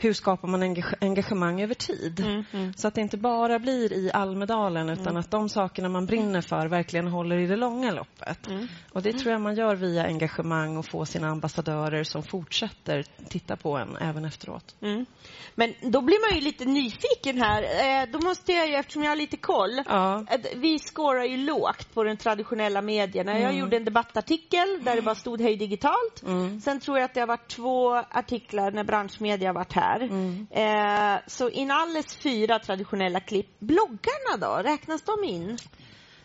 hur 0.00 0.12
skapar 0.12 0.48
man 0.48 0.62
engage- 0.62 0.94
engagemang 1.00 1.62
över 1.62 1.74
tid? 1.74 2.20
Mm, 2.20 2.44
mm. 2.52 2.72
Så 2.72 2.88
att 2.88 2.94
det 2.94 3.00
inte 3.00 3.16
bara 3.16 3.58
blir 3.58 3.92
i 3.92 4.10
Almedalen 4.14 4.88
utan 4.88 5.16
att 5.16 5.30
de 5.30 5.48
sakerna 5.48 5.88
man 5.88 6.06
brinner 6.06 6.40
för 6.40 6.66
verkligen 6.68 7.06
håller 7.08 7.38
i 7.38 7.46
det 7.46 7.56
långa 7.56 7.90
loppet. 7.92 8.46
Mm. 8.46 8.66
Och 8.92 9.02
det 9.02 9.12
tror 9.12 9.32
jag 9.32 9.40
man 9.40 9.54
gör 9.54 9.74
via 9.74 10.04
engagemang 10.06 10.76
och 10.76 10.86
få 10.86 11.06
sina 11.06 11.28
ambassadörer 11.28 12.04
som 12.04 12.22
fortsätter 12.22 13.04
titta 13.28 13.56
på 13.56 13.76
en 13.78 13.96
även 13.96 14.24
efteråt. 14.24 14.74
Mm. 14.82 15.06
Men 15.54 15.74
då 15.80 16.00
blir 16.00 16.28
man 16.28 16.38
ju 16.38 16.44
lite 16.44 16.64
nyfiken 16.64 17.42
här. 17.42 17.62
Eh, 17.62 18.08
då 18.12 18.18
måste 18.18 18.52
jag 18.52 18.68
ju, 18.68 18.74
eftersom 18.74 19.02
jag 19.02 19.10
har 19.10 19.16
lite 19.16 19.36
koll. 19.36 19.82
Ja. 19.86 20.24
att 20.28 20.46
Vi 20.56 20.78
skårar 20.78 21.24
ju 21.24 21.36
lågt 21.36 21.94
på 21.94 22.04
de 22.04 22.16
traditionella 22.16 22.82
medierna. 22.82 23.32
Jag 23.32 23.42
Mm. 23.42 23.56
gjorde 23.56 23.76
en 23.76 23.84
debattartikel 23.84 24.78
där 24.84 24.96
det 24.96 25.02
bara 25.02 25.14
stod 25.14 25.40
Hej 25.40 25.56
digitalt. 25.56 26.22
Mm. 26.26 26.60
Sen 26.60 26.80
tror 26.80 26.98
jag 26.98 27.04
att 27.04 27.14
det 27.14 27.20
har 27.20 27.26
varit 27.26 27.48
två 27.48 27.94
artiklar 27.96 28.70
när 28.70 28.84
branschmedia 28.84 29.48
har 29.48 29.54
varit 29.54 29.72
här. 29.72 29.87
Mm. 29.96 30.46
Eh, 30.50 31.20
så 31.26 31.50
inalles 31.50 32.16
fyra 32.16 32.58
traditionella 32.58 33.20
klipp. 33.20 33.60
Bloggarna 33.60 34.36
då, 34.40 34.62
räknas 34.62 35.02
de 35.02 35.24
in? 35.24 35.58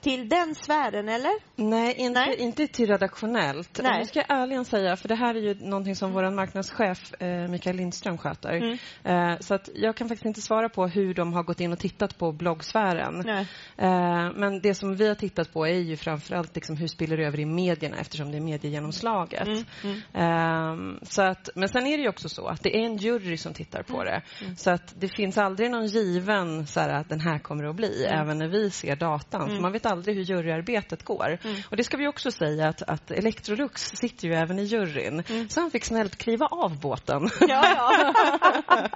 Till 0.03 0.29
den 0.29 0.55
sfären 0.55 1.09
eller? 1.09 1.31
Nej, 1.55 1.93
inte, 1.97 2.19
Nej. 2.19 2.35
inte 2.39 2.67
till 2.67 2.87
redaktionellt. 2.87 3.79
Nej. 3.83 3.91
Och 3.91 3.99
nu 3.99 4.05
ska 4.05 4.19
jag 4.27 4.41
ärligen 4.41 4.65
säga, 4.65 4.95
för 4.95 5.07
det 5.07 5.15
här 5.15 5.35
är 5.35 5.39
ju 5.39 5.53
någonting 5.53 5.95
som 5.95 6.13
vår 6.13 6.31
marknadschef 6.31 7.13
eh, 7.21 7.47
Mikael 7.47 7.75
Lindström 7.75 8.17
sköter. 8.17 8.53
Mm. 8.53 8.77
Eh, 9.03 9.39
så 9.39 9.53
att 9.53 9.69
jag 9.75 9.95
kan 9.95 10.07
faktiskt 10.07 10.25
inte 10.25 10.41
svara 10.41 10.69
på 10.69 10.87
hur 10.87 11.13
de 11.13 11.33
har 11.33 11.43
gått 11.43 11.59
in 11.59 11.73
och 11.73 11.79
tittat 11.79 12.17
på 12.17 12.31
bloggsfären. 12.31 13.29
Eh, 13.77 14.31
men 14.35 14.61
det 14.61 14.75
som 14.75 14.95
vi 14.95 15.07
har 15.07 15.15
tittat 15.15 15.53
på 15.53 15.67
är 15.67 15.79
ju 15.79 15.97
framförallt 15.97 16.55
liksom 16.55 16.77
hur 16.77 16.87
spiller 16.87 17.17
det 17.17 17.25
över 17.25 17.39
i 17.39 17.45
medierna 17.45 17.97
eftersom 17.97 18.31
det 18.31 18.37
är 18.37 18.41
mediegenomslaget. 18.41 19.47
Mm, 19.47 19.63
mm. 19.83 20.01
Ehm, 20.13 20.99
så 21.03 21.21
att, 21.21 21.49
men 21.55 21.69
sen 21.69 21.87
är 21.87 21.97
det 21.97 22.03
ju 22.03 22.09
också 22.09 22.29
så 22.29 22.47
att 22.47 22.63
det 22.63 22.77
är 22.77 22.85
en 22.85 22.97
jury 22.97 23.37
som 23.37 23.53
tittar 23.53 23.83
på 23.83 24.03
det. 24.03 24.21
Mm. 24.41 24.55
Så 24.55 24.71
att 24.71 24.93
det 24.99 25.07
finns 25.07 25.37
aldrig 25.37 25.71
någon 25.71 25.87
given 25.87 26.67
så 26.67 26.79
här, 26.79 26.89
att 26.89 27.09
den 27.09 27.19
här 27.19 27.39
kommer 27.39 27.63
att 27.63 27.75
bli, 27.75 28.05
Mm. 28.05 28.21
även 28.21 28.37
när 28.37 28.47
vi 28.47 28.69
ser 28.71 28.95
datan. 28.95 29.41
Mm. 29.41 29.55
För 29.55 29.61
man 29.61 29.71
vet 29.71 29.85
aldrig 29.93 30.15
hur 30.15 30.23
juryarbetet 30.23 31.03
går. 31.03 31.37
Mm. 31.43 31.55
Och 31.69 31.77
det 31.77 31.83
ska 31.83 31.97
vi 31.97 32.07
också 32.07 32.31
säga 32.31 32.67
att, 32.67 32.81
att 32.81 33.11
Electrolux 33.11 33.81
sitter 33.81 34.27
ju 34.27 34.33
även 34.33 34.59
i 34.59 34.63
juryn. 34.63 35.23
Så 35.49 35.61
han 35.61 35.71
fick 35.71 35.85
snällt 35.85 36.15
kliva 36.15 36.45
av 36.45 36.79
båten 36.79 37.13
Mm. 37.13 37.29
Ja, 37.39 37.63
ja. 37.75 38.87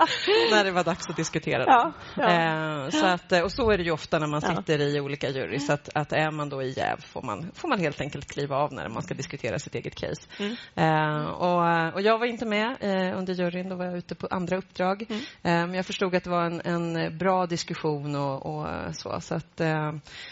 när 0.52 0.64
det 0.64 0.72
var 0.72 0.84
dags 0.84 1.10
att 1.10 1.16
diskutera 1.16 1.64
Ja. 1.68 1.94
Eh, 2.30 2.90
så 2.90 3.06
att, 3.06 3.32
och 3.32 3.52
så 3.52 3.72
är 3.72 3.78
det 3.78 3.84
ju 3.84 3.92
ofta 3.92 4.20
när 4.20 4.28
man 4.28 4.42
sitter 4.42 4.82
i 4.82 5.00
olika 5.00 5.30
jury. 5.30 5.60
Så 5.60 5.74
att, 5.74 5.90
att 5.94 6.14
är 6.14 6.32
man 6.32 6.50
då 6.50 6.64
i 6.64 6.74
jäv 6.78 6.98
får 7.06 7.22
man, 7.22 7.52
får 7.54 7.68
man 7.68 7.80
helt 7.80 8.02
enkelt 8.02 8.28
kliva 8.28 8.56
av 8.56 8.74
när 8.74 8.90
man 8.90 9.04
ska 9.04 9.14
diskutera 9.14 9.60
sitt 9.60 9.76
eget 9.76 9.96
case. 9.96 10.22
Mm. 10.40 10.56
Eh, 10.76 11.26
och, 11.26 11.94
och 11.94 12.02
jag 12.02 12.20
var 12.20 12.26
inte 12.26 12.46
med 12.46 12.76
eh, 12.80 13.18
under 13.18 13.34
juryn, 13.34 13.70
då 13.70 13.76
var 13.76 13.86
jag 13.86 13.98
ute 13.98 14.16
på 14.16 14.28
andra 14.32 14.58
uppdrag. 14.58 15.06
Mm. 15.10 15.22
Eh, 15.22 15.68
men 15.68 15.74
jag 15.74 15.86
förstod 15.86 16.16
att 16.16 16.24
det 16.24 16.30
var 16.30 16.46
en, 16.46 16.62
en 16.62 17.18
bra 17.18 17.46
diskussion 17.46 18.16
och, 18.16 18.46
och 18.46 18.68
så. 18.96 19.20
så 19.22 19.36
att, 19.36 19.62
eh, 19.62 19.92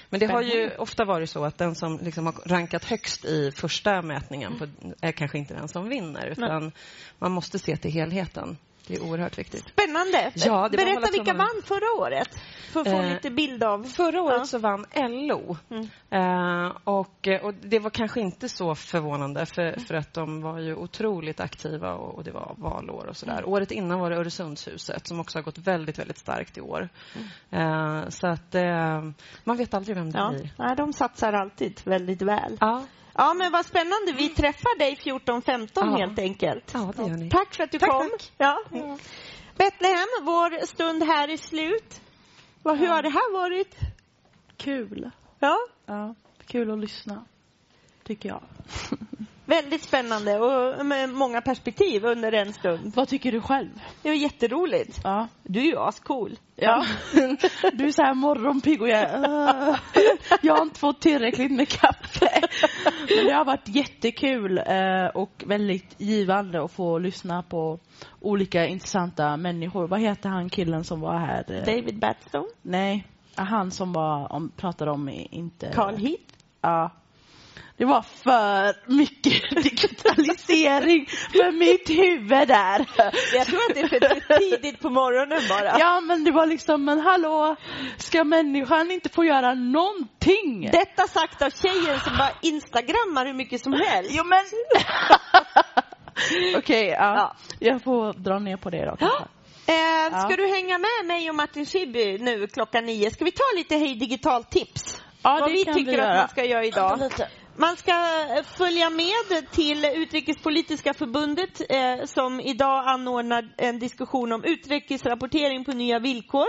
men 0.10 0.20
det 0.20 0.26
har 0.26 0.42
ju 0.42 0.55
Spännande. 0.56 0.77
ofta 0.77 1.06
varit 1.06 1.30
så 1.30 1.45
att 1.45 1.57
den 1.57 1.76
som 1.76 1.99
liksom 2.02 2.26
har 2.26 2.34
rankat 2.45 2.86
högst 2.86 3.26
i 3.26 3.52
första 3.52 4.02
mätningen 4.02 4.60
på, 4.60 4.68
är 5.02 5.11
kanske 5.11 5.38
inte 5.38 5.53
den 5.53 5.68
som 5.68 5.90
vinner. 5.90 6.27
Utan 6.27 6.72
man 7.19 7.32
måste 7.32 7.60
se 7.60 7.77
till 7.77 7.91
helheten. 7.91 8.57
Det 8.88 8.95
är 8.95 9.03
oerhört 9.03 9.38
viktigt. 9.38 9.66
Spännande. 9.70 10.32
Ja, 10.36 10.70
Berätta 10.72 11.12
vilka 11.12 11.34
vann 11.34 11.62
förra 11.64 12.02
året. 12.02 12.30
För 12.72 12.80
att 12.80 12.88
få 12.88 12.94
Eh, 13.02 13.14
lite 13.14 13.30
bild 13.30 13.64
av... 13.64 13.84
Förra 13.84 14.22
året 14.22 14.38
Ja. 14.40 14.45
så 14.45 14.57
vann 14.57 14.86
LO. 14.95 15.57
Mm. 15.70 15.88
Eh, 16.10 16.72
och, 16.84 17.28
och 17.44 17.53
det 17.53 17.80
var 17.80 17.90
kanske 17.90 18.22
inte 18.22 18.49
så 18.49 18.76
förvånande 18.76 19.45
för, 19.45 19.80
för 19.80 19.94
att 19.95 20.14
de 20.14 20.41
var 20.41 20.60
ju 20.60 20.76
otroligt 20.76 21.40
aktiva 21.40 21.94
och, 21.94 22.16
och 22.16 22.24
det 22.24 22.32
var 22.32 22.56
valår 22.57 23.06
och 23.07 23.18
sådär. 23.18 23.38
Mm. 23.38 23.49
Året 23.49 23.72
innan 23.72 23.99
var 23.99 24.10
det 24.10 24.16
Öresundshuset 24.18 25.07
som 25.07 25.20
också 25.20 25.38
har 25.38 25.44
gått 25.44 25.57
väldigt, 25.57 25.99
väldigt 25.99 26.18
starkt 26.18 26.57
i 26.57 26.62
år. 26.62 26.90
Mm. 27.52 28.02
Eh, 28.03 28.10
så 28.10 28.28
att 28.28 28.56
eh, 28.56 29.03
man 29.44 29.57
vet 29.57 29.74
aldrig 29.74 29.95
vem 29.95 30.12
det 30.12 30.20
Ja. 30.20 30.30
blir. 30.30 30.49
Nej, 30.57 30.76
de 30.76 30.94
satsar 30.94 31.34
alltid 31.34 31.82
väldigt 31.84 32.22
väl. 32.22 32.57
Ja, 32.60 32.84
Ja, 33.18 33.34
men 33.34 33.52
vad 33.52 33.66
spännande. 33.66 34.14
Vi 34.18 34.30
träffar 34.30 34.80
dig 34.80 34.96
14-15 35.04 35.70
Ja. 35.76 35.96
helt 35.98 36.20
enkelt. 36.20 36.72
ja 36.74 36.94
det 36.96 37.02
gör 37.02 37.18
ni. 37.18 37.30
Tack 37.30 37.56
för 37.56 37.64
att 37.64 37.72
du 37.72 37.80
Tack, 37.80 37.90
kom. 37.90 38.10
tack. 38.10 38.32
Ja. 38.38 38.60
Betlehem, 39.58 40.08
vår 40.22 40.66
stund 40.66 41.04
här 41.04 41.28
är 41.28 41.38
slut. 41.38 42.02
Hur 42.64 42.88
har 42.88 43.02
det 43.02 43.10
här 43.10 43.34
varit? 43.34 43.76
Kul. 44.58 45.12
Ja, 45.40 45.58
Ja, 45.86 46.16
kul 46.48 46.72
att 46.72 46.80
lyssna. 46.80 47.26
Tycker 48.04 48.30
jag. 48.30 48.42
väldigt 49.46 49.84
spännande 49.84 50.40
och 50.40 50.86
med 50.86 51.10
många 51.10 51.42
perspektiv 51.42 52.06
under 52.06 52.32
en 52.32 52.54
stund. 52.54 52.94
Vad 52.96 53.08
tycker 53.08 53.32
du 53.32 53.42
själv? 53.42 53.70
Det 54.02 54.10
var 54.10 54.16
jätteroligt. 54.16 55.00
Ja. 55.04 55.28
Du 55.44 55.60
är 55.60 55.66
ju 55.66 55.78
ascool. 55.78 56.40
Ja. 56.56 56.86
Du 57.74 57.86
är 57.86 57.92
så 57.92 58.02
här 58.02 58.14
morgonpigg 58.14 58.82
och 58.82 58.90
jag, 58.90 59.20
uh, 59.20 59.78
jag 60.42 60.56
har 60.56 60.62
inte 60.62 60.80
fått 60.80 61.02
tillräckligt 61.02 61.52
med 61.52 61.70
kaffe. 61.70 62.42
Men 63.16 63.26
det 63.26 63.34
har 63.34 63.46
varit 63.46 63.68
jättekul 63.68 64.58
eh, 64.58 65.08
och 65.14 65.44
väldigt 65.48 65.96
givande 65.98 66.64
att 66.64 66.72
få 66.72 67.00
lyssna 67.00 67.44
på 67.44 67.80
olika 68.22 68.66
intressanta 68.66 69.38
människor. 69.38 69.88
Vad 69.88 70.00
heter 70.00 70.30
han 70.30 70.50
killen 70.50 70.84
som 70.84 71.02
var 71.02 71.18
här? 71.20 71.46
Eh, 71.52 71.66
David 71.66 72.00
Batstone, 72.00 72.48
Nej, 72.62 73.08
han 73.36 73.72
som 73.72 73.94
var, 73.94 74.34
om, 74.34 74.52
pratade 74.58 74.92
om 74.92 75.10
inte... 75.10 75.72
Carl 75.74 75.96
Heath. 75.98 76.24
Ja. 76.62 76.92
Det 77.77 77.86
var 77.86 78.02
för 78.02 78.91
mycket 78.95 79.64
digitalisering 79.64 81.06
för 81.32 81.52
mitt 81.52 81.90
huvud 81.90 82.48
där. 82.48 82.86
Jag 83.34 83.48
tror 83.48 83.60
att 83.69 83.73
det 83.76 83.80
är 83.82 83.88
för 83.88 84.40
tidigt 84.40 84.80
på 84.80 84.90
morgonen 84.90 85.41
bara. 85.49 85.80
Ja, 85.80 86.02
men 86.02 86.23
det 86.23 86.32
var 86.32 86.45
liksom, 86.45 86.86
men 86.86 86.99
hallå, 86.99 87.56
ska 87.98 88.23
människan 88.23 88.91
inte 88.91 89.10
få 89.10 89.26
göra 89.26 89.53
någonting? 89.53 90.69
Detta 90.72 91.07
sagt 91.07 91.41
av 91.41 91.49
tjejen 91.49 91.99
som 91.99 92.18
bara 92.18 92.32
instagrammar 92.41 93.26
hur 93.26 93.34
mycket 93.34 93.61
som 93.61 93.73
helst. 93.73 94.11
Jo, 94.14 94.23
men... 94.23 94.44
Okej, 96.57 96.88
ja. 96.88 97.15
Ja. 97.15 97.36
Jag 97.60 97.84
får 97.84 98.14
dra 98.14 98.40
ner 98.40 98.57
på 98.57 98.69
det 98.69 98.86
då 98.86 98.95
kanske. 98.95 99.23
Eh, 99.68 100.19
ska 100.19 100.30
Ja. 100.30 100.36
du 100.38 100.48
hänga 100.48 100.77
med 100.77 101.06
mig 101.07 101.30
och 101.30 101.36
Martin 101.36 101.65
Schibbye 101.65 102.18
nu 102.18 102.48
klockan 102.48 102.86
nio? 102.86 103.11
Ska 103.11 103.26
vi 103.26 103.32
ta 103.32 103.44
lite 103.57 103.76
Hej 103.76 103.95
Digital 103.95 104.44
tips? 104.44 105.02
Ja, 105.23 105.38
Vad 105.41 105.49
det 105.49 105.53
vi 105.53 105.64
kan 105.65 105.73
tycker 105.73 105.91
vi 105.91 105.99
att 105.99 106.18
man 106.18 106.27
ska 106.30 106.45
göra 106.45 106.65
idag. 106.65 106.99
Man 107.57 107.77
ska 107.77 107.91
eh, 107.91 108.44
följa 108.44 108.90
med 108.90 109.52
till 109.52 109.86
Utrikespolitiska 109.86 110.94
förbundet 110.94 111.61
eh, 111.69 112.06
som 112.06 112.40
idag 112.40 112.88
anordnar 112.88 113.53
en 113.57 113.80
diskussion 113.80 114.32
om 114.32 114.44
utrikesrapportering 114.44 115.65
på 115.65 115.72
nya 115.72 115.99
villkor. 115.99 116.48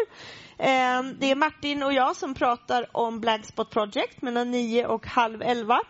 Eh, 0.59 1.03
det 1.19 1.31
är 1.31 1.37
Martin 1.37 1.83
och 1.83 1.93
jag 1.93 2.17
som 2.17 2.35
pratar 2.35 2.87
om 2.97 3.21
Blackspot 3.21 3.71
Project 3.71 4.23
mellan 4.23 4.51
nio 4.51 4.87
och 4.87 5.07
halv 5.07 5.43
elva. 5.43 5.81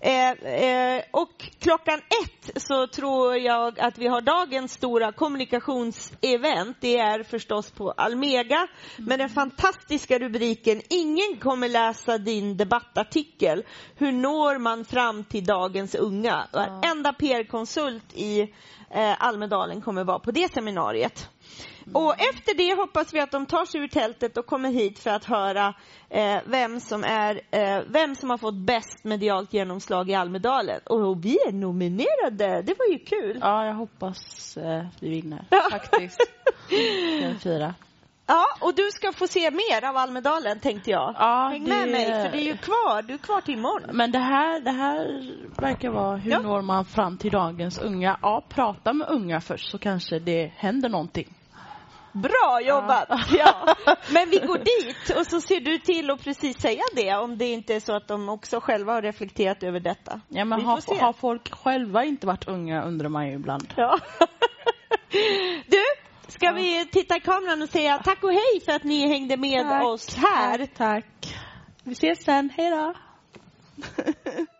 Eh, 0.00 0.30
eh, 0.30 1.02
och 1.10 1.50
klockan 1.58 1.98
ett 1.98 2.62
så 2.62 2.86
tror 2.86 3.36
jag 3.36 3.80
att 3.80 3.98
vi 3.98 4.06
har 4.06 4.20
dagens 4.20 4.72
stora 4.72 5.12
kommunikationsevent. 5.12 6.76
Det 6.80 6.98
är 6.98 7.22
förstås 7.22 7.70
på 7.70 7.90
Almega 7.90 8.68
med 8.96 9.18
den 9.18 9.28
fantastiska 9.28 10.18
rubriken 10.18 10.82
Ingen 10.90 11.36
kommer 11.40 11.68
läsa 11.68 12.18
din 12.18 12.56
debattartikel. 12.56 13.62
Hur 13.94 14.12
når 14.12 14.58
man 14.58 14.84
fram 14.84 15.24
till 15.24 15.44
dagens 15.44 15.94
unga? 15.94 16.48
Varenda 16.52 17.12
PR-konsult 17.12 18.14
i 18.14 18.40
eh, 18.90 19.24
Almedalen 19.24 19.80
kommer 19.80 20.04
vara 20.04 20.18
på 20.18 20.30
det 20.30 20.52
seminariet. 20.52 21.28
Och 21.92 22.14
efter 22.20 22.54
det 22.56 22.74
hoppas 22.80 23.14
vi 23.14 23.20
att 23.20 23.30
de 23.30 23.46
tar 23.46 23.64
sig 23.64 23.80
ur 23.80 23.88
tältet 23.88 24.36
och 24.38 24.46
kommer 24.46 24.70
hit 24.70 24.98
för 24.98 25.10
att 25.10 25.24
höra 25.24 25.74
eh, 26.10 26.36
vem, 26.46 26.80
som 26.80 27.04
är, 27.04 27.40
eh, 27.50 27.82
vem 27.88 28.14
som 28.14 28.30
har 28.30 28.38
fått 28.38 28.54
bäst 28.54 29.04
medialt 29.04 29.52
genomslag 29.52 30.10
i 30.10 30.14
Almedalen. 30.14 30.80
Och 30.84 31.24
vi 31.24 31.36
är 31.48 31.52
nominerade, 31.52 32.62
det 32.62 32.74
var 32.78 32.86
ju 32.92 32.98
kul. 32.98 33.38
Ja, 33.40 33.64
jag 33.66 33.74
hoppas 33.74 34.56
eh, 34.56 34.84
vi 35.00 35.08
vinner 35.10 35.44
faktiskt. 35.70 36.20
Fyra. 37.42 37.74
Ja, 38.26 38.44
och 38.60 38.74
du 38.74 38.88
ska 38.90 39.12
få 39.12 39.26
se 39.26 39.50
mer 39.50 39.84
av 39.88 39.96
Almedalen 39.96 40.60
tänkte 40.60 40.90
jag. 40.90 41.14
Ja, 41.18 41.48
Häng 41.52 41.68
med 41.68 41.88
det- 41.88 41.92
mig, 41.92 42.04
för 42.06 42.30
det 42.32 42.38
är 42.42 42.44
ju 42.46 42.56
kvar. 42.56 43.02
Du 43.02 43.14
är 43.14 43.18
kvar 43.18 43.40
till 43.40 43.54
imorgon. 43.54 43.96
Men 43.96 44.12
det 44.12 44.18
här, 44.18 44.60
det 44.60 44.70
här 44.70 45.22
verkar 45.60 45.90
vara 45.90 46.16
hur 46.16 46.30
Ja. 46.30 46.40
når 46.40 46.62
man 46.62 46.84
fram 46.84 47.18
till 47.18 47.30
dagens 47.30 47.78
unga? 47.78 48.18
Ja, 48.22 48.44
prata 48.48 48.92
med 48.92 49.08
unga 49.08 49.40
först 49.40 49.70
så 49.70 49.78
kanske 49.78 50.18
det 50.18 50.52
händer 50.56 50.88
någonting. 50.88 51.34
Bra 52.12 52.60
jobbat! 52.62 53.08
Ja. 53.30 53.74
Men 54.12 54.30
vi 54.30 54.38
går 54.38 54.58
dit 54.58 55.18
och 55.18 55.26
så 55.26 55.40
ser 55.40 55.60
du 55.60 55.78
till 55.78 56.10
att 56.10 56.24
precis 56.24 56.60
säga 56.60 56.82
det 56.94 57.14
om 57.14 57.38
det 57.38 57.46
inte 57.46 57.74
är 57.74 57.80
så 57.80 57.96
att 57.96 58.08
de 58.08 58.28
också 58.28 58.60
själva 58.60 58.92
har 58.92 59.02
reflekterat 59.02 59.62
över 59.62 59.80
detta. 59.80 60.20
Ja, 60.28 60.44
men 60.44 60.60
har, 60.64 61.00
har 61.00 61.12
folk 61.12 61.54
själva 61.54 62.04
inte 62.04 62.26
varit 62.26 62.48
unga 62.48 62.82
undrar 62.82 63.08
man 63.08 63.26
ju 63.28 63.34
ibland. 63.34 63.74
Ja. 63.76 63.98
Du, 65.66 65.82
ska 66.28 66.52
vi 66.52 66.86
titta 66.92 67.16
i 67.16 67.20
kameran 67.20 67.62
och 67.62 67.68
säga 67.68 67.98
tack 68.04 68.22
och 68.24 68.32
hej 68.32 68.60
för 68.64 68.72
att 68.72 68.84
ni 68.84 69.08
hängde 69.08 69.36
med 69.36 69.62
Tack, 69.68 69.84
oss 69.84 70.16
här. 70.16 70.58
Tack, 70.58 70.74
tack. 70.74 71.36
Vi 71.84 71.92
ses 71.92 72.24
sen. 72.24 72.50
Hej 72.56 72.70
då. 72.70 72.94